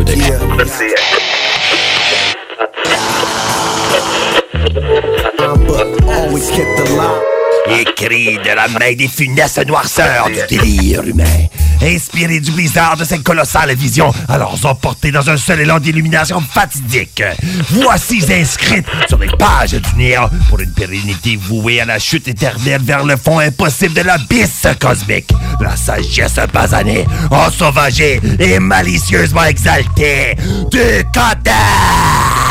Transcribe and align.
it. 0.00 0.36
Écrit 7.68 8.38
de 8.38 8.54
la 8.54 8.68
main 8.68 8.94
des 8.94 9.08
funestes 9.08 9.66
noirceurs 9.66 10.28
du 10.28 10.56
délire 10.56 11.02
humain. 11.02 11.24
Inspiré 11.82 12.40
du 12.40 12.50
blizzard 12.50 12.96
de 12.96 13.04
cette 13.04 13.22
colossale 13.22 13.74
vision, 13.74 14.12
alors 14.28 14.58
emportés 14.64 15.10
dans 15.10 15.28
un 15.28 15.36
seul 15.36 15.60
élan 15.60 15.78
d'illumination 15.78 16.40
fatidique. 16.40 17.22
Voici 17.70 18.24
inscrites 18.32 18.86
sur 19.08 19.18
les 19.18 19.28
pages 19.28 19.72
du 19.72 19.96
néant 19.96 20.30
pour 20.48 20.60
une 20.60 20.72
pérennité 20.72 21.36
vouée 21.36 21.80
à 21.80 21.84
la 21.84 21.98
chute 21.98 22.28
éternelle 22.28 22.82
vers 22.82 23.04
le 23.04 23.16
fond 23.16 23.38
impossible 23.38 23.94
de 23.94 24.02
l'abysse 24.02 24.66
cosmique. 24.80 25.32
La 25.60 25.76
sagesse 25.76 26.38
basanée, 26.52 27.06
ensauvagée 27.30 28.20
et 28.38 28.58
malicieusement 28.58 29.44
exaltée 29.44 30.34
du 30.70 31.04
Codex! 31.12 32.45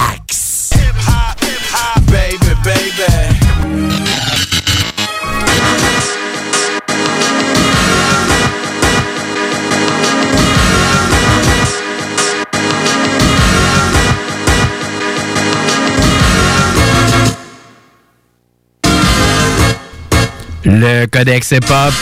Le 20.77 21.05
Codex 21.05 21.51
Hip-Hop. 21.51 21.93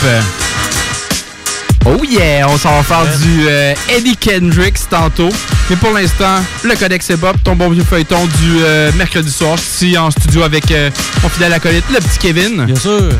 Oh 1.86 2.02
yeah, 2.04 2.48
on 2.48 2.58
s'en 2.58 2.74
va 2.74 2.82
faire 2.82 3.06
du 3.18 3.46
euh, 3.46 3.72
Eddie 3.88 4.16
Kendricks 4.16 4.88
tantôt. 4.90 5.28
Mais 5.70 5.76
pour 5.76 5.92
l'instant, 5.92 6.42
le 6.64 6.74
Codex 6.74 7.08
Hip-Hop, 7.08 7.36
ton 7.44 7.54
bon 7.54 7.70
vieux 7.70 7.84
feuilleton 7.84 8.26
du 8.26 8.64
euh, 8.64 8.90
mercredi 8.96 9.30
soir. 9.30 9.56
Je 9.56 9.62
suis 9.62 9.86
ici 9.86 9.98
en 9.98 10.10
studio 10.10 10.42
avec 10.42 10.72
euh, 10.72 10.90
mon 11.22 11.28
fidèle 11.28 11.52
acolyte, 11.52 11.84
le 11.92 12.00
petit 12.00 12.18
Kevin. 12.18 12.64
Bien 12.64 12.74
sûr. 12.74 13.10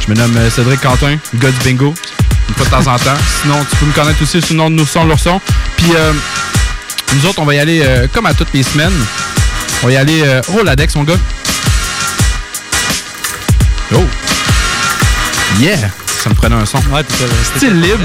Je 0.00 0.10
me 0.10 0.16
nomme 0.16 0.38
Cédric 0.50 0.80
Quentin, 0.80 1.18
le 1.34 1.38
gars 1.38 1.50
du 1.50 1.58
bingo. 1.58 1.92
Une 2.48 2.54
fois 2.54 2.64
de 2.64 2.70
temps 2.70 2.92
en 2.92 2.98
temps. 2.98 3.20
Sinon, 3.42 3.56
tu 3.68 3.76
peux 3.76 3.86
me 3.86 3.92
connaître 3.92 4.22
aussi 4.22 4.40
sous 4.40 4.54
le 4.54 4.58
nom 4.60 4.70
de 4.70 4.76
Nous 4.76 4.86
l'ourson. 5.06 5.40
Puis, 5.76 5.92
nous 7.14 7.26
autres, 7.26 7.38
on 7.38 7.44
va 7.44 7.54
y 7.54 7.58
aller 7.58 7.84
comme 8.14 8.24
à 8.24 8.32
toutes 8.32 8.54
les 8.54 8.62
semaines. 8.62 8.92
On 9.82 9.88
va 9.88 9.92
y 9.92 9.96
aller 9.96 10.22
euh, 10.22 10.40
Roladex, 10.48 10.94
mon 10.94 11.02
gars. 11.02 11.18
Oh! 13.94 14.31
Yeah! 15.60 15.76
Ça 16.22 16.30
me 16.30 16.34
prenait 16.34 16.54
un 16.54 16.66
son. 16.66 16.78
Ouais, 16.92 17.02
Style 17.56 17.80
libre. 17.80 18.04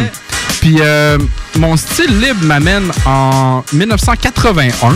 Puis 0.61 0.77
euh, 0.81 1.17
mon 1.57 1.77
style 1.77 2.19
libre 2.19 2.43
m'amène 2.43 2.91
en 3.05 3.63
1981. 3.73 4.95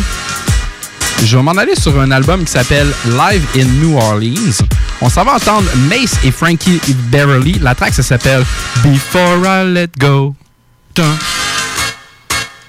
Je 1.24 1.38
vais 1.38 1.44
m'en 1.44 1.52
aller 1.52 1.76
sur 1.76 2.00
un 2.00 2.10
album 2.10 2.44
qui 2.44 2.52
s'appelle 2.52 2.92
Live 3.06 3.46
in 3.56 3.66
New 3.66 3.96
Orleans. 3.96 4.66
On 5.02 5.10
s'en 5.10 5.24
va 5.24 5.36
entendre 5.36 5.70
Mace 5.88 6.18
et 6.24 6.32
Frankie 6.32 6.82
Beverly. 7.12 7.60
La 7.60 7.76
track, 7.76 7.94
ça 7.94 8.04
s'appelle 8.04 8.44
Before 8.84 9.38
I 9.46 9.72
Let 9.72 9.90
Go. 10.00 10.36
Dun. 10.96 11.16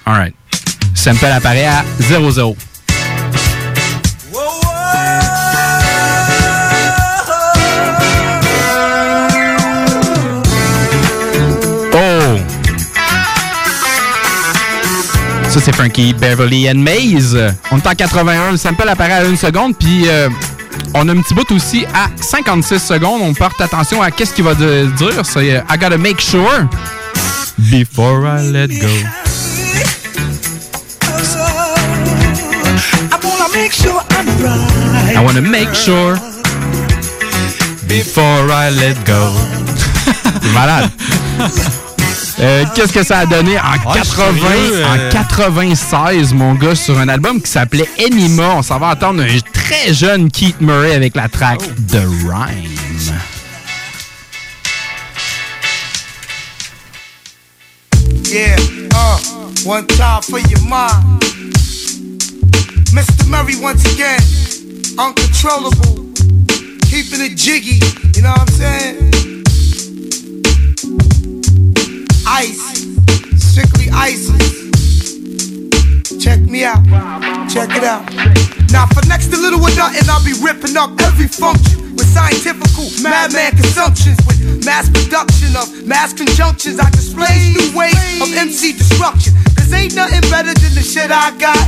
Alright. 0.05 0.35
Sample 0.93 1.25
apparaît 1.25 1.65
à 1.65 1.83
0-0. 1.99 2.55
Ça, 15.53 15.59
c'est 15.63 15.75
Frankie 15.75 16.13
Beverly 16.13 16.67
and 16.69 16.75
Maze. 16.79 17.37
On 17.71 17.77
est 17.77 17.85
en 17.87 17.93
81, 17.93 18.51
le 18.51 18.57
sample 18.57 18.89
apparaît 18.89 19.13
à 19.13 19.23
une 19.25 19.37
seconde, 19.37 19.77
puis 19.77 20.05
euh, 20.07 20.27
on 20.95 21.07
a 21.07 21.11
un 21.11 21.21
petit 21.21 21.35
bout 21.35 21.49
aussi 21.51 21.85
à 21.93 22.07
56 22.19 22.79
secondes. 22.79 23.21
On 23.21 23.35
porte 23.35 23.61
attention 23.61 24.01
à 24.01 24.09
qu'est-ce 24.09 24.33
qu'il 24.33 24.43
va 24.45 24.55
de- 24.55 24.87
dire. 24.97 25.23
C'est 25.23 25.55
euh, 25.57 25.61
I 25.69 25.77
gotta 25.77 25.97
make 25.99 26.19
sure 26.19 26.67
before 27.69 28.25
I 28.25 28.49
let 28.51 28.69
go. 28.69 28.87
I 35.15 35.19
wanna 35.23 35.41
make 35.41 35.75
sure 35.75 36.15
before 37.87 38.49
I 38.51 38.71
let 38.71 38.95
go. 39.05 39.31
Malade. 40.55 40.89
Euh, 42.39 42.65
Qu'est-ce 42.75 42.93
que 42.93 43.03
ça 43.03 43.19
a 43.19 43.25
donné? 43.25 43.57
en, 43.59 43.63
Ouais, 43.89 43.93
80, 43.99 44.33
sérieux, 44.39 44.83
euh. 44.83 45.09
en 45.09 45.11
96, 45.11 46.33
mon 46.33 46.55
gars, 46.55 46.75
sur 46.75 46.97
un 46.99 47.07
album 47.07 47.41
qui 47.41 47.49
s'appelait 47.51 47.87
Enima. 47.99 48.55
On 48.57 48.61
s'en 48.63 48.79
va 48.79 48.87
entendre 48.91 49.21
un 49.23 49.39
très 49.53 49.93
jeune 49.93 50.31
Keith 50.31 50.59
Murray 50.61 50.93
avec 50.95 51.15
la 51.15 51.29
track 51.29 51.59
The 51.87 52.01
Rhyme. 52.27 53.13
Yeah, 58.29 58.55
uh, 58.95 59.19
one 59.63 59.85
time 59.87 60.21
for 60.23 60.39
your 60.39 60.61
mind. 60.67 61.21
Mr. 62.93 63.27
Murray 63.29 63.55
once 63.61 63.83
again, 63.93 64.19
uncontrollable, 64.97 66.11
keeping 66.89 67.21
it 67.21 67.35
jiggy, 67.37 67.79
you 68.15 68.21
know 68.23 68.31
what 68.31 68.41
I'm 68.41 68.47
saying? 68.47 69.22
Ice, 72.25 72.83
strictly 73.37 73.89
ISIS. 73.91 74.71
Check 76.23 76.39
me 76.41 76.63
out, 76.63 76.83
check 77.49 77.69
it 77.75 77.83
out. 77.83 78.03
Now 78.71 78.87
for 78.87 79.05
next 79.07 79.27
to 79.27 79.37
little 79.37 79.61
or 79.61 79.75
nothing, 79.75 80.09
I'll 80.09 80.23
be 80.23 80.33
ripping 80.41 80.77
up 80.77 80.91
every 81.01 81.27
function 81.27 81.92
with 81.95 82.07
scientifical 82.09 82.89
madman 83.01 83.51
consumptions 83.53 84.17
with 84.25 84.65
mass 84.65 84.89
production 84.89 85.55
of 85.55 85.67
mass 85.85 86.13
conjunctions. 86.13 86.79
I 86.79 86.89
display 86.91 87.53
new 87.53 87.69
ways 87.77 87.97
of 88.21 88.29
MC 88.33 88.73
destruction. 88.73 89.33
Cause 89.55 89.71
ain't 89.73 89.95
nothing 89.95 90.21
better 90.29 90.53
than 90.53 90.73
the 90.73 90.83
shit 90.83 91.11
I 91.11 91.31
got. 91.37 91.61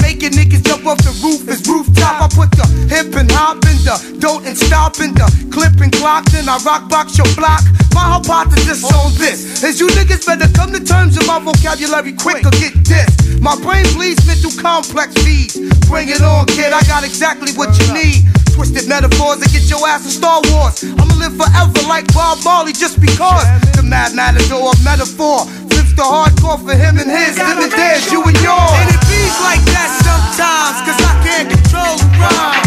Making 0.00 0.36
niggas 0.36 0.64
jump 0.64 0.86
off 0.86 0.98
the 0.98 1.12
roof 1.24 1.48
is 1.48 1.64
rooftop. 1.66 2.20
I 2.20 2.28
put 2.28 2.50
the 2.52 2.66
hip 2.88 3.14
and 3.16 3.30
hop 3.30 3.64
in 3.64 3.78
the 3.84 3.96
don't 4.20 4.46
and 4.46 4.56
stop 4.56 5.00
in 5.00 5.14
the 5.14 5.26
clip 5.50 5.80
and 5.80 5.92
clock. 5.92 6.24
Then 6.30 6.48
I 6.48 6.58
rock 6.64 6.88
box 6.88 7.16
your 7.16 7.28
block. 7.34 7.64
My 7.94 8.18
hypothesis 8.18 8.84
on 8.84 9.12
this 9.16 9.62
is 9.62 9.80
you 9.80 9.88
niggas 9.88 10.26
better 10.26 10.48
come 10.52 10.72
to 10.72 10.82
terms 10.82 11.16
with 11.16 11.26
my 11.26 11.40
vocabulary 11.40 12.12
quick 12.12 12.44
or 12.44 12.54
get 12.60 12.74
this. 12.84 13.40
My 13.40 13.56
brain 13.60 13.84
bleeds 13.94 14.24
mental 14.26 14.52
complex 14.60 15.14
feeds. 15.24 15.58
Bring 15.88 16.08
it 16.08 16.22
on, 16.22 16.46
kid. 16.46 16.72
I 16.72 16.82
got 16.84 17.04
exactly 17.04 17.52
what 17.54 17.74
you 17.80 17.92
need. 17.92 18.41
Twisted 18.52 18.86
metaphors 18.86 19.40
that 19.40 19.48
get 19.48 19.64
your 19.72 19.80
ass 19.88 20.04
in 20.04 20.12
Star 20.12 20.44
Wars. 20.52 20.84
I'ma 20.84 21.16
live 21.16 21.32
forever 21.40 21.82
like 21.88 22.04
Bob 22.12 22.44
Marley 22.44 22.76
just 22.76 23.00
because. 23.00 23.48
The 23.72 23.82
mad 23.82 24.12
matador 24.12 24.70
of 24.70 24.78
metaphor. 24.84 25.48
Flips 25.72 25.96
the 25.96 26.04
hardcore 26.04 26.60
for 26.60 26.76
him 26.76 27.00
and 27.00 27.08
his, 27.08 27.40
them 27.40 27.64
and 27.64 27.72
theirs, 27.72 28.12
you 28.12 28.20
and 28.20 28.36
yours. 28.44 28.76
And 28.76 28.92
it 28.92 29.02
beats 29.08 29.40
like 29.40 29.64
that 29.72 29.88
sometimes, 30.04 30.84
cause 30.84 31.00
I 31.00 31.14
can't 31.24 31.48
control 31.48 31.96
the 31.96 32.08
rhyme. 32.20 32.60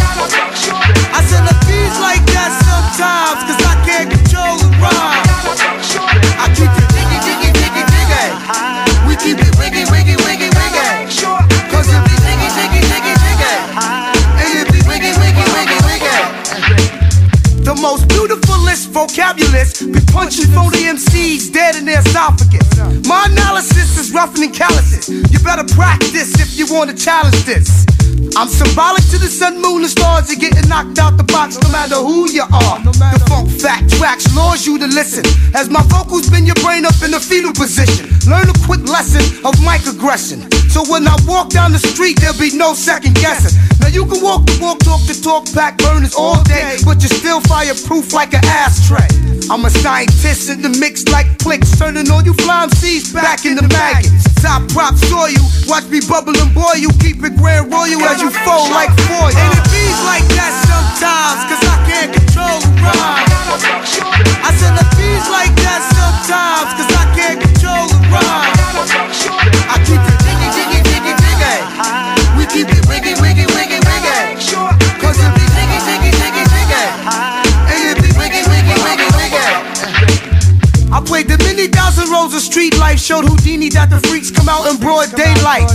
I 1.13 1.21
said 1.29 1.45
it 1.45 1.59
beats 1.69 1.97
like 2.01 2.25
that 2.33 2.51
sometimes, 2.65 3.45
cause 3.45 3.61
I 3.61 3.75
can't 3.85 4.09
control 4.09 4.57
the 4.57 4.69
rhyme. 4.81 5.21
I 6.41 6.49
keep 6.57 6.73
it 6.73 6.87
jiggy, 6.97 7.17
jiggy, 7.29 7.49
jiggy, 7.61 7.83
jiggy. 7.93 8.25
We 9.05 9.13
keep 9.21 9.37
it 9.37 9.53
wiggy, 9.61 9.85
wiggy, 9.93 10.17
wiggy, 10.17 10.17
wiggy. 10.25 10.34
Vocabulist 18.95 19.91
be 19.91 19.99
punching 20.13 20.47
phony 20.55 20.87
MCs 20.87 21.51
dead 21.51 21.75
in 21.75 21.83
their 21.83 21.99
esophagus. 21.99 22.63
My 23.05 23.27
analysis 23.29 23.97
is 23.99 24.13
rough 24.13 24.33
and 24.39 24.53
calluses. 24.55 25.09
You 25.33 25.39
better 25.39 25.65
practice 25.75 26.39
if 26.39 26.57
you 26.57 26.65
want 26.73 26.89
to 26.91 26.95
challenge 26.95 27.43
this. 27.43 27.85
I'm 28.33 28.49
symbolic 28.49 29.05
to 29.13 29.17
the 29.17 29.29
sun, 29.29 29.61
moon, 29.61 29.85
and 29.85 29.91
stars. 29.91 30.29
You're 30.29 30.41
getting 30.41 30.67
knocked 30.67 30.97
out 30.99 31.17
the 31.17 31.23
box 31.23 31.61
no 31.61 31.69
matter 31.69 31.95
who 31.95 32.25
you 32.31 32.43
are. 32.43 32.77
The 32.81 33.23
funk 33.29 33.49
fact 33.49 33.93
tracks 33.97 34.25
lures 34.35 34.65
you 34.65 34.77
to 34.79 34.87
listen. 34.87 35.23
As 35.53 35.69
my 35.69 35.83
vocals 35.93 36.29
bend 36.29 36.47
your 36.47 36.59
brain 36.65 36.85
up 36.85 36.97
in 37.05 37.13
a 37.13 37.19
fetal 37.19 37.53
position. 37.53 38.09
Learn 38.25 38.49
a 38.49 38.57
quick 38.65 38.81
lesson 38.89 39.21
of 39.45 39.53
mic 39.61 39.85
aggression. 39.85 40.49
So 40.73 40.83
when 40.89 41.07
I 41.07 41.15
walk 41.29 41.49
down 41.49 41.71
the 41.71 41.79
street, 41.79 42.19
there'll 42.19 42.39
be 42.39 42.51
no 42.51 42.73
second 42.73 43.15
guessing. 43.15 43.53
Now 43.79 43.87
you 43.93 44.05
can 44.09 44.21
walk 44.21 44.45
the 44.49 44.57
walk, 44.59 44.79
talk 44.79 45.05
the 45.05 45.13
talk, 45.13 45.45
pack 45.53 45.77
burners 45.77 46.15
all 46.17 46.41
day, 46.43 46.81
but 46.83 46.99
you're 47.05 47.13
still 47.13 47.39
fireproof 47.41 48.11
like 48.11 48.33
an 48.33 48.43
ashtray. 48.43 49.07
I'm 49.45 49.63
a 49.63 49.69
scientist 49.69 50.49
in 50.49 50.65
the 50.65 50.73
mix 50.81 51.05
like 51.13 51.37
clicks, 51.37 51.77
turning 51.77 52.09
all 52.09 52.23
you 52.25 52.33
fly 52.33 52.65
MCs 52.65 53.13
back 53.13 53.45
into 53.45 53.67
maggots. 53.69 54.25
Top 54.41 54.65
props 54.73 55.05
saw 55.05 55.27
you, 55.29 55.41
watch 55.69 55.85
me 55.85 56.01
bubble 56.01 56.33
and 56.33 56.49
boil 56.53 56.75
you, 56.75 56.89
keep 56.97 57.21
it 57.21 57.37
grand 57.37 57.69
royal 57.71 58.01
why 58.15 58.23
you 58.23 58.31
fold 58.31 58.71
like 58.71 58.91
four. 59.07 59.27
And 59.27 59.51
it 59.51 59.65
beats 59.71 60.01
like 60.07 60.23
that 60.39 60.53
sometimes, 60.67 61.43
cause 61.51 61.63
I 61.67 61.77
can't 61.83 62.11
control 62.15 62.59
the 62.63 62.71
rhyme. 62.79 63.27
I 64.39 64.51
said 64.55 64.73
it 64.79 64.89
beats 64.95 65.27
like 65.27 65.51
that 65.63 65.81
sometimes, 65.91 66.71
cause 66.79 66.91
I 66.95 67.05
can't 67.15 67.39
control 67.43 67.87
the 67.91 67.99
rhyme. 68.07 68.55
I 69.67 69.75
keep 69.83 69.99
it 69.99 70.17
jiggy, 70.23 70.47
jiggy, 70.55 70.79
jiggy, 70.87 71.13
jiggy. 71.19 71.55
We 72.39 72.43
keep 72.47 72.71
it 72.71 72.83
wiggy, 72.87 73.19
wiggy, 73.19 73.45
wiggy, 73.51 73.79
wiggy. 73.83 74.19
Cause 75.03 75.19
it 75.19 75.31
be 75.35 75.45
jiggy, 75.51 75.79
jiggy, 75.83 76.11
jiggy, 76.15 76.43
jiggy. 76.47 76.83
And 77.67 77.79
it 77.83 77.97
be 77.99 78.09
wiggy, 78.15 78.41
wiggy, 78.47 78.75
wiggy, 78.79 79.07
wiggy. 79.19 79.43
I 80.91 81.01
played 81.03 81.27
the 81.27 81.37
mini 81.43 81.67
life 82.25 82.97
showed 82.97 83.25
Houdini 83.25 83.69
that 83.77 83.93
the 83.93 84.01
freaks 84.09 84.31
come 84.31 84.49
out 84.49 84.65
in 84.65 84.81
broad 84.81 85.13
daylight. 85.13 85.69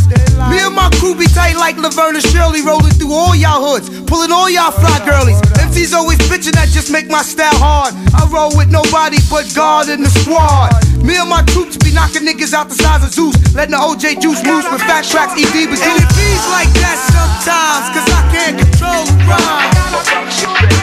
Me 0.50 0.58
and 0.58 0.74
my 0.74 0.90
crew 0.98 1.14
be 1.14 1.30
tight 1.30 1.54
like 1.54 1.78
Laverne 1.78 2.18
and 2.18 2.26
Shirley, 2.26 2.62
rolling 2.62 2.90
through 2.98 3.14
all 3.14 3.36
y'all 3.38 3.62
hoods, 3.62 3.86
pulling 4.10 4.32
all 4.32 4.50
y'all 4.50 4.74
fly 4.74 4.98
girlies. 5.06 5.38
MC's 5.62 5.94
always 5.94 6.18
bitching 6.26 6.58
that 6.58 6.66
just 6.74 6.90
make 6.90 7.06
my 7.06 7.22
style 7.22 7.54
hard. 7.54 7.94
I 8.18 8.26
roll 8.34 8.50
with 8.58 8.66
nobody 8.66 9.22
but 9.30 9.46
God 9.54 9.86
in 9.86 10.02
the 10.02 10.10
squad. 10.10 10.74
Me 11.06 11.18
and 11.22 11.30
my 11.30 11.46
troops 11.54 11.78
be 11.78 11.94
knocking 11.94 12.26
niggas 12.26 12.50
out 12.50 12.66
the 12.66 12.74
size 12.74 13.06
of 13.06 13.14
Zeus, 13.14 13.36
letting 13.54 13.78
the 13.78 13.82
OJ 13.82 14.18
juice 14.18 14.42
loose 14.42 14.66
with 14.66 14.82
fat 14.82 15.06
tracks, 15.06 15.38
ED, 15.38 15.54
but 15.70 15.78
and 15.78 15.96
it 16.02 16.10
beats 16.18 16.46
like 16.50 16.72
that 16.82 16.98
sometimes, 17.14 17.86
cause 17.94 18.08
I 18.10 18.22
can't 18.34 18.56
control 18.58 19.02
the 19.06 19.16
rhyme. 19.28 19.70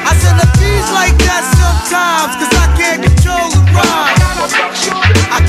I 0.07 0.13
said 0.15 0.39
it 0.39 0.51
beats 0.59 0.91
like 0.95 1.17
that 1.27 1.43
sometimes, 1.59 2.31
cause 2.39 2.53
I 2.55 2.67
can't 2.79 3.01
control 3.03 3.47
the 3.51 3.61
rhyme. 3.75 4.15
I 5.29 5.43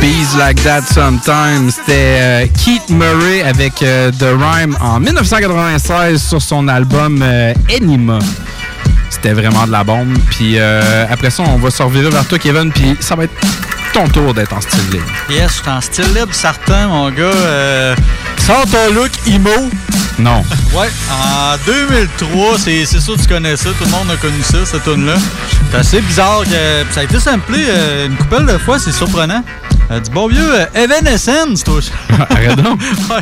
Bees 0.00 0.36
Like 0.36 0.60
That 0.64 0.82
Sometimes. 0.92 1.70
C'était 1.70 2.18
euh, 2.20 2.46
Keith 2.64 2.90
Murray 2.90 3.42
avec 3.42 3.82
euh, 3.82 4.10
The 4.10 4.34
Rhyme 4.36 4.76
en 4.80 4.98
1996 4.98 6.20
sur 6.20 6.42
son 6.42 6.66
album 6.66 7.20
euh, 7.22 7.54
Enima. 7.70 8.18
C'était 9.08 9.32
vraiment 9.32 9.64
de 9.66 9.70
la 9.72 9.84
bombe. 9.84 10.18
Puis 10.30 10.58
euh, 10.58 11.06
après 11.08 11.30
ça, 11.30 11.44
on 11.46 11.56
va 11.56 11.70
se 11.70 11.82
revirer 11.82 12.10
vers 12.10 12.26
toi, 12.26 12.38
Kevin, 12.38 12.72
puis 12.72 12.96
ça 12.98 13.14
va 13.14 13.24
être 13.24 13.34
ton 13.92 14.08
tour 14.08 14.32
d'être 14.34 14.52
en 14.54 14.60
style 14.60 14.90
libre. 14.90 15.06
Yes, 15.28 15.56
je 15.56 15.62
suis 15.62 15.70
en 15.70 15.80
style 15.80 16.14
libre 16.14 16.32
certain, 16.32 16.88
mon 16.88 17.10
gars. 17.10 17.22
Euh, 17.24 17.94
sors 18.38 18.64
ton 18.66 18.92
look 18.94 19.10
emo. 19.26 19.70
Non. 20.18 20.42
Ouais, 20.72 20.88
en 21.10 21.56
2003, 21.66 22.56
c'est 22.56 22.86
c'est 22.86 22.98
sûr 22.98 23.14
que 23.16 23.20
tu 23.20 23.28
connais 23.28 23.58
ça. 23.58 23.68
Tout 23.78 23.84
le 23.84 23.90
monde 23.90 24.10
a 24.10 24.16
connu 24.16 24.42
ça, 24.42 24.64
cette 24.64 24.84
tune-là. 24.84 25.16
C'est 25.70 25.76
assez 25.76 26.00
bizarre. 26.00 26.44
Que, 26.44 26.94
ça 26.94 27.00
a 27.00 27.02
été 27.02 27.20
samplé 27.20 27.58
euh, 27.68 28.06
une 28.06 28.16
couple 28.16 28.46
de 28.46 28.56
fois, 28.56 28.78
c'est 28.78 28.90
surprenant. 28.90 29.44
Euh, 29.92 30.00
du 30.00 30.10
bon 30.10 30.26
vieux 30.28 30.40
euh, 30.54 30.64
Evanescence, 30.74 31.64
toi. 31.64 31.80
Arrête 32.30 32.56
donc. 32.56 32.80
Ouais. 33.10 33.16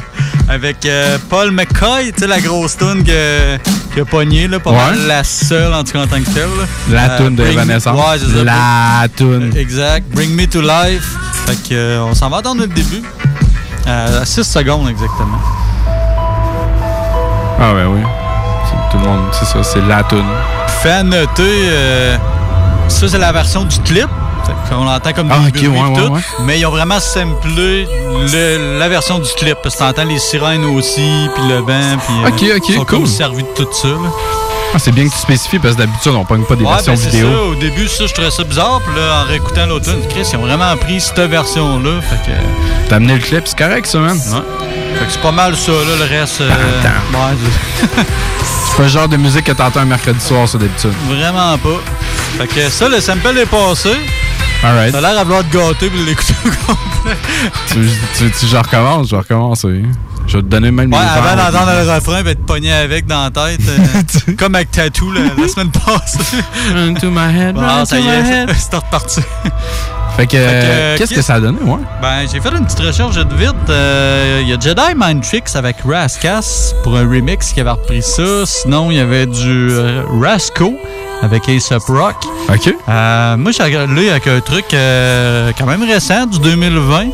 Avec 0.49 0.85
euh, 0.87 1.19
Paul 1.29 1.51
McCoy, 1.51 2.13
tu 2.13 2.21
sais, 2.21 2.27
la 2.27 2.41
grosse 2.41 2.77
tune 2.77 3.03
que- 3.05 3.57
qu'il 3.93 4.03
a 4.03 4.05
pognée, 4.05 4.47
là, 4.47 4.61
pas 4.61 4.71
Ouais. 4.71 4.77
mal 4.77 5.07
la 5.09 5.25
seule 5.25 5.73
en 5.75 5.83
tout 5.83 5.93
cas 5.93 6.01
en 6.03 6.07
tant 6.07 6.21
que 6.21 6.31
telle. 6.31 6.43
là. 6.45 6.67
La 7.09 7.13
Euh, 7.15 7.19
toune 7.19 7.35
de 7.37 7.45
Evanescence. 7.45 7.97
Ouais. 7.99 8.45
La 8.45 9.07
toune. 9.17 9.53
Exact. 9.57 10.05
Bring 10.13 10.35
Me 10.35 10.47
to 10.47 10.61
Life. 10.61 11.17
Fait 11.47 11.57
que, 11.69 11.75
euh, 11.75 12.03
on 12.05 12.15
s'en 12.15 12.29
va 12.31 12.39
attendre 12.39 12.61
le 12.61 12.69
début. 12.69 13.03
À 13.87 14.25
6 14.25 14.45
secondes 14.45 14.89
exactement. 14.89 15.39
Ah 17.59 17.75
ouais, 17.75 17.85
oui. 17.85 18.01
C'est- 18.69 18.91
Tout 18.97 19.03
le 19.03 19.09
monde, 19.11 19.25
c'est 19.33 19.45
ça, 19.47 19.63
c'est 19.63 19.85
la 19.89 20.03
toune. 20.05 20.25
Fait 20.83 20.91
à 20.93 21.03
noter, 21.03 21.69
ça 22.89 23.09
c'est 23.09 23.19
la 23.19 23.33
version 23.33 23.65
du 23.65 23.79
clip. 23.81 24.09
Qu'on 24.69 24.85
l'entend 24.85 25.13
comme 25.13 25.31
Ah, 25.33 25.39
des 25.39 25.49
ok, 25.49 25.55
bruits 25.55 25.69
ouais, 25.69 25.89
ouais, 26.01 26.07
tout. 26.07 26.13
ouais. 26.13 26.21
Mais 26.45 26.59
ils 26.61 26.67
ont 26.67 26.71
vraiment 26.71 27.01
samplé 27.01 27.87
le- 28.33 28.79
la 28.79 28.89
version 28.89 29.19
du 29.19 29.29
clip. 29.37 29.57
Parce 29.63 29.75
que 29.77 29.81
t'entends 29.81 30.05
les 30.05 30.19
sirènes 30.19 30.65
aussi, 30.65 31.29
puis 31.35 31.45
le 31.49 31.57
vent, 31.59 31.99
puis 32.07 32.15
euh, 32.25 32.29
Ok, 32.29 32.57
ok, 32.63 32.69
ils 32.69 32.75
sont 32.77 32.85
comme 32.85 33.07
servis 33.07 33.43
de 33.43 33.49
tout 33.65 33.69
ça. 33.73 33.89
là. 33.89 34.11
Ah, 34.73 34.79
c'est 34.79 34.93
bien 34.93 35.05
que 35.09 35.13
tu 35.13 35.19
spécifies 35.19 35.59
parce 35.59 35.75
que 35.75 35.81
d'habitude, 35.81 36.13
on 36.15 36.25
pogne 36.25 36.45
pas 36.45 36.55
des 36.55 36.63
Ouais, 36.65 36.71
versions 36.71 36.95
ben 36.95 37.01
vidéo. 37.01 37.29
ça. 37.29 37.43
Au 37.43 37.55
début, 37.57 37.89
ça, 37.89 38.07
je 38.07 38.13
trouvais 38.15 38.31
ça 38.31 38.45
bizarre. 38.45 38.81
Puis 38.87 38.95
là, 39.01 39.23
en 39.23 39.27
réécoutant 39.29 39.67
l'automne, 39.67 40.01
Chris, 40.09 40.23
ils 40.33 40.37
ont 40.37 40.43
vraiment 40.43 40.77
pris 40.77 41.01
cette 41.01 41.19
version-là. 41.19 42.01
Fait 42.03 42.31
que, 42.31 42.37
T'as 42.89 42.97
amené 42.97 43.15
le 43.15 43.19
clip, 43.19 43.43
c'est 43.49 43.59
correct, 43.59 43.87
ça, 43.87 43.99
man. 43.99 44.17
fait 44.17 45.07
que 45.07 45.11
c'est 45.13 45.21
pas 45.23 45.33
mal 45.33 45.57
ça, 45.57 45.73
là, 45.73 45.79
le 45.99 46.05
reste. 46.21 46.41
euh, 46.41 46.49
ouais, 46.51 47.37
C'est 48.71 48.77
pas 48.77 48.83
le 48.85 48.89
genre 48.89 49.09
de 49.09 49.17
musique 49.17 49.45
que 49.45 49.53
t'entends 49.53 49.81
un 49.81 49.85
mercredi 49.87 50.21
soir, 50.25 50.49
ça, 50.49 50.57
d'habitude. 50.57 50.93
vraiment 51.09 51.59
pas. 51.59 51.81
Fait 52.39 52.47
que 52.47 52.69
ça, 52.71 52.89
le 52.89 53.01
sample 53.01 53.37
est 53.39 53.47
passé. 53.47 53.91
Alright. 54.63 54.93
T'as 54.93 55.01
l'air 55.01 55.19
à 55.19 55.25
vouloir 55.25 55.43
te 55.49 55.57
gâter 55.57 55.89
puis 55.89 56.05
l'écouter 56.05 56.35
au 56.45 56.51
complet. 56.73 57.17
tu, 57.69 57.89
tu, 58.19 58.31
tu, 58.31 58.47
je 58.47 58.57
recommence, 58.57 59.09
je 59.09 59.17
recommence, 59.17 59.65
oui. 59.65 59.85
Je 60.27 60.37
vais 60.37 60.43
te 60.43 60.49
donner 60.49 60.71
même 60.71 60.93
Ouais, 60.93 60.99
avant 60.99 61.35
d'entendre 61.35 61.73
le 61.83 61.91
refrain, 61.91 62.23
va 62.23 62.31
être 62.31 62.45
pogné 62.45 62.73
avec 62.73 63.07
dans 63.07 63.23
la 63.25 63.31
tête. 63.31 63.61
euh, 63.69 64.33
comme 64.39 64.55
avec 64.55 64.71
Tattoo 64.71 65.11
la, 65.13 65.23
la 65.23 65.49
semaine 65.49 65.71
passée. 65.71 66.19
Run 66.75 66.95
to 66.95 67.11
my 67.11 67.35
head, 67.35 67.57
Ah, 67.59 67.79
run 67.79 67.85
ça 67.87 67.97
to 67.97 68.03
y 68.03 68.05
my 68.07 68.11
est, 68.11 68.33
head. 68.33 68.51
c'est 68.59 68.77
reparti. 68.77 69.21
Fait 70.21 70.27
que, 70.27 70.37
euh, 70.37 70.99
qu'est-ce 70.99 71.15
que 71.15 71.23
ça 71.23 71.37
a 71.37 71.41
donné, 71.41 71.61
ouais? 71.63 71.79
Ben, 72.03 72.27
j'ai 72.31 72.41
fait 72.41 72.51
une 72.51 72.67
petite 72.67 72.81
recherche 72.81 73.17
de 73.17 73.35
vite. 73.37 73.55
Euh, 73.71 74.41
Il 74.43 74.49
y 74.51 74.53
a 74.53 74.61
Jedi 74.61 74.95
Mind 74.95 75.23
Tricks 75.23 75.55
avec 75.57 75.77
Rascas 75.83 76.75
pour 76.83 76.95
un 76.95 77.09
remix 77.09 77.55
qui 77.55 77.61
avait 77.63 77.71
repris 77.71 78.03
ça. 78.03 78.45
Sinon, 78.45 78.91
il 78.91 78.99
y 78.99 79.01
avait 79.01 79.25
du 79.25 79.71
euh, 79.71 80.03
Rasco 80.21 80.75
avec 81.23 81.49
Aesop 81.49 81.85
Rock. 81.89 82.17
OK. 82.51 82.75
Euh, 82.87 83.37
moi, 83.39 83.51
j'ai 83.53 83.63
regardé 83.63 84.11
avec 84.11 84.27
un 84.27 84.41
truc 84.41 84.67
euh, 84.75 85.53
quand 85.59 85.65
même 85.65 85.85
récent, 85.85 86.27
du 86.27 86.39
2020. 86.39 87.07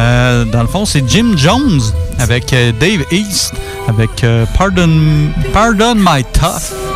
Euh, 0.00 0.44
dans 0.44 0.62
le 0.62 0.68
fond, 0.68 0.84
c'est 0.84 1.08
Jim 1.08 1.34
Jones 1.36 1.80
avec 2.18 2.52
euh, 2.52 2.72
Dave 2.72 3.04
East, 3.12 3.52
avec 3.86 4.24
euh, 4.24 4.46
Pardon, 4.58 4.90
Pardon 5.52 5.94
My 5.94 6.24
Tough. 6.32 6.87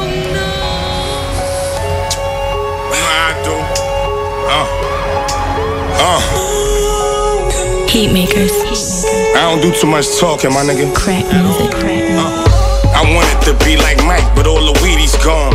Heat 7.92 8.10
makers. 8.10 9.04
I 9.36 9.44
don't 9.52 9.60
do 9.60 9.70
too 9.70 9.86
much 9.86 10.16
talking, 10.18 10.48
my 10.48 10.64
nigga. 10.64 10.88
Crack 10.96 11.28
music. 11.28 11.76
Music. 11.84 12.52
I 12.96 13.04
wanted 13.12 13.36
to 13.44 13.52
be 13.68 13.76
like 13.76 14.00
Mike, 14.08 14.24
but 14.32 14.48
all 14.48 14.64
the 14.64 14.72
weedies 14.80 15.12
gone. 15.20 15.52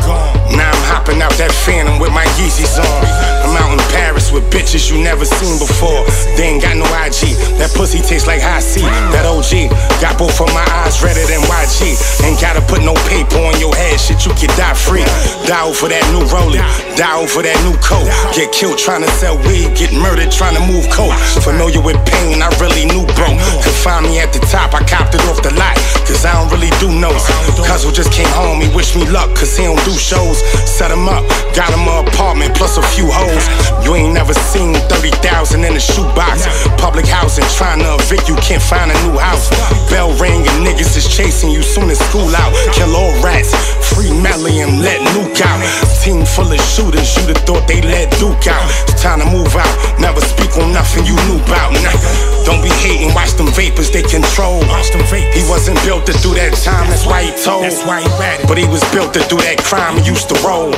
Now 0.53 0.69
I'm 0.69 0.83
hopping 0.85 1.17
out 1.17 1.33
that 1.41 1.49
phantom 1.49 1.97
with 1.97 2.13
my 2.13 2.25
Yeezys 2.37 2.77
on. 2.77 3.01
I'm 3.41 3.57
out 3.57 3.73
in 3.73 3.81
Paris 3.89 4.31
with 4.31 4.45
bitches 4.53 4.85
you 4.85 5.01
never 5.01 5.25
seen 5.25 5.57
before. 5.57 6.05
They 6.37 6.53
ain't 6.53 6.61
got 6.61 6.77
no 6.77 6.85
IG. 7.01 7.33
That 7.57 7.73
pussy 7.73 8.05
tastes 8.05 8.29
like 8.29 8.41
high 8.45 8.61
C. 8.61 8.85
That 8.85 9.25
OG 9.25 9.73
got 9.97 10.21
both 10.21 10.37
of 10.37 10.53
my 10.53 10.65
eyes 10.85 11.01
redder 11.01 11.25
than 11.25 11.41
YG. 11.41 11.97
Ain't 12.21 12.37
gotta 12.37 12.61
put 12.61 12.85
no 12.85 12.93
paper 13.09 13.41
on 13.41 13.57
your 13.57 13.73
head. 13.73 13.97
Shit, 13.97 14.29
you 14.29 14.33
can 14.37 14.53
die 14.53 14.77
free. 14.77 15.01
Die 15.49 15.73
for 15.73 15.89
that 15.89 16.05
new 16.13 16.21
rolling. 16.29 16.61
Die 16.97 17.29
for 17.29 17.45
that 17.45 17.53
new 17.61 17.77
coat. 17.77 18.09
Get 18.33 18.49
killed 18.49 18.81
trying 18.81 19.05
to 19.05 19.11
sell 19.21 19.37
weed. 19.45 19.69
Get 19.77 19.93
murdered 19.93 20.33
trying 20.33 20.57
to 20.57 20.63
move 20.65 20.89
coke. 20.89 21.13
Familiar 21.45 21.77
with 21.77 21.93
pain, 22.09 22.41
I 22.41 22.49
really 22.57 22.89
knew, 22.89 23.05
bro. 23.13 23.37
Could 23.61 23.77
find 23.85 24.01
me 24.09 24.17
at 24.17 24.33
the 24.33 24.41
top. 24.49 24.73
I 24.73 24.81
copped 24.81 25.13
it 25.13 25.21
off 25.29 25.45
the 25.45 25.53
lot. 25.61 25.77
Cause 26.09 26.25
I 26.25 26.33
don't 26.33 26.49
really 26.49 26.73
do 26.81 26.89
notes. 26.89 27.29
Cuzzo 27.53 27.93
just 27.93 28.09
came 28.09 28.25
home. 28.33 28.65
He 28.65 28.69
wished 28.73 28.97
me 28.97 29.05
luck. 29.13 29.29
Cause 29.37 29.53
he 29.53 29.69
don't 29.69 29.77
do 29.85 29.93
shows. 29.93 30.41
Set 30.65 30.89
him 30.89 31.05
up. 31.05 31.21
Got 31.53 31.69
him 31.69 31.85
a 31.85 32.01
apartment 32.01 32.57
plus 32.57 32.81
a 32.81 32.85
few 32.97 33.05
hoes. 33.13 33.45
You 33.85 33.93
ain't 33.93 34.17
never 34.17 34.33
seen 34.33 34.73
30,000 34.89 35.21
in 35.69 35.77
a 35.77 35.83
shoebox. 35.83 36.49
Public 36.81 37.05
housing 37.05 37.45
trying 37.53 37.85
to 37.85 37.93
evict 38.01 38.25
you. 38.25 38.33
Can't 38.41 38.63
find 38.63 38.89
a 38.89 38.97
new 39.05 39.21
house. 39.21 39.53
Bell 39.93 40.09
ring 40.17 40.49
and 40.49 40.65
niggas 40.65 40.97
is 40.97 41.05
chasing 41.05 41.53
you 41.53 41.61
soon 41.61 41.93
as 41.93 42.01
school 42.09 42.33
out. 42.33 42.57
Kill 42.73 42.89
all 42.97 43.13
rats. 43.21 43.53
Free 43.93 44.09
and 44.09 44.81
let 44.81 44.97
Nuke 45.13 45.41
out. 45.45 45.61
Team 46.01 46.25
full 46.25 46.49
of 46.49 46.59
shooters. 46.61 46.86
You'd 46.95 47.35
have 47.35 47.43
thought 47.43 47.67
they 47.67 47.81
let 47.83 48.07
Duke 48.15 48.47
out. 48.47 48.63
It's 48.87 49.03
time 49.03 49.19
to 49.19 49.27
move 49.27 49.51
out. 49.55 49.75
Never 49.99 50.21
speak 50.21 50.55
on 50.55 50.71
nothing 50.71 51.03
you 51.03 51.19
knew 51.27 51.35
about. 51.43 51.75
Nah. 51.83 51.91
Don't 52.47 52.63
be 52.63 52.71
hating. 52.79 53.11
Watch 53.11 53.35
them 53.35 53.51
vapors 53.51 53.91
they 53.91 54.03
control. 54.03 54.63
He 55.35 55.43
wasn't 55.51 55.75
built 55.83 56.07
to 56.07 56.15
do 56.23 56.31
that 56.39 56.55
time. 56.63 56.87
That's 56.87 57.03
why 57.03 57.27
he 57.27 57.31
told. 57.43 57.67
That's 57.67 57.83
why 57.83 57.99
he 57.99 58.09
ratted. 58.15 58.47
But 58.47 58.57
he 58.57 58.63
was 58.71 58.79
built 58.95 59.11
to 59.19 59.23
do 59.27 59.35
that 59.43 59.59
crime. 59.67 59.99
He 59.99 60.07
used 60.07 60.31
to 60.31 60.37
roll. 60.47 60.71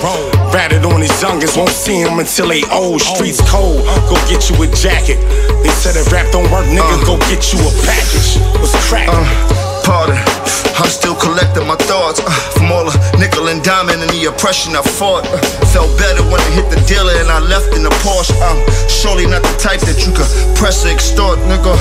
Ratted 0.50 0.82
on 0.86 1.02
his 1.02 1.14
youngest. 1.22 1.58
Won't 1.58 1.70
see 1.70 2.02
him 2.02 2.18
until 2.18 2.50
they 2.50 2.66
old. 2.74 3.02
Streets 3.02 3.42
cold. 3.46 3.86
Go 4.10 4.18
get 4.26 4.50
you 4.50 4.58
a 4.58 4.68
jacket. 4.74 5.22
They 5.62 5.70
said 5.78 5.94
rap 6.10 6.26
don't 6.32 6.50
work, 6.50 6.66
nigga, 6.66 6.82
uh. 6.82 7.06
go 7.06 7.18
get 7.30 7.54
you 7.54 7.60
a 7.62 7.72
package. 7.86 8.42
What's 8.58 8.74
crack? 8.90 9.10
Uh. 9.12 9.69
I'm 9.90 10.86
still 10.86 11.16
collecting 11.16 11.66
my 11.66 11.76
thoughts 11.90 12.22
uh, 12.22 12.30
from 12.54 12.72
all 12.72 12.86
the 12.86 12.94
nickel 13.18 13.50
and 13.50 13.58
diamond 13.64 14.06
and 14.06 14.12
the 14.14 14.30
oppression 14.30 14.78
I 14.78 14.86
fought. 14.86 15.26
Uh, 15.26 15.42
felt 15.74 15.90
better 15.98 16.22
when 16.30 16.38
I 16.38 16.50
hit 16.54 16.70
the 16.70 16.78
dealer 16.86 17.14
and 17.18 17.26
I 17.26 17.42
left 17.42 17.74
in 17.74 17.82
the 17.82 17.90
Porsche. 18.06 18.30
I'm 18.38 18.62
surely 18.86 19.26
not 19.26 19.42
the 19.42 19.56
type 19.58 19.82
that 19.90 20.06
you 20.06 20.14
could 20.14 20.30
press 20.54 20.86
or 20.86 20.94
extort, 20.94 21.42
nigga. 21.50 21.74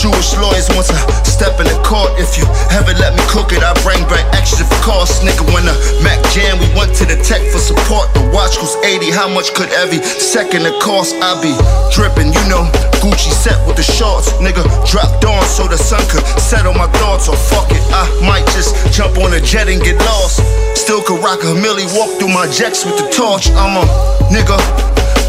Jewish 0.00 0.32
lawyers 0.40 0.72
want 0.72 0.88
to 0.88 0.96
step 1.28 1.60
in 1.60 1.68
the 1.68 1.76
court. 1.84 2.16
If 2.16 2.40
you 2.40 2.48
ever 2.72 2.96
let 2.96 3.12
me 3.12 3.22
cook 3.28 3.52
it, 3.52 3.60
I 3.60 3.76
bring 3.84 4.00
back 4.08 4.24
extra 4.32 4.64
for 4.64 4.80
cost, 4.80 5.20
nigga. 5.20 5.44
When 5.52 5.68
the 5.68 5.76
Mac 6.00 6.18
Jam, 6.32 6.56
we 6.56 6.66
went 6.72 6.96
to 6.98 7.04
the 7.04 7.20
tech 7.20 7.44
for 7.52 7.60
support. 7.60 8.08
The 8.16 8.24
watch 8.32 8.56
was 8.58 8.80
80. 8.80 9.12
How 9.12 9.28
much 9.28 9.52
could 9.52 9.68
every 9.76 10.00
second 10.02 10.64
it 10.64 10.76
cost? 10.80 11.14
I 11.20 11.36
be 11.44 11.52
dripping, 11.92 12.32
you 12.32 12.44
know. 12.48 12.64
Gucci 13.02 13.34
set 13.34 13.58
with 13.66 13.76
the 13.76 13.82
shorts, 13.82 14.30
nigga. 14.38 14.62
Dropped 14.86 15.26
on 15.26 15.42
so 15.44 15.66
the 15.66 15.76
sun 15.76 16.02
could 16.08 16.24
settle 16.38 16.74
my 16.74 16.86
thoughts. 17.02 17.28
Or 17.28 17.36
fuck 17.50 17.70
it, 17.70 17.82
I 17.90 18.06
might 18.22 18.46
just 18.54 18.74
jump 18.92 19.18
on 19.18 19.34
a 19.34 19.40
jet 19.40 19.68
and 19.68 19.82
get 19.82 19.98
lost. 20.06 20.40
Still 20.76 21.02
could 21.02 21.22
rock 21.22 21.42
a 21.42 21.54
milli, 21.54 21.86
walk 21.96 22.18
through 22.18 22.32
my 22.32 22.46
jets 22.48 22.84
with 22.84 22.96
the 22.98 23.08
torch. 23.10 23.50
I'm 23.58 23.76
a 23.76 23.84
nigga. 24.30 24.58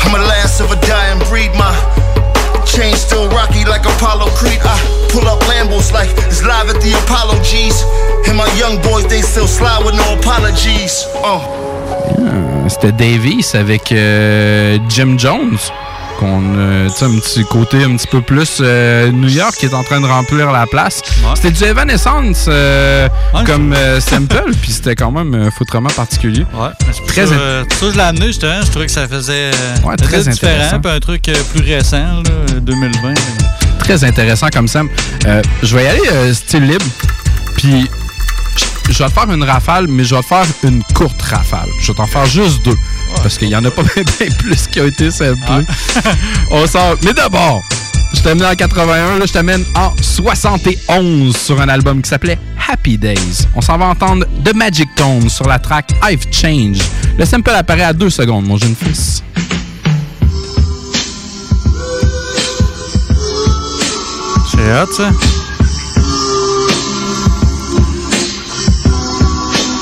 I'm 0.03 0.13
a 0.15 0.22
last 0.25 0.62
of 0.62 0.72
a 0.72 0.79
dying 0.86 1.20
breed. 1.29 1.51
My 1.55 1.74
chain 2.65 2.96
still 2.96 3.29
rocky 3.29 3.65
like 3.65 3.86
Apollo 3.86 4.27
Creed. 4.38 4.60
I 4.63 4.77
pull 5.12 5.27
up 5.27 5.39
Lambos 5.50 5.91
like 5.91 6.10
it's 6.29 6.43
live 6.43 6.70
at 6.70 6.82
the 6.82 6.93
Apollo 7.05 7.41
G's. 7.43 7.84
And 8.27 8.38
my 8.38 8.50
young 8.58 8.82
boys, 8.82 9.08
they 9.08 9.22
still 9.22 9.48
slide 9.48 9.84
with 9.86 9.96
no 9.96 10.17
apologies. 10.17 11.05
Uh. 11.24 11.41
C'était 12.70 12.93
Davis 12.93 13.55
avec 13.55 13.91
euh, 13.91 14.77
Jim 14.89 15.15
Jones. 15.17 15.58
Qu'on 16.24 16.39
a 16.58 16.89
tu 16.89 16.96
sais, 16.96 17.03
un 17.06 17.20
petit 17.20 17.44
côté 17.44 17.84
un 17.84 17.98
petit 17.98 18.08
peu 18.08 18.22
plus 18.22 18.60
euh, 18.62 19.12
New 19.12 19.27
York 19.27 19.56
qui 19.60 19.65
est 19.65 19.74
en 19.74 19.84
train 19.84 20.00
de 20.00 20.06
remplir 20.08 20.53
la 20.53 20.65
place. 20.65 21.01
C'était 21.36 21.51
du 21.51 21.63
Evanescence 21.65 22.46
euh, 22.48 23.10
Ouais, 23.34 23.44
comme 23.44 23.74
euh, 23.74 24.00
sample, 24.00 24.51
puis 24.62 24.72
c'était 24.72 24.96
quand 24.96 25.12
même 25.12 25.34
euh, 25.36 25.51
foutrement 25.51 25.89
particulier. 25.89 26.46
Ouais, 26.53 26.70
mais 26.88 27.08
Très 27.08 27.27
ça, 27.27 27.34
in- 27.34 27.38
euh, 27.38 27.63
ça 27.77 27.88
je 27.92 27.96
l'ai 27.98 28.01
amené, 28.03 28.27
justement. 28.27 28.62
Je 28.63 28.70
trouvais 28.70 28.86
que 28.86 28.92
ça 28.94 29.06
faisait 29.06 29.51
euh, 29.51 29.51
Ouais, 29.86 29.98
très 29.98 30.24
différent. 30.24 30.80
Puis 30.82 30.92
un 30.92 31.00
truc 31.01 31.27
euh, 31.27 31.34
plus 31.53 31.63
récent, 31.74 31.98
là, 32.24 32.60
2020. 32.62 33.13
Très 33.80 34.01
intéressant 34.06 34.48
comme. 34.53 34.68
Euh, 35.27 35.42
je 35.62 35.75
vais 35.75 35.84
y 35.84 35.88
aller 35.88 36.01
euh, 36.10 36.34
style 36.34 36.65
libre, 36.65 36.86
puis 37.58 37.89
je- 38.90 38.98
vais 39.04 39.10
te 39.10 39.13
faire 39.13 39.32
une 39.32 39.44
rafale, 39.44 39.88
mais 39.88 40.04
je 40.04 40.16
vais 40.16 40.22
te 40.22 40.28
faire 40.28 40.46
une 40.63 40.84
courte 40.94 41.22
rafale. 41.22 41.70
Je 41.82 41.88
vais 41.88 41.94
t'en 41.98 42.08
faire 42.08 42.25
juste 42.25 42.63
deux, 42.66 42.75
parce 43.22 43.38
qu'il 43.38 43.50
y 43.50 43.56
en 43.56 43.63
a 43.66 43.72
pas 43.72 43.84
bien, 43.96 44.04
bien 44.20 44.36
plus 44.38 44.68
qui 44.68 44.80
ont 44.82 44.88
été 44.88 45.12
samplés. 45.12 45.66
On 46.52 46.66
sort. 46.68 46.96
Mais 47.04 47.13
d'abord, 47.13 47.62
je 48.13 48.22
t'amène 48.22 48.46
en 48.46 48.56
81, 48.56 49.18
là, 49.20 49.25
je 49.25 49.34
t'amène 49.34 49.63
en 49.75 49.92
71 50.02 51.36
sur 51.36 51.60
un 51.60 51.70
album 51.70 52.02
qui 52.02 52.10
s'appelait 52.10 52.38
Happy 52.70 52.98
Days. 52.98 53.48
On 53.56 53.62
s'en 53.62 53.78
va 53.78 53.86
entendre 53.88 54.25
The 54.46 54.54
Magic 54.56 54.90
Tones 54.96 55.30
sur 55.30 55.48
la 55.48 55.60
track 55.60 55.92
I've 56.10 56.25
Changed. 56.32 56.82
Le 57.18 57.25
sample 57.25 57.52
apparaît 57.52 57.84
à 57.84 57.94
deux 57.94 58.10
secondes, 58.10 58.46
mon 58.46 58.58
jeune 58.58 58.75
fils. 58.75 59.22
C'est 64.52 64.82
hot, 64.82 64.92
ça. 64.96 65.10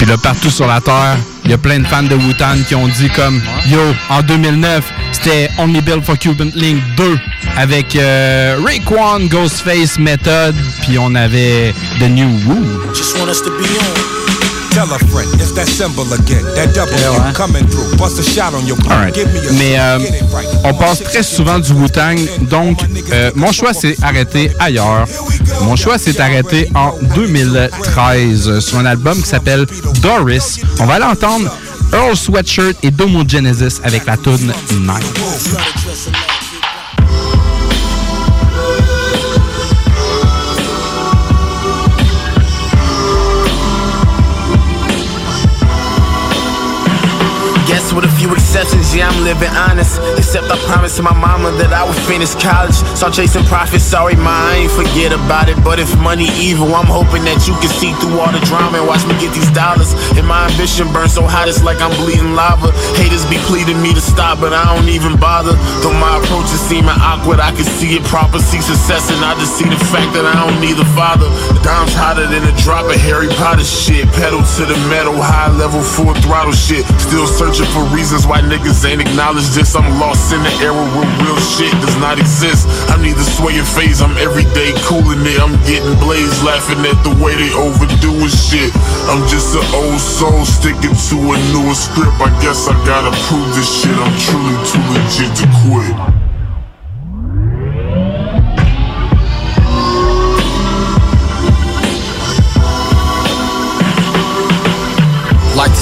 Puis 0.02 0.10
là, 0.10 0.18
partout 0.18 0.50
sur 0.50 0.66
la 0.66 0.82
Terre, 0.82 1.16
il 1.46 1.52
y 1.52 1.54
a 1.54 1.60
plein 1.60 1.78
de 1.78 1.86
fans 1.86 2.02
de 2.02 2.16
Wu-Tang 2.16 2.64
qui 2.68 2.74
ont 2.74 2.88
dit 2.88 3.08
comme 3.10 3.40
Yo, 3.68 3.78
en 4.10 4.24
2009, 4.24 4.84
c'était 5.12 5.48
Only 5.60 5.80
Built 5.80 6.04
for 6.04 6.18
Cuban 6.18 6.48
Link 6.56 6.82
2 6.98 7.20
avec 7.56 7.96
euh, 7.96 8.58
Ghostface, 9.30 10.00
Method, 10.00 10.56
puis 10.82 10.98
on 10.98 11.14
avait 11.14 11.76
The 12.00 12.10
New 12.10 12.30
Woo. 12.48 12.66
Tell 14.72 14.92
a 14.94 14.98
friend, 15.00 15.28
it's 15.36 15.52
that 15.52 15.68
symbol 15.68 16.08
again. 16.14 16.44
That 16.56 16.74
double 16.74 16.94
ouais. 16.94 17.34
coming 17.34 17.68
through. 17.68 17.98
Bust 17.98 18.20
a 18.20 18.24
shot 18.24 18.54
on 18.54 18.66
your 18.66 18.78
Alright. 18.90 19.14
Give 19.14 19.28
me 19.28 19.40
a 19.40 19.52
Mais 19.52 19.78
euh, 19.78 20.00
on 20.64 20.74
passe 20.74 21.04
très 21.04 21.24
souvent 21.24 21.60
du 21.60 21.74
Wu-Tang, 21.74 22.18
donc 22.50 22.80
euh, 23.12 23.32
mon 23.36 23.52
choix 23.52 23.74
s'est 23.74 23.98
arrêté 24.02 24.50
ailleurs. 24.60 25.06
Mon 25.64 25.76
choix 25.76 25.98
s'est 25.98 26.20
arrêté 26.22 26.70
en 26.74 26.94
2013 27.16 28.60
sur 28.60 28.78
un 28.80 28.86
album 28.86 29.22
qui 29.22 29.28
s'appelle 29.28 29.66
Doris. 30.02 30.62
On 30.80 30.86
va 30.86 30.96
aller 30.96 31.06
entendre 31.06 31.52
Earl 31.94 32.16
Sweatshirt 32.16 32.78
et 32.84 32.92
Domo 32.92 33.24
Genesis 33.28 33.82
avec 33.84 34.06
la 34.06 34.16
tune 34.16 34.54
Night. 34.80 35.06
With 48.62 48.74
a 48.74 48.78
few 48.78 48.91
exceptions, 48.91 48.91
I'm 49.00 49.24
living 49.24 49.48
honest. 49.56 50.04
Except 50.20 50.52
I 50.52 50.60
promised 50.68 51.00
my 51.00 51.16
mama 51.16 51.56
that 51.64 51.72
I 51.72 51.88
would 51.88 51.96
finish 52.04 52.36
college. 52.36 52.76
Start 53.00 53.16
chasing 53.16 53.48
profits, 53.48 53.88
sorry, 53.88 54.20
ma, 54.20 54.52
I 54.52 54.68
ain't 54.68 54.74
forget 54.76 55.16
about 55.16 55.48
it. 55.48 55.56
But 55.64 55.80
if 55.80 55.88
money 56.04 56.28
evil, 56.36 56.76
I'm 56.76 56.92
hoping 56.92 57.24
that 57.24 57.48
you 57.48 57.56
can 57.64 57.72
see 57.72 57.96
through 58.04 58.20
all 58.20 58.28
the 58.28 58.44
drama 58.52 58.84
and 58.84 58.88
watch 58.88 59.08
me 59.08 59.16
get 59.24 59.32
these 59.32 59.48
dollars. 59.56 59.96
And 60.20 60.28
my 60.28 60.52
ambition 60.52 60.92
burns 60.92 61.16
so 61.16 61.24
hot, 61.24 61.48
it's 61.48 61.64
like 61.64 61.80
I'm 61.80 61.96
bleeding 62.04 62.36
lava. 62.36 62.76
Haters 63.00 63.24
be 63.32 63.40
pleading 63.48 63.80
me 63.80 63.96
to 63.96 64.04
stop, 64.04 64.44
but 64.44 64.52
I 64.52 64.68
don't 64.76 64.92
even 64.92 65.16
bother. 65.16 65.56
Though 65.80 65.96
my 65.96 66.20
approach 66.20 66.52
is 66.52 66.60
seeming 66.60 67.00
awkward, 67.00 67.40
I 67.40 67.56
can 67.56 67.64
see 67.80 67.96
it 67.96 68.04
proper, 68.12 68.44
see 68.44 68.60
success, 68.60 69.08
and 69.08 69.24
I 69.24 69.40
just 69.40 69.56
see 69.56 69.70
the 69.70 69.80
fact 69.88 70.12
that 70.20 70.28
I 70.28 70.36
don't 70.36 70.60
need 70.60 70.76
a 70.76 70.88
father. 70.98 71.32
The 71.56 71.62
dime's 71.64 71.96
hotter 71.96 72.28
than 72.28 72.44
a 72.44 72.54
drop 72.60 72.90
of 72.90 73.00
Harry 73.08 73.32
Potter 73.40 73.64
shit. 73.64 74.10
Pedal 74.18 74.44
to 74.58 74.64
the 74.66 74.76
metal, 74.90 75.16
high 75.16 75.54
level, 75.56 75.80
full 75.80 76.12
throttle 76.26 76.52
shit. 76.52 76.84
Still 76.98 77.30
searching 77.30 77.70
for 77.72 77.86
reasons 77.94 78.26
why 78.26 78.42
niggas 78.42 78.81
ain't 78.86 79.02
acknowledged 79.02 79.54
this. 79.54 79.76
I'm 79.76 79.88
lost 80.00 80.34
in 80.34 80.42
the 80.44 80.54
era 80.64 80.84
where 80.94 81.10
real 81.22 81.40
shit 81.40 81.72
does 81.82 81.98
not 81.98 82.20
exist. 82.20 82.68
I'm 82.90 83.02
neither 83.02 83.24
swaying 83.24 83.66
phase, 83.66 84.02
I'm 84.02 84.16
everyday 84.18 84.74
cooling 84.86 85.26
it. 85.26 85.40
I'm 85.40 85.56
getting 85.66 85.96
blazed, 86.00 86.44
laughing 86.44 86.82
at 86.86 86.98
the 87.04 87.14
way 87.22 87.36
they 87.36 87.52
overdoing 87.54 88.32
shit. 88.32 88.72
I'm 89.10 89.22
just 89.28 89.54
an 89.56 89.66
old 89.76 90.00
soul 90.00 90.46
sticking 90.46 90.96
to 90.96 91.16
a 91.32 91.36
newer 91.54 91.76
script. 91.76 92.16
I 92.22 92.30
guess 92.42 92.68
I 92.68 92.74
gotta 92.86 93.12
prove 93.28 93.50
this 93.56 93.70
shit. 93.70 93.94
I'm 93.94 94.14
truly 94.18 94.56
too 94.70 94.84
legit 94.94 95.32
to 95.42 95.46
quit. 95.62 96.21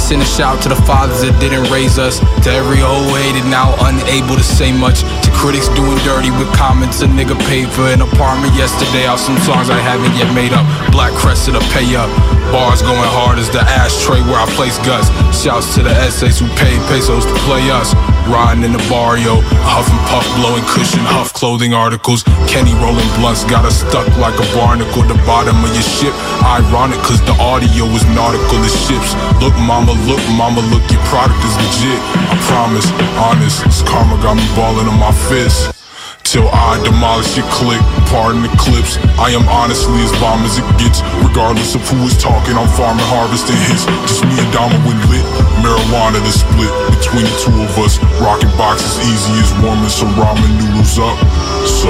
Send 0.10 0.24
a 0.24 0.26
shout 0.26 0.60
to 0.60 0.70
the 0.70 0.76
fathers 0.76 1.22
that 1.22 1.40
didn't 1.40 1.70
raise 1.70 2.00
us. 2.00 2.18
To 2.18 2.50
every 2.50 2.82
old 2.82 3.06
hated 3.22 3.46
now 3.46 3.76
unable 3.86 4.36
to 4.36 4.44
say 4.44 4.74
much. 4.74 5.04
To 5.40 5.46
critics 5.46 5.70
doing 5.70 5.98
dirty 6.04 6.32
with 6.32 6.52
comments. 6.54 7.02
A 7.02 7.08
nigga 7.08 7.38
paid 7.48 7.70
for 7.70 7.84
an 7.84 8.02
apartment 8.02 8.54
yesterday 8.56 9.08
off 9.08 9.20
some 9.20 9.38
songs 9.40 9.70
I 9.70 9.80
haven't 9.80 10.16
yet 10.16 10.34
made 10.36 10.52
up. 10.52 10.66
Black 10.92 11.14
crested 11.14 11.56
a 11.56 11.60
pay 11.72 11.96
up. 11.96 12.10
Bars 12.52 12.82
going 12.82 12.98
hard 13.14 13.38
as 13.38 13.50
the 13.50 13.62
ashtray 13.62 14.22
where 14.26 14.42
I 14.42 14.50
place 14.58 14.78
guts. 14.82 15.08
Shouts 15.32 15.76
to 15.76 15.84
the 15.84 15.94
essays 15.94 16.40
who 16.40 16.48
paid 16.58 16.82
pesos 16.90 17.26
to 17.26 17.36
play 17.46 17.70
us. 17.70 17.94
Riding 18.26 18.66
in 18.66 18.74
the 18.74 18.82
barrio, 18.90 19.42
huff 19.66 19.90
and 19.90 20.02
puff, 20.10 20.26
blowing 20.38 20.66
cushion, 20.70 21.02
huff 21.02 21.34
clothing 21.34 21.74
articles. 21.74 22.22
Kenny 22.46 22.74
rolling 22.78 23.06
blunts, 23.18 23.46
got 23.46 23.66
us 23.66 23.82
stuck 23.82 24.06
like 24.22 24.38
a 24.38 24.48
barnacle. 24.54 25.02
The 25.06 25.18
bottom 25.26 25.58
of 25.62 25.72
your 25.74 25.86
ship, 25.86 26.14
ironic, 26.46 26.98
cause 27.06 27.22
the 27.26 27.34
audio 27.42 27.90
is 27.90 28.06
nautical 28.14 28.62
as 28.66 28.74
ships. 28.86 29.18
Look, 29.42 29.54
mama, 29.66 29.94
look, 30.06 30.22
mama, 30.38 30.62
look, 30.70 30.86
your 30.94 31.02
product 31.10 31.42
is 31.42 31.56
legit. 31.58 32.02
I 32.30 32.38
promise, 32.50 32.86
honest, 33.18 33.66
this 33.66 33.82
karma 33.86 34.18
got 34.22 34.38
me 34.38 34.46
balling 34.54 34.86
on 34.90 34.98
my 34.98 35.14
fist. 35.30 35.78
Till 36.26 36.46
I 36.50 36.78
demolish 36.86 37.38
your 37.38 37.46
click, 37.50 37.82
pardon 38.10 38.46
the 38.46 38.54
clips. 38.58 39.02
I 39.18 39.34
am 39.34 39.46
honestly 39.50 39.98
as 40.06 40.14
bomb 40.22 40.46
as 40.46 40.58
it 40.62 40.68
gets. 40.78 41.02
Regardless 41.26 41.74
of 41.74 41.82
who 41.90 42.06
is 42.06 42.18
talking, 42.22 42.54
I'm 42.54 42.70
farming, 42.78 43.06
harvesting 43.10 43.58
hits. 43.66 43.86
Just 44.06 44.26
me 44.26 44.38
and 44.38 44.50
Dama 44.54 44.78
when 44.86 44.98
lit. 45.10 45.26
Marijuana 45.62 46.22
to 46.22 46.34
split 46.34 46.70
between 46.94 47.26
the 47.26 47.36
two 47.42 47.56
of 47.66 47.74
us. 47.82 47.98
Rocking 48.22 48.54
boxes 48.58 49.02
easy 49.10 49.34
as 49.42 49.50
warming 49.62 49.90
some 49.90 50.14
ramen 50.18 50.54
noodles 50.62 51.02
up. 51.02 51.18
So, 51.66 51.90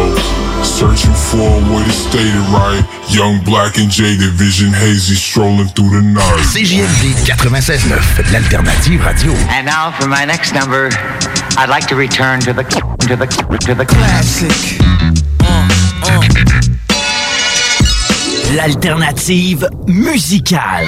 searching 0.64 1.16
for 1.32 1.44
a 1.44 1.62
way 1.68 1.84
to 1.84 1.96
state 1.96 2.32
it 2.32 2.48
right. 2.56 2.84
Young, 3.12 3.44
black, 3.44 3.76
and 3.76 3.92
jaded, 3.92 4.36
vision 4.40 4.72
hazy, 4.72 5.20
strolling 5.20 5.68
through 5.76 6.00
the 6.00 6.04
night. 6.04 6.44
CJMD 6.48 7.28
96.9, 7.28 7.92
l'alternative 8.32 9.04
radio. 9.04 9.36
And 9.52 9.68
now 9.68 9.92
for 10.00 10.08
my 10.08 10.24
next 10.24 10.56
number, 10.56 10.88
I'd 11.62 11.68
like 11.68 11.88
to 11.88 11.96
return 11.98 12.40
to 12.40 12.54
the 12.54 12.64
to 12.64 13.18
the 13.18 13.26
to 13.60 13.76
the 13.76 13.86
classic. 13.86 14.80
L'alternative 18.56 19.68
musicale. 19.86 20.88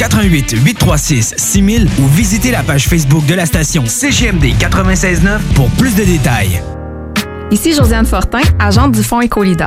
88 0.00 0.54
836 0.64 1.34
6000 1.36 1.86
ou 1.98 2.06
visitez 2.08 2.50
la 2.50 2.62
page 2.62 2.88
Facebook 2.88 3.26
de 3.26 3.34
la 3.34 3.44
station 3.44 3.84
CGMD 3.84 4.54
969 4.58 5.42
pour 5.54 5.68
plus 5.72 5.94
de 5.94 6.04
détails. 6.04 6.62
Ici 7.50 7.74
Josiane 7.74 8.06
Fortin, 8.06 8.40
agente 8.58 8.92
du 8.92 9.02
Fonds 9.02 9.20
Écolida. 9.20 9.66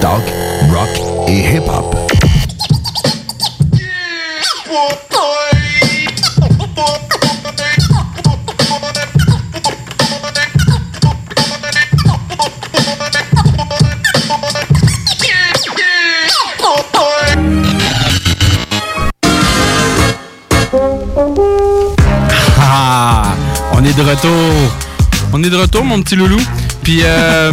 Talk, 0.00 0.22
rock 0.70 1.28
et 1.28 1.56
hip-hop. 1.56 1.96
Ah, 22.60 23.34
on 23.72 23.84
est 23.84 23.92
de 23.92 24.02
retour. 24.02 24.30
On 25.32 25.42
est 25.42 25.50
de 25.50 25.56
retour, 25.56 25.84
mon 25.84 26.00
petit 26.02 26.14
loulou. 26.14 26.38
Puis, 26.82 27.00
euh, 27.04 27.52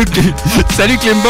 salut 0.76 0.98
Klimbo. 0.98 1.28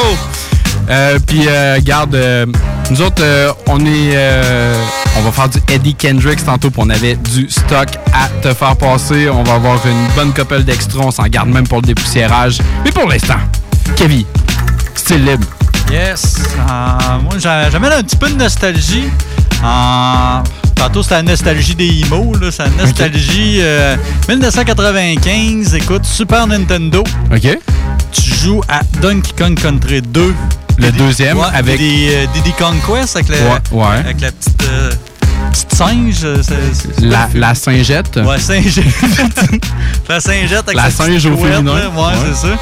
Euh, 0.90 1.18
puis, 1.26 1.44
euh, 1.48 1.78
garde, 1.82 2.14
euh, 2.14 2.46
nous 2.90 3.02
autres, 3.02 3.22
on 3.66 3.80
est, 3.84 4.12
euh, 4.14 4.74
on 5.18 5.20
va 5.22 5.32
faire 5.32 5.48
du 5.48 5.58
Eddie 5.68 5.94
Kendricks 5.94 6.44
tantôt. 6.44 6.70
Puis 6.70 6.80
on 6.84 6.88
avait 6.90 7.16
du 7.16 7.48
stock 7.50 7.88
à 8.14 8.28
te 8.42 8.54
faire 8.54 8.74
passer. 8.76 9.28
On 9.28 9.42
va 9.42 9.54
avoir 9.54 9.78
une 9.86 10.06
bonne 10.16 10.32
couple 10.32 10.62
d'extra. 10.62 11.00
On 11.04 11.10
s'en 11.10 11.24
garde 11.24 11.48
même 11.50 11.66
pour 11.68 11.80
le 11.82 11.86
dépoussiérage. 11.86 12.58
Mais 12.84 12.90
pour 12.90 13.06
l'instant, 13.08 13.38
Kevin, 13.96 14.24
style 14.94 15.24
libre. 15.24 15.46
Yes. 15.90 16.36
Moi, 17.22 17.34
j'a- 17.38 17.70
j'amène 17.70 17.92
un 17.92 18.02
petit 18.02 18.16
peu 18.16 18.28
de 18.30 18.34
nostalgie. 18.36 19.04
Tantôt, 20.74 21.02
c'était 21.02 21.16
la 21.16 21.22
nostalgie 21.22 21.74
des 21.74 21.86
IMO. 21.86 22.34
là. 22.40 22.50
C'est 22.50 22.62
la 22.64 22.70
nostalgie 22.84 23.58
euh, 23.60 23.96
1995. 24.28 25.74
Écoute, 25.74 26.04
Super 26.04 26.46
Nintendo. 26.46 27.02
OK. 27.34 27.58
Tu 28.12 28.34
joues 28.34 28.62
à 28.68 28.80
Donkey 29.00 29.32
Kong 29.36 29.54
Country 29.60 30.02
2. 30.02 30.34
Le 30.78 30.92
deuxième 30.92 31.38
Ouais, 31.38 31.44
avec. 31.52 31.80
Euh, 31.80 32.26
Diddy 32.34 32.52
Conquest 32.52 33.16
avec, 33.16 33.28
le, 33.28 33.34
Ouais, 33.34 33.60
ouais. 33.84 33.96
avec 33.98 34.20
la 34.20 34.30
petite, 34.30 34.62
euh, 34.70 34.90
petite 35.50 35.74
singe. 35.74 36.20
euh, 36.24 36.40
c'est- 36.42 37.00
La, 37.04 37.28
la 37.34 37.54
Saint-Jette. 37.54 38.16
Ouais, 38.24 38.38
Saint-Jette. 38.38 38.84
la 40.08 40.20
Saint-Jette 40.20 40.62
avec 40.68 40.76
La 40.76 40.90
singe 40.90 41.26
au 41.26 41.36
féminin. 41.36 41.62
là. 41.74 41.88
Ouais, 41.90 42.00
Ouais. 42.02 42.12
c'est 42.32 42.48
ça. 42.48 42.54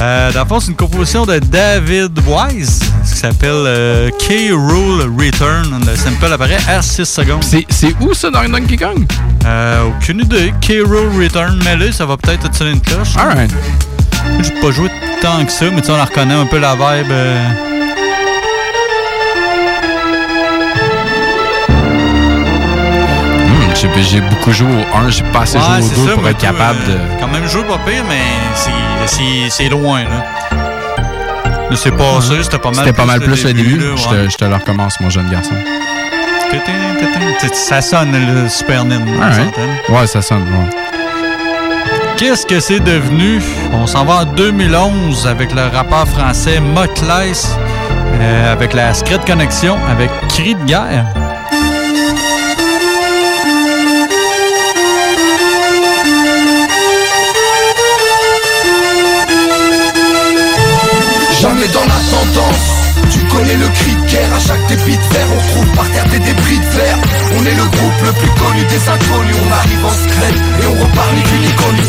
Euh, 0.00 0.32
dans 0.32 0.42
le 0.44 0.48
fond, 0.48 0.60
c'est 0.60 0.68
une 0.68 0.76
composition 0.76 1.26
de 1.26 1.38
David 1.40 2.12
Wise 2.26 2.78
qui 3.04 3.16
s'appelle 3.18 3.50
euh, 3.66 4.10
K-Rule 4.18 5.10
Return. 5.18 5.84
Le 5.86 5.96
sample 5.96 6.32
apparaît 6.32 6.58
à 6.68 6.80
6 6.80 7.04
secondes. 7.04 7.42
C'est 7.44 7.66
c'est 7.68 7.94
où 8.00 8.14
ça 8.14 8.30
dans 8.30 8.48
Donkey 8.48 8.76
Kong? 8.76 9.04
Euh, 9.44 9.82
aucune 9.88 10.20
idée. 10.20 10.54
K-Rule 10.62 11.20
Return, 11.22 11.60
mais 11.64 11.76
là, 11.76 11.92
ça 11.92 12.06
va 12.06 12.16
peut-être 12.16 12.46
être 12.46 12.54
sur 12.56 12.66
une 12.66 12.80
cloche. 12.80 13.16
Alright. 13.16 13.50
J'ai 14.40 14.50
pas 14.60 14.70
joué 14.70 14.88
tant 15.20 15.44
que 15.44 15.52
ça, 15.52 15.66
mais 15.70 15.80
tu 15.80 15.86
sais, 15.86 15.92
on 15.92 15.96
la 15.96 16.04
reconnaît 16.04 16.34
un 16.34 16.46
peu 16.46 16.58
la 16.58 16.74
vibe. 16.74 17.10
euh, 17.10 17.48
Hmm, 23.46 23.74
j'ai- 24.02 24.20
beaucoup 24.20 24.52
joué 24.52 24.68
au 24.68 24.96
1, 24.96 25.10
j'ai 25.10 25.22
pas 25.24 25.40
assez 25.40 25.58
Ouais, 25.58 25.64
joué 25.64 25.78
au 25.78 25.88
c'est 25.88 25.94
2 25.96 26.06
ça, 26.08 26.12
pour 26.14 26.28
être 26.28 26.38
capable 26.38 26.78
euh, 26.88 26.94
de. 27.16 27.20
Quand 27.20 27.28
même 27.28 27.46
joué 27.48 27.62
pas 27.64 27.78
pire, 27.86 28.04
mais 28.08 28.20
c'est- 29.50 29.68
loin, 29.68 30.02
là. 30.04 30.24
C'est 31.74 31.90
passé, 31.94 32.42
c'était 32.42 32.58
pas 32.58 32.70
mal 32.70 32.76
C'était 32.86 32.92
pas 32.96 33.04
mal 33.04 33.20
plus 33.20 33.44
le 33.44 33.52
début. 33.52 33.76
là, 33.78 33.94
Je 33.96 34.08
ouais. 34.08 34.24
te- 34.26 34.30
je 34.30 34.36
te 34.36 34.44
le 34.46 34.54
recommence, 34.54 34.98
mon 35.00 35.10
jeune 35.10 35.28
garçon. 35.30 35.54
Ça 37.52 37.82
sonne 37.82 38.12
le 38.12 38.48
Super 38.48 38.84
Nintendo. 38.84 39.12
s'entend. 39.32 39.94
Ouais, 40.00 40.06
ça 40.06 40.22
sonne. 40.22 40.42
ouais. 40.44 40.87
Qu'est-ce 42.18 42.46
que 42.46 42.58
c'est 42.58 42.80
devenu? 42.80 43.40
On 43.72 43.86
s'en 43.86 44.04
va 44.04 44.22
en 44.22 44.24
2011 44.24 45.28
avec 45.28 45.54
le 45.54 45.62
rappeur 45.62 46.08
français 46.08 46.58
Motlice, 46.58 47.56
euh, 48.20 48.52
avec 48.52 48.72
la 48.72 48.92
Secret 48.92 49.20
Connection, 49.24 49.76
avec 49.88 50.10
Cri 50.28 50.56
de 50.56 50.64
guerre. 50.64 51.37
Connais 63.48 63.64
le 63.64 63.68
cri 63.68 63.94
de 63.96 64.10
guerre 64.12 64.34
À 64.34 64.40
chaque 64.40 64.66
débit 64.66 64.96
de 64.96 65.08
verre 65.14 65.28
On 65.32 65.40
trouve 65.52 65.72
par 65.72 65.90
terre 65.90 66.04
des 66.08 66.18
débris 66.18 66.58
de 66.58 66.68
verre 66.76 66.98
On 67.32 67.46
est 67.46 67.54
le 67.54 67.64
groupe 67.64 68.00
le 68.04 68.12
plus 68.12 68.30
connu 68.36 68.62
des 68.68 68.82
inconnus 68.88 69.36
On 69.40 69.52
arrive 69.52 69.84
en 69.86 69.94
secret 70.04 70.32
Et 70.60 70.66
on 70.66 70.76
repart 70.84 71.12
ni 71.16 71.22
vu 71.22 71.38
ni 71.40 71.52
connu 71.56 71.82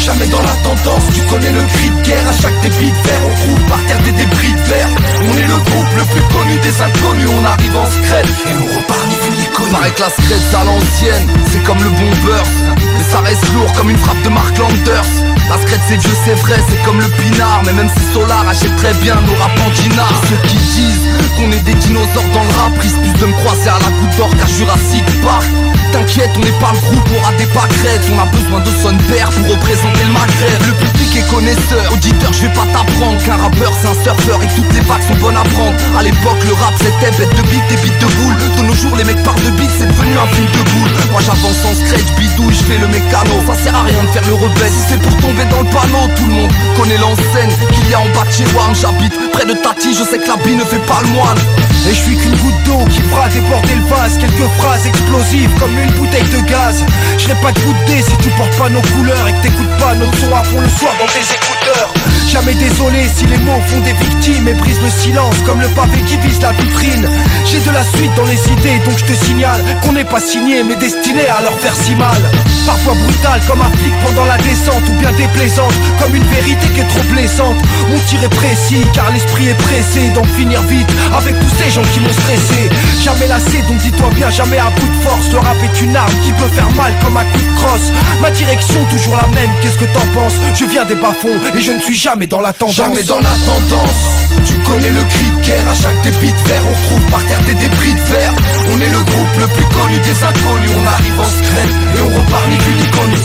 Jamais 0.00 0.26
dans 0.28 0.40
la 0.40 0.56
tendance 0.64 1.04
Tu 1.12 1.20
connais 1.28 1.52
le 1.52 1.60
cri 1.60 1.90
de 1.90 2.00
guerre 2.08 2.24
À 2.28 2.32
chaque 2.40 2.58
débit 2.62 2.88
de 2.88 3.00
verre 3.04 3.20
On 3.20 3.34
trouve 3.36 3.68
par 3.68 3.84
terre 3.84 4.00
des 4.00 4.12
débris 4.12 4.52
de 4.54 4.64
verre 4.64 4.88
On 5.28 5.36
est 5.36 5.48
le 5.52 5.58
groupe 5.68 5.92
le 5.92 6.04
plus 6.08 6.24
connu 6.32 6.54
des 6.64 6.76
inconnus 6.80 7.30
On 7.36 7.44
arrive 7.44 7.76
en 7.76 7.84
secret 7.84 8.24
Et 8.24 8.54
on 8.56 8.66
repart 8.80 9.04
ni 9.04 9.16
vu 9.20 9.30
ni 9.36 9.46
connu 9.52 9.76
que 9.92 10.00
la 10.00 10.08
secret 10.08 10.40
à 10.56 10.64
l'ancienne 10.64 11.28
C'est 11.52 11.64
comme 11.64 11.82
le 11.84 11.90
bon 11.90 12.10
beurre 12.24 12.48
Mais 12.80 13.04
ça 13.12 13.20
reste 13.20 13.52
lourd 13.52 13.70
comme 13.76 13.90
une 13.90 13.98
frappe 13.98 14.22
de 14.22 14.30
Mark 14.30 14.56
Landers 14.56 15.33
la 15.48 15.58
secrète 15.58 15.80
c'est 15.88 15.96
vieux 15.96 16.16
c'est 16.24 16.34
vrai, 16.34 16.56
c'est 16.68 16.82
comme 16.84 17.00
le 17.00 17.08
pinard. 17.08 17.62
Mais 17.66 17.72
même 17.72 17.88
si 17.88 18.12
Solar 18.12 18.46
achète 18.48 18.74
très 18.76 18.94
bien 18.94 19.14
nos 19.14 19.34
rap 19.34 19.52
en 19.58 19.70
Ceux 19.74 20.48
qui 20.48 20.56
disent 20.56 21.00
qu'on 21.36 21.50
est 21.52 21.64
des 21.64 21.74
dinosaures 21.74 22.30
dans 22.32 22.44
le 22.44 22.54
rap 22.58 22.78
Risquent 22.78 23.00
plus 23.00 23.20
de 23.20 23.26
me 23.26 23.32
croiser 23.32 23.68
à 23.68 23.78
la 23.78 23.90
goutte 23.90 24.16
d'or 24.16 24.30
qu'à 24.30 24.46
Jurassic 24.46 25.04
Park 25.22 25.46
T'inquiète, 25.94 26.30
on 26.34 26.40
n'est 26.40 26.58
pas 26.58 26.74
le 26.74 26.80
groupe, 26.90 27.06
on 27.14 27.22
aura 27.22 27.30
des 27.38 27.46
pâquerettes. 27.46 28.02
On 28.10 28.18
a 28.18 28.26
besoin 28.26 28.58
de 28.66 28.72
son 28.82 28.98
père 29.06 29.30
pour 29.30 29.46
représenter 29.46 30.02
le 30.02 30.10
Maghreb. 30.10 30.58
Le 30.66 30.74
public 30.74 31.22
est 31.22 31.30
connaisseur, 31.30 31.86
auditeur 31.92 32.32
je 32.34 32.50
vais 32.50 32.52
pas 32.52 32.66
t'apprendre 32.66 33.22
Qu'un 33.22 33.38
rappeur 33.38 33.70
c'est 33.78 33.86
un 33.86 33.94
surfeur 34.02 34.42
et 34.42 34.50
toutes 34.58 34.74
les 34.74 34.82
vagues 34.90 35.06
sont 35.06 35.14
bonnes 35.22 35.38
à 35.38 35.46
prendre. 35.54 35.78
À 35.94 36.02
l'époque 36.02 36.42
le 36.50 36.54
rap 36.58 36.74
c'était 36.82 37.14
bête 37.14 37.30
de 37.30 37.42
beat, 37.46 37.62
des 37.70 37.78
beats 37.78 37.94
de 38.02 38.10
boule. 38.10 38.34
De 38.58 38.62
nos 38.66 38.74
jours 38.74 38.96
les 38.98 39.04
mecs 39.04 39.22
parlent 39.22 39.38
de 39.46 39.54
beat, 39.54 39.70
c'est 39.70 39.86
devenu 39.86 40.18
un 40.18 40.26
film 40.34 40.50
de 40.50 40.64
boule. 40.74 40.90
Moi 41.14 41.20
j'avance 41.22 41.62
en 41.62 41.74
scratch, 41.78 42.10
bidouille, 42.18 42.58
je 42.58 42.64
fais 42.66 42.78
le 42.82 42.88
mécano. 42.90 43.38
Ça 43.46 43.54
sert 43.54 43.76
à 43.78 43.86
rien 43.86 44.02
de 44.02 44.10
faire 44.10 44.26
le 44.26 44.34
rebelle. 44.34 44.74
Si 44.74 44.82
c'est 44.90 44.98
pour 44.98 45.14
tomber 45.22 45.46
dans 45.46 45.62
le 45.62 45.70
panneau 45.70 46.10
Tout 46.18 46.26
le 46.26 46.34
monde 46.42 46.52
connaît 46.74 46.98
l'enseigne. 46.98 47.54
Qu'il 47.70 47.86
y 47.86 47.94
a 47.94 48.00
en 48.02 48.10
bas 48.10 48.26
de 48.26 48.34
chez 48.34 48.50
moi 48.50 48.66
J'habite 48.74 49.14
près 49.30 49.46
de 49.46 49.54
Tati, 49.62 49.94
je 49.94 50.02
sais 50.02 50.18
que 50.18 50.26
la 50.26 50.42
bille 50.42 50.58
ne 50.58 50.66
fait 50.66 50.82
pas 50.90 50.98
le 51.06 51.14
moine. 51.14 51.38
Et 51.86 51.94
je 51.94 52.00
suis 52.02 52.16
qu'une 52.16 52.34
goutte 52.42 52.62
d'eau 52.64 52.82
qui 52.90 53.00
fera 53.02 53.28
déborder 53.28 53.76
le 53.76 53.86
vase. 53.86 54.18
Quelques 54.18 54.48
phrases 54.56 54.86
explosives 54.86 55.52
comme 55.60 55.76
une 55.78 55.83
bouteille 55.92 56.28
de 56.32 56.40
gaz. 56.48 56.84
Je 57.18 57.28
n'ai 57.28 57.34
pas 57.40 57.52
de 57.52 57.60
dé 57.86 58.02
si 58.02 58.16
tu 58.18 58.28
portes 58.30 58.56
pas 58.56 58.68
nos 58.68 58.82
couleurs 58.82 59.28
Et 59.28 59.32
que 59.32 59.42
t'écoutes 59.42 59.76
pas 59.78 59.94
notre 59.94 60.16
son 60.18 60.34
à 60.34 60.42
fond 60.42 60.60
le 60.60 60.68
soir 60.68 60.92
dans 60.98 61.06
tes 61.06 61.24
écouteurs. 61.24 61.92
Jamais 62.28 62.54
désolé 62.54 63.08
si 63.14 63.26
les 63.26 63.38
mots 63.38 63.60
font 63.66 63.80
des 63.80 63.92
victimes 63.92 64.48
Et 64.48 64.54
brisent 64.54 64.82
le 64.82 64.90
silence 64.90 65.36
comme 65.46 65.60
le 65.60 65.68
pavé 65.68 65.98
qui 66.06 66.16
vise 66.18 66.40
la 66.40 66.52
vitrine. 66.52 67.08
J'ai 67.44 67.60
de 67.60 67.70
la 67.70 67.82
suite 67.82 68.14
dans 68.16 68.24
les 68.24 68.40
idées 68.52 68.78
donc 68.84 68.98
je 68.98 69.04
te 69.04 69.24
signale 69.24 69.62
Qu'on 69.82 69.92
n'est 69.92 70.04
pas 70.04 70.20
signé 70.20 70.62
mais 70.62 70.76
destiné 70.76 71.26
à 71.28 71.42
leur 71.42 71.58
faire 71.58 71.74
si 71.74 71.94
mal. 71.94 72.22
Parfois 72.66 72.94
brutal 72.94 73.40
comme 73.46 73.60
un 73.60 73.70
flic 73.78 73.94
pendant 74.04 74.24
la 74.24 74.38
descente 74.38 74.82
Ou 74.88 75.00
bien 75.00 75.12
déplaisante 75.12 75.74
comme 76.00 76.14
une 76.14 76.24
vérité 76.24 76.66
qui 76.74 76.80
est 76.80 76.88
trop 76.88 77.04
blessante. 77.12 77.56
Mon 77.88 77.98
tir 78.06 78.22
est 78.22 78.34
précis 78.34 78.84
car 78.92 79.10
l'esprit 79.12 79.48
est 79.48 79.58
pressé 79.58 80.08
Donc 80.14 80.26
finir 80.36 80.62
vite 80.62 80.90
avec 81.16 81.38
tous 81.38 81.52
ces 81.58 81.70
gens 81.70 81.86
qui 81.92 82.00
m'ont 82.00 82.12
stressé. 82.12 82.68
Jamais 83.02 83.28
lassé 83.28 83.62
donc 83.68 83.78
dis-toi 83.78 84.10
bien 84.14 84.30
jamais 84.30 84.58
à 84.58 84.70
bout 84.70 84.88
de 84.88 85.02
force 85.02 85.30
Le 85.30 85.38
rap 85.38 85.56
est 85.62 85.73
une 85.82 85.96
arme 85.96 86.12
qui 86.24 86.32
peut 86.32 86.48
faire 86.54 86.70
mal 86.72 86.92
comme 87.02 87.16
un 87.16 87.24
coup 87.24 87.38
de 87.38 87.56
crosse. 87.56 87.88
Ma 88.20 88.30
direction 88.30 88.84
toujours 88.90 89.16
la 89.16 89.28
même 89.28 89.50
qu'est-ce 89.62 89.78
que 89.78 89.86
t'en 89.86 90.06
penses? 90.14 90.34
Je 90.54 90.64
viens 90.66 90.84
des 90.84 90.94
bas-fonds 90.94 91.38
et 91.56 91.60
je 91.60 91.72
ne 91.72 91.80
suis 91.80 91.96
jamais 91.96 92.26
dans 92.26 92.40
la 92.40 92.52
tendance. 92.52 92.76
Jamais 92.76 93.02
dans 93.02 93.20
la 93.20 93.34
tendance. 93.44 94.02
Tu 94.46 94.54
connais 94.60 94.90
le 94.90 95.02
cri 95.04 95.26
de 95.36 95.46
guerre 95.46 95.68
à 95.68 95.74
chaque 95.74 96.00
débit 96.02 96.32
de 96.32 96.48
verre 96.48 96.62
On 96.68 96.88
trouve 96.88 97.10
par 97.10 97.24
terre 97.26 97.40
des 97.46 97.54
débris 97.54 97.94
de 97.94 98.04
verre. 98.12 98.34
On 98.72 98.80
est 98.80 98.90
le 98.90 99.02
groupe 99.02 99.34
le 99.40 99.46
plus 99.48 99.68
connu 99.74 99.98
des 99.98 100.18
inconnus 100.22 100.70
On 100.74 100.86
arrive 100.86 101.20
en 101.20 101.30
secret 101.38 101.66
et 101.96 102.00
on 102.00 102.08
repart 102.08 102.46
ni 102.50 102.56
vu 102.56 102.72
ni 102.74 102.86
connu 102.90 103.16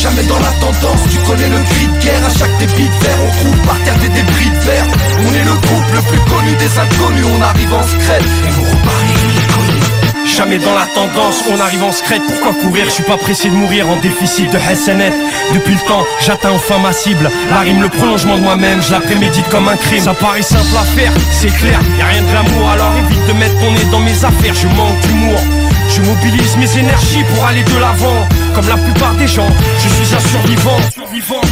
Jamais 0.00 0.24
dans 0.24 0.40
la 0.40 0.52
tendance 0.60 1.02
Tu 1.10 1.18
connais 1.18 1.48
le 1.48 1.62
cri 1.62 1.86
de 1.86 1.98
guerre 2.04 2.24
à 2.26 2.30
chaque 2.38 2.58
débit 2.58 2.88
de 2.88 2.98
verre 3.04 3.20
On 3.26 3.30
trouve 3.40 3.58
par 3.66 3.78
terre 3.84 3.98
des 3.98 4.08
débris 4.08 4.50
de 4.50 4.60
verre. 4.66 4.86
On 5.26 5.30
est 5.34 5.44
le 5.44 5.56
groupe 5.60 5.88
le 5.94 6.02
plus 6.08 6.22
connu 6.30 6.52
des 6.56 6.72
inconnus 6.78 7.26
On 7.36 7.42
arrive 7.42 7.72
en 7.74 7.82
secret 7.82 8.20
et 8.20 8.52
on 8.58 8.64
repart 8.70 9.02
ni 9.06 9.14
vu 9.14 9.28
ni 9.34 9.44
connu 9.52 10.01
Jamais 10.36 10.58
dans 10.58 10.74
la 10.74 10.86
tendance, 10.86 11.44
on 11.50 11.60
arrive 11.60 11.84
en 11.84 11.92
secrète. 11.92 12.22
Pourquoi 12.26 12.54
courir? 12.54 12.86
Je 12.86 12.90
suis 12.90 13.02
pas 13.02 13.18
pressé 13.18 13.50
de 13.50 13.54
mourir 13.54 13.88
en 13.88 13.96
déficit 13.96 14.50
de 14.50 14.58
SNF. 14.58 15.12
Depuis 15.52 15.74
le 15.74 15.80
temps, 15.80 16.04
j'atteins 16.20 16.52
enfin 16.52 16.78
ma 16.78 16.92
cible. 16.92 17.30
La 17.50 17.60
rime, 17.60 17.82
le 17.82 17.88
prolongement 17.88 18.36
de 18.36 18.42
moi-même, 18.42 18.82
je 18.82 18.92
la 18.92 19.00
prémédite 19.00 19.46
comme 19.50 19.68
un 19.68 19.76
crime. 19.76 20.02
Ça 20.02 20.14
paraît 20.14 20.42
simple 20.42 20.74
à 20.80 20.84
faire, 20.84 21.12
c'est 21.30 21.54
clair, 21.54 21.78
y 21.98 22.02
a 22.02 22.06
rien 22.06 22.22
de 22.22 22.32
l'amour. 22.32 22.70
Alors 22.70 22.92
évite 22.96 23.26
de 23.26 23.32
mettre 23.34 23.58
ton 23.60 23.72
nez 23.72 23.84
dans 23.90 24.00
mes 24.00 24.24
affaires, 24.24 24.54
je 24.54 24.66
manque 24.68 24.98
d'humour. 25.06 25.38
Je 25.94 26.00
mobilise 26.00 26.56
mes 26.56 26.78
énergies 26.78 27.22
pour 27.34 27.44
aller 27.44 27.62
de 27.62 27.78
l'avant. 27.78 28.26
Comme 28.54 28.66
la 28.66 28.76
plupart 28.76 29.14
des 29.14 29.28
gens, 29.28 29.48
je 29.78 29.88
suis 29.88 30.14
un 30.14 30.20
survivant. 30.20 30.80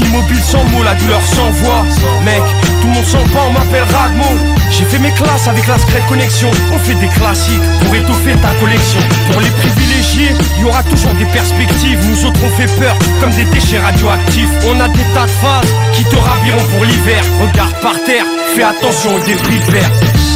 Immobile 0.00 0.42
sans 0.42 0.64
mots, 0.64 0.82
la 0.82 0.94
douleur 0.94 1.20
sans 1.22 1.50
voix. 1.50 1.84
Mec, 2.24 2.42
tout 2.80 2.86
le 2.88 2.94
monde 2.94 3.04
s'en 3.04 3.22
pas, 3.34 3.44
on 3.48 3.52
m'appelle 3.52 3.84
Radmo 3.92 4.24
J'ai 4.70 4.84
fait 4.84 4.98
mes 4.98 5.10
classes 5.12 5.46
avec 5.46 5.66
la 5.66 5.78
Secret 5.78 6.02
Connexion. 6.08 6.50
On 6.72 6.78
fait 6.78 6.94
des 6.94 7.08
classiques 7.08 7.60
pour 7.84 7.94
étoffer 7.94 8.34
ta 8.40 8.52
collection. 8.60 9.00
Pour 9.30 9.42
les 9.42 9.50
privilégiés, 9.50 10.32
il 10.56 10.62
y 10.62 10.64
aura 10.64 10.82
toujours 10.84 11.12
des 11.14 11.26
perspectives. 11.26 11.98
Nous 12.08 12.24
autres 12.24 12.40
on 12.42 12.56
fait 12.56 12.80
peur, 12.80 12.96
comme 13.20 13.32
des 13.32 13.44
déchets 13.44 13.78
radioactifs. 13.78 14.50
On 14.66 14.80
a 14.80 14.88
des 14.88 15.04
tas 15.12 15.26
de 15.26 15.36
phases 15.44 15.74
qui 15.92 16.04
te 16.04 16.16
raviront 16.16 16.64
pour 16.72 16.84
l'hiver. 16.84 17.22
Regarde 17.42 17.74
par 17.82 18.02
terre, 18.04 18.24
fais 18.56 18.62
attention 18.62 19.14
aux 19.14 19.20
débris 19.20 19.60
verts 19.68 19.90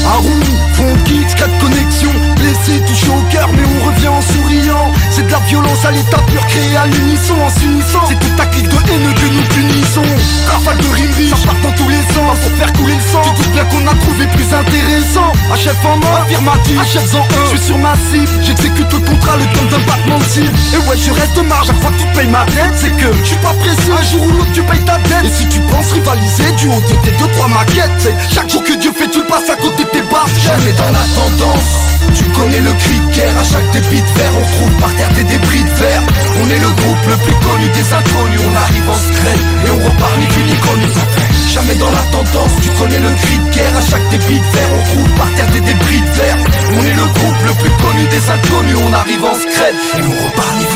Haroun, 0.05 0.43
fond 0.75 0.95
kit, 1.07 1.25
4 1.37 1.59
connexions 1.59 2.34
Blessé, 2.45 2.79
touché 2.87 3.09
au 3.09 3.23
cœur 3.33 3.49
mais 3.55 3.65
on 3.65 3.87
revient 3.87 4.09
en 4.09 4.21
souriant. 4.21 4.93
C'est 5.11 5.27
de 5.27 5.33
la 5.33 5.39
violence 5.49 5.83
à 5.83 5.91
l'état 5.91 6.19
pur 6.29 6.45
créé 6.47 6.77
à 6.77 6.87
l'unisson 6.87 7.33
En 7.41 7.49
s'unissant, 7.49 8.05
c'est 8.07 8.21
toute 8.21 8.37
ta 8.37 8.45
clique 8.45 8.69
de 8.69 8.77
haine 8.77 9.15
que 9.15 9.27
nous 9.33 9.43
punissons. 9.49 10.05
Rafale 10.53 10.77
de 10.77 10.89
rimes 10.93 11.29
ça 11.31 11.37
part 11.47 11.57
dans 11.63 11.73
tous 11.73 11.89
les 11.89 12.05
sens. 12.13 12.37
Pour 12.45 12.53
faire 12.59 12.73
couler 12.75 12.97
le 12.97 13.13
sang, 13.13 13.23
tu 13.25 13.43
doutes 13.43 13.53
bien 13.53 13.65
qu'on 13.65 13.87
a 13.89 13.95
trouvé 13.97 14.27
plus 14.27 14.45
intéressant. 14.53 15.33
Achève 15.55 15.77
en 15.89 15.97
mort, 15.97 16.21
affirmatif, 16.21 16.79
achève 16.79 17.17
en 17.17 17.25
un. 17.25 17.45
Je 17.45 17.57
suis 17.57 17.67
sur 17.67 17.79
ma 17.79 17.95
cible, 18.13 18.29
j'exécute 18.43 18.93
le 18.93 19.01
contrat 19.01 19.37
le 19.41 19.47
temps 19.57 19.69
d'un 19.71 19.83
battement 19.89 20.19
de 20.19 20.25
cils 20.25 20.53
Et 20.75 20.81
ouais 20.85 21.01
je 21.01 21.13
reste 21.17 21.41
marge, 21.49 21.69
chaque 21.69 21.81
fois 21.81 21.93
que 21.93 22.03
tu 22.03 22.07
payes 22.13 22.29
ma 22.29 22.45
dette 22.53 22.77
C'est 22.77 22.93
que 22.93 23.09
je 23.09 23.25
suis 23.25 23.41
pas 23.41 23.57
pressé, 23.57 23.89
un 23.89 24.05
jour 24.05 24.21
ou 24.21 24.31
l'autre 24.37 24.53
tu 24.53 24.63
payes 24.63 24.85
ta 24.85 24.99
dette. 25.09 25.25
Et 25.25 25.33
si 25.33 25.49
tu 25.49 25.61
penses 25.73 25.93
rivaliser 25.93 26.53
du 26.61 26.69
haut 26.69 26.85
de 26.93 27.09
tes 27.09 27.17
deux 27.17 27.31
trois 27.33 27.49
maquettes 27.49 28.13
chaque 28.29 28.51
jour 28.51 28.63
que 28.63 28.75
Dieu 28.77 28.93
fait 28.93 29.09
tu 29.09 29.21
le 29.21 29.27
passes 29.27 29.49
à 29.49 29.57
côté 29.57 29.85
de 29.85 29.89
tes 29.89 30.03
barres. 30.13 30.29
Jamais 30.45 30.73
dans 30.77 30.93
la 30.93 31.05
tendance 31.17 32.04
Tu 32.15 32.25
connais 32.31 32.61
le 32.61 32.73
cri 32.73 32.97
de 33.01 33.11
guerre 33.15 33.37
À 33.39 33.45
chaque 33.45 33.71
débit 33.73 34.03
de 34.03 34.13
verre 34.19 34.35
On 34.39 34.47
trouve 34.55 34.75
par 34.81 34.95
terre 34.97 35.13
des 35.15 35.25
débris 35.25 35.65
de 35.65 35.75
verre. 35.83 36.03
On 36.43 36.47
est 36.51 36.61
le 36.61 36.71
groupe 36.71 37.05
le 37.09 37.17
plus 37.25 37.39
connu 37.47 37.67
des 37.75 37.87
inconnus 37.93 38.41
On 38.45 38.55
arrive 38.55 38.89
en 38.91 38.99
secret 38.99 39.37
Et 39.67 39.71
on 39.71 39.81
repart 39.85 40.17
ni 40.19 40.27
vu 40.35 40.43
ni 40.51 40.57
connu 40.59 40.87
Jamais 41.55 41.75
dans 41.77 41.91
la 41.91 42.05
tendance 42.11 42.55
Tu 42.63 42.71
connais 42.79 42.99
le 42.99 43.11
cri 43.15 43.39
de 43.39 43.49
guerre 43.55 43.77
À 43.77 43.83
chaque 43.83 44.09
débit 44.11 44.39
de 44.39 44.51
verre 44.55 44.73
On 44.75 44.83
trouve 44.91 45.11
par 45.19 45.31
terre 45.35 45.51
des 45.51 45.61
débris 45.61 46.01
de 46.01 46.13
verre. 46.19 46.39
On 46.77 46.83
est 46.83 46.99
le 46.99 47.07
groupe 47.15 47.41
le 47.47 47.55
plus 47.63 47.75
connu 47.83 48.03
des 48.11 48.25
inconnus 48.31 48.79
On 48.79 48.93
arrive 48.93 49.25
en 49.25 49.35
secret 49.35 49.73
Et 49.99 50.03
on 50.03 50.15
repart 50.27 50.55
ni 50.59 50.67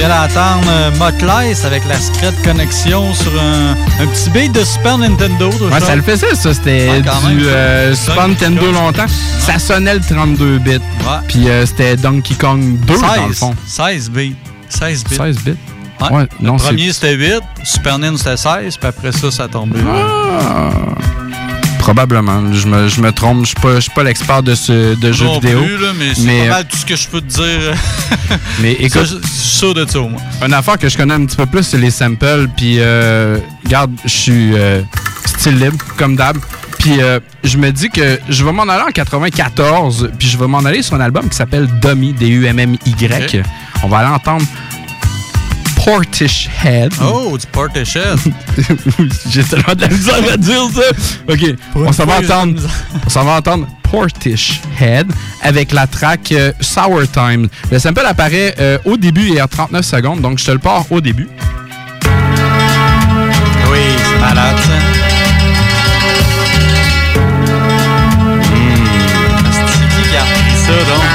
vient 0.00 0.08
d'entendre 0.08 0.64
euh, 0.70 0.90
Motlice 0.98 1.64
avec 1.66 1.82
la 1.86 1.96
Secret 2.00 2.32
Connexion 2.42 3.12
sur 3.12 3.32
un, 3.38 3.72
un 4.02 4.06
petit 4.06 4.30
beat 4.30 4.52
de 4.52 4.64
Super 4.64 4.96
Nintendo. 4.96 5.50
Ouais, 5.50 5.78
ça 5.80 5.94
le 5.94 6.00
faisait, 6.00 6.34
ça. 6.34 6.54
C'était 6.54 6.88
Ouais, 6.88 7.02
du 7.02 7.46
euh, 7.46 7.94
Super 7.94 8.28
Nintendo 8.28 8.72
longtemps. 8.72 9.04
Ça 9.38 9.58
sonnait 9.58 9.94
le 9.94 10.00
32 10.00 10.58
bits. 10.58 10.78
Puis 11.28 11.50
euh, 11.50 11.66
c'était 11.66 11.96
Donkey 11.96 12.34
Kong 12.34 12.78
2 12.86 12.94
dans 12.94 13.02
le 13.26 13.28
16, 13.34 13.38
fond. 13.38 13.54
16 13.66 14.10
bits. 14.10 14.36
16 14.70 15.04
bits. 15.04 15.16
16 15.16 15.36
bits. 15.44 15.56
Non, 16.40 16.54
le 16.54 16.58
c'est- 16.58 16.64
premier 16.68 16.92
c'était 16.94 17.14
8, 17.16 17.40
Super 17.62 17.98
Nintendo 17.98 18.16
c'était 18.16 18.36
16, 18.38 18.76
puis 18.78 18.88
après 18.88 19.12
ça, 19.12 19.30
ça 19.30 19.44
a 19.44 19.48
tombé. 19.48 19.80
Ah. 19.86 20.70
Probablement. 21.80 22.52
Je 22.52 22.66
me, 22.68 22.88
je 22.88 23.00
me 23.00 23.10
trompe. 23.10 23.40
Je 23.40 23.46
suis 23.46 23.54
pas, 23.56 23.76
je 23.76 23.80
suis 23.80 23.90
pas 23.90 24.04
l'expert 24.04 24.42
de, 24.42 24.54
ce, 24.54 24.94
de 24.94 25.12
jeux 25.12 25.24
Non 25.24 25.40
vidéo. 25.40 25.62
plus, 25.62 25.78
là, 25.78 25.88
mais 25.98 26.14
c'est 26.14 26.48
pas 26.48 26.54
mal 26.54 26.68
tout 26.68 26.76
ce 26.76 26.84
que 26.86 26.94
je 26.94 27.08
peux 27.08 27.20
te 27.22 27.26
dire. 27.26 27.74
mais 28.60 28.72
écoute, 28.72 28.92
Ça, 28.92 29.04
je 29.04 29.26
je 29.26 29.32
suis 29.32 29.48
sûr 29.58 29.74
de 29.74 29.86
ça, 29.88 29.98
moi. 29.98 30.20
Une 30.46 30.52
affaire 30.54 30.78
que 30.78 30.88
je 30.88 30.96
connais 30.96 31.14
un 31.14 31.24
petit 31.24 31.36
peu 31.36 31.46
plus, 31.46 31.62
c'est 31.62 31.78
les 31.78 31.90
samples. 31.90 32.48
Puis, 32.56 32.76
euh, 32.78 33.38
regarde, 33.64 33.92
je 34.04 34.08
suis 34.10 34.54
euh, 34.54 34.82
style 35.24 35.58
libre, 35.58 35.78
comme 35.96 36.16
d'hab. 36.16 36.36
Puis, 36.78 37.00
euh, 37.00 37.18
je 37.44 37.56
me 37.58 37.70
dis 37.72 37.88
que 37.90 38.18
je 38.28 38.44
vais 38.44 38.52
m'en 38.52 38.62
aller 38.64 38.84
en 38.86 38.92
94. 38.92 40.10
Puis, 40.18 40.28
je 40.28 40.36
vais 40.38 40.46
m'en 40.46 40.58
aller 40.60 40.82
sur 40.82 40.94
un 40.96 41.00
album 41.00 41.28
qui 41.28 41.36
s'appelle 41.36 41.66
Dummy, 41.80 42.12
D-U-M-M-Y. 42.12 43.42
On 43.82 43.88
va 43.88 43.98
aller 43.98 44.14
entendre 44.14 44.44
Portishead. 45.84 46.92
Oh, 47.02 47.38
du 47.38 47.46
Portishead. 47.46 48.18
J'ai 49.30 49.42
tellement 49.42 49.74
de 49.74 49.80
la 49.80 49.88
misère 49.88 50.32
à 50.32 50.36
dire 50.36 50.68
ça. 50.74 50.82
OK, 51.32 51.54
on 51.74 51.92
s'en 51.92 52.04
va 52.04 52.18
entendre, 52.18 52.60
on 53.06 53.08
s'en 53.08 53.24
va 53.24 53.36
entendre 53.36 53.66
Portishead 53.90 55.10
avec 55.42 55.72
la 55.72 55.86
track 55.86 56.32
euh, 56.32 56.52
Sour 56.60 57.10
Time. 57.10 57.48
Le 57.70 57.78
sample 57.78 58.04
apparaît 58.04 58.54
euh, 58.58 58.78
au 58.84 58.96
début 58.98 59.30
et 59.30 59.40
à 59.40 59.46
39 59.46 59.84
secondes, 59.84 60.20
donc 60.20 60.38
je 60.38 60.44
te 60.44 60.50
le 60.50 60.58
pars 60.58 60.84
au 60.90 61.00
début. 61.00 61.28
Oui, 63.72 63.78
c'est 64.04 64.18
malade, 64.20 64.56
ça. 64.58 64.72
Hmm. 68.20 68.42
C'est 69.90 70.10
qui 70.10 70.16
a 70.16 70.22
repris 70.22 70.56
ça, 70.56 70.72
donc? 70.92 71.09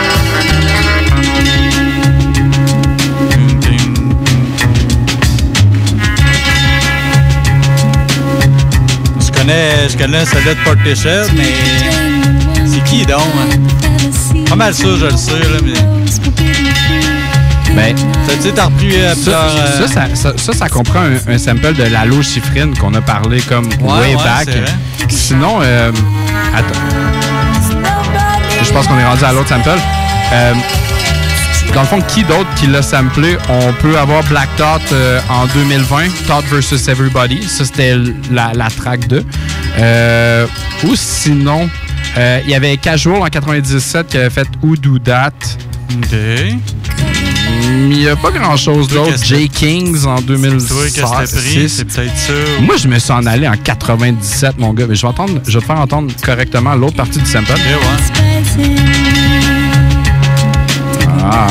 Connais, 9.46 9.90
je 9.90 9.98
connais 9.98 10.26
celui 10.26 10.50
de 10.50 10.64
Portishead, 10.64 11.30
mais 11.36 11.54
c'est 12.66 12.84
qui 12.84 13.06
donc? 13.06 13.22
hein? 13.38 14.44
Pas 14.50 14.56
mal 14.56 14.74
ça, 14.74 14.84
je 15.00 15.06
le 15.06 15.18
sais, 15.18 15.32
là, 15.32 15.60
mais... 15.64 15.74
Ben, 17.76 17.96
Tu 18.42 18.52
t'as 18.54 18.66
repris 18.66 18.96
euh, 18.96 19.10
Ça, 19.10 19.16
plusieurs, 19.16 19.44
euh, 19.44 19.88
ça, 19.88 19.88
ça, 19.88 20.16
ça, 20.16 20.34
ça, 20.38 20.54
ça 20.54 20.70
comprend 20.70 21.02
un, 21.02 21.34
un 21.34 21.38
sample 21.38 21.74
de 21.74 21.84
Lalo 21.84 22.22
Chiffrine 22.24 22.76
qu'on 22.78 22.94
a 22.94 23.02
parlé 23.02 23.42
comme 23.42 23.66
Ouais, 23.82 24.00
way 24.00 24.16
ouais, 24.16 24.24
back. 24.24 24.48
Sinon, 25.10 25.60
euh, 25.62 25.92
attends. 26.56 26.80
Je 28.64 28.72
pense 28.72 28.88
qu'on 28.88 28.98
est 28.98 29.06
rendu 29.06 29.24
à 29.26 29.34
l'autre 29.34 29.50
sample. 29.50 29.70
Euh, 30.34 30.54
dans 31.76 31.82
le 31.82 31.88
fond, 31.88 32.02
qui 32.02 32.24
d'autre 32.24 32.48
qui 32.56 32.68
l'a 32.68 32.82
samplé? 32.82 33.38
On 33.50 33.74
peut 33.74 33.98
avoir 33.98 34.24
Black 34.24 34.48
Dot 34.58 34.82
euh, 34.94 35.20
en 35.30 35.46
2020, 35.48 36.08
Thought 36.26 36.46
vs. 36.46 36.90
Everybody. 36.90 37.44
Ça, 37.48 37.66
c'était 37.66 37.96
la, 38.32 38.54
la 38.54 38.70
track 38.70 39.08
2. 39.10 39.24
Euh, 39.78 40.48
ou 40.86 40.96
sinon, 40.96 41.70
euh, 42.18 42.40
il 42.46 42.50
y 42.50 42.56
avait 42.56 42.78
Casual 42.78 43.22
en 43.22 43.26
97 43.28 44.08
qui 44.08 44.18
avait 44.18 44.30
fait 44.30 44.48
Do 44.64 44.98
That. 45.00 45.32
OK. 45.98 46.18
Il 47.62 47.90
n'y 47.90 48.08
a 48.08 48.16
pas 48.16 48.32
grand-chose 48.32 48.88
d'autre. 48.88 49.22
J. 49.24 49.50
Kings 49.50 50.06
en 50.06 50.22
2006. 50.22 50.68
Toi, 50.68 50.78
qu'est-ce 50.84 50.96
que 50.96 51.02
t'as 51.02 51.42
pris? 51.42 51.70
C'est 51.70 51.86
peut-être 51.86 52.18
ça. 52.18 52.34
ou- 52.60 52.64
Moi, 52.64 52.76
je 52.78 52.88
me 52.88 52.98
suis 53.00 53.12
en 53.12 53.26
allé 53.26 53.48
en 53.48 53.56
97, 53.58 54.58
mon 54.58 54.74
gars. 54.74 54.86
Mais 54.88 54.96
je 54.96 55.02
vais, 55.02 55.08
entendre, 55.08 55.42
je 55.46 55.54
vais 55.54 55.60
te 55.62 55.66
faire 55.66 55.80
entendre 55.80 56.12
correctement 56.24 56.74
l'autre 56.76 56.96
partie 56.96 57.20
du 57.20 57.26
sample. 57.26 57.52
Ah. 61.32 61.48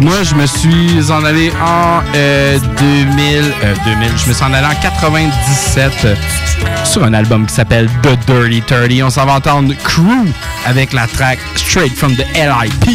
Moi, 0.00 0.22
je 0.22 0.34
me 0.34 0.46
suis 0.46 1.10
en 1.10 1.24
allé 1.24 1.50
en 1.60 2.00
euh, 2.14 2.58
2000, 2.78 3.52
euh, 3.64 3.74
2000. 3.84 4.08
Je 4.16 4.28
me 4.28 4.34
suis 4.34 4.44
en 4.44 4.52
allé 4.52 4.66
en 4.66 4.80
97 4.80 5.92
euh, 6.04 6.14
sur 6.84 7.04
un 7.04 7.12
album 7.14 7.46
qui 7.46 7.54
s'appelle 7.54 7.88
The 8.02 8.16
Dirty 8.26 8.62
30. 8.62 9.02
On 9.02 9.10
s'en 9.10 9.26
va 9.26 9.34
entendre 9.34 9.74
Crew 9.82 10.26
avec 10.66 10.92
la 10.92 11.06
track 11.08 11.38
Straight 11.56 11.92
from 11.94 12.14
the 12.14 12.24
LIP. 12.34 12.88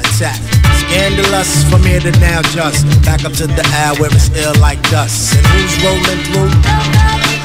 Attack. 0.00 0.40
Scandalous 0.78 1.64
from 1.70 1.82
here 1.82 2.00
to 2.00 2.10
now, 2.20 2.42
just 2.42 2.86
back 3.04 3.24
up 3.24 3.32
to 3.34 3.46
the 3.46 3.66
air 3.74 3.94
where 4.00 4.10
it's 4.12 4.30
ill 4.36 4.54
like 4.60 4.80
dust. 4.90 5.34
And 5.34 5.46
who's 5.46 5.82
rolling 5.82 6.22
through? 6.26 6.50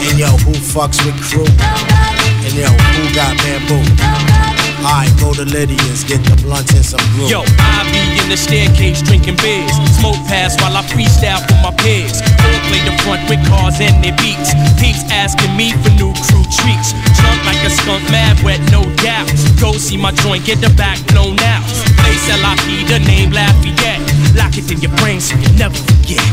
And 0.10 0.20
yo, 0.20 0.28
who 0.46 0.54
fucks 0.54 1.04
with 1.06 1.16
crew? 1.22 2.17
And 2.48 2.56
yo, 2.56 2.72
who 2.72 3.04
got 3.12 3.36
bamboo? 3.44 3.84
I 4.80 5.12
go 5.20 5.36
to 5.36 5.44
Lydia's, 5.44 6.08
get 6.08 6.24
the 6.24 6.40
blunts 6.40 6.72
and 6.72 6.86
some 6.86 7.04
glue. 7.12 7.28
Yo, 7.28 7.44
I 7.44 7.84
be 7.92 8.00
in 8.24 8.32
the 8.32 8.40
staircase 8.40 9.04
drinking 9.04 9.36
beers. 9.44 9.76
Smoke 10.00 10.16
pass 10.32 10.56
while 10.64 10.72
I 10.72 10.80
freestyle 10.88 11.44
for 11.44 11.60
my 11.60 11.76
peers. 11.76 12.24
All 12.24 12.60
play 12.72 12.80
the 12.88 12.96
front 13.04 13.28
with 13.28 13.44
cars 13.52 13.84
and 13.84 14.00
their 14.00 14.16
beats. 14.24 14.56
Peeps 14.80 15.04
asking 15.12 15.60
me 15.60 15.76
for 15.84 15.92
new 16.00 16.16
crew 16.24 16.48
treats. 16.48 16.96
Chunk 17.20 17.36
like 17.44 17.60
a 17.68 17.72
skunk, 17.84 18.08
mad 18.16 18.40
wet, 18.48 18.64
no 18.72 18.88
doubt. 19.04 19.28
Go 19.60 19.76
see 19.76 20.00
my 20.00 20.16
joint, 20.24 20.48
get 20.48 20.64
the 20.64 20.72
back 20.80 21.04
blown 21.12 21.36
out. 21.44 21.68
Face 22.08 22.32
LIP, 22.32 22.88
the 22.88 23.04
name 23.04 23.36
Lafayette. 23.36 24.00
Lock 24.40 24.56
it 24.56 24.72
in 24.72 24.80
your 24.80 24.96
brain 25.04 25.20
so 25.20 25.36
you 25.36 25.52
never 25.60 25.76
forget. 25.76 26.24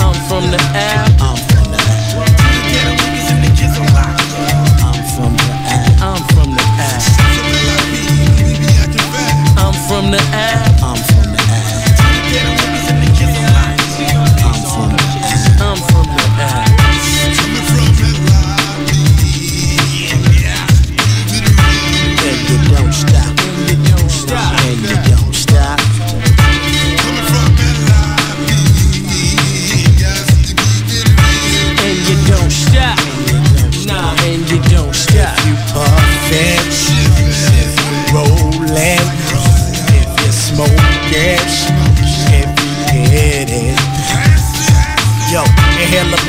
I'm 0.00 0.16
from 0.32 0.48
the 0.48 0.60
air. 0.72 1.47
From 9.88 10.10
the 10.10 10.20
air. 10.34 10.62
I'm 10.82 11.07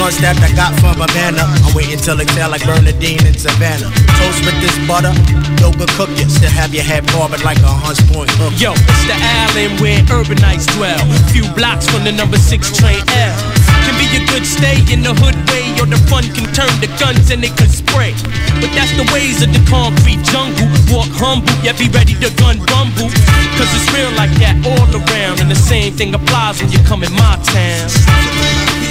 step 0.07 0.39
I 0.39 0.47
got 0.55 0.71
from 0.79 0.95
Havana. 0.95 1.43
I'm 1.43 1.75
waiting 1.75 1.99
till 1.99 2.15
exhale 2.23 2.47
like 2.47 2.63
Bernadine 2.63 3.19
in 3.27 3.35
Savannah. 3.35 3.91
Toast 4.15 4.39
with 4.47 4.55
this 4.63 4.71
butter, 4.88 5.12
yoga 5.59 5.83
cook 5.99 6.07
you. 6.15 6.23
Still 6.31 6.47
have 6.55 6.71
your 6.71 6.88
head 6.88 7.03
forward 7.12 7.43
like 7.43 7.59
a 7.59 7.67
hunch 7.67 7.99
point 8.07 8.31
hook. 8.39 8.55
Yo, 8.55 8.71
it's 8.71 9.03
the 9.12 9.17
island 9.19 9.83
where 9.83 9.99
urbanites 10.07 10.71
dwell. 10.71 11.03
Few 11.35 11.43
blocks 11.51 11.83
from 11.91 12.07
the 12.07 12.15
number 12.15 12.39
six 12.39 12.71
train 12.71 13.03
L. 13.12 13.35
Can 13.83 13.95
be 13.99 14.07
a 14.15 14.23
good 14.31 14.47
stay 14.47 14.79
in 14.88 15.03
the 15.03 15.12
hood 15.19 15.35
way, 15.51 15.67
or 15.75 15.85
the 15.85 15.99
fun 16.07 16.23
can 16.31 16.47
turn 16.55 16.71
to 16.79 16.88
guns 16.95 17.27
and 17.27 17.43
they 17.43 17.51
could 17.51 17.71
spray. 17.71 18.15
But 18.63 18.71
that's 18.71 18.95
the 18.95 19.03
ways 19.12 19.43
of 19.43 19.51
the 19.51 19.59
concrete 19.67 20.23
jungle. 20.31 20.71
Walk 20.95 21.12
humble, 21.19 21.51
yet 21.59 21.75
be 21.75 21.91
ready 21.91 22.15
to 22.23 22.31
gun 22.39 22.63
rumble. 22.71 23.12
Cause 23.59 23.67
it's 23.75 23.88
real 23.91 24.15
like 24.15 24.31
that 24.39 24.55
all 24.63 24.88
around, 24.95 25.43
and 25.43 25.51
the 25.51 25.59
same 25.59 25.91
thing 25.91 26.15
applies 26.15 26.63
when 26.63 26.71
you 26.71 26.79
come 26.88 27.03
in 27.03 27.12
my 27.19 27.35
town. 27.43 28.88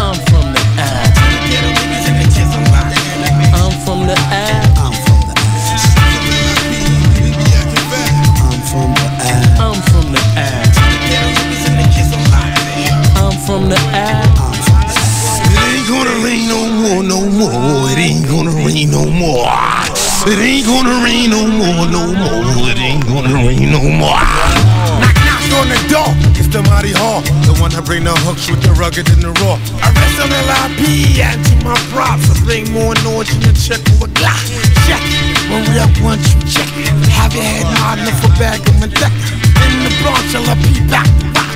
I'm 0.00 0.14
from 0.24 0.46
the 0.46 0.64
ad. 0.78 1.08
I'm 3.52 3.74
from 3.84 4.06
the 4.06 4.16
ad. 4.30 4.64
I'm 9.60 9.72
from 9.82 10.08
the 10.12 10.18
ad. 10.36 10.68
I'm 13.16 13.32
from 13.46 13.68
the 13.68 13.76
ad. 13.92 14.38
It 20.26 20.38
ain't 20.38 20.66
gonna 20.66 21.04
rain 21.04 21.30
no 21.30 21.46
more, 21.46 21.86
no 21.88 22.06
more. 22.12 22.70
It 22.70 22.78
ain't 22.78 23.06
gonna 23.06 23.34
rain 23.46 23.70
no 23.72 23.82
more. 23.82 24.18
On 25.58 25.68
the 25.68 25.80
door. 25.90 26.10
It's 26.38 26.48
the 26.48 26.62
mighty 26.70 26.94
hall. 26.94 27.20
The 27.44 27.54
one 27.58 27.74
that 27.74 27.84
bring 27.84 28.06
the 28.06 28.14
hooks 28.22 28.46
with 28.46 28.62
the 28.62 28.72
rugged 28.78 29.10
and 29.10 29.20
the 29.20 29.34
raw. 29.42 29.58
I 29.82 29.90
rest 29.90 30.22
on 30.22 30.30
LIP, 30.30 31.18
add 31.18 31.38
to 31.50 31.54
my 31.66 31.74
props. 31.90 32.30
I 32.30 32.34
bring 32.46 32.70
more 32.70 32.94
noise 33.02 33.28
than 33.34 33.50
a 33.50 33.54
check 33.58 33.82
for 33.98 34.06
a 34.06 34.10
Glock. 34.14 34.38
Check. 34.86 35.02
When 35.50 35.66
we 35.66 35.74
up 35.82 35.90
once 36.00 36.22
you 36.32 36.40
check. 36.46 36.70
Have 37.18 37.34
your 37.34 37.42
head 37.42 37.66
nodding 37.82 38.06
a 38.06 38.30
bag 38.38 38.62
of 38.62 38.74
Mendeca. 38.78 39.10
In 39.66 39.74
the 39.82 39.92
Bronx, 40.00 40.30
I'll 40.38 40.54
be 40.62 40.78
back 40.86 41.10
to 41.20 41.26
watch. 41.34 41.48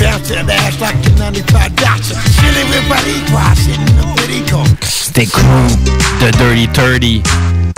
Ass 0.00 0.80
like 0.80 0.96
a 1.04 1.10
95 1.20 1.76
Dodger. 1.76 2.16
Chilling 2.40 2.68
with 2.72 2.86
Barigua, 2.88 3.54
sitting 3.54 3.84
in 3.84 3.96
the 4.00 4.06
Perico. 4.16 4.64
C'était 4.82 5.26
Crew 5.26 5.68
de 6.20 6.30
Dirty 6.38 6.66
30. 6.72 7.22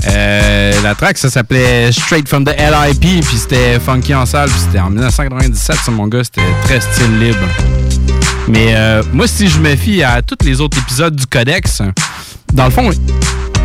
Euh, 0.08 0.72
la 0.82 0.94
track, 0.94 1.18
ça 1.18 1.30
s'appelait 1.30 1.92
Straight 1.92 2.28
from 2.28 2.44
the 2.44 2.54
LIP, 2.58 3.24
puis 3.24 3.36
c'était 3.36 3.78
funky 3.78 4.14
en 4.14 4.26
salle, 4.26 4.48
puis 4.48 4.60
c'était 4.60 4.80
en 4.80 4.90
1997, 4.90 5.76
ça, 5.84 5.90
mon 5.90 6.08
gars, 6.08 6.24
c'était 6.24 6.42
très 6.64 6.80
style 6.80 7.18
libre. 7.18 7.46
Mais 8.48 8.74
euh, 8.74 9.02
moi, 9.12 9.26
si 9.28 9.48
je 9.48 9.58
me 9.58 9.76
fie 9.76 10.02
à 10.02 10.20
tous 10.22 10.44
les 10.44 10.60
autres 10.60 10.78
épisodes 10.78 11.14
du 11.14 11.26
Codex, 11.26 11.82
dans 12.52 12.64
le 12.64 12.70
fond, 12.70 12.90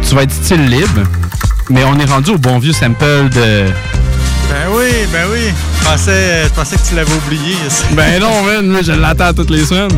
tu 0.08 0.16
vas 0.16 0.24
être 0.24 0.32
style 0.32 0.66
libre, 0.68 1.02
mais 1.70 1.84
on 1.84 2.00
est 2.00 2.06
rendu 2.06 2.32
au 2.32 2.38
bon 2.38 2.60
vieux 2.60 2.74
sample 2.74 3.30
de. 3.34 3.66
Ben 4.50 4.70
oui, 4.72 4.92
ben 5.12 5.26
oui. 5.32 5.52
Je 5.82 5.86
pensais, 5.90 6.44
je 6.46 6.50
pensais 6.50 6.78
que 6.78 6.88
tu 6.88 6.96
l'avais 6.96 7.14
oublié. 7.14 7.56
Ben 7.92 8.22
non, 8.22 8.44
man, 8.44 8.68
moi, 8.68 8.82
je 8.82 8.94
l'attends 8.94 9.34
toutes 9.34 9.50
les 9.50 9.66
semaines. 9.66 9.92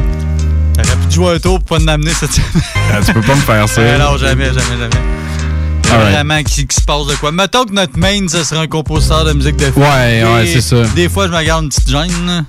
T'aurais 0.73 0.95
pu 0.95 1.13
jouer 1.13 1.35
un 1.35 1.39
tour 1.39 1.59
pour 1.61 1.77
pas 1.77 1.85
l'amener 1.85 2.11
cette 2.13 2.31
semaine. 2.31 2.63
Ah, 2.91 2.99
tu 3.05 3.13
peux 3.13 3.21
pas 3.21 3.35
me 3.35 3.41
faire 3.41 3.67
ça. 3.69 3.81
Ben 3.81 3.99
non, 3.99 4.17
jamais, 4.17 4.45
jamais, 4.45 4.77
jamais. 4.79 5.05
Alright. 5.91 6.13
Vraiment 6.13 6.43
qui, 6.43 6.67
qui 6.67 6.75
se 6.75 6.81
passe 6.81 7.07
de 7.07 7.15
quoi. 7.15 7.31
Mettons 7.31 7.65
que 7.65 7.73
notre 7.73 7.97
main, 7.97 8.27
ce 8.27 8.43
serait 8.43 8.61
un 8.61 8.67
compositeur 8.67 9.25
de 9.25 9.33
musique 9.33 9.57
de 9.57 9.65
film. 9.71 9.77
Ouais, 9.77 10.23
ouais, 10.23 10.45
c'est 10.45 10.61
ça. 10.61 10.83
Des 10.95 11.09
fois, 11.09 11.27
je 11.27 11.31
me 11.31 11.43
garde 11.43 11.63
une 11.63 11.69
petite 11.69 11.89
gêne. 11.89 12.45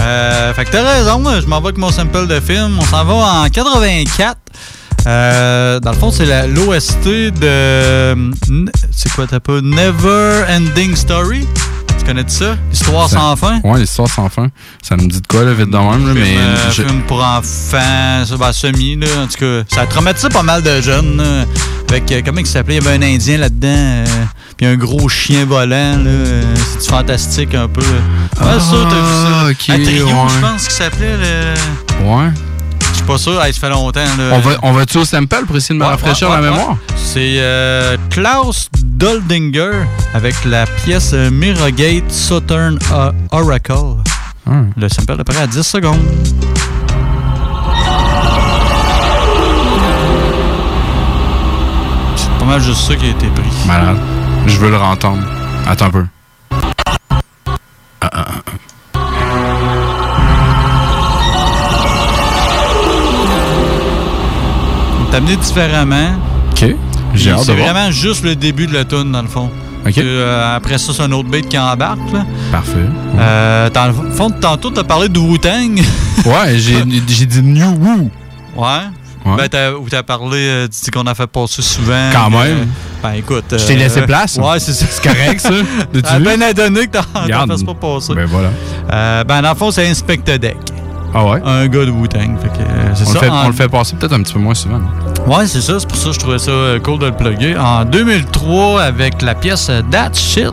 Euh, 0.00 0.54
fait 0.54 0.64
que 0.64 0.70
t'as 0.70 0.82
raison, 0.82 1.22
je 1.40 1.46
m'en 1.46 1.60
vais 1.60 1.68
avec 1.68 1.78
mon 1.78 1.90
sample 1.90 2.26
de 2.26 2.40
film. 2.40 2.78
On 2.80 2.84
s'en 2.84 3.04
va 3.04 3.14
en 3.14 3.48
84. 3.48 4.36
Euh, 5.06 5.78
dans 5.80 5.92
le 5.92 5.96
fond, 5.96 6.10
c'est 6.10 6.26
l'OST 6.48 7.04
de. 7.40 8.32
C'est 8.90 9.12
quoi, 9.12 9.26
t'as 9.26 9.40
pas? 9.40 9.60
Never 9.60 10.44
Ending 10.48 10.96
Story 10.96 11.46
Tu 12.06 12.12
connais 12.14 12.28
ça? 12.28 12.56
Histoire 12.72 13.08
Ça- 13.08 13.16
sans 13.18 13.34
fin? 13.36 13.60
Ouais, 13.64 13.80
l'histoire 13.80 14.08
sans 14.08 14.28
fin. 14.28 14.46
Ça 14.80 14.96
me 14.96 15.08
dit 15.08 15.20
de 15.20 15.26
quoi, 15.26 15.42
là, 15.42 15.52
vite 15.54 15.70
de 15.70 15.76
même, 15.76 16.06
là, 16.06 16.14
mais. 16.14 16.24
Film, 16.24 16.38
euh, 16.40 16.70
je- 16.70 16.82
film 16.84 17.00
pour 17.02 17.18
enfants, 17.24 18.24
ça, 18.24 18.36
ben, 18.38 18.52
semi, 18.52 18.94
là, 18.94 19.06
en 19.24 19.26
tout 19.26 19.38
cas. 19.40 19.64
Ça 19.74 19.80
a 19.80 19.86
traumatisé 19.86 20.28
pas 20.28 20.44
mal 20.44 20.62
de 20.62 20.80
jeunes. 20.80 21.16
Là, 21.16 21.44
avec, 21.88 22.12
euh, 22.12 22.22
comment 22.24 22.38
il 22.38 22.46
s'appelait? 22.46 22.76
Il 22.76 22.84
y 22.84 22.86
avait 22.86 22.96
un 22.96 23.02
Indien 23.14 23.38
là-dedans, 23.38 23.68
euh, 23.68 24.04
puis 24.56 24.66
un 24.66 24.76
gros 24.76 25.08
chien 25.08 25.44
volant. 25.46 25.66
là, 25.96 26.06
euh, 26.06 26.54
C'est 26.78 26.90
fantastique 26.90 27.54
un 27.56 27.66
peu. 27.66 27.80
Ouais, 27.80 27.86
Ah, 28.40 28.60
ça, 28.60 28.76
t'as 28.88 28.94
vu 29.00 29.56
ça? 29.66 29.74
ok, 29.74 29.80
Un 29.80 29.82
trio, 29.84 30.06
ouais. 30.06 30.12
je 30.28 30.40
pense 30.40 30.62
qu'il 30.62 30.72
s'appelait. 30.72 31.16
le- 31.16 32.04
Ouais. 32.08 32.28
Pas 33.06 33.18
sûr, 33.18 33.40
hey, 33.42 33.52
ça 33.52 33.60
fait 33.60 33.68
longtemps. 33.70 34.00
Là. 34.00 34.30
On 34.32 34.40
va, 34.40 34.50
on 34.62 34.72
va-tu 34.72 34.98
au 34.98 35.04
sample 35.04 35.44
pour 35.46 35.56
essayer 35.56 35.74
de 35.74 35.80
me 35.80 35.84
Ouais, 35.84 35.92
rafraîchir 35.92 36.28
ouais, 36.28 36.36
la 36.36 36.42
mémoire? 36.42 36.76
C'est 36.96 37.36
euh, 37.38 37.96
Klaus 38.10 38.68
Doldinger 38.82 39.84
avec 40.12 40.34
la 40.44 40.66
pièce 40.66 41.12
euh, 41.14 41.30
Mirrorgate 41.30 42.10
Southern 42.10 42.78
euh, 42.92 43.12
Oracle. 43.30 44.02
Hmm. 44.44 44.70
Le 44.76 44.88
sample 44.88 45.22
près 45.22 45.38
à 45.38 45.46
10 45.46 45.62
secondes. 45.62 46.00
C'est 52.16 52.30
pas 52.38 52.44
mal 52.44 52.60
juste 52.60 52.80
ça 52.80 52.96
qui 52.96 53.06
a 53.06 53.10
été 53.10 53.26
pris. 53.28 53.44
Malade. 53.66 53.98
Je 54.46 54.58
veux 54.58 54.70
le 54.70 54.76
entendre. 54.78 55.22
Attends 55.66 55.86
un 55.86 55.90
peu. 55.90 56.04
Ah, 58.00 58.10
ah, 58.12 58.24
ah. 58.28 58.52
Amené 65.16 65.36
différemment. 65.36 66.10
OK. 66.52 66.64
J'ai 67.14 67.30
hâte 67.30 67.40
de 67.40 67.44
C'est 67.44 67.54
voir. 67.54 67.68
vraiment 67.72 67.90
juste 67.90 68.24
le 68.24 68.36
début 68.36 68.66
de 68.66 68.74
la 68.74 68.84
tune 68.84 69.12
dans 69.12 69.22
le 69.22 69.28
fond. 69.28 69.50
OK. 69.86 69.98
Euh, 69.98 70.56
après 70.56 70.78
ça, 70.78 70.92
c'est 70.92 71.02
un 71.02 71.12
autre 71.12 71.28
beat 71.28 71.48
qui 71.48 71.58
embarque. 71.58 71.98
Là. 72.12 72.24
Parfait. 72.52 72.78
Euh, 73.18 73.70
dans 73.70 73.86
le 73.86 73.92
fond, 74.12 74.30
tantôt, 74.30 74.70
t'as 74.70 74.84
parlé 74.84 75.08
de 75.08 75.18
Wu-Tang. 75.18 75.80
Ouais, 76.26 76.58
j'ai 76.58 76.82
j'ai 77.06 77.26
dit 77.26 77.40
New 77.42 77.70
Woo. 77.76 78.10
Ouais. 78.56 78.66
Ouais. 79.24 79.36
Ben, 79.36 79.48
t'as, 79.48 79.72
ou 79.72 79.86
t'as 79.88 80.02
parlé, 80.02 80.38
euh, 80.38 80.64
tu 80.66 80.84
dis 80.84 80.90
qu'on 80.90 81.06
a 81.06 81.14
fait 81.14 81.26
passer 81.28 81.62
souvent. 81.62 82.10
Quand 82.12 82.26
euh, 82.34 82.42
même. 82.44 82.68
ben, 83.02 83.12
écoute. 83.12 83.44
Je 83.52 83.64
t'ai 83.64 83.76
laissé 83.76 84.02
place. 84.02 84.36
Ouais, 84.42 84.58
c'est 84.58 84.72
ça. 84.72 84.86
C'est 84.90 85.02
correct, 85.02 85.40
ça. 85.40 85.50
Vu? 86.18 86.20
bien 86.24 86.40
à 86.40 86.52
donner 86.52 86.86
que 86.86 86.92
t'en, 86.98 87.02
t'en 87.02 87.22
Regarde. 87.22 87.50
fasses 87.52 87.62
pas 87.62 87.74
passer. 87.74 88.14
Ben 88.14 88.26
voilà. 88.26 88.48
Euh, 88.92 89.24
ben, 89.24 89.42
dans 89.42 89.50
le 89.50 89.54
fond, 89.56 89.70
c'est 89.70 89.86
Inspector 89.88 90.38
Deck. 90.38 90.56
Ah 91.14 91.24
ouais? 91.24 91.40
Un 91.44 91.66
gars 91.68 91.84
de 91.86 91.90
Wu-Tang. 91.90 92.36
Fait 92.40 92.48
que, 92.48 92.62
euh, 92.62 92.94
c'est 92.94 93.04
On, 93.04 93.06
ça. 93.06 93.12
le 93.14 93.18
fait, 93.20 93.28
En- 93.30 93.44
on 93.44 93.48
le 93.48 93.52
fait 93.54 93.68
passer 93.68 93.96
peut-être 93.96 94.12
un 94.12 94.22
petit 94.22 94.34
peu 94.34 94.38
moins 94.40 94.54
souvent. 94.54 94.80
Ouais, 95.26 95.46
c'est 95.46 95.60
ça. 95.60 95.78
C'est 95.80 95.88
pour 95.88 95.96
ça 95.96 96.08
que 96.08 96.14
je 96.14 96.18
trouvais 96.18 96.38
ça 96.38 96.50
euh, 96.50 96.78
cool 96.80 96.98
de 96.98 97.06
le 97.06 97.12
plugger. 97.12 97.56
En 97.56 97.84
2003, 97.84 98.82
avec 98.82 99.22
la 99.22 99.34
pièce 99.34 99.68
euh, 99.70 99.82
That 99.90 100.10
Shit. 100.14 100.50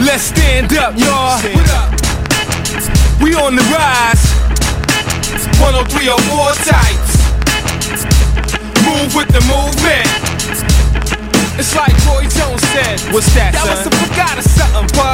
Let's 0.00 0.22
stand 0.22 0.72
up, 0.74 0.94
y'all. 0.96 1.38
We 3.20 3.34
on 3.34 3.56
the 3.56 3.62
rise. 3.62 4.22
10304 5.58 6.54
types. 6.64 7.16
Move 8.84 9.14
with 9.14 9.28
the 9.28 9.40
movement. 9.46 10.23
It's 11.56 11.74
like 11.76 11.94
Roy 12.06 12.26
Jones 12.26 12.62
said. 12.74 12.98
What's 13.14 13.32
that, 13.34 13.54
That 13.54 13.62
was 13.70 13.86
some 13.86 13.94
forgot 14.02 14.38
or 14.38 14.42
something, 14.42 14.90
bud. 14.98 15.13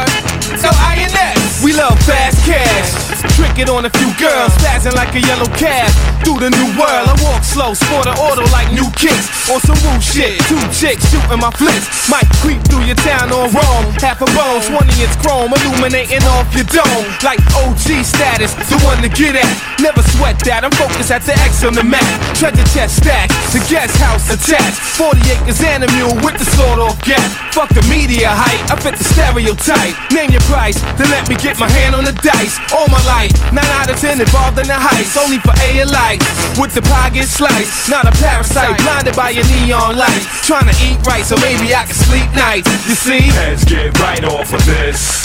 Trick 3.60 3.68
it 3.68 3.76
on 3.76 3.84
a 3.84 3.90
few 3.90 4.08
girls, 4.16 4.56
spazzing 4.56 4.96
like 4.96 5.12
a 5.12 5.20
yellow 5.20 5.44
cat. 5.52 5.92
Through 6.24 6.40
the 6.40 6.48
new 6.48 6.68
world, 6.80 7.12
I 7.12 7.16
walk 7.20 7.44
slow, 7.44 7.74
sport 7.74 8.08
an 8.08 8.16
auto 8.16 8.48
like 8.48 8.72
new 8.72 8.88
kicks. 8.96 9.28
On 9.52 9.60
some 9.60 9.76
woo 9.84 10.00
shit, 10.00 10.40
two 10.48 10.60
chicks 10.72 11.04
shooting 11.12 11.40
my 11.40 11.52
flicks. 11.52 12.08
Might 12.08 12.24
creep 12.40 12.64
through 12.64 12.88
your 12.88 12.96
town 13.04 13.28
on 13.28 13.52
wrong. 13.52 13.84
Half 14.00 14.24
a 14.24 14.28
bone, 14.32 14.64
20 14.64 15.04
inch 15.04 15.12
chrome, 15.20 15.52
illuminating 15.52 16.24
off 16.32 16.48
your 16.56 16.64
dome. 16.72 17.04
Like 17.20 17.40
OG 17.60 18.00
status, 18.00 18.56
the 18.56 18.80
one 18.80 19.04
to 19.04 19.12
get 19.12 19.36
at. 19.36 19.54
Never 19.76 20.00
sweat 20.16 20.40
that, 20.48 20.64
I'm 20.64 20.72
focused 20.80 21.12
at 21.12 21.20
the 21.28 21.36
X 21.44 21.60
on 21.60 21.76
the 21.76 21.84
map. 21.84 22.08
Treasure 22.32 22.64
chest 22.72 23.04
stack, 23.04 23.28
the 23.52 23.60
guest 23.68 23.92
house 24.00 24.24
attached. 24.32 24.80
40 24.96 25.20
acres 25.36 25.60
and 25.60 25.84
a 25.84 25.88
mule 26.00 26.16
with 26.24 26.40
the 26.40 26.48
sword 26.56 26.80
off 26.80 26.96
gap. 27.04 27.28
Fuck 27.52 27.68
the 27.76 27.84
media 27.92 28.32
hype, 28.32 28.72
I 28.72 28.76
fit 28.80 28.96
the 28.96 29.04
stereotype. 29.04 29.92
Name 30.12 30.32
your 30.32 30.44
price, 30.48 30.80
then 30.96 31.12
let 31.12 31.28
me 31.28 31.36
get 31.36 31.60
my 31.60 31.68
hand 31.68 31.92
on 31.92 32.04
the 32.04 32.16
dice. 32.24 32.56
All 32.72 32.88
my 32.88 33.00
life, 33.04 33.32
9 33.52 33.64
out 33.64 33.90
of 33.90 33.98
10 33.98 34.20
involved 34.20 34.58
in 34.58 34.66
the 34.66 34.78
heist. 34.78 35.16
Only 35.18 35.38
for 35.38 35.54
A 35.66 35.82
and 35.82 35.90
light, 35.90 36.22
with 36.58 36.74
the 36.74 36.82
pie 36.82 37.10
sliced. 37.22 37.90
Not 37.90 38.06
a 38.06 38.14
parasite, 38.22 38.78
blinded 38.82 39.16
by 39.16 39.30
your 39.30 39.44
neon 39.46 39.96
light. 39.96 40.22
Trying 40.46 40.68
to 40.70 40.76
eat 40.82 40.98
right, 41.06 41.24
so 41.24 41.36
maybe 41.42 41.74
I 41.74 41.84
can 41.84 41.94
sleep 41.94 42.30
nights. 42.34 42.70
You 42.88 42.94
see? 42.94 43.22
Heads 43.34 43.64
get 43.64 43.96
right 43.98 44.24
off 44.24 44.52
of 44.52 44.62
this. 44.66 45.22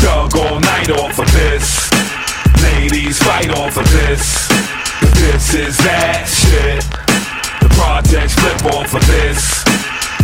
Dug 0.00 0.36
all 0.36 0.60
night 0.60 0.90
off 0.90 1.18
of 1.18 1.28
this. 1.32 1.90
Ladies 2.62 3.18
fight 3.18 3.50
off 3.56 3.76
of 3.76 3.84
this. 3.92 4.48
This 5.20 5.54
is 5.54 5.76
that 5.84 6.24
shit. 6.24 6.84
The 7.60 7.68
projects 7.76 8.34
flip 8.34 8.72
off 8.72 8.94
of 8.94 9.04
this. 9.06 9.64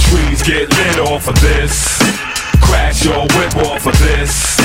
Trees 0.09 0.43
get 0.43 0.71
lit 0.71 0.99
off 1.01 1.29
of 1.29 1.39
this. 1.41 2.01
Crash 2.63 3.05
your 3.05 3.27
whip 3.37 3.57
off 3.67 3.87
of 3.87 3.99
this. 3.99 4.57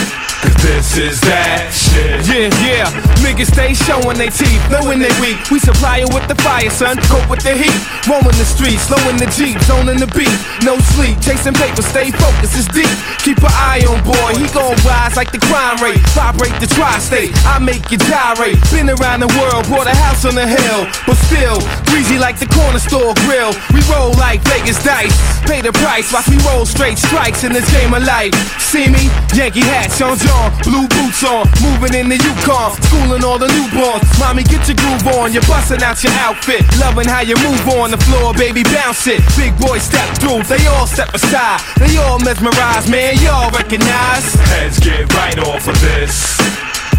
Cause 0.42 0.58
this 0.66 0.98
is 0.98 1.22
that 1.22 1.70
shit. 1.70 2.26
Yeah, 2.26 2.50
yeah. 2.66 2.90
Niggas 3.22 3.54
stay 3.54 3.78
showing 3.78 4.18
they 4.18 4.34
teeth, 4.34 4.62
knowing 4.74 4.98
they 4.98 5.14
weak. 5.22 5.38
We 5.54 5.62
supply 5.62 6.02
it 6.02 6.10
with 6.10 6.26
the 6.26 6.34
fire, 6.42 6.70
son. 6.74 6.98
Cope 7.06 7.30
with 7.30 7.46
the 7.46 7.54
heat. 7.54 7.78
Roaming 8.10 8.34
the 8.34 8.48
streets, 8.50 8.90
slowing 8.90 9.22
the 9.22 9.30
jeep, 9.38 9.62
zoning 9.70 10.02
the 10.02 10.10
beat. 10.18 10.34
No 10.66 10.82
sleep, 10.98 11.22
chasing 11.22 11.54
paper, 11.54 11.86
stay 11.86 12.10
focused, 12.10 12.58
it's 12.58 12.66
deep. 12.74 12.90
Keep 13.22 13.46
an 13.46 13.54
eye 13.54 13.86
on 13.86 14.02
boy, 14.02 14.34
he 14.34 14.50
gon' 14.50 14.74
rise 14.82 15.14
like 15.14 15.30
the 15.30 15.38
crime 15.46 15.78
rate. 15.78 16.02
Vibrate 16.18 16.58
the 16.58 16.66
tri-state, 16.66 17.30
I 17.46 17.62
make 17.62 17.94
you 17.94 18.02
gyrate. 18.02 18.58
Been 18.74 18.90
around 18.90 19.22
the 19.22 19.30
world, 19.38 19.70
bought 19.70 19.86
a 19.86 19.94
house 19.94 20.26
on 20.26 20.34
the 20.34 20.50
hill, 20.50 20.90
but 21.06 21.22
still 21.30 21.62
greasy 21.94 22.18
like 22.18 22.42
the 22.42 22.50
corner 22.50 22.82
store 22.82 23.14
grill. 23.30 23.54
We 23.70 23.86
roll 23.94 24.18
like 24.18 24.42
Vegas 24.50 24.82
dice, 24.82 25.14
pay 25.46 25.62
the 25.62 25.74
price. 25.78 26.10
Watch 26.10 26.34
me 26.34 26.42
roll 26.50 26.66
straight 26.66 26.98
strikes 26.98 27.46
in 27.46 27.54
this 27.54 27.70
game 27.82 27.94
of 27.94 28.04
life. 28.06 28.34
See 28.62 28.88
me, 28.88 29.10
Yankee 29.34 29.66
hat, 29.66 29.90
Sean 29.92 30.18
John, 30.18 30.54
blue 30.64 30.86
boots 30.88 31.26
on, 31.26 31.50
moving 31.66 31.98
in 31.98 32.08
the 32.08 32.18
Yukon, 32.22 32.78
schooling 32.86 33.24
all 33.26 33.40
the 33.42 33.50
newborns. 33.50 34.06
Mommy, 34.22 34.44
get 34.44 34.68
your 34.70 34.78
groove 34.78 35.06
on, 35.18 35.34
you're 35.34 35.46
busting 35.50 35.82
out 35.82 35.98
your 36.04 36.14
outfit, 36.22 36.62
loving 36.80 37.10
how 37.10 37.22
you 37.22 37.36
move 37.42 37.62
on 37.76 37.92
the 37.92 38.00
floor, 38.08 38.34
baby, 38.34 38.64
bounce 38.64 39.08
it. 39.08 39.20
Big 39.36 39.58
boy 39.58 39.78
step 39.80 40.08
through, 40.22 40.44
they 40.46 40.62
all 40.68 40.86
step 40.86 41.10
aside, 41.14 41.60
they 41.82 41.98
all 41.98 42.20
mesmerize, 42.20 42.88
man, 42.88 43.18
y'all 43.20 43.50
recognize. 43.52 44.26
Heads 44.56 44.80
get 44.80 45.12
right 45.18 45.40
off 45.40 45.68
of 45.68 45.78
this. 45.82 46.38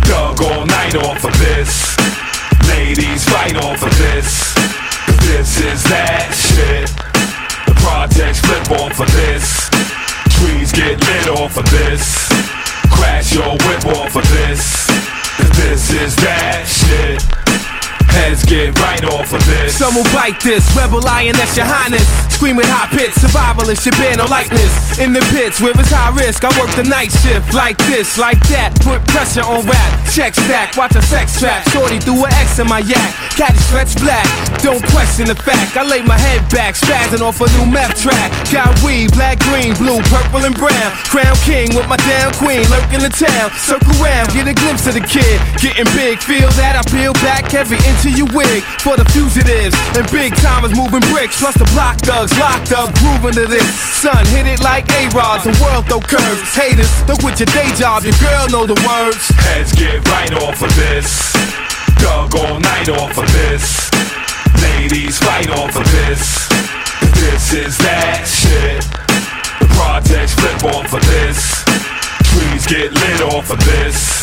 Dug 0.05 0.43
all 0.43 0.67
night 0.67 0.97
off 0.97 1.25
of 1.25 1.35
this. 1.39 1.97
Ladies 2.69 3.25
fight 3.25 3.57
off 3.57 3.83
of 3.83 3.95
this. 3.99 4.55
This 5.31 5.61
is 5.63 5.83
that 5.89 6.35
shit. 6.35 6.91
The 7.67 7.75
projects 7.81 8.41
flip 8.41 8.71
off 8.83 8.99
of 8.99 9.11
this. 9.13 10.02
Trees 10.43 10.73
get 10.73 10.99
lit 10.99 11.29
off 11.39 11.57
of 11.57 11.71
this. 11.71 12.29
Crash 12.91 13.33
your 13.33 13.53
whip 13.53 13.87
off 13.97 14.17
of 14.17 14.29
this. 14.31 14.89
This 15.57 15.93
is 15.93 16.17
that 16.17 16.67
shit. 16.67 17.42
Heads 18.13 18.45
get 18.45 18.77
right 18.79 19.05
off 19.09 19.33
of 19.33 19.41
this. 19.47 19.73
Some 19.77 19.95
will 19.97 20.09
bite 20.13 20.37
this, 20.45 20.69
rebel 20.77 21.01
lioness, 21.01 21.57
your 21.57 21.65
highness. 21.65 22.05
Screaming 22.29 22.69
high 22.69 22.91
pitch, 22.93 23.17
survivalist, 23.17 23.89
your 23.89 23.97
bear 23.97 24.17
no 24.21 24.29
likeness. 24.29 25.01
In 25.01 25.17
the 25.17 25.25
pits 25.33 25.61
where 25.61 25.73
it's 25.73 25.89
high 25.89 26.13
risk, 26.13 26.45
I 26.45 26.53
work 26.61 26.69
the 26.77 26.85
night 26.85 27.09
shift 27.09 27.55
like 27.57 27.79
this, 27.89 28.19
like 28.19 28.37
that. 28.53 28.77
Put 28.85 29.01
pressure 29.09 29.41
on 29.41 29.65
rap, 29.65 29.91
check 30.13 30.37
stack, 30.37 30.77
watch 30.77 30.93
a 30.93 31.01
sex 31.01 31.41
trap. 31.41 31.65
Shorty 31.73 31.99
threw 32.05 32.21
an 32.21 32.33
X 32.37 32.61
in 32.61 32.69
my 32.69 32.85
yak, 32.85 33.17
cat 33.33 33.57
stretch 33.65 33.97
black. 33.97 34.29
Don't 34.61 34.85
question 34.93 35.33
the 35.33 35.39
fact, 35.39 35.73
I 35.81 35.83
lay 35.89 36.05
my 36.05 36.19
head 36.21 36.45
back, 36.53 36.77
spazzing 36.77 37.25
off 37.25 37.41
a 37.41 37.49
new 37.57 37.65
meth 37.65 37.97
track. 37.97 38.29
Got 38.53 38.77
weed, 38.85 39.17
black, 39.17 39.41
green, 39.49 39.73
blue, 39.81 40.05
purple, 40.13 40.45
and 40.45 40.53
brown. 40.53 40.93
Crown 41.09 41.37
king 41.49 41.73
with 41.73 41.89
my 41.89 41.97
down 42.05 42.29
queen, 42.37 42.69
lurking 42.69 43.01
the 43.01 43.09
town. 43.09 43.49
Circle 43.57 43.97
round, 44.05 44.29
get 44.37 44.45
a 44.45 44.53
glimpse 44.53 44.85
of 44.85 45.01
the 45.01 45.05
kid. 45.07 45.41
Getting 45.65 45.89
big, 45.97 46.21
feel 46.21 46.53
that 46.61 46.77
I 46.77 46.85
peel 46.93 47.17
back 47.25 47.55
every 47.57 47.81
inch 47.89 48.02
of 48.05 48.17
your 48.19 48.31
wig 48.35 48.63
for 48.83 48.97
the 48.97 49.05
fugitives 49.15 49.75
and 49.95 50.05
big 50.11 50.35
timers 50.43 50.75
moving 50.75 51.03
bricks. 51.13 51.39
Plus 51.39 51.55
the 51.55 51.69
block 51.75 51.99
thugs 52.03 52.33
locked 52.39 52.73
up, 52.73 52.91
grooving 52.99 53.37
to 53.39 53.47
this. 53.47 53.67
Son, 54.03 54.25
hit 54.35 54.47
it 54.47 54.61
like 54.61 54.89
A-Rod, 54.91 55.43
the 55.43 55.55
world 55.63 55.87
throw 55.87 56.01
curves. 56.01 56.51
Haters, 56.55 56.91
look 57.07 57.23
with 57.23 57.39
your 57.39 57.51
day 57.55 57.71
job, 57.79 58.03
your 58.03 58.17
girl 58.19 58.49
know 58.51 58.65
the 58.67 58.79
words. 58.83 59.29
Heads 59.51 59.73
get 59.73 60.03
right 60.09 60.33
off 60.43 60.63
of 60.63 60.73
this. 60.75 61.33
Dug 62.03 62.35
all 62.35 62.59
night 62.59 62.89
off 62.89 63.17
of 63.19 63.29
this. 63.31 63.91
Ladies 64.63 65.19
fight 65.19 65.51
off 65.51 65.77
of 65.77 65.87
this. 66.03 66.49
This 67.23 67.53
is 67.53 67.79
that 67.79 68.27
shit. 68.27 68.83
The 69.63 69.69
projects 69.79 70.35
flip 70.35 70.75
off 70.75 70.91
of 70.93 71.03
this. 71.07 71.63
Trees 72.33 72.67
get 72.67 72.91
lit 72.93 73.21
off 73.23 73.51
of 73.51 73.59
this. 73.65 74.23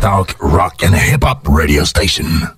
Talk, 0.00 0.36
rock 0.40 0.82
and 0.84 0.94
hip-hop 0.94 1.48
radio 1.48 1.82
station. 1.82 2.57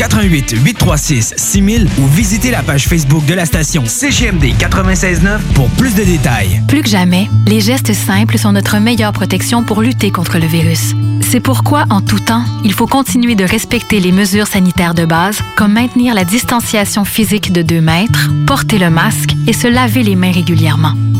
88 0.00 0.54
836 0.64 1.34
6000 1.36 1.86
ou 1.98 2.06
visitez 2.06 2.50
la 2.50 2.62
page 2.62 2.88
Facebook 2.88 3.26
de 3.26 3.34
la 3.34 3.44
station 3.44 3.84
CGMD 3.84 4.54
969 4.58 5.42
pour 5.52 5.68
plus 5.72 5.94
de 5.94 6.02
détails. 6.02 6.62
Plus 6.68 6.80
que 6.80 6.88
jamais, 6.88 7.28
les 7.46 7.60
gestes 7.60 7.92
simples 7.92 8.38
sont 8.38 8.52
notre 8.52 8.78
meilleure 8.78 9.12
protection 9.12 9.62
pour 9.62 9.82
lutter 9.82 10.10
contre 10.10 10.38
le 10.38 10.46
virus. 10.46 10.94
C'est 11.20 11.40
pourquoi, 11.40 11.84
en 11.90 12.00
tout 12.00 12.18
temps, 12.18 12.44
il 12.64 12.72
faut 12.72 12.86
continuer 12.86 13.34
de 13.34 13.44
respecter 13.44 14.00
les 14.00 14.10
mesures 14.10 14.46
sanitaires 14.46 14.94
de 14.94 15.04
base, 15.04 15.38
comme 15.54 15.74
maintenir 15.74 16.14
la 16.14 16.24
distanciation 16.24 17.04
physique 17.04 17.52
de 17.52 17.60
2 17.60 17.82
mètres, 17.82 18.30
porter 18.46 18.78
le 18.78 18.88
masque 18.88 19.34
et 19.46 19.52
se 19.52 19.68
laver 19.68 20.02
les 20.02 20.16
mains 20.16 20.32
régulièrement. 20.32 20.94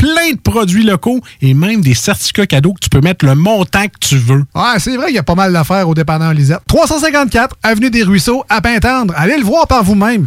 plein 0.00 0.32
de 0.32 0.40
produits 0.40 0.82
locaux 0.82 1.20
et 1.42 1.52
même 1.52 1.82
des 1.82 1.92
certificats 1.92 2.46
cadeaux 2.46 2.72
que 2.72 2.80
tu 2.80 2.88
peux 2.88 3.02
mettre 3.02 3.26
le 3.26 3.34
montant 3.34 3.84
que 3.84 3.98
tu 4.00 4.16
veux. 4.16 4.44
Ouais, 4.54 4.78
c'est 4.78 4.96
vrai 4.96 5.06
qu'il 5.08 5.16
y 5.16 5.18
a 5.18 5.22
pas 5.22 5.34
mal 5.34 5.52
d'affaires 5.52 5.86
au 5.86 5.94
dépanneur 5.94 6.32
Lisette. 6.32 6.60
354 6.66 7.56
Avenue 7.62 7.90
des 7.90 8.02
Ruisseaux, 8.02 8.42
à 8.48 8.62
Pintendre. 8.62 9.12
Allez 9.14 9.36
le 9.36 9.44
voir 9.44 9.66
par 9.66 9.84
vous-même. 9.84 10.26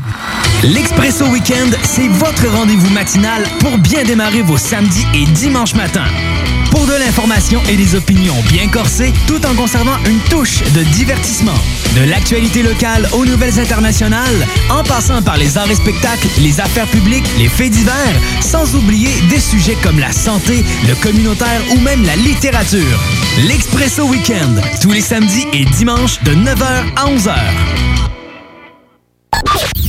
L'Expresso 0.63 1.25
Weekend, 1.25 1.75
c'est 1.81 2.07
votre 2.07 2.47
rendez-vous 2.55 2.91
matinal 2.91 3.43
pour 3.59 3.75
bien 3.79 4.03
démarrer 4.03 4.43
vos 4.43 4.57
samedis 4.57 5.07
et 5.15 5.25
dimanches 5.25 5.73
matins. 5.73 6.05
L'information 7.15 7.61
et 7.69 7.77
des 7.77 7.93
opinions 7.93 8.33
bien 8.49 8.67
corsées, 8.69 9.13
tout 9.27 9.45
en 9.45 9.53
conservant 9.53 9.99
une 10.07 10.17
touche 10.31 10.63
de 10.73 10.81
divertissement. 10.95 11.53
De 11.95 12.09
l'actualité 12.09 12.63
locale 12.63 13.07
aux 13.13 13.23
nouvelles 13.23 13.59
internationales, 13.59 14.47
en 14.71 14.83
passant 14.83 15.21
par 15.21 15.37
les 15.37 15.55
arts 15.59 15.69
et 15.69 15.75
spectacles, 15.75 16.27
les 16.39 16.59
affaires 16.59 16.87
publiques, 16.87 17.29
les 17.37 17.49
faits 17.49 17.69
divers, 17.69 18.15
sans 18.41 18.75
oublier 18.75 19.11
des 19.29 19.39
sujets 19.39 19.77
comme 19.83 19.99
la 19.99 20.11
santé, 20.11 20.65
le 20.87 20.95
communautaire 20.95 21.61
ou 21.75 21.79
même 21.81 22.03
la 22.03 22.15
littérature. 22.15 22.99
L'Expresso 23.47 24.05
Weekend, 24.05 24.59
tous 24.81 24.91
les 24.91 25.01
samedis 25.01 25.45
et 25.53 25.65
dimanches 25.65 26.19
de 26.23 26.31
9h 26.31 26.65
à 26.95 27.05
11h. 27.11 27.35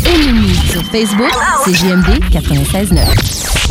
Ennemie 0.05 0.61
sur 0.71 0.85
Facebook, 0.93 1.33
c'est 1.65 1.73
JMD 1.73 2.21
96.9. 2.31 3.65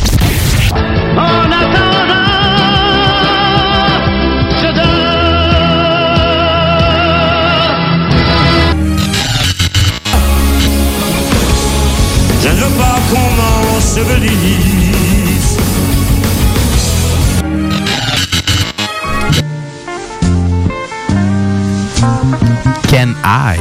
En 1.16 1.52
attendant, 1.52 2.23
Can 22.88 23.14
I? 23.24 23.58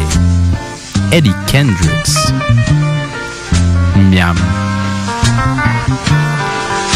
Eddie 1.12 1.34
Kendricks. 1.48 2.32
Miam. 4.10 4.36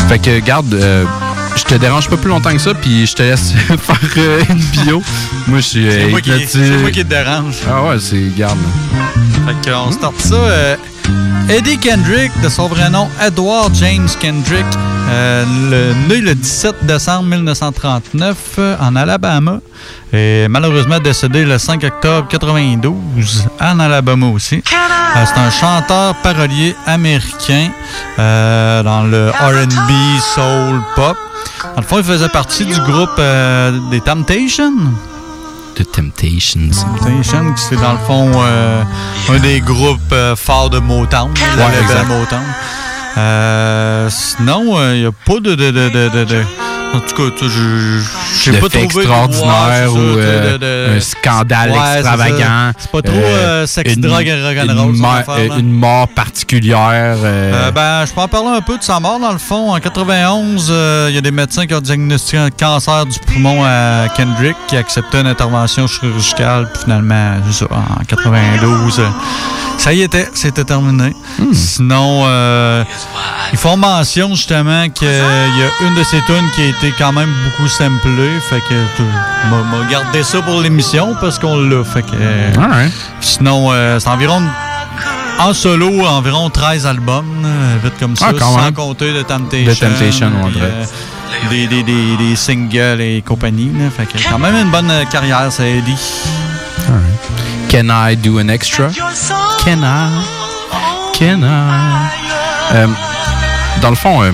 Fait 0.07 0.19
que, 0.19 0.39
garde, 0.39 0.73
euh, 0.73 1.05
je 1.55 1.63
te 1.63 1.75
dérange 1.75 2.09
pas 2.09 2.17
plus 2.17 2.29
longtemps 2.29 2.51
que 2.53 2.59
ça, 2.59 2.73
puis 2.73 3.05
je 3.05 3.13
te 3.13 3.23
laisse 3.23 3.51
faire 3.67 3.97
euh, 4.17 4.41
une 4.49 4.59
bio. 4.83 5.03
Moi, 5.47 5.59
je 5.59 5.65
suis 5.65 5.91
C'est 5.91 6.03
euh, 6.03 6.09
moi, 6.09 6.21
qui, 6.21 6.29
hypnotisé. 6.29 6.65
c'est 6.65 6.77
moi 6.77 6.91
qui 6.91 7.03
te 7.03 7.09
dérange. 7.09 7.55
Ah 7.69 7.83
ouais, 7.83 7.99
c'est, 7.99 8.31
garde. 8.37 8.57
Fait 9.45 9.69
qu'on 9.71 9.91
start 9.91 10.15
ça. 10.19 10.35
euh, 10.35 10.75
Eddie 11.49 11.77
Kendrick, 11.77 12.31
de 12.41 12.49
son 12.49 12.67
vrai 12.67 12.89
nom 12.89 13.07
Edward 13.25 13.73
James 13.75 14.09
Kendrick, 14.19 14.65
euh, 15.09 15.45
né 16.09 16.17
le 16.21 16.35
17 16.35 16.85
décembre 16.85 17.23
1939 17.23 18.37
euh, 18.59 18.75
en 18.81 18.95
Alabama, 18.95 19.59
et 20.11 20.47
malheureusement 20.49 20.99
décédé 20.99 21.45
le 21.45 21.57
5 21.57 21.83
octobre 21.85 22.27
92 22.27 23.45
en 23.61 23.79
Alabama 23.79 24.27
aussi. 24.27 24.55
Euh, 24.55 25.25
c'est 25.25 25.39
un 25.39 25.49
chanteur 25.49 26.15
parolier 26.15 26.75
américain 26.85 27.69
dans 28.17 29.03
le 29.09 29.29
R&B, 29.29 30.19
soul, 30.35 30.81
pop. 30.95 31.15
Dans 31.75 31.81
le 31.81 31.87
fond, 31.87 31.97
il 31.99 32.03
faisait 32.03 32.29
partie 32.29 32.65
du 32.65 32.79
groupe 32.81 33.21
des 33.89 34.01
Temptations. 34.01 34.73
The 35.77 35.83
Temptations. 35.91 36.71
Temptations, 36.71 37.55
c'est 37.55 37.75
dans 37.75 37.93
le 37.93 37.99
fond 38.07 38.31
euh, 38.35 38.83
un 39.29 39.39
des 39.39 39.59
groupes 39.61 39.99
euh, 40.11 40.35
forts 40.35 40.71
de 40.71 40.79
Motown, 40.79 41.29
le 41.35 41.63
Ouais, 41.63 41.69
exact. 41.81 42.07
Motown. 42.07 42.41
Euh, 43.17 44.09
sinon, 44.09 44.75
il 44.93 45.01
n'y 45.01 45.05
a 45.05 45.11
pas 45.11 45.39
de, 45.39 45.53
de, 45.55 45.69
de, 45.71 45.89
de, 45.89 46.09
de- 46.09 46.23
de- 46.25 46.43
En 46.97 47.01
tout 47.01 47.15
cas, 47.29 47.35
je 47.47 48.51
de 48.51 48.57
pas 48.57 48.69
faits 48.69 48.89
trouvé 48.89 49.05
Ouais, 49.05 49.11
c'est 49.83 49.87
ou 49.87 49.97
euh, 49.97 50.53
de- 50.53 50.57
de- 50.57 50.97
un 50.97 50.99
scandale 50.99 51.71
Ouais, 51.71 51.77
extravagant. 51.97 52.71
C'est 52.77 52.91
pas 52.91 53.01
trop 53.01 53.15
euh, 53.15 53.67
sex, 53.67 53.93
une- 53.93 54.01
drogue 54.01 54.25
et 54.27 54.33
rock'n'roll, 54.43 54.95
une, 54.95 55.05
euh, 55.05 55.59
une 55.59 55.71
mort 55.71 56.07
particulière. 56.07 57.17
euh, 57.23 57.67
Euh, 57.67 57.71
ben, 57.71 58.05
je 58.05 58.13
peux 58.13 58.21
en 58.21 58.27
parler 58.27 58.49
un 58.57 58.61
peu 58.61 58.77
de 58.77 58.83
sa 58.83 58.99
mort. 58.99 59.19
Dans 59.19 59.31
le 59.31 59.37
fond, 59.37 59.73
en 59.75 59.79
91, 59.79 60.67
euh, 60.71 61.07
il 61.09 61.15
y 61.15 61.17
a 61.17 61.21
des 61.21 61.31
médecins 61.31 61.65
qui 61.67 61.73
ont 61.75 61.81
diagnostiqué 61.81 62.37
un 62.37 62.49
cancer 62.49 63.05
du 63.05 63.19
poumon 63.19 63.63
à 63.63 64.07
Kendrick, 64.15 64.55
qui 64.67 64.77
acceptait 64.77 65.21
une 65.21 65.27
intervention 65.27 65.87
chirurgicale. 65.87 66.69
Puis 66.73 66.83
finalement, 66.83 67.35
en 67.71 68.03
92, 68.05 68.99
euh, 68.99 69.07
ça 69.77 69.93
y 69.93 70.01
était, 70.01 70.27
c'était 70.33 70.63
terminé. 70.63 71.13
Sinon, 71.53 72.23
euh, 72.25 72.83
ils 73.53 73.59
font 73.59 73.77
mention 73.77 74.33
justement 74.35 74.89
qu'il 74.89 75.07
y 75.07 75.11
a 75.11 75.87
une 75.87 75.95
de 75.95 76.03
ces 76.03 76.21
tunes 76.25 76.49
qui 76.55 76.61
a 76.61 76.65
été 76.65 76.86
quand 76.97 77.11
même 77.13 77.29
beaucoup 77.45 77.67
samplée. 77.67 78.39
Fait 78.49 78.59
que 78.61 78.75
tu 78.95 79.03
m'a 79.49 79.89
gardé 79.91 80.23
ça 80.23 80.41
pour 80.41 80.61
l'émission 80.61 81.15
parce 81.19 81.39
qu'on 81.39 81.57
l'a. 81.57 81.83
Fait 81.83 82.01
que. 82.03 82.11
euh, 82.15 82.51
Alright. 82.61 82.93
Sinon, 83.21 83.67
euh, 83.71 83.99
c'est 83.99 84.09
environ 84.09 84.41
en 85.39 85.53
solo, 85.53 86.03
environ 86.05 86.49
13 86.49 86.87
albums, 86.87 87.25
euh, 87.45 87.75
vite 87.83 87.93
comme 87.99 88.15
ça, 88.15 88.27
Ah, 88.35 88.39
sans 88.39 88.57
même. 88.57 88.73
compter 88.73 89.13
de 89.13 89.21
Temptation. 89.21 89.71
The 89.73 89.79
Temptation, 89.79 90.31
on 90.43 90.47
euh, 90.47 90.83
des, 91.51 91.67
des, 91.67 91.83
des, 91.83 92.17
des 92.17 92.35
singles 92.35 92.99
et 93.01 93.21
compagnie. 93.25 93.71
là. 93.77 93.89
Fait 93.95 94.05
que 94.05 94.17
quand 94.29 94.39
même 94.39 94.55
une 94.55 94.71
bonne 94.71 94.91
carrière, 95.11 95.51
ça 95.51 95.63
Eddie. 95.67 95.95
Can 97.69 97.89
I 97.89 98.15
do 98.15 98.39
an 98.39 98.47
extra? 98.47 98.87
Can 99.63 99.83
I? 99.83 100.09
Can 101.13 101.41
I? 101.43 102.73
Euh, 102.73 102.87
dans 103.81 103.89
le 103.89 103.95
fond, 103.95 104.23
euh, 104.23 104.31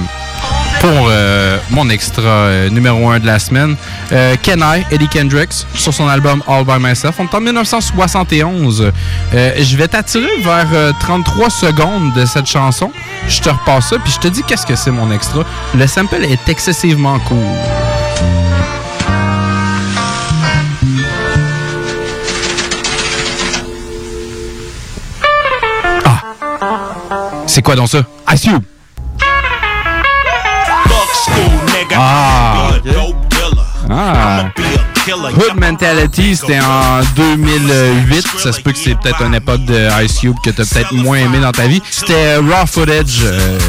pour 0.84 1.08
euh, 1.10 1.58
mon 1.70 1.90
extra 1.90 2.22
euh, 2.22 2.70
numéro 2.70 3.10
1 3.10 3.20
de 3.20 3.26
la 3.26 3.40
semaine, 3.40 3.78
euh, 4.12 4.36
Can 4.44 4.58
I, 4.60 4.84
Eddie 4.92 5.08
Kendricks, 5.08 5.66
sur 5.76 5.94
son 5.94 6.10
album 6.10 6.44
All 6.46 6.66
By 6.66 6.74
Myself. 6.78 7.16
On 7.20 7.24
est 7.24 7.34
en 7.34 7.40
1971. 7.40 8.92
Euh, 9.34 9.52
je 9.58 9.78
vais 9.78 9.88
t'attirer 9.88 10.28
vers 10.44 10.68
euh, 10.74 10.92
33 11.00 11.50
secondes 11.50 12.14
de 12.16 12.26
cette 12.26 12.48
chanson. 12.48 12.92
Je 13.30 13.40
te 13.40 13.48
repasse 13.48 13.92
ça, 13.92 13.96
puis 13.98 14.12
je 14.12 14.20
te 14.20 14.28
dis 14.28 14.44
qu'est-ce 14.44 14.66
que 14.66 14.76
c'est 14.76 14.92
mon 14.92 15.10
extra. 15.10 15.46
Le 15.74 15.88
sample 15.88 16.26
est 16.26 16.50
excessivement 16.50 17.18
court. 17.20 17.38
C'est 27.48 27.62
quoi 27.62 27.76
donc 27.78 27.88
ça? 27.88 28.00
Ice 28.34 28.50
Ah. 31.96 32.72
Ah. 33.90 34.46
Hood 35.08 35.60
Mentality, 35.60 36.36
c'était 36.36 36.60
en 36.60 37.02
2008. 37.16 38.26
Ça 38.38 38.54
se 38.54 38.62
peut 38.62 38.72
que 38.72 38.78
c'est 38.78 38.96
peut-être 39.00 39.22
une 39.22 39.36
époque 39.36 39.66
de 39.66 40.04
Ice 40.04 40.20
Cube 40.20 40.36
que 40.44 40.50
t'as 40.50 40.64
peut-être 40.64 40.94
moins 40.94 41.18
aimé 41.18 41.40
dans 41.40 41.52
ta 41.52 41.68
vie. 41.68 41.82
C'était 41.92 42.38
Raw 42.38 42.66
Footage, 42.66 43.20
euh, 43.24 43.60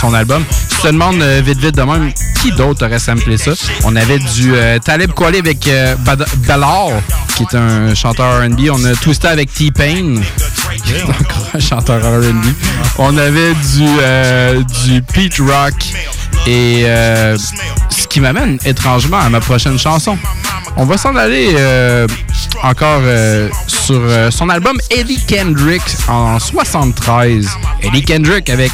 son 0.00 0.12
album. 0.12 0.44
Si 0.50 0.76
tu 0.76 0.82
te 0.82 0.86
demandes 0.88 1.22
euh, 1.22 1.40
vite 1.44 1.58
vite 1.58 1.76
de 1.76 1.82
même, 1.82 2.12
qui 2.42 2.52
d'autre 2.52 2.84
aurait 2.86 2.98
samplé 2.98 3.38
ça? 3.38 3.52
On 3.84 3.96
avait 3.96 4.18
du 4.18 4.54
euh, 4.54 4.78
Talib 4.80 5.12
Kweli 5.12 5.38
avec 5.38 5.66
euh, 5.68 5.94
Ballard, 6.46 6.90
qui 7.36 7.44
est 7.44 7.56
un 7.56 7.94
chanteur 7.94 8.42
R&B. 8.42 8.68
On 8.70 8.84
a 8.84 8.94
Twisted 8.94 9.30
avec 9.30 9.52
T-Pain, 9.52 10.16
chanteur 11.58 12.00
R&B. 12.02 12.44
On 12.98 13.16
avait 13.16 13.54
du, 13.54 13.86
euh, 14.00 14.62
du 14.84 15.02
Pete 15.02 15.38
Rock 15.38 15.74
et 16.46 16.82
euh, 16.86 17.36
ce 17.88 18.06
qui 18.06 18.20
m'amène 18.20 18.58
étrangement 18.64 19.18
à 19.18 19.28
ma 19.28 19.40
prochaine 19.40 19.78
chanson. 19.78 20.16
On 20.76 20.84
va 20.84 20.96
s'en 20.96 21.14
aller 21.16 21.52
euh, 21.56 22.06
encore 22.62 23.02
euh, 23.02 23.48
sur 23.66 24.00
son 24.30 24.48
album 24.48 24.78
Eddie 24.90 25.20
Kendrick 25.26 25.82
en 26.08 26.38
73. 26.38 27.48
Eddie 27.82 28.02
Kendrick 28.02 28.48
avec 28.50 28.72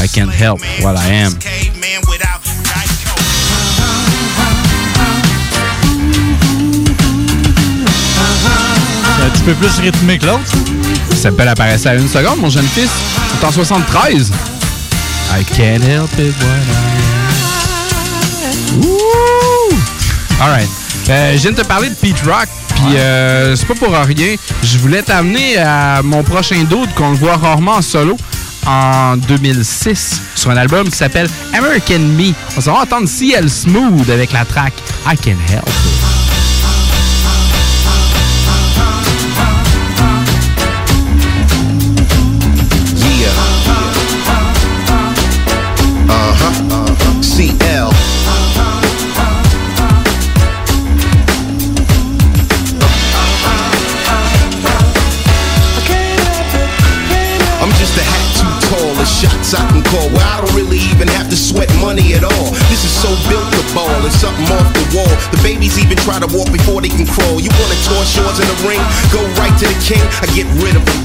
I 0.00 0.08
Can't 0.08 0.30
Help 0.38 0.60
What 0.82 0.94
I 0.94 1.24
Am. 1.24 1.38
C'est 9.16 9.24
un 9.24 9.30
petit 9.30 9.42
peu 9.42 9.54
plus 9.54 9.78
rythmé 9.80 10.18
que 10.18 10.26
l'autre. 10.26 10.50
Ça 11.14 11.30
peut 11.30 11.46
apparaître 11.46 11.86
à 11.86 11.94
une 11.94 12.08
seconde, 12.08 12.38
mon 12.38 12.50
jeune 12.50 12.66
fils. 12.66 12.90
C'est 13.40 13.46
en 13.46 13.52
73. 13.52 14.30
I 15.34 15.44
can't 15.44 15.82
help 15.82 16.10
it 16.18 16.34
what 16.40 16.46
I 16.46 16.82
am. 18.80 19.80
Alright. 20.40 20.68
Euh, 21.08 21.32
je 21.34 21.38
viens 21.38 21.52
de 21.52 21.56
te 21.56 21.66
parler 21.66 21.88
de 21.88 21.94
Pete 21.94 22.20
Rock, 22.26 22.48
puis 22.74 22.96
euh, 22.96 23.54
c'est 23.56 23.66
pas 23.66 23.74
pour 23.74 23.92
rien. 23.92 24.36
Je 24.62 24.78
voulais 24.78 25.02
t'amener 25.02 25.56
à 25.58 26.00
mon 26.02 26.22
prochain 26.22 26.64
dude 26.64 26.92
qu'on 26.94 27.10
le 27.10 27.16
voit 27.16 27.36
rarement 27.36 27.76
en 27.76 27.82
solo. 27.82 28.16
en 28.66 29.16
2006 29.16 30.20
sur 30.36 30.50
un 30.50 30.56
album 30.56 30.88
qui 30.88 30.96
s'appelle 30.96 31.28
American 31.52 31.98
Me. 31.98 32.32
On 32.56 32.60
s'en 32.60 32.74
va 32.74 32.80
entendre 32.82 33.08
CL 33.08 33.48
Smooth 33.50 34.08
avec 34.10 34.32
la 34.32 34.44
track 34.44 34.72
I 35.06 35.16
Can 35.16 35.36
Help. 35.52 36.21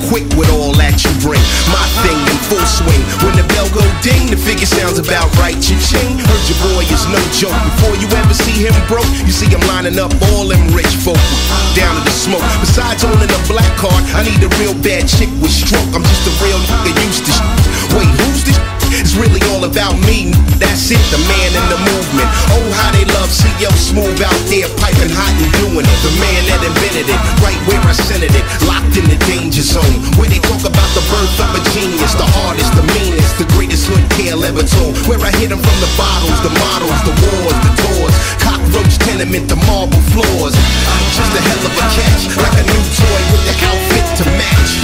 Quick 0.07 0.25
with 0.39 0.49
all 0.55 0.71
that 0.79 0.95
you 1.03 1.11
bring. 1.23 1.41
My 1.71 1.83
thing 2.03 2.17
in 2.31 2.37
full 2.47 2.63
swing. 2.63 3.01
When 3.23 3.35
the 3.35 3.45
bell 3.55 3.67
go 3.75 3.83
ding, 4.03 4.31
the 4.31 4.39
figure 4.39 4.67
sounds 4.67 4.99
about 4.99 5.27
right. 5.39 5.55
Cha-ching. 5.59 6.17
Heard 6.19 6.43
your 6.47 6.59
boy 6.71 6.83
is 6.87 7.03
no 7.11 7.19
joke. 7.35 7.55
Before 7.75 7.95
you 7.99 8.07
ever 8.15 8.33
see 8.33 8.65
him 8.67 8.75
broke, 8.87 9.07
you 9.27 9.33
see 9.33 9.47
him 9.51 9.61
lining 9.67 9.99
up 9.99 10.11
all 10.31 10.47
them 10.47 10.63
rich 10.71 10.89
folk 11.03 11.19
down 11.75 11.93
to 11.99 12.01
the 12.07 12.15
smoke. 12.15 12.43
Besides 12.63 13.03
owning 13.03 13.29
a 13.31 13.41
black 13.51 13.69
card, 13.77 13.99
I 14.15 14.23
need 14.23 14.39
a 14.43 14.51
real 14.59 14.75
bad 14.79 15.07
chick 15.07 15.29
with 15.43 15.51
stroke. 15.53 15.87
I'm 15.93 16.03
just 16.03 16.23
a 16.27 16.33
real 16.43 16.59
nigga 16.87 17.01
used 17.07 17.25
to. 17.27 17.31
sh- 17.33 17.45
Wait, 17.95 18.09
who's 18.23 18.43
this? 18.47 18.56
It's 19.07 19.15
really 19.15 19.39
all 19.55 19.63
about 19.63 19.95
me. 20.03 20.35
That's 20.59 20.91
it, 20.91 20.99
the 21.15 21.21
man 21.31 21.51
in 21.55 21.65
the 21.71 21.79
movement. 21.79 22.27
Oh, 22.51 22.67
how 22.75 22.91
they 22.91 23.07
love 23.15 23.31
CL 23.31 23.71
Smooth 23.71 24.19
out 24.19 24.35
there 24.51 24.67
piping 24.83 25.07
hot 25.07 25.31
and 25.31 25.47
doing 25.63 25.87
it. 25.87 25.99
The 26.03 26.11
man 26.19 26.41
that 26.51 26.59
invented 26.59 27.07
it, 27.07 27.19
right 27.39 27.55
where 27.71 27.79
I 27.87 27.95
centered 27.95 28.35
it, 28.35 28.43
locked 28.67 28.99
in 28.99 29.07
the 29.07 29.15
danger 29.23 29.63
zone. 29.63 30.03
Where 30.19 30.27
they 30.27 30.43
talk 30.43 30.59
about 30.67 30.91
the 30.91 30.99
birth 31.07 31.39
of 31.39 31.55
a 31.55 31.63
genius, 31.71 32.19
the 32.19 32.27
hardest, 32.35 32.75
the 32.75 32.83
meanest, 32.99 33.39
the 33.39 33.47
greatest 33.55 33.87
hood 33.87 34.03
tale 34.19 34.43
ever 34.43 34.67
told. 34.67 34.99
Where 35.07 35.23
I 35.23 35.31
hit 35.39 35.55
'em 35.55 35.63
from 35.63 35.77
the 35.79 35.91
bottles, 35.95 36.43
the 36.43 36.51
models, 36.67 36.99
the 37.07 37.15
wars, 37.15 37.57
the 37.63 37.71
doors, 37.79 38.15
cockroach 38.43 38.99
tenement, 39.07 39.47
the 39.47 39.55
marble 39.71 40.03
floors. 40.11 40.51
Just 41.15 41.31
a 41.31 41.41
hell 41.47 41.63
of 41.63 41.71
a 41.79 41.85
catch, 41.95 42.27
like 42.43 42.59
a 42.59 42.65
new 42.75 42.83
toy 42.99 43.21
with 43.31 43.43
the 43.47 43.55
outfit 43.71 43.86
to 44.17 44.25
match. 44.33 44.81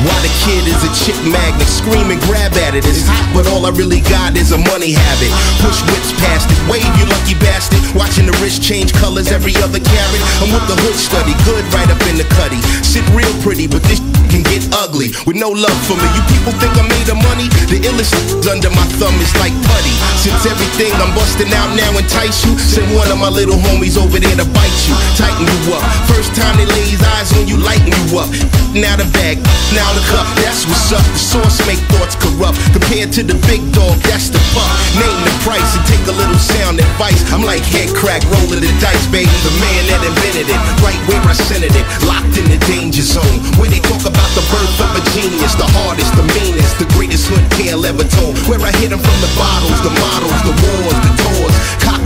Why 0.00 0.16
the 0.24 0.32
kid 0.40 0.64
is 0.64 0.80
a 0.80 0.88
chick 1.04 1.18
magnet, 1.28 1.68
scream 1.68 2.08
and 2.08 2.16
grab 2.24 2.56
at 2.64 2.72
it. 2.72 2.88
It's 2.88 3.04
hot, 3.04 3.28
but 3.36 3.44
all 3.52 3.68
I 3.68 3.72
really 3.76 4.00
got 4.08 4.32
is 4.32 4.56
a 4.56 4.60
money 4.72 4.96
habit. 4.96 5.28
Push 5.60 5.84
whips 5.92 6.16
past 6.24 6.48
it, 6.48 6.56
wave 6.64 6.88
you 6.96 7.04
lucky 7.04 7.36
bastard. 7.36 7.84
Watching 7.92 8.24
the 8.24 8.32
wrist 8.40 8.64
change 8.64 8.96
colors 8.96 9.28
every 9.28 9.52
other 9.60 9.84
carrot. 9.84 10.22
I'm 10.40 10.48
with 10.48 10.64
the 10.64 10.80
hood 10.80 10.96
study, 10.96 11.36
good 11.44 11.60
right 11.76 11.92
up 11.92 12.00
in 12.08 12.16
the 12.16 12.24
cutty. 12.40 12.56
Sit 12.80 13.04
real 13.12 13.28
pretty, 13.44 13.68
but 13.68 13.84
this 13.84 14.00
can 14.32 14.40
get 14.48 14.64
ugly 14.80 15.12
with 15.28 15.36
no 15.36 15.52
love 15.52 15.80
for 15.84 16.00
me. 16.00 16.08
You 16.16 16.22
people 16.32 16.56
think 16.56 16.72
I 16.80 16.84
made 16.88 17.04
the 17.04 17.18
money? 17.20 17.52
The 17.68 17.84
illest 17.84 18.16
under 18.48 18.72
my 18.72 18.86
thumb 18.96 19.12
is 19.20 19.34
like 19.36 19.52
putty. 19.68 19.92
Since 20.16 20.48
everything 20.48 20.94
I'm 20.96 21.12
busting 21.12 21.52
out 21.52 21.76
now 21.76 21.92
entice 22.00 22.40
you, 22.48 22.56
send 22.56 22.88
one 22.96 23.10
of 23.12 23.20
my 23.20 23.28
little 23.28 23.60
homies 23.60 24.00
over 24.00 24.16
there 24.16 24.36
to 24.40 24.46
bite 24.48 24.80
you, 24.88 24.96
tighten 25.20 25.44
you 25.44 25.76
up. 25.76 25.84
First 26.08 26.32
time 26.32 26.56
they 26.56 26.64
lay 26.64 26.88
his 26.88 27.02
eyes 27.20 27.36
on 27.36 27.44
you, 27.44 27.60
lighten 27.60 27.92
you 27.92 28.16
up. 28.16 28.30
Now 28.70 28.94
the 28.94 29.02
bag, 29.18 29.42
now 29.74 29.90
the 29.98 30.04
cup, 30.14 30.22
that's 30.38 30.62
what's 30.62 30.94
up. 30.94 31.02
The 31.02 31.18
sauce 31.18 31.58
make 31.66 31.82
thoughts 31.90 32.14
corrupt. 32.14 32.54
Compared 32.70 33.10
to 33.18 33.26
the 33.26 33.34
big 33.50 33.66
dog, 33.74 33.98
that's 34.06 34.30
the 34.30 34.38
fuck. 34.54 34.70
Name 34.94 35.18
the 35.26 35.34
price 35.42 35.74
and 35.74 35.82
take 35.90 36.06
a 36.06 36.14
little 36.14 36.38
sound 36.38 36.78
advice. 36.78 37.18
I'm 37.34 37.42
like 37.42 37.66
head 37.66 37.90
crack, 37.98 38.22
rolling 38.30 38.62
the 38.62 38.70
dice, 38.78 39.10
baby. 39.10 39.26
The 39.42 39.54
man 39.58 39.82
that 39.90 40.06
invented 40.06 40.46
it, 40.54 40.60
right 40.86 41.00
where 41.10 41.18
I 41.18 41.34
centered 41.34 41.74
it, 41.74 41.86
locked 42.06 42.38
in 42.38 42.46
the 42.46 42.62
danger 42.70 43.02
zone. 43.02 43.42
Where 43.58 43.66
they 43.66 43.82
talk 43.82 44.06
about 44.06 44.30
the 44.38 44.44
birth 44.54 44.78
of 44.78 44.90
a 44.94 45.02
genius, 45.18 45.58
the 45.58 45.66
hardest, 45.82 46.14
the 46.14 46.26
meanest, 46.38 46.78
the 46.78 46.86
greatest 46.94 47.26
hood 47.26 47.42
tale 47.58 47.82
ever 47.82 48.06
told. 48.06 48.38
Where 48.46 48.62
I 48.62 48.70
hit 48.78 48.94
'em 48.94 49.02
from 49.02 49.18
the 49.18 49.30
bottles, 49.34 49.82
the 49.82 49.90
models, 49.98 50.40
the 50.46 50.54
wars, 50.54 50.98
the 51.02 51.12
tours, 51.26 51.39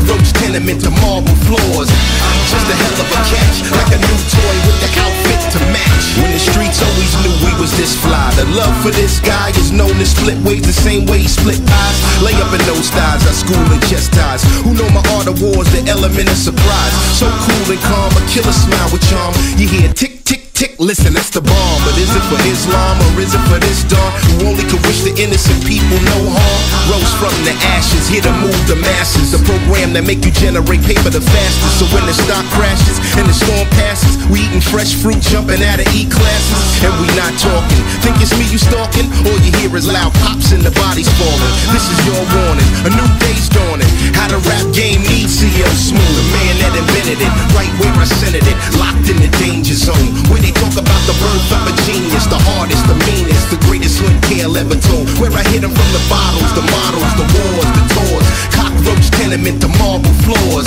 cockroach 0.05 0.33
tenement 0.35 0.81
to 0.85 0.91
marble 1.01 1.35
floors. 1.49 1.89
I'm 1.89 2.45
Just 2.49 2.69
a 2.69 2.77
hell 2.77 3.01
of 3.01 3.09
a 3.09 3.21
catch, 3.25 3.57
like 3.73 3.91
a 3.97 3.99
new 4.01 4.19
toy 4.29 4.55
with 4.69 4.79
the 4.85 4.91
outfit 5.01 5.41
to 5.53 5.59
match. 5.73 6.05
When 6.21 6.31
the 6.33 6.39
streets 6.39 6.81
always 6.85 7.13
knew 7.25 7.35
we 7.45 7.53
was 7.61 7.73
this 7.77 7.97
fly, 7.97 8.31
the 8.37 8.45
love 8.53 8.75
for 8.83 8.91
this 8.91 9.21
guy 9.21 9.51
is 9.57 9.73
known 9.73 9.95
to 9.97 10.07
split 10.07 10.37
ways 10.45 10.63
the 10.63 10.73
same 10.73 11.07
way 11.07 11.19
he 11.25 11.29
split 11.29 11.61
pies. 11.67 11.97
Lay 12.23 12.35
up 12.37 12.53
in 12.53 12.63
those 12.69 12.87
styles, 12.87 13.25
I 13.27 13.33
school 13.33 13.65
and 13.73 13.83
chest 13.89 14.13
ties. 14.13 14.45
Who 14.65 14.75
know 14.75 14.89
my 14.91 15.03
art 15.17 15.27
of 15.27 15.41
war 15.41 15.65
is 15.65 15.71
the 15.73 15.89
element 15.91 16.29
of 16.29 16.37
surprise. 16.37 16.95
So 17.17 17.27
cool 17.27 17.73
and 17.73 17.83
calm, 17.89 18.13
a 18.13 18.23
killer 18.29 18.53
smile 18.53 18.89
with 18.93 19.03
charm. 19.09 19.33
You 19.57 19.69
hear 19.69 19.93
tick 19.93 20.25
tick 20.25 20.44
tick, 20.65 20.81
listen, 20.81 21.12
that's 21.12 21.31
the 21.31 21.41
bomb. 21.41 21.79
But 21.85 21.97
is 22.01 22.09
it 22.09 22.25
for 22.33 22.41
Islam 22.49 22.97
or 23.05 23.21
is 23.21 23.35
it 23.37 23.45
for 23.49 23.61
this 23.61 23.85
dawn? 23.85 24.11
Who 24.27 24.49
only 24.49 24.65
could 24.65 24.81
wish 24.89 25.05
the 25.05 25.12
innocent 25.21 25.61
people 25.69 25.99
no 26.09 26.19
harm? 26.33 26.61
Rose 26.89 27.12
from 27.21 27.35
the 27.45 27.53
ashes, 27.77 28.09
here 28.09 28.25
to 28.25 28.33
move 28.41 28.57
the 28.65 28.77
masses. 28.81 29.33
The 29.33 29.43
program 29.45 29.93
that 29.95 30.05
make 30.09 30.25
you 30.25 30.33
generate 30.33 30.81
paper 30.85 31.11
the 31.12 31.21
fastest. 31.21 31.81
So 31.81 31.85
when 31.93 32.05
the 32.09 32.17
stock 32.17 32.45
crashes 32.57 32.97
and 33.17 33.29
the 33.29 33.37
storm 33.37 33.69
passes, 33.77 34.17
we 34.33 34.49
eating 34.49 34.65
fresh 34.65 34.97
fruit, 34.97 35.21
jumping 35.21 35.61
out 35.65 35.81
of 35.81 35.89
E 35.93 36.09
classes, 36.09 36.61
and 36.81 36.93
we 37.01 37.09
not 37.19 37.35
talking. 37.37 37.83
Think 38.01 38.17
it's 38.25 38.33
me 38.37 38.49
you 38.49 38.61
stalking? 38.61 39.09
All 39.29 39.39
you 39.45 39.53
hear 39.61 39.73
is 39.77 39.89
loud 39.89 40.12
pops 40.25 40.53
and 40.53 40.65
the 40.65 40.73
bodies 40.73 41.11
falling. 41.21 41.53
This 41.73 41.85
is 41.93 41.99
your 42.09 42.23
warning, 42.41 42.69
a 42.89 42.91
new 42.95 43.09
day's 43.21 43.49
dawning. 43.53 43.91
How 44.17 44.33
the 44.33 44.41
rap 44.49 44.65
game 44.73 45.05
needs 45.05 45.37
CL 45.37 45.75
Smooth, 45.77 46.15
the 46.17 46.27
man 46.33 46.55
that 46.65 46.73
invented 46.79 47.21
it, 47.21 47.33
right 47.53 47.73
where 47.81 47.93
I 48.01 48.07
centered 48.09 48.47
it, 48.47 48.57
locked 48.81 49.11
in 49.11 49.19
the 49.21 49.31
danger 49.43 49.77
zone. 49.77 50.15
Where 50.31 50.41
they 50.41 50.54
talk 50.61 50.75
about 50.79 51.03
the 51.07 51.15
birth 51.23 51.49
of 51.53 51.63
a 51.71 51.75
genius, 51.87 52.27
the 52.27 52.39
hardest, 52.51 52.85
the 52.87 52.97
meanest, 53.07 53.51
the 53.51 53.59
greatest 53.67 53.99
hood 53.99 54.17
tale 54.29 54.57
ever 54.57 54.77
told. 54.77 55.09
Where 55.19 55.33
I 55.33 55.43
hit 55.53 55.63
'em 55.65 55.73
from 55.75 55.91
the 55.93 56.03
bottles, 56.09 56.51
the 56.59 56.65
models, 56.75 57.13
the 57.21 57.27
wars, 57.35 57.69
the 57.79 57.85
tours, 57.95 58.27
cockroach 58.57 59.07
tenement, 59.11 59.61
the 59.61 59.69
marble 59.81 60.15
floors. 60.25 60.67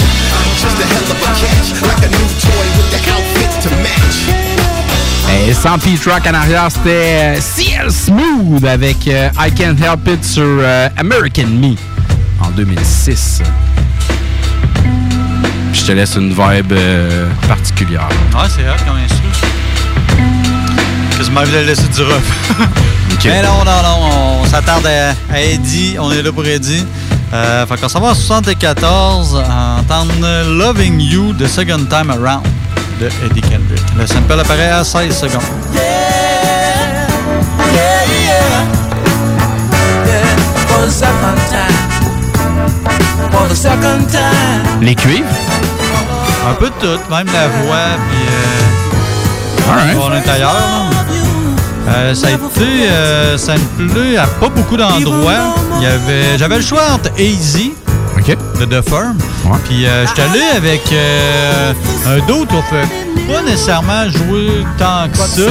Just 0.61 0.77
a 0.83 0.87
hell 0.93 1.07
of 1.13 1.19
a 1.27 1.29
catch, 1.41 1.67
like 1.89 2.01
a 2.07 2.09
new 2.17 2.27
toy 2.43 2.65
with 2.77 2.89
the 2.93 3.01
outfit 3.13 3.51
to 3.63 3.69
match. 3.85 4.17
Et 5.47 5.53
sans 5.53 5.77
Pete 5.77 6.03
Rock 6.05 6.25
en 6.29 6.33
arrière, 6.33 6.67
c'était 6.69 7.35
euh, 7.37 7.39
CL 7.41 7.91
Smooth 7.91 8.63
avec 8.65 9.07
euh, 9.07 9.29
I 9.37 9.51
Can't 9.51 9.75
Help 9.81 10.07
It 10.07 10.23
sur 10.23 10.43
euh, 10.43 10.87
American 10.97 11.47
Me 11.47 11.75
en 12.41 12.49
2006. 12.51 13.41
Je 15.73 15.81
te 15.85 15.91
laisse 15.91 16.15
une 16.15 16.29
vibe 16.29 16.71
euh, 16.71 17.29
particulière. 17.47 18.07
Ouais, 18.33 18.47
c'est 18.49 18.63
hot 18.63 18.83
comme 18.85 18.97
instru. 18.97 19.46
Quasiment 21.17 21.41
envie 21.41 21.51
de 21.51 21.57
le 21.57 21.63
laisser 21.63 21.87
du 21.87 22.01
rough. 22.03 22.13
Mais 23.25 23.41
non, 23.41 23.65
non, 23.65 23.81
non, 23.83 24.41
on 24.43 24.45
s'attarde 24.45 24.85
à, 24.85 25.15
à 25.33 25.41
Eddie, 25.41 25.97
on 25.99 26.11
est 26.11 26.21
là 26.21 26.31
pour 26.31 26.45
Eddie. 26.45 26.85
Euh, 27.33 27.65
fait 27.65 27.81
qu'on 27.81 27.89
s'en 27.89 27.99
va 27.99 28.09
en 28.09 28.13
74 28.13 29.43
à 29.49 29.79
entendre 29.79 30.13
Loving 30.57 30.99
You 31.01 31.33
the 31.33 31.47
Second 31.47 31.85
Time 31.89 32.11
Around 32.11 32.45
de 33.01 33.07
Eddie 33.25 33.41
Kendrick. 33.41 33.81
Le 33.97 34.05
sample 34.07 34.39
apparaît 34.39 34.69
à 34.69 34.83
16 34.83 35.17
secondes. 35.17 35.41
For 40.67 40.85
the 40.85 40.91
second 40.91 41.37
time. 41.49 41.77
For 43.31 43.47
the 43.49 43.55
second 43.55 44.07
time. 44.09 44.81
Les 44.81 44.95
cuivres? 44.95 45.27
Un 46.49 46.53
peu 46.53 46.69
de 46.69 46.75
tout, 46.79 46.99
même 47.11 47.27
la 47.33 47.47
voix, 47.47 47.97
puis 48.09 48.19
euh, 48.19 48.86
l'intérieur. 50.09 50.53
là. 50.53 50.89
Euh, 51.89 52.13
ça 52.13 52.27
a 52.27 52.31
été 52.31 52.89
euh, 52.89 53.37
samplé 53.37 54.17
à 54.17 54.27
pas 54.27 54.49
beaucoup 54.49 54.75
d'endroits. 54.75 55.55
Il 55.77 55.83
y 55.83 55.85
avait, 55.85 56.37
j'avais 56.37 56.57
le 56.57 56.61
choix 56.61 56.81
entre 56.93 57.09
Easy 57.17 57.73
de 58.59 58.65
The 58.65 58.87
Firm, 58.87 59.17
puis 59.67 59.85
euh, 59.85 60.05
j'étais 60.07 60.21
allé 60.23 60.41
avec 60.55 60.81
euh, 60.91 61.73
un 62.07 62.25
d'autre 62.27 62.47
qu'on 62.51 62.61
fait 62.63 62.87
pas 63.27 63.41
nécessairement 63.41 64.09
jouer 64.09 64.63
tant 64.77 65.07
que 65.11 65.17
ça. 65.17 65.41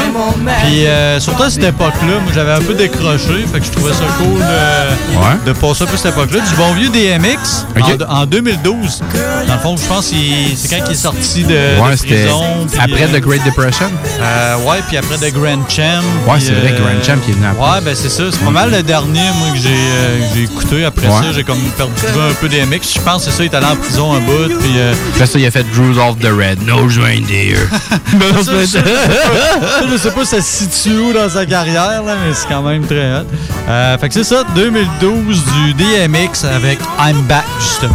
Puis 0.64 0.86
euh, 0.86 1.20
surtout 1.20 1.42
à 1.42 1.50
cette 1.50 1.64
époque-là, 1.64 2.20
moi 2.22 2.32
j'avais 2.34 2.52
un 2.52 2.60
peu 2.60 2.74
décroché, 2.74 3.44
fait 3.52 3.60
que 3.60 3.66
je 3.66 3.70
trouvais 3.70 3.92
ça 3.92 4.04
cool 4.18 4.40
de, 4.40 5.46
de 5.46 5.52
passer 5.52 5.84
un 5.84 5.86
peu 5.86 5.96
cette 5.96 6.12
époque-là. 6.14 6.40
Du 6.40 6.54
bon 6.56 6.72
vieux 6.72 6.88
DMX 6.88 7.66
en, 8.10 8.22
en 8.22 8.26
2012. 8.26 9.02
Dans 9.46 9.54
le 9.54 9.60
fond, 9.60 9.76
je 9.76 9.86
pense 9.86 10.08
que 10.10 10.16
c'est 10.56 10.68
quand 10.68 10.84
il 10.86 10.92
est 10.92 10.94
sorti 10.94 11.42
de, 11.44 11.54
Ouais, 11.80 11.92
de 11.94 11.96
prison. 11.98 12.66
après 12.80 13.02
euh, 13.04 13.18
The 13.18 13.22
Great 13.22 13.44
Depression. 13.44 13.90
euh, 14.20 14.56
ouais, 14.58 14.78
puis 14.88 14.96
après 14.96 15.16
The 15.18 15.32
Grand 15.34 15.68
Champ. 15.68 16.02
Ouais, 16.26 16.40
c'est 16.40 16.52
vrai, 16.52 16.72
euh, 16.72 16.78
Grand 16.80 17.04
Champ 17.04 17.20
qui 17.24 17.32
est 17.32 17.34
venu 17.34 17.46
après. 17.46 17.62
Ouais, 17.74 17.80
ben 17.84 17.94
c'est 17.94 18.08
ça. 18.08 18.24
C'est 18.30 18.40
pas 18.44 18.50
mal 18.50 18.70
le 18.70 18.82
dernier, 18.82 19.20
moi, 19.38 19.48
que 19.52 19.58
j'ai 19.58 19.68
euh, 19.76 20.44
écouté. 20.44 20.84
Après 20.84 21.06
Ouais. 21.06 21.12
ça, 21.22 21.32
j'ai 21.34 21.44
comme 21.44 21.60
perdu 21.76 21.92
un 22.30 22.32
peu 22.34 22.48
des 22.48 22.64
mix. 22.64 22.95
Je 22.96 23.00
pense 23.02 23.24
que 23.24 23.30
c'est 23.30 23.36
ça, 23.36 23.44
il 23.44 23.46
est 23.46 23.54
allé 23.54 23.66
en 23.66 23.76
prison 23.76 24.12
un 24.12 24.20
bout, 24.20 24.48
puis... 24.58 24.78
Euh, 24.78 24.94
Après 25.14 25.26
ça, 25.26 25.38
il 25.38 25.46
a 25.46 25.50
fait 25.50 25.64
Rudolph 25.74 26.18
the 26.18 26.26
Red, 26.26 26.62
Nose 26.66 26.98
Reindeer. 26.98 27.58
Non, 28.14 28.42
ça, 28.42 28.52
je, 28.60 28.66
sais 28.66 28.82
pas, 28.82 29.88
je 29.90 29.96
sais 29.96 30.10
pas 30.10 30.24
ça 30.24 30.40
se 30.40 30.64
situe 30.64 30.98
où 30.98 31.12
dans 31.12 31.28
sa 31.28 31.44
carrière, 31.44 32.02
là, 32.02 32.16
mais 32.24 32.32
c'est 32.34 32.48
quand 32.48 32.62
même 32.62 32.84
très 32.86 33.12
hot. 33.12 33.26
Euh, 33.68 33.98
fait 33.98 34.08
que 34.08 34.14
c'est 34.14 34.24
ça, 34.24 34.44
2012 34.54 35.42
du 35.44 35.74
DMX 35.74 36.44
avec 36.44 36.78
I'm 36.98 37.20
Back, 37.22 37.44
justement. 37.60 37.94